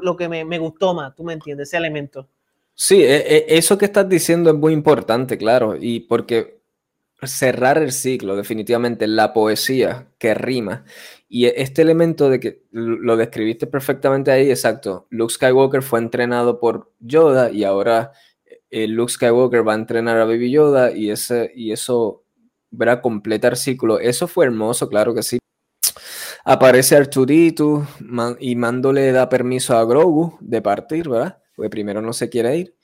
lo, 0.00 0.16
que 0.16 0.28
me, 0.28 0.58
gustó 0.58 0.94
más, 0.94 1.14
¿tú 1.14 1.24
me 1.24 1.34
entiendes? 1.34 1.68
Ese 1.68 1.76
elemento. 1.76 2.26
Sí, 2.74 3.02
e, 3.02 3.16
e, 3.16 3.46
eso 3.48 3.78
que 3.78 3.86
estás 3.86 4.08
diciendo 4.08 4.50
es 4.50 4.56
muy 4.56 4.72
importante, 4.72 5.38
claro, 5.38 5.76
y 5.78 6.00
porque 6.00 6.56
cerrar 7.22 7.78
el 7.78 7.92
ciclo, 7.92 8.36
definitivamente, 8.36 9.06
la 9.06 9.32
poesía 9.32 10.08
que 10.18 10.34
rima 10.34 10.84
y 11.28 11.46
este 11.46 11.82
elemento 11.82 12.30
de 12.30 12.38
que 12.38 12.62
lo 12.70 13.16
describiste 13.16 13.66
perfectamente 13.66 14.30
ahí, 14.30 14.50
exacto. 14.50 15.06
Luke 15.10 15.34
Skywalker 15.34 15.82
fue 15.82 15.98
entrenado 15.98 16.60
por 16.60 16.92
Yoda 17.00 17.50
y 17.50 17.64
ahora 17.64 18.12
eh, 18.70 18.86
Luke 18.86 19.12
Skywalker 19.12 19.66
va 19.66 19.72
a 19.72 19.76
entrenar 19.76 20.18
a 20.18 20.24
Baby 20.24 20.50
Yoda 20.52 20.92
y, 20.92 21.10
ese, 21.10 21.50
y 21.54 21.72
eso 21.72 22.24
verá 22.70 23.00
completar 23.02 23.56
ciclo. 23.56 23.98
Eso 23.98 24.28
fue 24.28 24.44
hermoso, 24.46 24.88
claro 24.88 25.14
que 25.14 25.22
sí. 25.22 25.38
Aparece 26.44 26.94
Arturito 26.94 27.88
y 28.38 28.54
Mando 28.54 28.92
le 28.92 29.10
da 29.10 29.28
permiso 29.28 29.76
a 29.76 29.84
Grogu 29.84 30.38
de 30.40 30.62
partir, 30.62 31.08
¿verdad? 31.08 31.42
Porque 31.56 31.70
primero 31.70 32.00
no 32.00 32.12
se 32.12 32.28
quiere 32.28 32.56
ir. 32.56 32.75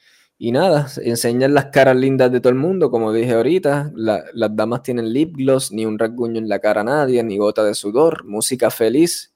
Y 0.44 0.50
nada, 0.50 0.88
enseñan 1.04 1.54
las 1.54 1.66
caras 1.66 1.94
lindas 1.94 2.32
de 2.32 2.40
todo 2.40 2.48
el 2.48 2.58
mundo, 2.58 2.90
como 2.90 3.12
dije 3.12 3.34
ahorita. 3.34 3.92
las 3.94 4.56
damas 4.56 4.82
tienen 4.82 5.12
lip 5.12 5.36
gloss, 5.36 5.70
ni 5.70 5.86
un 5.86 6.00
rasguño 6.00 6.40
en 6.40 6.48
la 6.48 6.58
cara 6.58 6.80
a 6.80 6.84
nadie, 6.84 7.22
ni 7.22 7.38
gota 7.38 7.62
de 7.62 7.74
sudor, 7.74 8.24
música 8.24 8.72
feliz, 8.72 9.32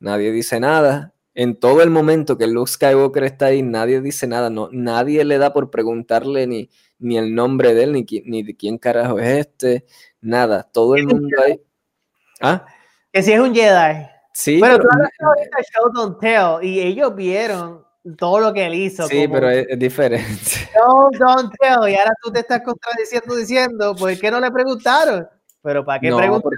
nadie 0.00 0.32
dice 0.32 0.60
nada. 0.60 1.14
En 1.32 1.58
todo 1.58 1.80
el 1.80 1.88
momento 1.88 2.36
que 2.36 2.46
Luke 2.46 2.70
Skywalker 2.70 3.24
está 3.24 3.46
ahí, 3.46 3.62
nadie 3.62 4.02
dice 4.02 4.26
nada, 4.26 4.50
no, 4.50 4.68
nadie 4.70 5.24
le 5.24 5.38
da 5.38 5.54
por 5.54 5.70
preguntarle 5.70 6.46
ni, 6.46 6.68
ni 6.98 7.16
el 7.16 7.34
nombre 7.34 7.72
de 7.72 7.84
él, 7.84 7.92
ni, 7.92 8.04
ni 8.26 8.42
de 8.42 8.54
quién 8.54 8.76
carajo 8.76 9.18
es 9.18 9.46
este, 9.46 9.86
nada. 10.20 10.68
Todo 10.70 10.94
el 10.94 11.06
mundo 11.06 11.38
ahí. 11.42 11.58
¿Ah? 12.42 12.66
Que 13.10 13.22
si 13.22 13.32
es 13.32 13.40
un 13.40 13.54
Jedi. 13.54 14.06
Sí. 14.34 14.58
Pero, 14.60 14.78
tú 14.78 14.88
hablas 14.92 15.10
ahorita 15.20 15.56
Show 15.72 15.90
Don't 15.94 16.20
Tell 16.20 16.62
y 16.62 16.80
ellos 16.80 17.16
vieron 17.16 17.82
todo 18.16 18.40
lo 18.40 18.52
que 18.52 18.66
él 18.66 18.74
hizo. 18.74 19.06
Sí, 19.06 19.28
pero 19.28 19.50
es, 19.50 19.66
diferente. 19.78 20.28
No, 20.74 21.10
don't 21.18 21.52
tell. 21.60 21.90
Y 21.90 21.96
ahora 21.96 22.12
tú 22.22 22.30
te 22.32 22.40
estás 22.40 22.62
contradiciendo 22.62 23.34
diciendo, 23.34 23.94
¿por 23.94 24.16
qué 24.18 24.30
no 24.30 24.40
le 24.40 24.50
preguntaron? 24.50 25.28
Pero 25.62 25.84
¿para 25.84 26.00
qué 26.00 26.10
no, 26.10 26.16
preguntar? 26.16 26.50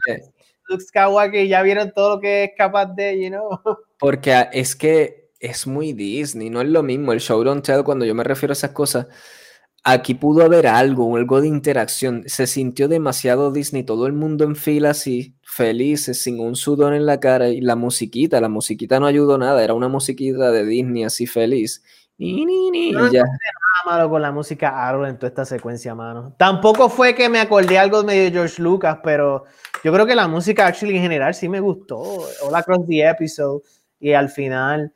Luke 0.69 0.85
Skywalker 0.85 1.47
ya 1.47 1.63
vieron 1.63 1.93
todo 1.93 2.17
lo 2.17 2.21
que 2.21 2.45
es 2.45 2.51
capaz 2.57 2.87
de, 2.87 3.21
you 3.21 3.29
know. 3.29 3.61
Porque 3.99 4.49
es 4.53 4.77
que 4.77 5.31
es 5.41 5.67
muy 5.67 5.93
Disney, 5.93 6.51
no 6.51 6.61
es 6.61 6.69
lo 6.69 6.83
mismo. 6.83 7.13
El 7.13 7.21
show 7.21 7.43
don't 7.43 7.65
tell, 7.65 7.83
cuando 7.83 8.05
yo 8.05 8.15
me 8.15 8.23
refiero 8.23 8.53
a 8.53 8.55
esas 8.55 8.71
cosas, 8.71 9.07
aquí 9.85 10.15
pudo 10.15 10.45
haber 10.45 10.67
algo, 10.67 11.17
algo 11.17 11.41
de 11.41 11.49
interacción. 11.49 12.25
Se 12.27 12.47
sintió 12.47 12.89
demasiado 12.89 13.51
Disney, 13.53 13.83
todo 13.83 14.07
el 14.07 14.13
mundo 14.13 14.45
en 14.45 14.57
fila 14.57 14.91
así, 14.91 15.37
felices, 15.43 16.23
sin 16.23 16.41
un 16.41 16.57
sudor 16.57 16.95
en 16.95 17.07
la 17.07 17.21
cara. 17.21 17.49
Y 17.49 17.61
la 17.61 17.77
musiquita, 17.77 18.41
la 18.41 18.49
musiquita 18.49 19.01
no 19.01 19.07
ayudó 19.07 19.39
nada, 19.39 19.63
era 19.63 19.75
una 19.75 19.89
musiquita 19.89 20.51
de 20.51 20.65
Disney 20.65 21.05
así 21.05 21.27
feliz. 21.27 21.83
Ni, 22.19 22.45
ni, 22.45 22.71
ni, 22.71 22.93
no 22.93 23.11
ya. 23.11 23.23
nada 23.23 23.31
malo 23.85 24.11
con 24.11 24.23
la 24.23 24.31
música 24.31 24.87
Arrow 24.87 25.07
en 25.07 25.17
toda 25.17 25.29
esta 25.29 25.45
secuencia, 25.45 25.95
mano. 25.95 26.35
Tampoco 26.39 26.89
fue 26.89 27.15
que 27.15 27.29
me 27.29 27.41
acordé 27.41 27.79
algo 27.79 28.05
medio 28.05 28.25
de 28.25 28.31
George 28.31 28.63
Lucas, 28.63 28.99
pero 29.03 29.45
yo 29.83 29.93
creo 29.93 30.07
que 30.07 30.15
la 30.15 30.29
música 30.29 30.67
actually 30.67 30.97
en 30.97 31.03
general 31.03 31.35
sí 31.35 31.49
me 31.49 31.59
gustó. 31.59 31.99
All 31.99 32.55
Across 32.55 32.87
the 32.87 33.09
Episode. 33.09 33.63
Y 33.99 34.13
al 34.13 34.29
final, 34.29 34.93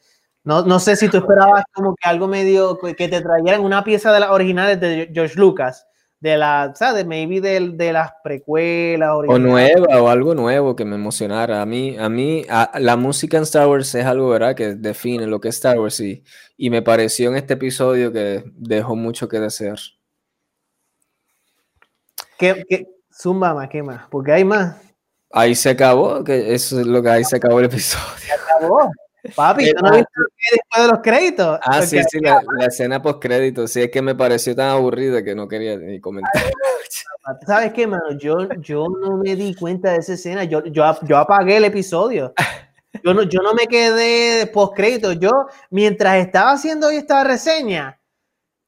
no, 0.46 0.62
no 0.62 0.78
sé 0.78 0.94
si 0.94 1.08
tú 1.08 1.16
esperabas 1.16 1.64
como 1.72 1.96
que 1.96 2.08
algo 2.08 2.28
medio 2.28 2.78
que 2.78 3.08
te 3.08 3.20
trajeran 3.20 3.62
una 3.62 3.82
pieza 3.82 4.12
de 4.12 4.20
las 4.20 4.30
originales 4.30 4.78
de 4.78 5.10
George 5.12 5.34
Lucas, 5.34 5.88
de 6.20 6.36
la, 6.36 6.72
¿sabes? 6.76 7.04
Maybe 7.04 7.40
de, 7.40 7.70
de 7.70 7.92
las 7.92 8.12
precuelas. 8.22 9.10
O 9.26 9.38
nueva, 9.40 10.00
o 10.00 10.08
algo 10.08 10.36
nuevo 10.36 10.76
que 10.76 10.84
me 10.84 10.94
emocionara. 10.94 11.60
A 11.60 11.66
mí, 11.66 11.98
a 11.98 12.08
mí, 12.08 12.46
la 12.78 12.96
música 12.96 13.38
en 13.38 13.42
Star 13.42 13.66
Wars 13.66 13.92
es 13.96 14.06
algo, 14.06 14.28
¿verdad? 14.28 14.54
Que 14.54 14.76
define 14.76 15.26
lo 15.26 15.40
que 15.40 15.48
es 15.48 15.56
Star 15.56 15.80
Wars 15.80 15.98
y, 15.98 16.22
y 16.56 16.70
me 16.70 16.80
pareció 16.80 17.28
en 17.28 17.36
este 17.36 17.54
episodio 17.54 18.12
que 18.12 18.44
dejó 18.54 18.94
mucho 18.94 19.26
que 19.26 19.40
desear. 19.40 19.80
¿Qué, 22.38 22.62
qué? 22.68 22.86
Zumba 23.12 23.52
más, 23.52 23.68
¿qué 23.68 23.82
más? 23.82 24.06
Porque 24.10 24.30
hay 24.30 24.44
más. 24.44 24.76
Ahí 25.32 25.56
se 25.56 25.70
acabó, 25.70 26.22
que 26.22 26.54
eso 26.54 26.78
es 26.78 26.86
lo 26.86 27.02
que 27.02 27.08
ahí 27.08 27.24
se 27.24 27.34
acabó 27.34 27.58
el 27.58 27.66
episodio. 27.66 28.04
Se 28.18 28.32
acabó. 28.32 28.92
Papi, 29.34 29.72
¿tú 29.72 29.84
no 29.84 29.92
viste 29.92 30.10
después 30.52 30.86
de 30.86 30.88
los 30.88 31.00
créditos? 31.02 31.58
Ah, 31.62 31.82
sí, 31.82 31.98
sí, 32.08 32.20
la, 32.20 32.42
escena 32.66 33.02
post 33.02 33.20
créditos. 33.20 33.70
Sí, 33.70 33.82
es 33.82 33.90
que 33.90 34.02
me 34.02 34.14
pareció 34.14 34.54
tan 34.54 34.70
aburrida 34.70 35.22
que 35.22 35.34
no 35.34 35.48
quería 35.48 35.76
ni 35.76 36.00
comentar. 36.00 36.32
¿Sabes 37.46 37.72
qué, 37.72 37.86
mano? 37.86 38.12
Yo, 38.18 38.48
yo 38.60 38.86
no 38.88 39.16
me 39.16 39.34
di 39.34 39.54
cuenta 39.54 39.92
de 39.92 39.98
esa 39.98 40.14
escena. 40.14 40.44
Yo, 40.44 40.64
yo, 40.66 40.84
yo 41.02 41.16
apagué 41.16 41.56
el 41.56 41.64
episodio. 41.64 42.32
Yo 43.04 43.12
no, 43.14 43.22
yo 43.24 43.40
no 43.42 43.52
me 43.52 43.66
quedé 43.66 44.46
post 44.46 44.74
créditos. 44.76 45.18
Yo, 45.18 45.48
mientras 45.70 46.16
estaba 46.18 46.52
haciendo 46.52 46.88
hoy 46.88 46.96
esta 46.96 47.24
reseña 47.24 48.00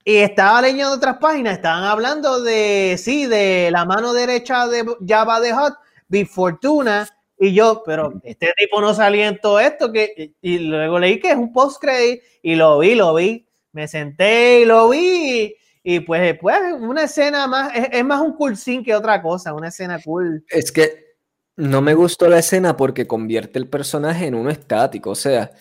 y 0.05 0.17
estaba 0.17 0.61
leyendo 0.63 0.93
otras 0.93 1.19
páginas, 1.19 1.55
estaban 1.55 1.85
hablando 1.85 2.43
de, 2.43 2.97
sí, 2.99 3.27
de 3.27 3.71
la 3.71 3.85
mano 3.85 4.13
derecha 4.13 4.67
de 4.67 4.85
Java 5.07 5.41
de 5.41 5.53
Hot, 5.53 5.75
Big 6.09 6.29
Fortuna 6.29 7.07
y 7.39 7.55
yo, 7.55 7.83
pero 7.87 8.21
este 8.25 8.53
tipo 8.57 8.81
no 8.81 8.95
salía 8.95 9.29
en 9.29 9.39
todo 9.41 9.61
esto, 9.61 9.93
que, 9.93 10.35
y 10.41 10.59
luego 10.59 10.99
leí 10.99 11.21
que 11.21 11.31
es 11.31 11.37
un 11.37 11.53
post-credit, 11.53 12.21
y 12.43 12.57
lo 12.57 12.79
vi, 12.79 12.95
lo 12.95 13.15
vi, 13.15 13.47
me 13.73 13.87
senté 13.87 14.61
y 14.61 14.65
lo 14.65 14.89
vi, 14.89 15.55
y 15.83 16.01
pues 16.01 16.21
después 16.21 16.59
una 16.81 17.05
escena 17.05 17.47
más, 17.47 17.73
es, 17.75 18.05
más 18.05 18.21
un 18.21 18.35
cool 18.35 18.57
scene 18.57 18.83
que 18.83 18.95
otra 18.95 19.23
cosa, 19.23 19.55
una 19.55 19.69
escena 19.69 20.01
cool. 20.05 20.45
Es 20.49 20.73
que 20.73 21.17
no 21.57 21.81
me 21.81 21.95
gustó 21.95 22.29
la 22.29 22.41
escena 22.41 22.77
porque 22.77 23.07
convierte 23.07 23.59
el 23.59 23.69
personaje 23.69 24.27
en 24.27 24.35
uno 24.35 24.51
estático, 24.51 25.11
o 25.11 25.15
sea, 25.15 25.53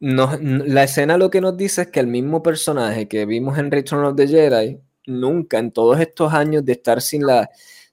la 0.00 0.84
escena 0.84 1.18
lo 1.18 1.30
que 1.30 1.42
nos 1.42 1.56
dice 1.58 1.82
es 1.82 1.88
que 1.88 2.00
el 2.00 2.06
mismo 2.06 2.42
personaje 2.42 3.06
que 3.06 3.26
vimos 3.26 3.58
en 3.58 3.70
Return 3.70 4.04
of 4.06 4.16
the 4.16 4.26
Jedi, 4.26 4.80
nunca 5.06 5.58
en 5.58 5.72
todos 5.72 6.00
estos 6.00 6.32
años 6.32 6.64
de 6.64 6.72
estar 6.72 7.02
sin 7.02 7.26
la, 7.26 7.50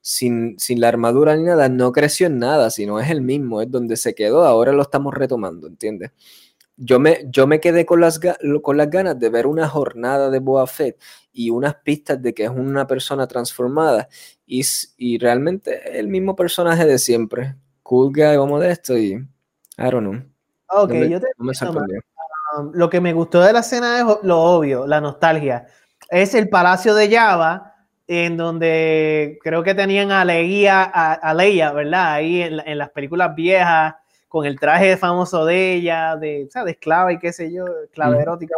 sin, 0.07 0.57
sin, 0.57 0.79
la 0.79 0.87
armadura 0.87 1.35
ni 1.35 1.43
nada, 1.43 1.67
no 1.67 1.91
creció 1.91 2.27
en 2.27 2.39
nada, 2.39 2.69
sino 2.69 2.97
es 3.01 3.09
el 3.09 3.19
mismo, 3.21 3.61
es 3.61 3.69
donde 3.69 3.97
se 3.97 4.15
quedó, 4.15 4.45
ahora 4.45 4.71
lo 4.71 4.81
estamos 4.81 5.13
retomando, 5.13 5.67
¿entiendes? 5.67 6.11
Yo 6.77 6.97
me, 6.97 7.25
yo 7.25 7.45
me 7.45 7.59
quedé 7.59 7.85
con 7.85 7.99
las, 7.99 8.21
con 8.61 8.77
las 8.77 8.89
ganas 8.89 9.19
de 9.19 9.29
ver 9.29 9.47
una 9.47 9.67
jornada 9.67 10.29
de 10.29 10.39
Boa 10.39 10.65
Fett 10.65 10.97
y 11.33 11.49
unas 11.49 11.75
pistas 11.75 12.21
de 12.21 12.33
que 12.33 12.45
es 12.45 12.49
una 12.49 12.87
persona 12.87 13.27
transformada 13.27 14.07
y, 14.45 14.63
y 14.95 15.17
realmente 15.17 15.99
el 15.99 16.07
mismo 16.07 16.37
personaje 16.37 16.85
de 16.85 16.99
siempre, 16.99 17.57
cool 17.83 18.13
guy, 18.13 18.37
vamos 18.37 18.61
de 18.61 18.71
esto 18.71 18.97
y 18.97 19.11
I 19.11 19.91
don't 19.91 20.07
know. 20.07 20.23
Ok, 20.69 20.93
yo 21.09 21.19
te 21.19 21.27
um, 22.57 22.71
lo 22.73 22.89
que 22.89 23.01
me 23.01 23.11
gustó 23.11 23.41
de 23.41 23.51
la 23.51 23.59
escena 23.59 23.99
es 23.99 24.05
lo 24.23 24.39
obvio, 24.39 24.87
la 24.87 25.01
nostalgia. 25.01 25.67
Es 26.09 26.33
el 26.33 26.47
Palacio 26.47 26.95
de 26.95 27.13
Java, 27.13 27.73
en 28.07 28.37
donde 28.37 29.37
creo 29.43 29.63
que 29.63 29.75
tenían 29.75 30.11
a 30.11 30.23
Leia, 30.23 30.83
a, 30.83 31.33
Leia 31.33 31.71
¿verdad? 31.73 32.13
Ahí 32.13 32.41
en, 32.41 32.77
las 32.77 32.89
películas 32.91 33.35
viejas, 33.35 33.95
con 34.27 34.45
el 34.45 34.59
traje 34.59 34.97
famoso 34.97 35.45
de 35.45 35.73
ella, 35.73 36.15
de, 36.15 36.47
de 36.53 36.71
esclava 36.71 37.11
y 37.11 37.19
qué 37.19 37.33
sé 37.33 37.51
yo, 37.51 37.65
esclava 37.85 38.19
erótica. 38.21 38.55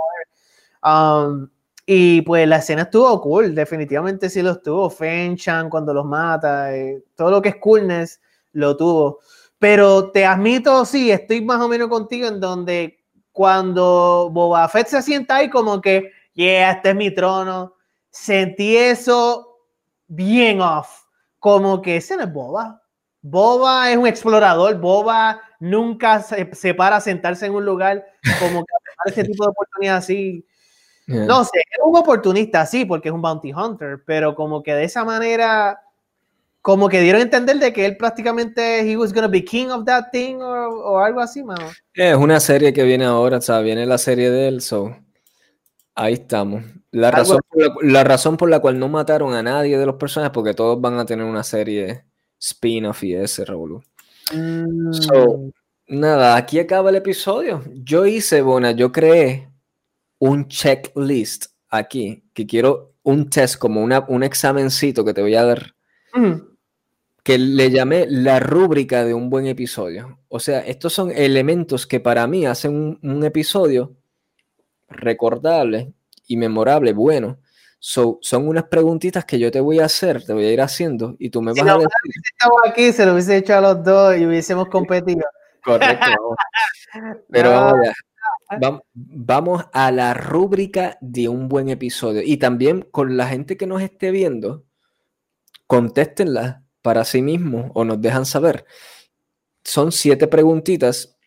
Um, 0.84 1.50
y 1.86 2.22
pues 2.22 2.48
la 2.48 2.58
escena 2.58 2.84
estuvo 2.84 3.20
cool, 3.20 3.56
definitivamente 3.56 4.30
sí 4.30 4.44
lo 4.44 4.52
estuvo. 4.52 4.90
Fenchan 4.92 5.72
cuando 5.72 5.92
los 5.92 6.06
mata, 6.06 6.76
eh, 6.76 7.04
todo 7.16 7.32
lo 7.32 7.42
que 7.42 7.50
es 7.50 7.56
coolness 7.56 8.22
lo 8.54 8.78
tuvo. 8.78 9.20
Pero 9.58 10.12
te 10.12 10.26
admito, 10.26 10.86
sí, 10.86 11.12
estoy 11.12 11.42
más 11.42 11.60
o 11.60 11.68
menos 11.68 11.90
contigo 11.90 12.28
en 12.28 12.40
donde 12.40 13.00
cuando 13.32 14.30
Boba 14.32 14.70
Fett 14.70 14.88
se 14.88 15.02
sienta 15.02 15.38
ahí 15.38 15.50
como 15.50 15.82
que, 15.82 16.12
yeah, 16.34 16.72
este 16.72 16.90
es 16.90 16.96
mi 16.96 17.12
trono, 17.12 17.74
sentí 18.20 18.76
eso 18.76 19.58
bien 20.08 20.62
off, 20.62 21.04
como 21.40 21.82
que 21.82 21.98
ese 21.98 22.18
no 22.18 22.24
es 22.24 22.34
Boba. 22.34 22.82
Boba 23.22 23.92
es 23.92 23.98
un 23.98 24.08
explorador, 24.08 24.80
Boba 24.80 25.42
nunca 25.60 26.22
se, 26.22 26.74
para 26.74 26.98
a 26.98 27.02
sentarse 27.02 27.46
en 27.46 27.54
un 27.54 27.66
lugar 27.66 28.06
como 28.40 28.64
que 28.66 28.74
ese 29.06 29.24
tipo 29.24 29.44
de 29.46 29.52
oportunidad 29.52 29.98
así. 29.98 30.46
No 31.08 31.44
sé, 31.44 31.60
es 31.60 31.80
un 31.84 31.98
oportunista, 31.98 32.68
sí, 32.68 32.86
porque 32.86 33.10
es 33.10 33.16
un 33.16 33.22
bounty 33.22 33.52
hunter, 33.52 34.04
pero 34.06 34.36
como 34.36 34.62
que 34.62 34.76
de 34.76 34.84
esa 34.84 35.04
manera 35.04 35.82
como 36.62 36.88
que 36.88 37.02
dieron 37.02 37.22
a 37.22 37.24
entender 37.24 37.58
de 37.58 37.74
que 37.74 37.84
él 37.84 37.98
prácticamente 37.98 38.82
he 38.82 38.96
was 38.96 39.12
gonna 39.12 39.28
be 39.28 39.44
king 39.44 39.70
of 39.70 39.86
that 39.86 40.12
thing 40.12 40.36
o, 40.40 41.00
algo 41.00 41.20
así, 41.20 41.42
mano. 41.44 41.66
Es 41.96 42.16
una 42.16 42.40
serie 42.40 42.74
que 42.74 42.84
viene 42.84 43.06
ahora, 43.06 43.38
o 43.38 43.42
sea, 43.42 43.60
viene 43.62 43.88
la 43.88 43.98
serie 43.98 44.30
de 44.30 44.50
él, 44.50 44.62
so 44.62 44.96
ahí 46.00 46.14
estamos. 46.14 46.64
La 46.92 47.12
razón, 47.12 47.40
por 47.48 47.86
la, 47.86 48.04
razón 48.04 48.38
por 48.38 48.50
la 48.50 48.60
cual 48.60 48.80
no 48.80 48.90
mataron 48.90 49.34
a 49.34 49.44
nadie 49.44 49.78
de 49.78 49.86
los 49.86 49.96
personajes 49.96 50.34
porque 50.34 50.56
todos 50.56 50.80
van 50.82 50.98
a 50.98 51.06
tener 51.06 51.26
una 51.26 51.44
serie 51.44 52.06
spin-off 52.40 53.04
y 53.04 53.14
ese 53.14 53.46
revolú. 53.46 53.84
Mm. 54.34 54.92
So, 54.94 55.52
nada, 55.88 56.36
aquí 56.36 56.58
acaba 56.58 56.90
el 56.90 56.96
episodio. 56.96 57.64
Yo 57.76 58.06
hice, 58.06 58.42
Bona, 58.42 58.72
yo 58.72 58.92
creé 58.92 59.52
un 60.18 60.48
checklist 60.48 61.48
aquí, 61.70 62.24
que 62.34 62.48
quiero 62.48 62.94
un 63.04 63.30
test, 63.30 63.58
como 63.58 63.84
una, 63.84 64.06
un 64.08 64.24
examencito 64.24 65.06
que 65.06 65.14
te 65.14 65.22
voy 65.22 65.36
a 65.36 65.46
dar. 65.46 65.76
Mm 66.14 66.50
que 67.30 67.38
le 67.38 67.70
llamé 67.70 68.08
la 68.10 68.40
rúbrica 68.40 69.06
de 69.06 69.14
un 69.14 69.30
buen 69.30 69.46
episodio. 69.46 70.20
O 70.30 70.40
sea, 70.40 70.62
estos 70.62 70.94
son 70.94 71.12
elementos 71.12 71.86
que 71.86 72.00
para 72.00 72.26
mí 72.26 72.48
hacen 72.48 73.00
un, 73.02 73.24
episodio 73.24 73.98
recordable 74.90 75.94
y 76.28 76.38
memorable, 76.38 76.94
bueno. 76.94 77.40
son 77.80 78.48
unas 78.48 78.66
preguntitas 78.66 79.26
que 79.26 79.40
yo 79.40 79.52
te 79.52 79.60
voy 79.60 79.80
a 79.80 79.86
hacer, 79.86 80.26
te 80.26 80.34
voy 80.34 80.46
a 80.46 80.52
ir 80.52 80.62
haciendo 80.62 81.16
y 81.20 81.30
tú 81.30 81.42
me 81.42 81.52
vas 81.52 81.62
a 81.62 81.78
decir. 81.78 81.90
Si 82.04 82.20
estamos 82.34 82.62
aquí, 82.68 82.92
se 82.92 83.06
lo 83.06 83.14
hubiese 83.14 83.38
hecho 83.38 83.56
a 83.56 83.62
los 83.62 83.84
dos 83.84 84.18
y 84.18 84.26
hubiésemos 84.26 84.68
competido. 84.68 85.26
Correcto. 85.64 86.36
Pero 87.30 87.54
ahora, 87.54 87.94
vamos 88.94 89.66
a 89.74 89.92
la 89.92 90.14
rúbrica 90.14 90.98
de 91.02 91.30
un 91.30 91.48
buen 91.48 91.70
episodio. 91.70 92.22
Y 92.24 92.38
también 92.38 92.88
con 92.92 93.18
la 93.18 93.28
gente 93.28 93.58
que 93.58 93.68
nos 93.68 93.82
esté 93.82 94.12
viendo, 94.12 94.66
contéstenla 95.68 96.64
para 96.82 97.06
sí 97.06 97.22
mismo 97.22 97.72
o 97.76 97.86
nos 97.86 98.02
dejan 98.02 98.26
saber. 98.26 98.66
Son 99.64 99.92
siete 99.92 100.28
preguntitas 100.28 101.18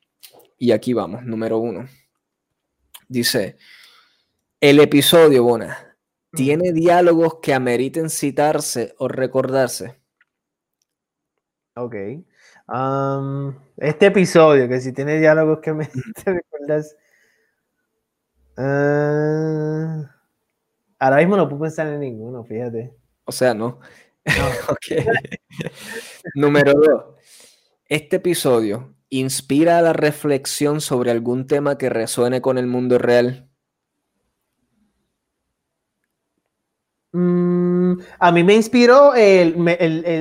y 0.59 0.73
aquí 0.73 0.93
vamos, 0.93 1.25
número 1.25 1.59
uno. 1.59 1.89
Dice, 3.13 3.59
el 4.59 4.81
episodio, 4.81 5.45
Bona, 5.45 5.99
¿tiene 6.33 6.73
diálogos 6.73 7.41
que 7.43 7.53
ameriten 7.53 8.09
citarse 8.09 8.95
o 8.97 9.07
recordarse? 9.07 10.01
Ok. 11.77 11.95
este 13.77 14.07
episodio, 14.07 14.67
que 14.67 14.81
si 14.81 14.95
tiene 14.95 15.19
diálogos 15.19 15.59
que 15.61 15.69
ameriten 15.69 16.03
recordarse. 16.25 16.97
Uh, 18.57 20.07
ahora 20.99 21.17
mismo 21.19 21.37
no 21.37 21.51
puedo 21.51 21.65
pensar 21.65 21.89
en 21.89 22.01
ninguno, 22.01 22.45
fíjate. 22.45 22.95
O 23.25 23.33
sea, 23.33 23.53
no. 23.53 23.79
Número 26.35 26.73
dos. 26.73 27.05
Este 27.85 28.17
episodio 28.17 28.95
inspira 29.13 29.77
a 29.79 29.83
la 29.83 29.93
reflexión 29.93 30.81
sobre 30.81 31.11
algún 31.11 31.47
tema 31.47 31.77
que 31.77 31.91
resuene 31.91 32.41
con 32.41 32.57
el 32.57 32.67
mundo 32.67 32.97
real. 32.97 33.47
Mm, 37.13 38.01
a 38.19 38.33
mí 38.33 38.43
me 38.43 38.55
inspiró 38.55 39.15
el, 39.15 39.55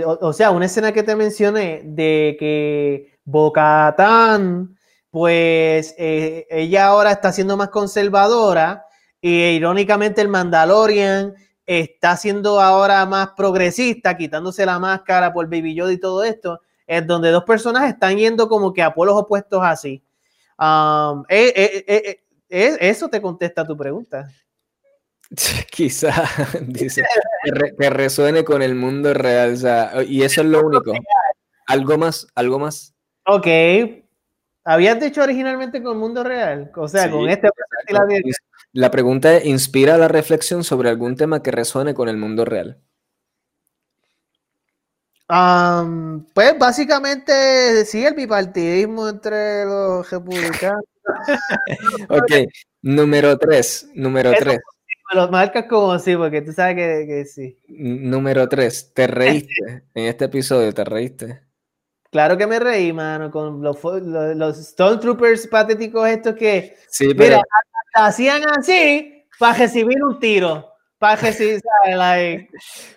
o 0.06 0.34
sea, 0.34 0.52
una 0.52 0.66
escena 0.66 0.92
que 0.92 1.04
te 1.04 1.16
mencioné 1.16 1.84
de 1.86 2.36
que 2.38 3.18
Bocatán, 3.24 4.76
pues 5.10 5.96
eh, 5.98 6.46
ella 6.50 6.88
ahora 6.88 7.12
está 7.12 7.32
siendo 7.32 7.56
más 7.56 7.70
conservadora 7.70 8.86
y 9.22 9.32
irónicamente 9.32 10.20
el 10.20 10.28
Mandalorian 10.28 11.34
está 11.66 12.18
siendo 12.18 12.60
ahora 12.60 13.06
más 13.06 13.30
progresista, 13.38 14.18
quitándose 14.18 14.66
la 14.66 14.80
máscara 14.80 15.32
por 15.32 15.46
Baby 15.46 15.76
Yoda 15.76 15.94
y 15.94 15.98
todo 15.98 16.26
esto, 16.26 16.60
es 16.92 17.08
donde 17.08 17.32
dos 17.32 17.46
personas 17.46 17.90
están 17.90 18.18
yendo 18.18 18.50
como 18.50 18.74
que 18.74 18.82
a 18.82 18.94
polos 18.94 19.16
opuestos 19.16 19.62
así. 19.64 20.04
Um, 20.60 21.24
eh, 21.30 21.54
eh, 21.56 22.22
eh, 22.50 22.78
eso 22.82 23.08
te 23.08 23.22
contesta 23.22 23.66
tu 23.66 23.78
pregunta. 23.78 24.28
Quizá, 25.72 26.12
dice, 26.62 27.04
que, 27.80 27.90
resuene 27.90 28.44
con 28.44 28.62
el 28.62 28.76
mundo 28.76 29.14
real, 29.14 29.58
y 30.06 30.24
eso 30.24 30.42
es 30.42 30.48
lo 30.48 30.66
único. 30.66 30.92
Algo 31.66 31.98
más, 31.98 32.28
algo 32.36 32.60
más. 32.60 32.94
Ok. 33.26 33.48
Habías 34.66 35.00
dicho 35.00 35.24
originalmente 35.24 35.82
con 35.82 35.94
el 35.94 35.98
mundo 35.98 36.26
real, 36.26 36.72
o 36.76 36.88
sea, 36.90 37.10
con 37.10 37.30
este 37.30 37.50
la 38.74 38.92
pregunta 38.92 39.36
es, 39.36 39.46
¿inspira 39.46 39.98
la 39.98 40.08
reflexión 40.08 40.64
sobre 40.64 40.90
algún 40.90 41.16
tema 41.16 41.42
que 41.42 41.52
resuene 41.52 41.94
con 41.94 42.10
el 42.10 42.18
mundo 42.18 42.46
real? 42.46 42.78
Pues 46.34 46.60
básicamente 46.60 47.86
sí, 47.86 48.06
el 48.06 48.14
bipartidismo 48.14 49.08
entre 49.08 49.66
los 49.66 50.10
republicanos. 50.10 50.84
ok, 52.10 52.32
número 52.82 53.38
tres, 53.38 53.90
número 53.96 54.32
tres. 54.38 54.60
Me 55.14 55.20
lo 55.20 55.30
marcas 55.30 55.66
como 55.66 55.98
sí, 56.00 56.16
porque 56.16 56.42
tú 56.42 56.52
sabes 56.52 56.76
que, 56.76 57.26
sí. 57.26 57.58
Número 57.68 58.48
tres, 58.50 58.94
¿te 58.94 59.08
reíste 59.08 59.84
en 59.94 60.06
este 60.06 60.26
episodio? 60.26 60.74
¿Te 60.74 60.84
reíste? 60.84 61.42
Claro 62.12 62.38
que 62.38 62.46
me 62.46 62.60
reí, 62.60 62.92
mano, 62.92 63.32
con 63.32 63.62
los, 63.62 63.78
los, 63.84 64.58
Stormtroopers 64.58 65.48
patéticos 65.48 66.10
estos 66.10 66.36
que... 66.36 66.76
Sí, 66.90 67.14
pero 67.14 67.42
hacían 67.94 68.42
así 68.50 69.26
para 69.40 69.58
recibir 69.60 70.04
un 70.04 70.20
tiro. 70.20 70.71
Para 71.02 71.20
recibir, 71.20 71.60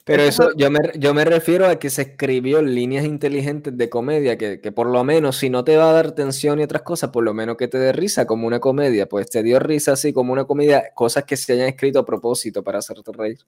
Pero 0.04 0.22
eso, 0.24 0.50
yo 0.56 0.70
me, 0.70 0.78
yo 0.96 1.14
me 1.14 1.24
refiero 1.24 1.66
a 1.66 1.78
que 1.78 1.88
se 1.88 2.02
escribió 2.02 2.60
líneas 2.60 3.06
inteligentes 3.06 3.78
de 3.78 3.88
comedia, 3.88 4.36
que, 4.36 4.58
por 4.72 4.88
lo 4.88 5.04
menos, 5.04 5.38
si 5.38 5.48
no 5.48 5.64
te 5.64 5.78
va 5.78 5.88
a 5.88 5.92
dar 5.94 6.12
tensión 6.12 6.60
y 6.60 6.64
otras 6.64 6.82
cosas, 6.82 7.08
por 7.08 7.24
lo 7.24 7.32
menos 7.32 7.56
que 7.56 7.66
te 7.66 7.78
dé 7.78 7.94
risa 7.94 8.26
como 8.26 8.46
una 8.46 8.60
comedia. 8.60 9.08
Pues 9.08 9.30
te 9.30 9.42
dio 9.42 9.58
risa 9.58 9.92
así 9.92 10.12
como 10.12 10.34
una 10.34 10.44
comedia, 10.44 10.92
cosas 10.92 11.24
que 11.24 11.38
se 11.38 11.54
hayan 11.54 11.66
escrito 11.66 11.98
a 12.00 12.04
propósito 12.04 12.62
para 12.62 12.80
hacerte 12.80 13.10
reír. 13.10 13.38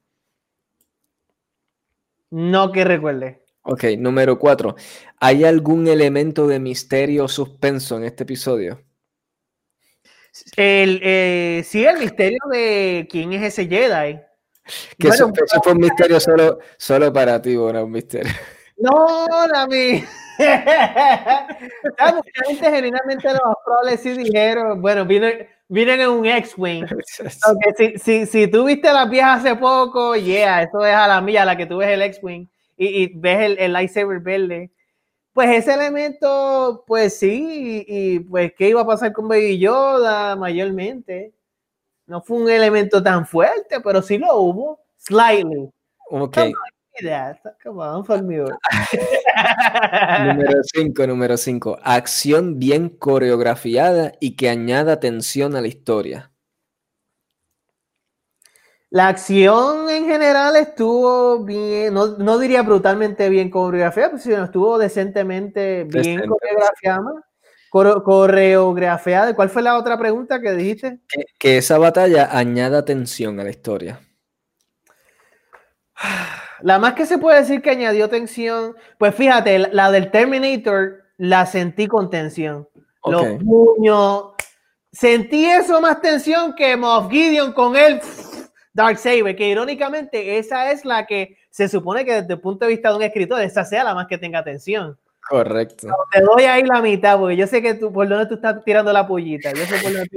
No 2.31 2.73
que 2.73 2.87
recuerde. 2.87 3.43
Ok, 3.61 3.85
número 3.99 4.39
cuatro. 4.39 4.75
¿Hay 5.21 5.45
algún 5.45 5.87
elemento 5.87 6.47
de 6.47 6.61
misterio 6.61 7.25
o 7.25 7.29
suspenso 7.29 7.99
en 7.99 8.05
este 8.05 8.23
episodio? 8.23 8.81
El, 10.57 11.01
eh, 11.03 11.63
sí, 11.63 11.85
el 11.85 11.99
misterio 11.99 12.39
de 12.51 13.07
quién 13.11 13.35
es 13.35 13.43
ese 13.43 13.67
Jedi. 13.69 14.26
Que 14.99 15.09
eso, 15.09 15.33
fue 15.63 15.73
un 15.73 15.79
misterio 15.79 16.21
solo, 16.21 16.59
solo 16.77 17.13
para 17.13 17.41
ti, 17.41 17.57
bueno, 17.57 17.85
un 17.85 17.93
misterio. 17.93 18.33
No, 18.77 19.27
Dami. 19.53 20.05
mucha 20.39 21.47
gente 22.47 22.71
genuinamente 22.71 23.29
lo 23.29 23.41
más 23.47 23.57
probable 23.65 23.97
sí 23.97 24.13
dijeron, 24.13 24.83
bueno, 24.83 25.07
vienen, 25.07 25.49
vienen 25.69 26.01
en 26.01 26.11
un 26.11 26.27
X-Wing. 26.27 26.87
si, 27.77 27.99
si, 27.99 28.27
si, 28.27 28.47
tú 28.49 28.65
viste 28.65 28.93
las 28.93 29.09
viejas 29.09 29.41
hace 29.41 29.57
poco, 29.57 30.15
yeah, 30.15 30.63
eso 30.63 30.85
es 30.85 30.95
a 30.95 31.09
la 31.09 31.21
mía, 31.21 31.45
la 31.45 31.57
que 31.57 31.67
tú 31.67 31.79
ves 31.79 31.89
el 31.89 32.03
X-Wing 32.03 32.47
y, 32.77 33.05
y, 33.05 33.13
ves 33.15 33.41
el, 33.41 33.59
el 33.59 33.73
lightsaber 33.73 34.21
verde. 34.21 34.71
Pues 35.33 35.51
ese 35.51 35.75
elemento, 35.75 36.85
pues 36.87 37.19
sí, 37.19 37.85
y, 37.87 38.15
y, 38.15 38.19
pues 38.21 38.53
qué 38.57 38.71
iba 38.71 38.83
a 38.83 38.87
pasar 38.87 39.13
con 39.13 39.29
Baby 39.29 39.59
Yoda 39.59 40.35
mayormente. 40.37 41.33
No 42.07 42.23
fue 42.23 42.39
un 42.39 42.49
elemento 42.49 43.03
tan 43.03 43.27
fuerte, 43.27 43.81
pero 43.81 44.01
sí 44.01 44.19
lo 44.19 44.39
hubo, 44.39 44.81
slightly. 44.97 45.71
Ok. 46.11 46.39
Número 50.27 50.63
5, 50.63 51.07
número 51.07 51.37
5. 51.37 51.79
Acción 51.83 52.59
bien 52.59 52.89
coreografiada 52.89 54.13
y 54.21 54.37
que 54.37 54.49
añada 54.49 54.99
tensión 54.99 55.57
a 55.57 55.61
la 55.61 55.69
historia. 55.69 56.33
La 58.89 59.09
acción 59.09 59.91
en 59.91 60.07
general 60.07 60.57
estuvo 60.57 61.45
bien, 61.45 61.93
no, 61.93 62.19
no 62.19 62.39
diría 62.39 62.63
brutalmente 62.63 63.29
bien 63.29 63.51
coreografiada, 63.51 64.17
sino 64.17 64.45
estuvo 64.45 64.79
decentemente 64.79 65.85
bien 65.85 66.27
coreografiada. 66.27 67.13
Coreografiada. 68.05 69.35
¿Cuál 69.35 69.51
fue 69.51 69.63
la 69.63 69.77
otra 69.77 69.99
pregunta 69.99 70.41
que 70.41 70.53
dijiste? 70.53 71.01
Que, 71.09 71.25
que 71.39 71.59
esa 71.59 71.79
batalla 71.79 72.29
añada 72.31 72.85
tensión 72.85 73.41
a 73.41 73.45
la 73.45 73.51
historia. 73.51 74.01
La 76.63 76.79
más 76.79 76.95
que 76.95 77.07
se 77.07 77.19
puede 77.19 77.41
decir 77.41 77.63
que 77.63 77.71
añadió 77.71 78.09
tensión, 78.09 78.77
pues 78.99 79.15
fíjate, 79.15 79.59
la, 79.59 79.91
del 79.91 80.11
Terminator 80.11 81.05
la 81.19 81.47
sentí 81.47 81.87
con 81.87 82.11
tensión. 82.11 82.69
Los 83.05 83.25
puños. 83.43 84.33
Sentí 84.93 85.45
eso 85.45 85.81
más 85.81 86.01
tensión 86.01 86.55
que 86.55 86.77
Moff 86.77 87.11
Gideon 87.11 87.53
con 87.53 87.77
el 87.77 88.01
Dark 88.73 88.99
Saber, 88.99 89.37
que 89.37 89.49
irónicamente 89.49 90.39
esa 90.39 90.71
es 90.73 90.85
la 90.85 91.07
que 91.07 91.37
se 91.51 91.69
supone 91.69 92.05
que 92.05 92.23
desde 92.23 92.35
el 92.35 92.41
punto 92.41 92.65
de 92.65 92.73
vista 92.73 92.91
de 92.91 92.97
un 92.97 93.03
escritor, 93.03 93.41
esa 93.43 93.65
sea 93.65 93.85
la 93.85 93.95
más 93.95 94.07
que 94.07 94.19
tenga 94.19 94.43
tensión. 94.43 94.99
Correcto. 95.29 95.89
te 96.13 96.21
doy 96.21 96.45
ahí 96.45 96.63
la 96.63 96.81
mitad, 96.81 97.19
porque 97.19 97.37
yo 97.37 97.47
sé 97.47 97.61
que 97.61 97.75
tú, 97.75 97.93
por 97.93 98.09
dónde 98.09 98.27
tú 98.27 98.35
estás 98.35 98.63
tirando 98.65 98.93
la 98.93 99.07
pollita. 99.07 99.53
Yo 99.53 99.65
sé 99.65 99.77
por 99.83 99.93
dónde 99.93 100.09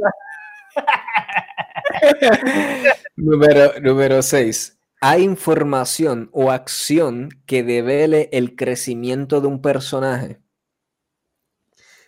número, 3.15 3.80
número 3.81 4.22
6 4.22 4.80
hay 5.02 5.23
información 5.23 6.30
o 6.34 6.52
acción 6.52 7.30
que 7.45 7.64
devele 7.64 8.30
el 8.34 8.56
crecimiento 8.56 9.41
de 9.41 9.48
un 9.48 9.61
personaje. 9.61 10.40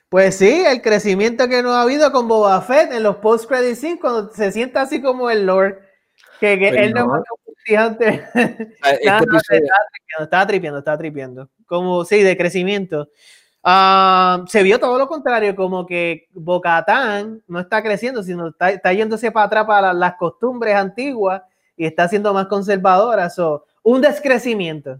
Pues 0.10 0.36
sí, 0.36 0.64
el 0.66 0.82
crecimiento 0.82 1.48
que 1.48 1.64
no 1.64 1.72
ha 1.72 1.84
habido 1.84 2.12
con 2.12 2.28
Boba 2.28 2.62
Fett 2.62 2.92
en 2.92 3.04
los 3.04 3.18
post 3.18 3.48
credit 3.48 3.76
scenes 3.76 4.02
cuando 4.02 4.34
se 4.34 4.52
sienta 4.52 4.82
así 4.82 5.02
como 5.02 5.30
el 5.30 5.46
Lord, 5.46 5.80
que, 6.42 6.58
pues 6.58 6.74
él 6.74 6.94
no, 6.94 7.06
no 7.06 7.24
antes. 7.78 8.22
Este 8.34 8.66
estaba 10.20 10.48
tripiendo, 10.48 10.80
estaba 10.80 10.98
tripiendo. 10.98 11.50
Como, 11.72 12.04
sí, 12.04 12.22
de 12.22 12.36
crecimiento. 12.36 13.08
Ah, 13.64 14.44
se 14.50 14.62
vio 14.62 14.78
todo 14.78 15.00
lo 15.00 15.08
contrario, 15.08 15.56
como 15.56 15.86
que 15.86 16.28
Bocatán 16.34 17.42
no 17.48 17.62
está 17.62 17.82
creciendo, 17.82 18.24
sino 18.24 18.50
está, 18.50 18.72
está 18.72 18.92
yéndose 18.92 19.32
para 19.32 19.46
atrás 19.46 19.66
para 19.66 19.94
las 19.94 20.16
costumbres 20.16 20.76
antiguas 20.76 21.44
y 21.78 21.86
está 21.86 22.10
siendo 22.10 22.34
más 22.34 22.48
conservadora. 22.48 23.30
So, 23.30 23.64
un 23.84 24.02
descrecimiento. 24.02 25.00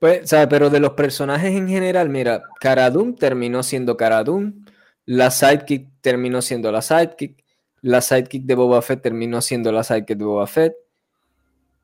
Pues, 0.00 0.28
¿sabes? 0.28 0.48
Pero 0.48 0.68
de 0.68 0.80
los 0.80 0.94
personajes 0.94 1.54
en 1.54 1.68
general, 1.68 2.08
mira, 2.08 2.42
Cara 2.58 2.92
terminó 3.16 3.62
siendo 3.62 3.96
Cara 3.96 4.24
la 5.04 5.30
Sidekick 5.30 5.90
terminó 6.00 6.42
siendo 6.42 6.72
la 6.72 6.82
Sidekick, 6.82 7.44
la 7.82 8.00
Sidekick 8.00 8.42
de 8.46 8.56
Boba 8.56 8.82
Fett 8.82 9.00
terminó 9.00 9.40
siendo 9.40 9.70
la 9.70 9.84
Sidekick 9.84 10.18
de 10.18 10.24
Boba 10.24 10.48
Fett, 10.48 10.74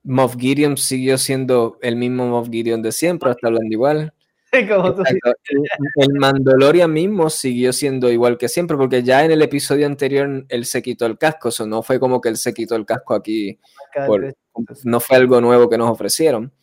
Moff 0.09 0.37
Gideon 0.39 0.79
siguió 0.79 1.19
siendo 1.19 1.79
el 1.83 1.97
mismo 1.97 2.27
Moff 2.27 2.49
Gideon 2.49 2.81
de 2.81 2.93
siempre, 2.93 3.31
hasta 3.31 3.49
hablando 3.49 3.71
igual. 3.71 4.15
el, 4.53 6.13
Mandalorian 6.15 6.91
mismo 6.91 7.29
siguió 7.29 7.75
siendo 7.75 8.11
igual 8.11 8.39
que 8.39 8.49
siempre, 8.49 8.79
porque 8.79 9.03
ya 9.03 9.23
en 9.23 9.33
el 9.33 9.43
episodio 9.43 9.85
anterior 9.85 10.47
él 10.49 10.65
se 10.65 10.81
quitó 10.81 11.05
el 11.05 11.19
casco, 11.19 11.51
eso 11.51 11.67
no 11.67 11.83
fue 11.83 12.01
como 12.01 12.23
que 12.23 12.31
él 12.31 12.39
se 12.39 12.55
quitó 12.55 12.75
el 12.75 12.87
casco 12.87 13.13
aquí, 13.13 13.59
no 14.85 15.01
fue 15.01 15.19
algo 15.19 15.43
nuevo 15.43 15.69
que 15.69 15.77
nos 15.77 15.91
ofrecieron. 15.91 16.55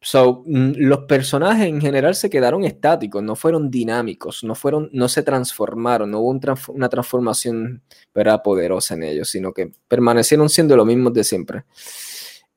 So, 0.00 0.44
mm, 0.46 0.74
los 0.76 1.00
personajes 1.00 1.66
en 1.66 1.80
general 1.80 2.14
se 2.14 2.30
quedaron 2.30 2.64
estáticos, 2.64 3.20
no 3.22 3.34
fueron 3.34 3.68
dinámicos, 3.68 4.44
no, 4.44 4.54
fueron, 4.54 4.88
no 4.92 5.08
se 5.08 5.24
transformaron, 5.24 6.10
no 6.10 6.20
hubo 6.20 6.40
una 6.68 6.88
transformación 6.88 7.82
poderosa 8.44 8.94
en 8.94 9.02
ellos, 9.02 9.28
sino 9.28 9.52
que 9.52 9.72
permanecieron 9.88 10.48
siendo 10.48 10.76
lo 10.76 10.84
mismos 10.84 11.12
de 11.12 11.24
siempre. 11.24 11.64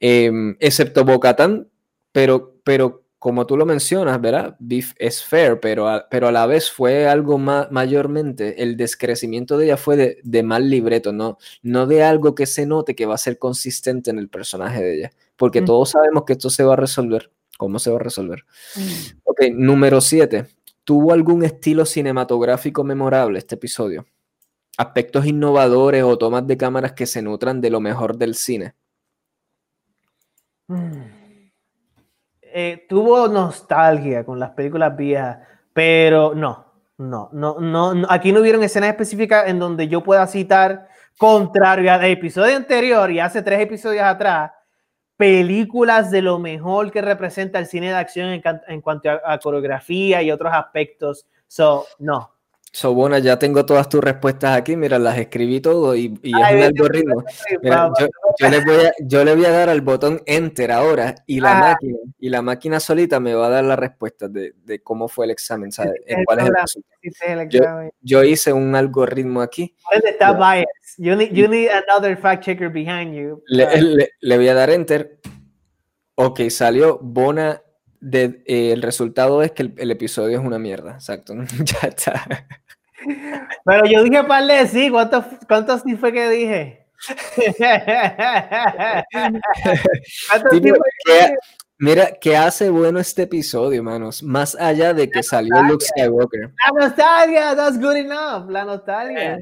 Em, 0.05 0.57
excepto 0.59 1.05
Bocatan, 1.05 1.69
pero, 2.11 2.59
pero 2.65 3.05
como 3.19 3.45
tú 3.45 3.55
lo 3.55 3.65
mencionas, 3.65 4.19
¿verdad? 4.19 4.57
Beef 4.59 4.91
es 4.97 5.23
fair, 5.23 5.61
pero 5.61 5.87
a, 5.87 6.09
pero 6.09 6.27
a 6.27 6.31
la 6.33 6.45
vez 6.45 6.69
fue 6.69 7.07
algo 7.07 7.37
más, 7.37 7.71
mayormente, 7.71 8.61
el 8.61 8.75
descrecimiento 8.75 9.57
de 9.57 9.67
ella 9.67 9.77
fue 9.77 9.95
de, 9.95 10.17
de, 10.21 10.43
mal 10.43 10.69
libreto, 10.69 11.13
no, 11.13 11.37
no 11.61 11.87
de 11.87 12.03
algo 12.03 12.35
que 12.35 12.47
se 12.47 12.65
note 12.65 12.95
que 12.95 13.05
va 13.05 13.15
a 13.15 13.17
ser 13.17 13.39
consistente 13.39 14.11
en 14.11 14.19
el 14.19 14.27
personaje 14.27 14.83
de 14.83 14.93
ella, 14.93 15.11
porque 15.37 15.61
mm. 15.61 15.65
todos 15.65 15.91
sabemos 15.91 16.25
que 16.25 16.33
esto 16.33 16.49
se 16.49 16.65
va 16.65 16.73
a 16.73 16.75
resolver. 16.75 17.31
¿Cómo 17.57 17.79
se 17.79 17.89
va 17.89 17.95
a 17.95 18.03
resolver? 18.03 18.43
Mm. 18.75 19.19
Ok, 19.23 19.41
número 19.53 20.01
7. 20.01 20.47
¿Tuvo 20.83 21.13
algún 21.13 21.45
estilo 21.45 21.85
cinematográfico 21.85 22.83
memorable 22.83 23.39
este 23.39 23.55
episodio? 23.55 24.05
Aspectos 24.77 25.25
innovadores 25.25 26.03
o 26.03 26.17
tomas 26.17 26.45
de 26.45 26.57
cámaras 26.57 26.91
que 26.91 27.05
se 27.05 27.21
nutran 27.21 27.61
de 27.61 27.69
lo 27.69 27.79
mejor 27.79 28.17
del 28.17 28.35
cine. 28.35 28.75
Eh, 32.41 32.85
tuvo 32.87 33.27
nostalgia 33.27 34.23
con 34.23 34.39
las 34.39 34.51
películas 34.51 34.95
viejas, 34.95 35.39
pero 35.73 36.35
no, 36.35 36.73
no, 36.97 37.29
no, 37.31 37.59
no, 37.59 38.07
aquí 38.09 38.31
no 38.31 38.41
hubieron 38.41 38.61
escenas 38.61 38.89
específicas 38.89 39.47
en 39.47 39.57
donde 39.57 39.87
yo 39.87 40.03
pueda 40.03 40.27
citar, 40.27 40.87
contrario 41.17 41.91
al 41.91 42.05
episodio 42.05 42.55
anterior 42.55 43.09
y 43.11 43.19
hace 43.19 43.41
tres 43.41 43.59
episodios 43.59 44.03
atrás, 44.03 44.51
películas 45.17 46.11
de 46.11 46.21
lo 46.21 46.37
mejor 46.37 46.91
que 46.91 47.01
representa 47.01 47.57
el 47.57 47.65
cine 47.65 47.87
de 47.87 47.95
acción 47.95 48.41
en, 48.67 48.81
cuanto 48.81 49.09
a, 49.09 49.37
coreografía 49.39 50.21
y 50.21 50.29
otros 50.29 50.53
aspectos. 50.53 51.25
So, 51.47 51.85
no, 51.97 52.32
Sobona, 52.75 53.19
ya 53.19 53.37
tengo 53.37 53.67
todas 53.67 53.87
tus 53.87 54.01
respuestas 54.03 54.57
aquí, 54.57 54.75
mira, 54.75 54.97
las 54.97 55.19
escribí 55.19 55.61
todo 55.61 55.95
y, 55.95 56.19
y 56.23 56.31
es 56.31 56.53
un 56.55 56.63
algoritmo. 56.63 57.23
yo, 57.61 58.49
le 58.49 58.65
voy 58.65 58.85
a, 58.85 58.93
yo, 58.99 59.23
le 59.23 59.35
voy 59.35 59.45
a, 59.45 59.51
dar 59.51 59.69
al 59.69 59.81
botón 59.81 60.23
Enter 60.25 60.71
ahora 60.71 61.13
y 61.27 61.39
la, 61.39 61.53
máquina, 61.53 61.97
y 62.19 62.29
la 62.29 62.41
máquina 62.41 62.79
solita 62.79 63.19
me 63.19 63.35
va 63.35 63.45
a 63.45 63.49
dar 63.51 63.63
las 63.63 63.77
respuestas 63.77 64.33
de, 64.33 64.55
de 64.63 64.81
cómo 64.81 65.07
fue 65.07 65.25
el 65.25 65.31
examen, 65.31 65.71
¿sabes? 65.71 66.01
¿Cuál 66.25 66.39
es 66.39 67.21
el 67.21 67.49
yo, 67.49 67.61
yo, 68.01 68.23
hice 68.23 68.51
un 68.51 68.75
algoritmo 68.75 69.41
aquí. 69.41 69.75
Está 69.91 70.33
bias. 70.33 70.65
You 70.97 71.15
need, 71.15 71.31
you 71.31 71.47
need 71.47 71.69
another 71.69 72.17
fact 72.17 72.43
checker 72.43 72.69
behind 72.71 73.13
you. 73.13 73.43
Le, 73.45 73.81
le, 73.81 74.09
le 74.19 74.37
voy 74.37 74.47
a 74.47 74.55
dar 74.55 74.71
Enter. 74.71 75.19
Ok, 76.15 76.49
salió 76.49 76.97
Bona 76.99 77.61
eh, 78.11 78.71
el 78.73 78.81
resultado 78.81 79.41
es 79.43 79.51
que 79.51 79.71
el, 79.75 79.91
episodio 79.91 80.39
es 80.39 80.45
una 80.45 80.59
mierda, 80.59 80.93
exacto. 80.93 81.33
ya 81.63 81.87
está. 81.87 82.25
Pero 83.65 83.85
yo 83.85 84.03
dije 84.03 84.23
par 84.23 84.45
de 84.45 84.67
sí, 84.67 84.89
¿cuántos, 84.89 85.25
cuántos 85.47 85.81
sí 85.81 85.95
fue 85.95 86.11
que 86.11 86.29
dije? 86.29 86.85
mira, 91.77 92.11
¿qué 92.19 92.37
hace 92.37 92.69
bueno 92.69 92.99
este 92.99 93.23
episodio, 93.23 93.83
manos? 93.83 94.23
Más 94.23 94.55
allá 94.55 94.93
de 94.93 95.09
que 95.09 95.21
salió 95.21 95.61
Luke 95.63 95.83
Skywalker. 95.85 96.53
La 96.65 96.71
nostalgia, 96.87 97.55
that's 97.55 97.77
good 97.79 97.97
enough. 97.97 98.49
La 98.49 98.63
nostalgia. 98.63 99.37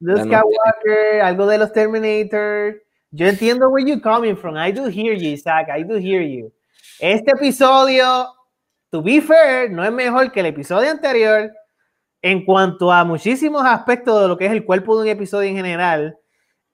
Luke 0.00 0.22
Skywalker, 0.22 1.20
algo 1.22 1.46
de 1.46 1.58
los 1.58 1.72
Terminator. 1.72 2.82
Yo 3.10 3.26
entiendo 3.26 3.68
where 3.68 3.84
you're 3.84 4.00
coming 4.00 4.36
from. 4.36 4.56
I 4.56 4.70
do 4.70 4.86
hear 4.86 5.14
you, 5.14 5.32
Isaac. 5.32 5.68
I 5.68 5.82
do 5.82 5.96
hear 5.96 6.22
you. 6.22 6.52
Este 7.00 7.30
episodio, 7.30 8.26
to 8.90 9.02
be 9.02 9.22
fair, 9.22 9.70
no 9.70 9.82
es 9.82 9.90
mejor 9.90 10.30
que 10.30 10.40
el 10.40 10.46
episodio 10.46 10.90
anterior 10.90 11.50
en 12.20 12.44
cuanto 12.44 12.92
a 12.92 13.04
muchísimos 13.04 13.64
aspectos 13.64 14.20
de 14.20 14.28
lo 14.28 14.36
que 14.36 14.44
es 14.44 14.52
el 14.52 14.66
cuerpo 14.66 14.96
de 14.96 15.04
un 15.04 15.08
episodio 15.08 15.48
en 15.48 15.56
general 15.56 16.18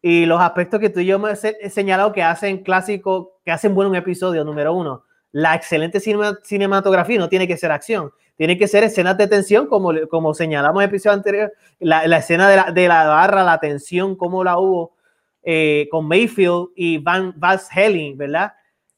y 0.03 0.27
los 0.27 0.40
aspectos 0.40 0.81
que 0.81 0.90
tú 0.90 0.98
y 0.98 1.07
yo 1.07 1.20
me 1.20 1.31
he 1.31 1.70
señalado 1.70 2.12
que 2.12 2.24
hacen 2.24 2.65
clásico, 2.65 3.39
que 3.44 3.53
hacen 3.53 3.73
bueno 3.73 3.90
un 3.90 3.94
episodio, 3.94 4.43
número 4.43 4.74
uno. 4.74 5.05
La 5.31 5.55
excelente 5.55 6.01
cinematografía 6.01 7.20
no 7.20 7.28
tiene 7.28 7.47
que 7.47 7.57
ser 7.57 7.70
acción, 7.70 8.11
tiene 8.35 8.59
que 8.59 8.66
ser 8.66 8.82
escenas 8.82 9.16
de 9.16 9.28
tensión, 9.28 9.69
como, 9.69 9.93
como 10.11 10.35
señalamos 10.35 10.82
en 10.82 10.89
el 10.89 10.89
episodio 10.89 11.15
anterior, 11.15 11.53
la, 11.78 12.03
escena 12.16 12.48
de 12.48 12.57
la, 12.57 12.73
de 12.73 12.89
la, 12.89 13.07
barra, 13.07 13.44
la 13.44 13.61
tensión, 13.61 14.16
como 14.16 14.43
la 14.43 14.59
hubo 14.59 14.97
eh, 15.44 15.86
con 15.89 16.09
Mayfield 16.09 16.70
y 16.74 16.98
Van 16.98 17.32
Vas 17.36 17.69
Helling, 17.73 18.19
¿verdad? 18.19 18.55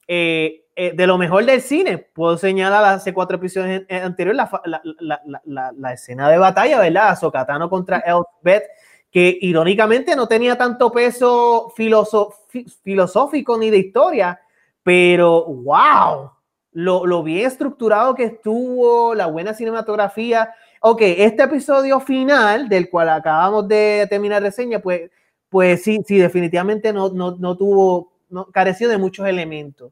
Eh, 0.06 0.64
eh, 0.80 0.92
de 0.94 1.08
lo 1.08 1.18
mejor 1.18 1.44
del 1.44 1.60
cine, 1.60 1.98
puedo 1.98 2.38
señalar 2.38 2.84
hace 2.84 3.12
cuatro 3.12 3.36
episodios 3.38 3.82
anteriores 3.90 4.36
la, 4.36 4.80
la, 5.00 5.20
la, 5.44 5.72
la, 5.76 5.92
escena 5.92 6.30
de 6.30 6.38
batalla, 6.38 6.78
¿verdad? 6.78 7.18
Sokatano 7.18 7.68
contra 7.68 7.98
Elbeth, 7.98 8.62
que 9.10 9.36
irónicamente 9.40 10.14
no 10.14 10.28
tenía 10.28 10.56
tanto 10.56 10.92
peso 10.92 11.74
filosófico 11.74 13.58
ni 13.58 13.70
de 13.70 13.78
historia, 13.78 14.40
pero 14.84 15.46
wow, 15.46 16.30
lo, 16.74 17.06
lo, 17.06 17.24
bien 17.24 17.48
estructurado 17.48 18.14
que 18.14 18.22
estuvo, 18.26 19.16
la 19.16 19.26
buena 19.26 19.54
cinematografía. 19.54 20.54
Ok, 20.80 21.00
este 21.02 21.42
episodio 21.42 21.98
final, 21.98 22.68
del 22.68 22.88
cual 22.88 23.08
acabamos 23.08 23.66
de 23.66 24.06
terminar 24.08 24.42
reseña, 24.42 24.78
pues, 24.78 25.10
pues 25.48 25.82
sí, 25.82 25.98
sí, 26.06 26.18
definitivamente 26.18 26.92
no, 26.92 27.08
no, 27.08 27.32
no 27.32 27.56
tuvo, 27.56 28.12
no, 28.30 28.46
careció 28.52 28.88
de 28.88 28.98
muchos 28.98 29.26
elementos 29.26 29.90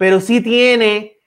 pero 0.00 0.18
sí 0.18 0.40
tiene, 0.40 1.18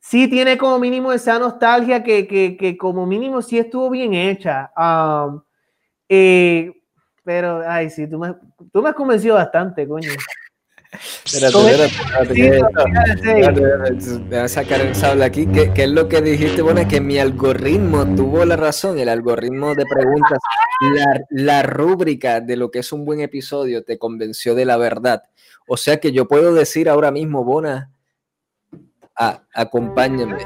sí 0.00 0.28
tiene 0.28 0.58
como 0.58 0.80
mínimo 0.80 1.12
esa 1.12 1.38
nostalgia 1.38 2.02
que, 2.02 2.26
que, 2.26 2.56
que 2.56 2.76
como 2.76 3.06
mínimo 3.06 3.40
sí 3.40 3.56
estuvo 3.56 3.88
bien 3.88 4.14
hecha. 4.14 4.72
Um, 4.76 5.42
eh, 6.08 6.72
pero, 7.22 7.62
ay, 7.64 7.88
sí, 7.88 8.08
tú 8.08 8.18
me, 8.18 8.34
tú 8.72 8.82
me 8.82 8.88
has 8.88 8.96
convencido 8.96 9.36
bastante, 9.36 9.86
coño. 9.86 10.10
Espérate, 11.24 11.84
espérate, 13.14 14.36
a 14.36 14.48
sacar 14.48 14.80
el 14.80 14.96
sable 14.96 15.24
aquí. 15.24 15.46
¿Qué, 15.46 15.72
¿Qué, 15.72 15.84
es 15.84 15.90
lo 15.90 16.08
que 16.08 16.20
dijiste? 16.20 16.62
Bueno, 16.62 16.80
es 16.80 16.88
que 16.88 17.00
mi 17.00 17.20
algoritmo 17.20 18.12
tuvo 18.16 18.44
la 18.44 18.56
razón. 18.56 18.98
El 18.98 19.08
algoritmo 19.08 19.72
de 19.76 19.84
preguntas, 19.86 20.40
la, 20.80 21.20
la 21.30 21.62
rúbrica 21.62 22.40
de 22.40 22.56
lo 22.56 22.72
que 22.72 22.80
es 22.80 22.92
un 22.92 23.04
buen 23.04 23.20
episodio 23.20 23.84
te 23.84 23.98
convenció 23.98 24.56
de 24.56 24.64
la 24.64 24.78
verdad. 24.78 25.22
O 25.68 25.76
sea 25.76 25.98
que 25.98 26.10
yo 26.10 26.26
puedo 26.26 26.54
decir 26.54 26.88
ahora 26.88 27.12
mismo, 27.12 27.44
Bona, 27.44 27.92
Ah, 29.18 29.40
acompáñame. 29.54 30.36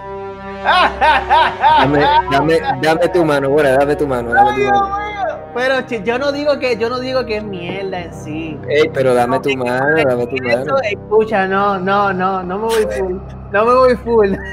Dame, 0.62 2.01
dame, 2.30 2.60
dame, 2.80 3.09
tu 3.09 3.24
mano, 3.24 3.51
bueno, 3.51 3.70
dame 3.70 3.97
tu 3.97 4.06
mano, 4.06 4.32
dame 4.32 4.52
tu 4.52 4.64
mano. 4.70 5.10
Pero 5.55 6.05
yo 6.05 6.18
no 6.18 6.30
digo 6.30 6.59
que 6.60 6.76
yo 6.76 6.88
no 6.88 7.01
digo 7.01 7.26
que 7.26 7.38
es 7.38 7.44
mierda 7.44 8.02
en 8.02 8.14
sí. 8.14 8.59
Ey, 8.68 8.88
pero 8.94 9.14
dame 9.14 9.40
tu 9.40 9.56
mano, 9.56 9.97
dame 9.97 10.26
tu 10.26 10.36
mano. 10.44 10.76
Escucha, 10.82 11.48
no, 11.48 11.78
no, 11.80 12.12
no, 12.12 12.44
no 12.44 12.59
me 12.59 12.64
voy 12.66 12.86
full. 12.97 13.16
No 13.51 13.64
me 13.64 13.74
voy 13.74 13.97
full. 13.97 14.34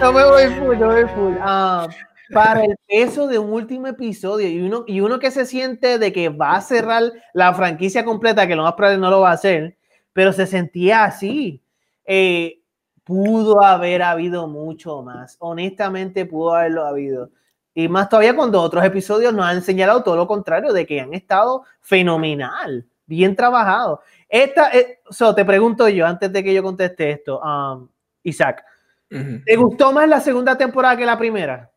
No 0.00 0.12
me 0.12 0.24
voy 0.24 0.46
full, 0.60 0.78
no 0.78 0.86
me 0.86 1.02
voy 1.02 1.12
full. 1.12 1.34
Ah, 1.40 1.88
para 2.32 2.64
el 2.64 2.76
peso 2.86 3.26
de 3.26 3.38
un 3.38 3.52
último 3.52 3.88
episodio 3.88 4.48
y 4.48 4.60
uno, 4.60 4.84
y 4.86 5.00
uno 5.00 5.18
que 5.18 5.32
se 5.32 5.44
siente 5.44 5.98
de 5.98 6.12
que 6.12 6.28
va 6.28 6.54
a 6.54 6.60
cerrar 6.60 7.02
la 7.34 7.52
franquicia 7.54 8.04
completa, 8.04 8.46
que 8.46 8.54
lo 8.54 8.62
más 8.62 8.74
probable 8.74 9.00
no 9.00 9.10
lo 9.10 9.22
va 9.22 9.30
a 9.30 9.34
hacer, 9.34 9.77
pero 10.12 10.32
se 10.32 10.46
sentía 10.46 11.04
así. 11.04 11.62
Eh, 12.04 12.60
pudo 13.04 13.62
haber 13.62 14.02
habido 14.02 14.46
mucho 14.46 15.02
más. 15.02 15.36
Honestamente, 15.38 16.26
pudo 16.26 16.54
haberlo 16.54 16.84
habido. 16.84 17.30
Y 17.74 17.88
más 17.88 18.08
todavía 18.08 18.34
cuando 18.34 18.60
otros 18.60 18.84
episodios 18.84 19.32
nos 19.32 19.46
han 19.46 19.62
señalado 19.62 20.02
todo 20.02 20.16
lo 20.16 20.26
contrario, 20.26 20.72
de 20.72 20.84
que 20.84 21.00
han 21.00 21.14
estado 21.14 21.64
fenomenal, 21.80 22.86
bien 23.06 23.36
trabajado. 23.36 24.02
Esta, 24.28 24.70
eh, 24.76 25.00
te 25.34 25.44
pregunto 25.44 25.88
yo, 25.88 26.06
antes 26.06 26.32
de 26.32 26.42
que 26.42 26.52
yo 26.52 26.62
conteste 26.62 27.12
esto, 27.12 27.40
um, 27.40 27.88
Isaac, 28.24 28.64
¿te 29.08 29.56
gustó 29.56 29.92
más 29.92 30.08
la 30.08 30.20
segunda 30.20 30.58
temporada 30.58 30.96
que 30.96 31.06
la 31.06 31.16
primera? 31.16 31.70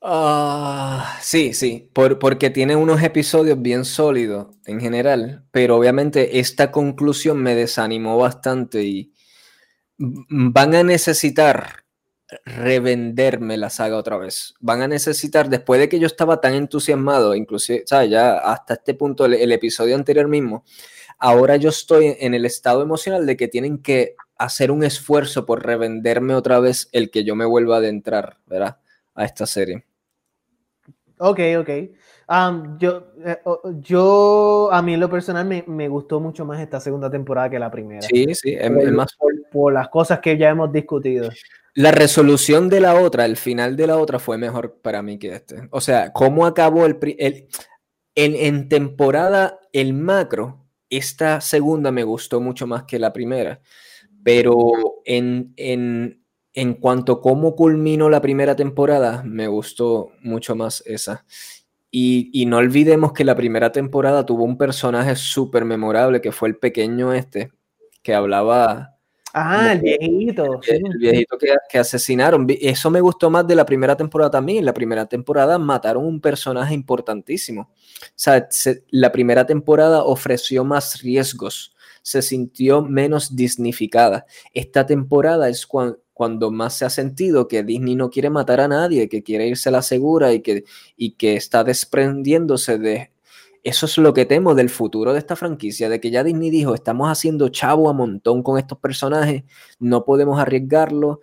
Ah, 0.00 1.18
sí, 1.20 1.52
sí, 1.54 1.90
porque 1.92 2.50
tiene 2.50 2.76
unos 2.76 3.02
episodios 3.02 3.60
bien 3.60 3.84
sólidos 3.84 4.46
en 4.64 4.80
general, 4.80 5.44
pero 5.50 5.76
obviamente 5.76 6.38
esta 6.38 6.70
conclusión 6.70 7.42
me 7.42 7.56
desanimó 7.56 8.16
bastante 8.16 8.84
y 8.84 9.12
van 9.98 10.74
a 10.76 10.84
necesitar 10.84 11.84
revenderme 12.44 13.56
la 13.56 13.70
saga 13.70 13.96
otra 13.96 14.18
vez. 14.18 14.54
Van 14.60 14.82
a 14.82 14.88
necesitar, 14.88 15.48
después 15.48 15.80
de 15.80 15.88
que 15.88 15.98
yo 15.98 16.06
estaba 16.06 16.40
tan 16.40 16.54
entusiasmado, 16.54 17.34
inclusive, 17.34 17.82
¿sabes? 17.86 18.10
Ya 18.10 18.38
hasta 18.38 18.74
este 18.74 18.94
punto, 18.94 19.24
el, 19.26 19.52
episodio 19.52 19.96
anterior 19.96 20.28
mismo, 20.28 20.64
ahora 21.18 21.56
yo 21.56 21.70
estoy 21.70 22.16
en 22.20 22.34
el 22.34 22.46
estado 22.46 22.82
emocional 22.82 23.26
de 23.26 23.36
que 23.36 23.48
tienen 23.48 23.78
que 23.82 24.16
hacer 24.36 24.70
un 24.70 24.84
esfuerzo 24.84 25.46
por 25.46 25.64
revenderme 25.66 26.34
otra 26.34 26.60
vez 26.60 26.88
el 26.92 27.10
que 27.10 27.24
yo 27.24 27.34
me 27.34 27.46
vuelva 27.46 27.76
a 27.76 27.78
adentrar, 27.78 28.38
¿verdad? 28.46 28.78
A 29.14 29.24
esta 29.24 29.46
serie. 29.46 29.87
Ok, 31.18 31.40
ok. 31.60 31.68
yo, 32.78 33.12
eh, 33.24 33.38
yo, 33.80 34.68
a 34.72 34.82
mí 34.82 34.94
en 34.94 35.00
lo 35.00 35.10
personal 35.10 35.46
me, 35.46 35.64
me, 35.66 35.88
gustó 35.88 36.20
mucho 36.20 36.44
más 36.44 36.60
esta 36.60 36.80
segunda 36.80 37.10
temporada 37.10 37.50
que 37.50 37.58
la 37.58 37.70
primera. 37.70 38.02
Sí, 38.02 38.26
sí, 38.34 38.56
es, 38.58 38.70
más 38.92 39.16
por, 39.50 39.72
las 39.72 39.88
cosas 39.88 40.20
que 40.20 40.36
ya 40.36 40.50
hemos 40.50 40.72
discutido. 40.72 41.28
La 41.74 41.90
resolución 41.90 42.68
de 42.68 42.80
la 42.80 43.00
otra, 43.00 43.24
el 43.24 43.36
final 43.36 43.76
de 43.76 43.86
la 43.86 43.98
otra 43.98 44.18
fue 44.18 44.38
mejor 44.38 44.80
para 44.82 45.02
mí 45.02 45.18
que 45.18 45.34
este. 45.34 45.68
O 45.70 45.80
sea, 45.80 46.12
cómo 46.12 46.46
acabó 46.46 46.86
el, 46.86 46.98
el 47.18 47.48
en, 48.14 48.34
en 48.34 48.68
temporada 48.68 49.60
el 49.72 49.94
macro, 49.94 50.66
esta 50.90 51.40
segunda 51.40 51.92
me 51.92 52.04
gustó 52.04 52.40
mucho 52.40 52.66
más 52.66 52.84
que 52.84 52.98
la 52.98 53.12
primera, 53.12 53.60
pero 54.24 54.72
en, 55.04 55.52
en 55.56 56.24
en 56.58 56.74
cuanto 56.74 57.12
a 57.12 57.20
cómo 57.20 57.54
culminó 57.54 58.10
la 58.10 58.20
primera 58.20 58.56
temporada, 58.56 59.22
me 59.24 59.46
gustó 59.46 60.10
mucho 60.22 60.56
más 60.56 60.82
esa. 60.86 61.24
Y, 61.88 62.44
no 62.48 62.56
olvidemos 62.56 63.12
que 63.12 63.24
la 63.24 63.36
primera 63.36 63.70
temporada 63.70 64.26
tuvo 64.26 64.42
un 64.42 64.58
personaje 64.58 65.14
súper 65.14 65.64
memorable, 65.64 66.20
que 66.20 66.32
fue 66.32 66.48
el 66.48 66.56
pequeño 66.56 67.12
este, 67.12 67.52
que 68.02 68.12
hablaba... 68.12 68.96
Ah, 69.32 69.72
el 69.72 69.82
viejito. 69.82 70.60
El, 70.66 70.98
viejito 70.98 71.38
que, 71.38 71.78
asesinaron. 71.78 72.44
Eso 72.60 72.90
me 72.90 73.00
gustó 73.00 73.30
más 73.30 73.46
de 73.46 73.54
la 73.54 73.64
primera 73.64 73.96
temporada 73.96 74.32
también. 74.32 74.58
En 74.58 74.64
la 74.64 74.74
primera 74.74 75.06
temporada 75.06 75.58
mataron 75.60 76.04
un 76.04 76.20
personaje 76.20 76.74
importantísimo. 76.74 77.70
O 77.70 78.12
sea, 78.16 78.48
la 78.90 79.12
primera 79.12 79.46
temporada 79.46 80.02
ofreció 80.02 80.64
más 80.64 81.00
riesgos. 81.02 81.72
Se 82.02 82.20
sintió 82.20 82.82
menos 82.82 83.36
dignificada. 83.36 84.26
Esta 84.52 84.84
temporada 84.86 85.48
es 85.48 85.64
cuando 85.64 85.98
cuando 86.18 86.50
más 86.50 86.74
se 86.74 86.84
ha 86.84 86.90
sentido 86.90 87.46
que 87.46 87.62
Disney 87.62 87.94
no 87.94 88.10
quiere 88.10 88.28
matar 88.28 88.60
a 88.60 88.66
nadie, 88.66 89.08
que 89.08 89.22
quiere 89.22 89.46
irse 89.46 89.68
a 89.68 89.72
la 89.72 89.82
segura 89.82 90.32
y 90.32 90.40
que, 90.40 90.64
y 90.96 91.12
que 91.12 91.36
está 91.36 91.62
desprendiéndose 91.62 92.76
de... 92.76 93.12
Eso 93.62 93.86
es 93.86 93.98
lo 93.98 94.12
que 94.14 94.24
temo 94.24 94.56
del 94.56 94.68
futuro 94.68 95.12
de 95.12 95.20
esta 95.20 95.36
franquicia, 95.36 95.88
de 95.88 96.00
que 96.00 96.10
ya 96.10 96.24
Disney 96.24 96.50
dijo, 96.50 96.74
estamos 96.74 97.08
haciendo 97.08 97.50
chavo 97.50 97.88
a 97.88 97.92
montón 97.92 98.42
con 98.42 98.58
estos 98.58 98.78
personajes, 98.78 99.44
no 99.78 100.04
podemos 100.04 100.40
arriesgarlo 100.40 101.20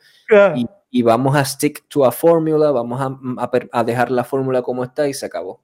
y, 0.92 1.02
vamos 1.02 1.36
a 1.36 1.44
stick 1.44 1.86
to 1.90 2.06
a 2.06 2.14
fórmula, 2.14 2.72
vamos 2.72 3.02
a, 3.02 3.52
a 3.74 3.84
dejar 3.84 4.12
la 4.12 4.24
fórmula 4.24 4.62
como 4.62 4.86
está 4.86 5.10
y 5.10 5.14
se 5.14 5.26
acabó. 5.26 5.62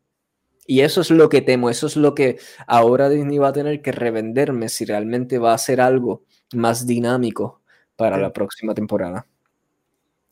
Y 0.68 0.82
eso 0.82 1.00
es 1.00 1.10
lo 1.10 1.30
que 1.30 1.42
temo, 1.42 1.70
eso 1.70 1.88
es 1.88 1.96
lo 1.96 2.16
que 2.16 2.38
ahora 2.68 3.08
Disney 3.08 3.38
va 3.38 3.48
a 3.48 3.54
tener 3.54 3.82
que 3.82 3.94
revenderme 3.94 4.68
si 4.68 4.84
realmente 4.84 5.40
va 5.40 5.52
a 5.52 5.56
hacer 5.56 5.80
algo 5.80 6.26
más 6.54 6.86
dinámico 6.86 7.61
para 8.02 8.18
la 8.18 8.34
próxima 8.34 8.74
temporada. 8.74 9.26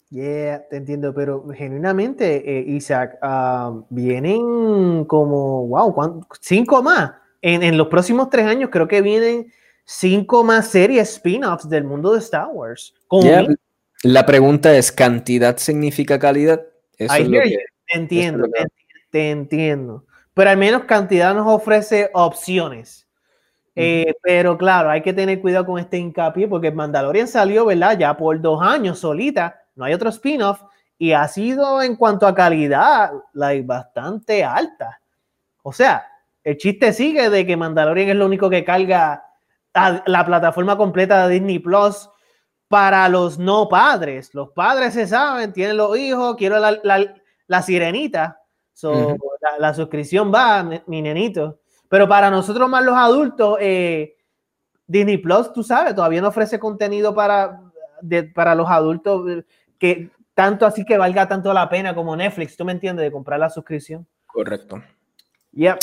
Yeah, 0.09 0.67
te 0.67 0.77
entiendo, 0.77 1.13
pero 1.13 1.47
genuinamente, 1.55 2.37
eh, 2.43 2.63
Isaac, 2.67 3.19
ah, 3.21 3.79
vienen 3.91 5.05
como, 5.05 5.67
wow, 5.67 6.25
cinco 6.41 6.81
más. 6.81 7.11
En, 7.43 7.77
los 7.77 7.87
próximos 7.87 8.29
tres 8.31 8.47
años 8.47 8.71
creo 8.71 8.87
que 8.87 9.03
vienen 9.03 9.53
cinco 9.85 10.43
más 10.43 10.67
series 10.67 11.09
spin-offs 11.13 11.69
del 11.69 11.83
mundo 11.83 12.13
de 12.13 12.19
Star 12.19 12.47
Wars. 12.51 12.95
La 14.01 14.25
pregunta 14.25 14.75
es, 14.75 14.91
¿cantidad 14.91 15.57
significa 15.57 16.17
calidad? 16.17 16.65
Eso 16.97 17.13
te 17.13 17.97
entiendo, 17.97 18.47
te 19.11 19.29
entiendo. 19.29 20.05
Pero 20.33 20.49
al 20.49 20.57
menos 20.57 20.85
cantidad 20.85 21.35
nos 21.35 21.47
ofrece 21.47 22.09
opciones. 22.13 23.07
Eh, 23.81 24.13
pero 24.21 24.57
claro, 24.57 24.89
hay 24.89 25.01
que 25.01 25.13
tener 25.13 25.39
cuidado 25.39 25.65
con 25.65 25.79
este 25.79 25.97
hincapié 25.97 26.49
porque 26.49 26.69
Mandalorian 26.69 27.29
salió, 27.29 27.65
¿verdad? 27.65 27.97
Ya 27.97 28.17
por 28.17 28.41
dos 28.41 28.61
años 28.61 28.99
solita, 28.99 29.61
no 29.75 29.85
hay 29.85 29.93
otro 29.93 30.09
spin-off 30.09 30.61
y 30.97 31.13
ha 31.13 31.25
sido 31.29 31.81
en 31.81 31.95
cuanto 31.95 32.27
a 32.27 32.35
calidad 32.35 33.11
like, 33.31 33.65
bastante 33.65 34.43
alta. 34.43 34.99
O 35.63 35.71
sea, 35.71 36.05
el 36.43 36.57
chiste 36.57 36.91
sigue 36.91 37.29
de 37.29 37.45
que 37.45 37.55
Mandalorian 37.55 38.09
es 38.09 38.15
lo 38.17 38.25
único 38.25 38.49
que 38.49 38.65
carga 38.65 39.23
la 39.73 40.25
plataforma 40.25 40.75
completa 40.75 41.25
de 41.25 41.35
Disney 41.35 41.59
Plus 41.59 42.09
para 42.67 43.07
los 43.07 43.39
no 43.39 43.69
padres. 43.69 44.33
Los 44.33 44.49
padres 44.49 44.93
se 44.93 45.07
saben, 45.07 45.53
tienen 45.53 45.77
los 45.77 45.97
hijos, 45.97 46.35
quiero 46.35 46.59
la, 46.59 47.61
sirenita. 47.61 48.41
la, 48.83 49.57
la, 49.57 49.73
suscripción 49.73 50.33
va, 50.33 50.63
mi 50.85 51.01
nenito. 51.01 51.58
Pero 51.89 52.07
para 52.07 52.29
nosotros 52.29 52.69
más 52.69 52.85
los 52.85 52.95
adultos, 52.95 53.57
eh, 53.59 54.15
Disney 54.87 55.17
Plus, 55.17 55.51
tú 55.51 55.63
sabes, 55.63 55.95
todavía 55.95 56.21
no 56.21 56.29
ofrece 56.29 56.59
contenido 56.59 57.13
para, 57.13 57.61
para 58.33 58.55
los 58.55 58.69
adultos 58.69 59.29
eh, 59.29 59.43
que 59.77 60.09
tanto 60.33 60.65
así 60.65 60.85
que 60.85 60.97
valga 60.97 61.27
tanto 61.27 61.53
la 61.53 61.67
pena 61.67 61.93
como 61.93 62.15
Netflix, 62.15 62.55
¿tú 62.55 62.63
me 62.63 62.71
entiendes? 62.71 63.03
De 63.03 63.11
comprar 63.11 63.39
la 63.39 63.49
suscripción. 63.49 64.07
Correcto. 64.25 64.81
Yep. 65.51 65.79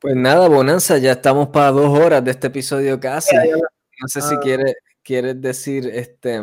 Pues 0.00 0.16
nada, 0.16 0.48
Bonanza, 0.48 0.98
ya 0.98 1.12
estamos 1.12 1.48
para 1.48 1.70
dos 1.70 1.96
horas 1.96 2.24
de 2.24 2.32
este 2.32 2.48
episodio 2.48 2.98
casi. 2.98 3.36
No 3.36 4.08
sé 4.08 4.20
si 4.20 4.34
ah. 4.34 4.40
quieres, 4.40 4.74
quieres 5.02 5.40
decir 5.40 5.88
este 5.92 6.40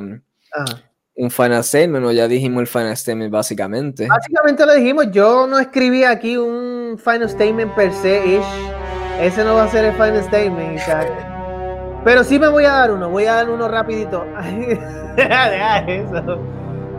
un 1.20 1.30
final 1.30 1.62
statement 1.62 2.06
o 2.06 2.12
ya 2.14 2.30
dijimos 2.30 2.62
el 2.62 2.68
final 2.68 2.96
statement 2.96 3.30
básicamente. 3.30 4.08
Básicamente 4.08 4.66
lo 4.66 4.74
dijimos, 4.74 5.12
yo 5.12 5.46
no 5.46 5.60
escribí 5.60 6.06
aquí 6.06 6.38
un 6.38 6.79
final 6.98 7.30
statement 7.30 7.74
per 7.76 7.92
se 7.94 8.42
Ese 9.20 9.44
no 9.44 9.56
va 9.56 9.66
a 9.66 9.68
ser 9.70 9.86
el 9.86 9.94
final 9.94 10.24
statement, 10.24 10.80
Pero 12.04 12.24
sí 12.24 12.40
me 12.40 12.48
voy 12.48 12.66
a 12.66 12.72
dar 12.72 12.92
uno, 12.92 13.10
voy 13.10 13.26
a 13.26 13.34
dar 13.36 13.50
uno 13.50 13.68
rapidito. 13.68 14.26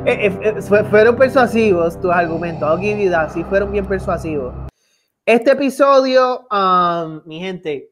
Eh, 0.07 0.31
eh, 0.33 0.55
eh, 0.57 0.63
fueron 0.63 1.15
persuasivos 1.15 2.01
tus 2.01 2.11
argumentos, 2.11 2.67
I'll 2.67 2.81
give 2.81 2.99
you 2.99 3.11
that, 3.11 3.29
sí 3.29 3.45
fueron 3.45 3.71
bien 3.71 3.85
persuasivos. 3.85 4.55
Este 5.27 5.51
episodio, 5.51 6.47
um, 6.51 7.21
mi 7.27 7.39
gente, 7.39 7.91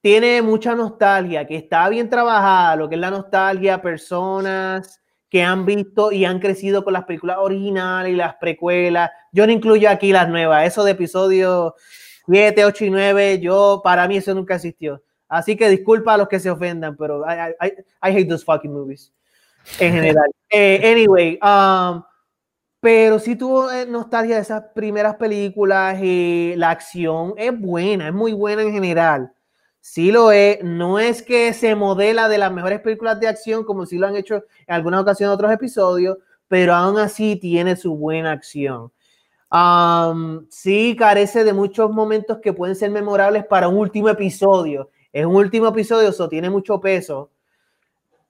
tiene 0.00 0.42
mucha 0.42 0.76
nostalgia, 0.76 1.44
que 1.44 1.56
está 1.56 1.88
bien 1.88 2.08
trabajada, 2.08 2.76
lo 2.76 2.88
que 2.88 2.94
es 2.94 3.00
la 3.00 3.10
nostalgia, 3.10 3.82
personas 3.82 5.00
que 5.28 5.42
han 5.42 5.66
visto 5.66 6.10
y 6.12 6.24
han 6.24 6.40
crecido 6.40 6.84
con 6.84 6.92
las 6.94 7.04
películas 7.04 7.38
originales 7.40 8.12
y 8.12 8.16
las 8.16 8.36
precuelas. 8.36 9.10
Yo 9.32 9.46
no 9.46 9.52
incluyo 9.52 9.90
aquí 9.90 10.12
las 10.12 10.28
nuevas, 10.28 10.66
eso 10.66 10.84
de 10.84 10.92
episodio 10.92 11.74
7, 12.26 12.64
8 12.64 12.84
y 12.84 12.90
9, 12.90 13.40
yo, 13.40 13.80
para 13.82 14.06
mí 14.08 14.16
eso 14.16 14.34
nunca 14.34 14.54
existió. 14.54 15.02
Así 15.28 15.56
que 15.56 15.68
disculpa 15.68 16.14
a 16.14 16.16
los 16.16 16.28
que 16.28 16.40
se 16.40 16.50
ofendan, 16.50 16.96
pero 16.96 17.24
I, 17.26 17.54
I, 17.60 17.68
I 18.02 18.16
hate 18.16 18.28
those 18.28 18.44
fucking 18.44 18.72
movies 18.72 19.12
en 19.78 19.92
general. 19.92 20.30
Eh, 20.50 20.80
anyway, 20.82 21.38
um, 21.42 22.02
pero 22.80 23.18
si 23.18 23.36
tuvo 23.36 23.70
eh, 23.70 23.84
nostalgia 23.84 24.36
de 24.36 24.40
esas 24.40 24.62
primeras 24.74 25.16
películas 25.16 25.98
y 26.02 26.54
la 26.56 26.70
acción 26.70 27.34
es 27.36 27.52
buena, 27.60 28.08
es 28.08 28.14
muy 28.14 28.32
buena 28.32 28.62
en 28.62 28.72
general. 28.72 29.30
Sí 29.90 30.12
lo 30.12 30.32
es, 30.32 30.62
no 30.62 30.98
es 30.98 31.22
que 31.22 31.54
se 31.54 31.74
modela 31.74 32.28
de 32.28 32.36
las 32.36 32.52
mejores 32.52 32.80
películas 32.80 33.18
de 33.20 33.26
acción 33.26 33.64
como 33.64 33.86
si 33.86 33.96
lo 33.96 34.06
han 34.06 34.16
hecho 34.16 34.44
en 34.66 34.74
algunas 34.74 35.00
ocasiones 35.00 35.34
otros 35.34 35.50
episodios, 35.50 36.18
pero 36.46 36.74
aún 36.74 36.98
así 36.98 37.36
tiene 37.36 37.74
su 37.74 37.96
buena 37.96 38.32
acción. 38.32 38.92
Sí 40.50 40.94
carece 40.98 41.42
de 41.42 41.54
muchos 41.54 41.90
momentos 41.90 42.36
que 42.42 42.52
pueden 42.52 42.76
ser 42.76 42.90
memorables 42.90 43.46
para 43.46 43.68
un 43.68 43.78
último 43.78 44.10
episodio. 44.10 44.90
Es 45.10 45.24
un 45.24 45.36
último 45.36 45.68
episodio, 45.68 46.10
eso 46.10 46.28
tiene 46.28 46.50
mucho 46.50 46.78
peso 46.78 47.30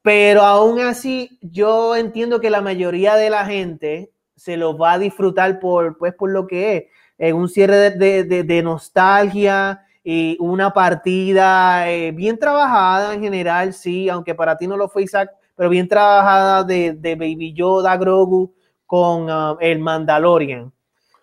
pero 0.00 0.42
aún 0.42 0.78
así, 0.78 1.40
yo 1.42 1.96
entiendo 1.96 2.40
que 2.40 2.50
la 2.50 2.60
mayoría 2.60 3.16
de 3.16 3.30
la 3.30 3.44
gente 3.44 4.12
se 4.36 4.56
lo 4.56 4.78
va 4.78 4.92
a 4.92 4.98
disfrutar 4.98 5.58
por, 5.58 5.98
pues, 5.98 6.14
por 6.14 6.30
lo 6.30 6.46
que 6.46 6.76
es. 6.76 6.84
En 7.18 7.34
un 7.34 7.48
cierre 7.48 7.90
de, 7.90 8.24
de 8.24 8.62
nostalgia 8.62 9.82
y 10.10 10.38
una 10.40 10.72
partida 10.72 11.90
eh, 11.90 12.12
bien 12.12 12.38
trabajada 12.38 13.12
en 13.12 13.20
general, 13.20 13.74
sí, 13.74 14.08
aunque 14.08 14.34
para 14.34 14.56
ti 14.56 14.66
no 14.66 14.74
lo 14.74 14.88
fue 14.88 15.02
Isaac, 15.02 15.30
pero 15.54 15.68
bien 15.68 15.86
trabajada 15.86 16.64
de, 16.64 16.94
de 16.94 17.14
Baby 17.14 17.52
Yoda, 17.52 17.94
Grogu 17.98 18.54
con 18.86 19.30
um, 19.30 19.58
el 19.60 19.80
Mandalorian. 19.80 20.72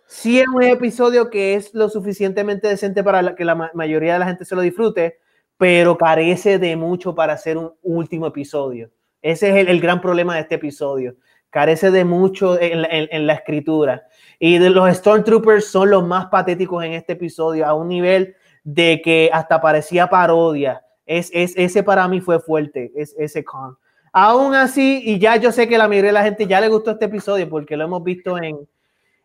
Sí 0.05 0.39
es 0.39 0.45
un 0.47 0.61
episodio 0.61 1.31
que 1.31 1.55
es 1.55 1.73
lo 1.73 1.89
suficientemente 1.89 2.67
decente 2.67 3.03
para 3.03 3.33
que 3.33 3.43
la 3.43 3.55
mayoría 3.73 4.13
de 4.13 4.19
la 4.19 4.27
gente 4.27 4.45
se 4.45 4.53
lo 4.53 4.61
disfrute, 4.61 5.17
pero 5.57 5.97
carece 5.97 6.59
de 6.59 6.75
mucho 6.75 7.15
para 7.15 7.33
hacer 7.33 7.57
un 7.57 7.73
último 7.81 8.27
episodio. 8.27 8.91
Ese 9.19 9.49
es 9.49 9.67
el, 9.67 9.81
gran 9.81 9.99
problema 9.99 10.35
de 10.35 10.41
este 10.41 10.55
episodio. 10.55 11.15
Carece 11.49 11.89
de 11.89 12.05
mucho 12.05 12.55
en, 12.61 13.25
la 13.25 13.33
escritura. 13.33 14.03
Y 14.37 14.59
de 14.59 14.69
los 14.69 14.95
Stormtroopers 14.95 15.65
son 15.65 15.89
los 15.89 16.05
más 16.05 16.27
patéticos 16.27 16.83
en 16.83 16.93
este 16.93 17.13
episodio, 17.13 17.65
a 17.65 17.73
un 17.73 17.87
nivel 17.87 18.35
de 18.65 18.99
que 19.01 19.29
hasta 19.31 19.61
parecía 19.61 20.07
parodia. 20.07 20.81
Es, 21.05 21.29
ese 21.33 21.83
para 21.83 22.07
mí 22.07 22.19
fue 22.19 22.39
fuerte, 22.39 22.91
es, 22.95 23.15
ese 23.17 23.45
con. 23.45 23.77
Aún 24.11 24.55
así, 24.55 25.01
y 25.05 25.19
ya 25.19 25.35
yo 25.35 25.51
sé 25.51 25.67
que 25.67 25.77
la 25.77 25.87
mayoría 25.87 26.09
de 26.09 26.13
la 26.13 26.23
gente 26.23 26.47
ya 26.47 26.59
le 26.59 26.67
gustó 26.67 26.91
este 26.91 27.05
episodio 27.05 27.47
porque 27.47 27.77
lo 27.77 27.83
hemos 27.83 28.03
visto 28.03 28.37
en, 28.37 28.57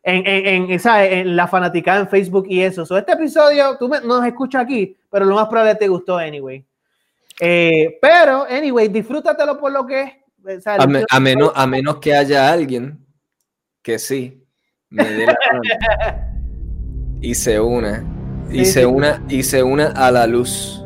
en, 0.03 0.27
en, 0.27 0.71
esa, 0.71 1.05
en 1.07 1.37
la 1.37 1.49
fanaticada 1.49 2.01
en 2.01 2.09
Facebook 2.09 2.47
y 2.49 2.61
eso. 2.61 2.83
este 2.97 3.13
episodio, 3.13 3.79
tú 3.79 3.89
me, 3.89 4.01
nos 4.01 4.25
escuchas 4.27 4.63
aquí, 4.63 4.97
pero 5.11 5.25
lo 5.25 5.37
más 5.37 5.49
probable 5.49 5.77
te 5.77 5.89
gustó 5.89 6.19
anyway. 6.19 6.65
Eh, 7.41 7.99
pero, 8.03 8.45
anyway, 8.45 8.89
disfrútatelo 8.89 9.59
por 9.59 9.73
lo 9.73 9.87
que 9.87 10.03
es. 10.47 10.67
a, 10.67 11.21
menos, 11.21 11.53
a 11.55 11.67
menos 11.67 11.97
que 11.99 12.15
haya 12.15 12.53
alguien 12.53 12.99
que 13.81 13.99
sí 13.99 14.45
me 14.91 15.05
dé 15.05 15.27
la 15.27 15.37
y 17.23 17.35
se 17.35 17.59
una 17.61 18.20
y 18.53 18.65
se 18.65 18.87
una 18.87 19.23
y 19.29 19.43
se 19.43 19.63
una 19.63 19.89
a 19.89 20.11
la 20.11 20.27
luz. 20.27 20.85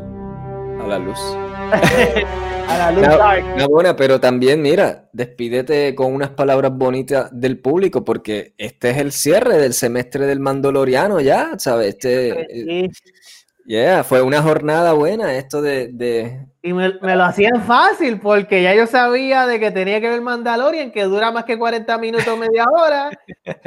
A 0.81 0.87
la 0.87 0.99
luz. 0.99 1.19
A 2.67 2.79
la 2.79 2.91
luz 2.93 3.69
buena, 3.69 3.95
pero 3.95 4.21
también, 4.21 4.63
mira, 4.63 5.09
despídete 5.13 5.95
con 5.95 6.15
unas 6.15 6.31
palabras 6.31 6.73
bonitas 6.75 7.29
del 7.31 7.59
público, 7.59 8.05
porque 8.05 8.55
este 8.57 8.91
es 8.91 8.97
el 8.97 9.13
cierre 9.13 9.59
del 9.59 9.75
semestre 9.75 10.25
del 10.27 10.41
Mandaloriano 10.41 11.21
ya, 11.21 11.59
¿sabes? 11.59 11.89
Este, 11.89 12.91
Yeah, 13.67 14.05
fue 14.05 14.21
una 14.21 14.43
jornada 14.43 14.93
buena 14.93 15.35
esto 15.35 15.63
de... 15.63 16.47
Y 16.63 16.73
me, 16.73 16.89
lo 16.89 17.25
hacían 17.25 17.63
fácil 17.67 18.19
porque 18.21 18.63
ya 18.63 18.75
yo 18.75 18.87
sabía 18.87 19.47
de 19.47 19.61
que 19.61 19.71
tenía 19.71 20.01
que 20.01 20.09
ver 20.09 20.23
Mandalorian, 20.23 20.91
que 20.93 21.05
dura 21.05 21.31
más 21.31 21.45
que 21.45 21.59
40 21.59 21.99
minutos, 21.99 22.39
media 22.39 22.65
hora, 22.65 23.11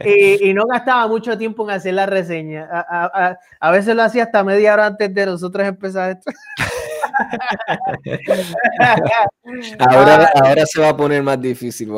y, 0.04 0.52
no 0.56 0.66
gastaba 0.66 1.08
mucho 1.08 1.38
tiempo 1.38 1.64
en 1.64 1.76
hacer 1.76 1.94
la 1.94 2.08
reseña. 2.08 2.68
A, 2.72 3.72
veces 3.72 3.96
lo 3.96 4.02
hacía 4.02 4.24
hasta 4.24 4.44
media 4.44 4.74
hora 4.74 4.88
antes 4.88 5.14
de 5.14 5.26
nosotros 5.28 5.68
empezar 5.68 6.12
esto. 6.12 6.32
ahora, 9.80 10.30
ahora 10.36 10.66
se 10.66 10.82
va 10.82 10.90
a 10.90 10.98
poner 10.98 11.24
más 11.24 11.42
difícil. 11.42 11.90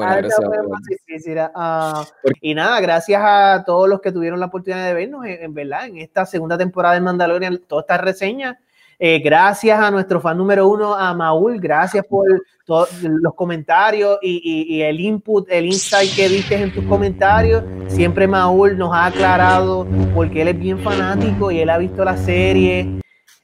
y 2.42 2.54
nada, 2.54 2.80
gracias 2.82 3.22
a 3.24 3.64
todos 3.66 3.90
los 3.90 4.02
que 4.02 4.12
tuvieron 4.12 4.40
la 4.40 4.46
oportunidad 4.48 4.86
de 4.86 4.94
vernos, 4.94 5.26
en, 5.26 5.54
verdad, 5.54 5.88
en 5.88 5.98
esta 5.98 6.26
segunda 6.26 6.58
temporada 6.58 6.96
de 6.96 7.02
Mandalorian, 7.02 7.60
toda 7.68 7.82
esta 7.82 7.98
reseña. 7.98 8.60
Eh, 9.02 9.20
gracias 9.20 9.80
a 9.80 9.90
nuestro 9.92 10.20
fan 10.20 10.38
número 10.38 10.68
uno, 10.68 10.94
a 10.94 11.14
Maul, 11.14 11.58
gracias 11.58 12.06
por 12.06 12.26
todos 12.66 13.02
los 13.02 13.34
comentarios 13.34 14.20
y, 14.22 14.66
y, 14.68 14.82
el 14.82 15.00
input, 15.00 15.48
el 15.50 15.68
insight 15.68 16.14
que 16.14 16.28
diste 16.28 16.62
en 16.62 16.74
tus 16.74 16.84
comentarios. 16.84 17.64
Siempre 17.88 18.28
Maul 18.28 18.78
nos 18.78 18.94
ha 18.94 19.06
aclarado 19.06 19.88
porque 20.14 20.42
él 20.42 20.50
es 20.50 20.60
bien 20.60 20.80
fanático 20.80 21.50
y 21.50 21.62
él 21.62 21.70
ha 21.70 21.78
visto 21.78 22.04
la 22.04 22.18
serie 22.18 23.00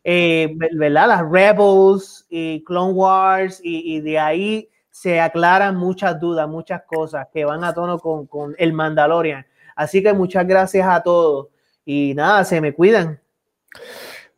eh. 0.06 0.56
Las 0.72 1.30
Rebels 1.30 2.26
y 2.30 2.64
Clone 2.64 2.94
Wars 2.94 3.60
y, 3.64 4.00
de 4.02 4.20
ahí 4.20 4.70
se 4.92 5.20
aclaran 5.20 5.76
muchas 5.76 6.20
dudas, 6.20 6.48
muchas 6.48 6.84
cosas 6.84 7.28
que 7.34 7.44
van 7.44 7.64
a 7.64 7.74
tono 7.74 8.00
con, 8.00 8.28
con 8.28 8.56
el 8.58 8.72
Mandalorian. 8.72 9.46
Así 9.76 10.02
que 10.02 10.14
muchas 10.14 10.48
gracias 10.48 10.88
a 10.88 11.04
todos 11.04 11.48
y 11.84 12.14
nada, 12.16 12.46
se 12.46 12.62
me 12.62 12.74
cuidan. 12.74 13.20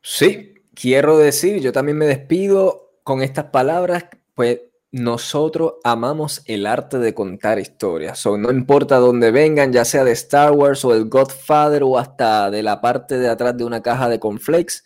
Sí, 0.02 0.56
quiero 0.74 1.18
decir, 1.18 1.62
yo 1.62 1.72
también 1.72 1.98
me 1.98 2.08
despido 2.08 2.94
con 3.04 3.22
estas 3.22 3.46
palabras, 3.46 4.06
pues 4.36 4.62
nosotros 4.92 5.76
amamos 5.84 6.42
el 6.46 6.66
arte 6.66 6.98
de 6.98 7.14
contar 7.14 7.60
historias. 7.60 8.20
So, 8.20 8.38
no 8.38 8.52
importa 8.52 8.98
dónde 8.98 9.32
vengan, 9.32 9.72
ya 9.72 9.86
sea 9.86 10.04
de 10.04 10.14
Star 10.14 10.52
Wars 10.52 10.84
o 10.86 10.94
el 10.94 11.10
Godfather 11.10 11.84
o 11.84 11.98
hasta 11.98 12.50
de 12.50 12.64
la 12.64 12.82
parte 12.82 13.18
de 13.18 13.30
atrás 13.30 13.58
de 13.58 13.64
una 13.64 13.82
caja 13.82 14.10
de 14.10 14.20
conflex 14.20 14.84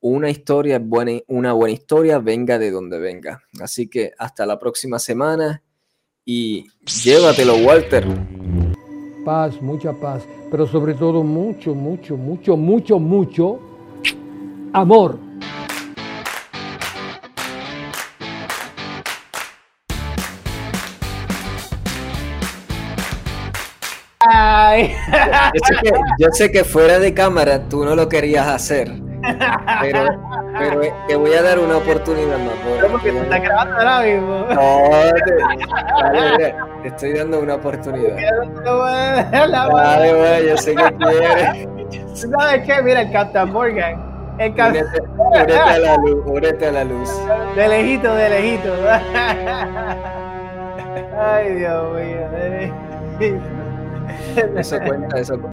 una 0.00 0.30
historia 0.30 0.76
es 0.76 0.86
buena, 0.86 1.12
una 1.26 1.52
buena 1.52 1.72
historia, 1.72 2.18
venga 2.18 2.58
de 2.58 2.70
donde 2.70 2.98
venga. 2.98 3.42
Así 3.60 3.88
que 3.88 4.12
hasta 4.18 4.46
la 4.46 4.58
próxima 4.58 4.98
semana 4.98 5.62
y 6.24 6.66
llévatelo, 7.02 7.56
Walter. 7.56 8.06
Paz, 9.24 9.60
mucha 9.60 9.92
paz, 9.92 10.22
pero 10.50 10.66
sobre 10.66 10.94
todo 10.94 11.22
mucho, 11.22 11.74
mucho, 11.74 12.16
mucho, 12.16 12.56
mucho, 12.56 12.98
mucho 12.98 13.60
amor. 14.72 15.18
yo 26.18 26.28
sé 26.32 26.52
que 26.52 26.62
fuera 26.62 26.98
de 26.98 27.14
cámara 27.14 27.68
tú 27.68 27.84
no 27.84 27.96
lo 27.96 28.08
querías 28.08 28.46
hacer 28.46 29.07
pero, 29.80 30.06
pero 30.58 30.80
te 31.06 31.16
voy 31.16 31.32
a 31.34 31.42
dar 31.42 31.58
una 31.58 31.76
oportunidad 31.76 32.38
más. 32.38 32.54
Porque 32.90 33.12
te 33.12 33.18
está 33.18 33.38
grabando 33.38 33.76
ahora 33.76 34.00
mismo. 34.00 34.46
No, 34.54 34.90
te, 36.38 36.54
te 36.82 36.88
estoy 36.88 37.12
dando 37.14 37.40
una 37.40 37.54
oportunidad. 37.56 38.16
Dale, 38.64 40.14
güey, 40.14 40.48
yo 40.48 40.56
sé 40.56 40.74
que 40.74 40.94
quieres. 40.96 41.68
¿Sabes 42.14 42.66
qué? 42.66 42.82
Mira, 42.82 43.02
el 43.02 43.12
Captain 43.12 43.52
Morgan. 43.52 44.08
El 44.38 44.54
Captain... 44.54 44.86
Únete, 45.16 45.58
a 45.58 45.78
la 45.78 45.96
luz, 45.96 46.22
únete 46.26 46.66
a 46.66 46.72
la 46.72 46.84
luz. 46.84 47.10
De 47.56 47.68
lejito, 47.68 48.14
de 48.14 48.28
lejito. 48.30 48.72
Ay, 51.20 51.54
Dios 51.54 51.94
mío. 51.94 52.18
Eso 54.56 54.78
cuenta, 54.86 55.18
eso 55.18 55.40
cuenta. 55.40 55.46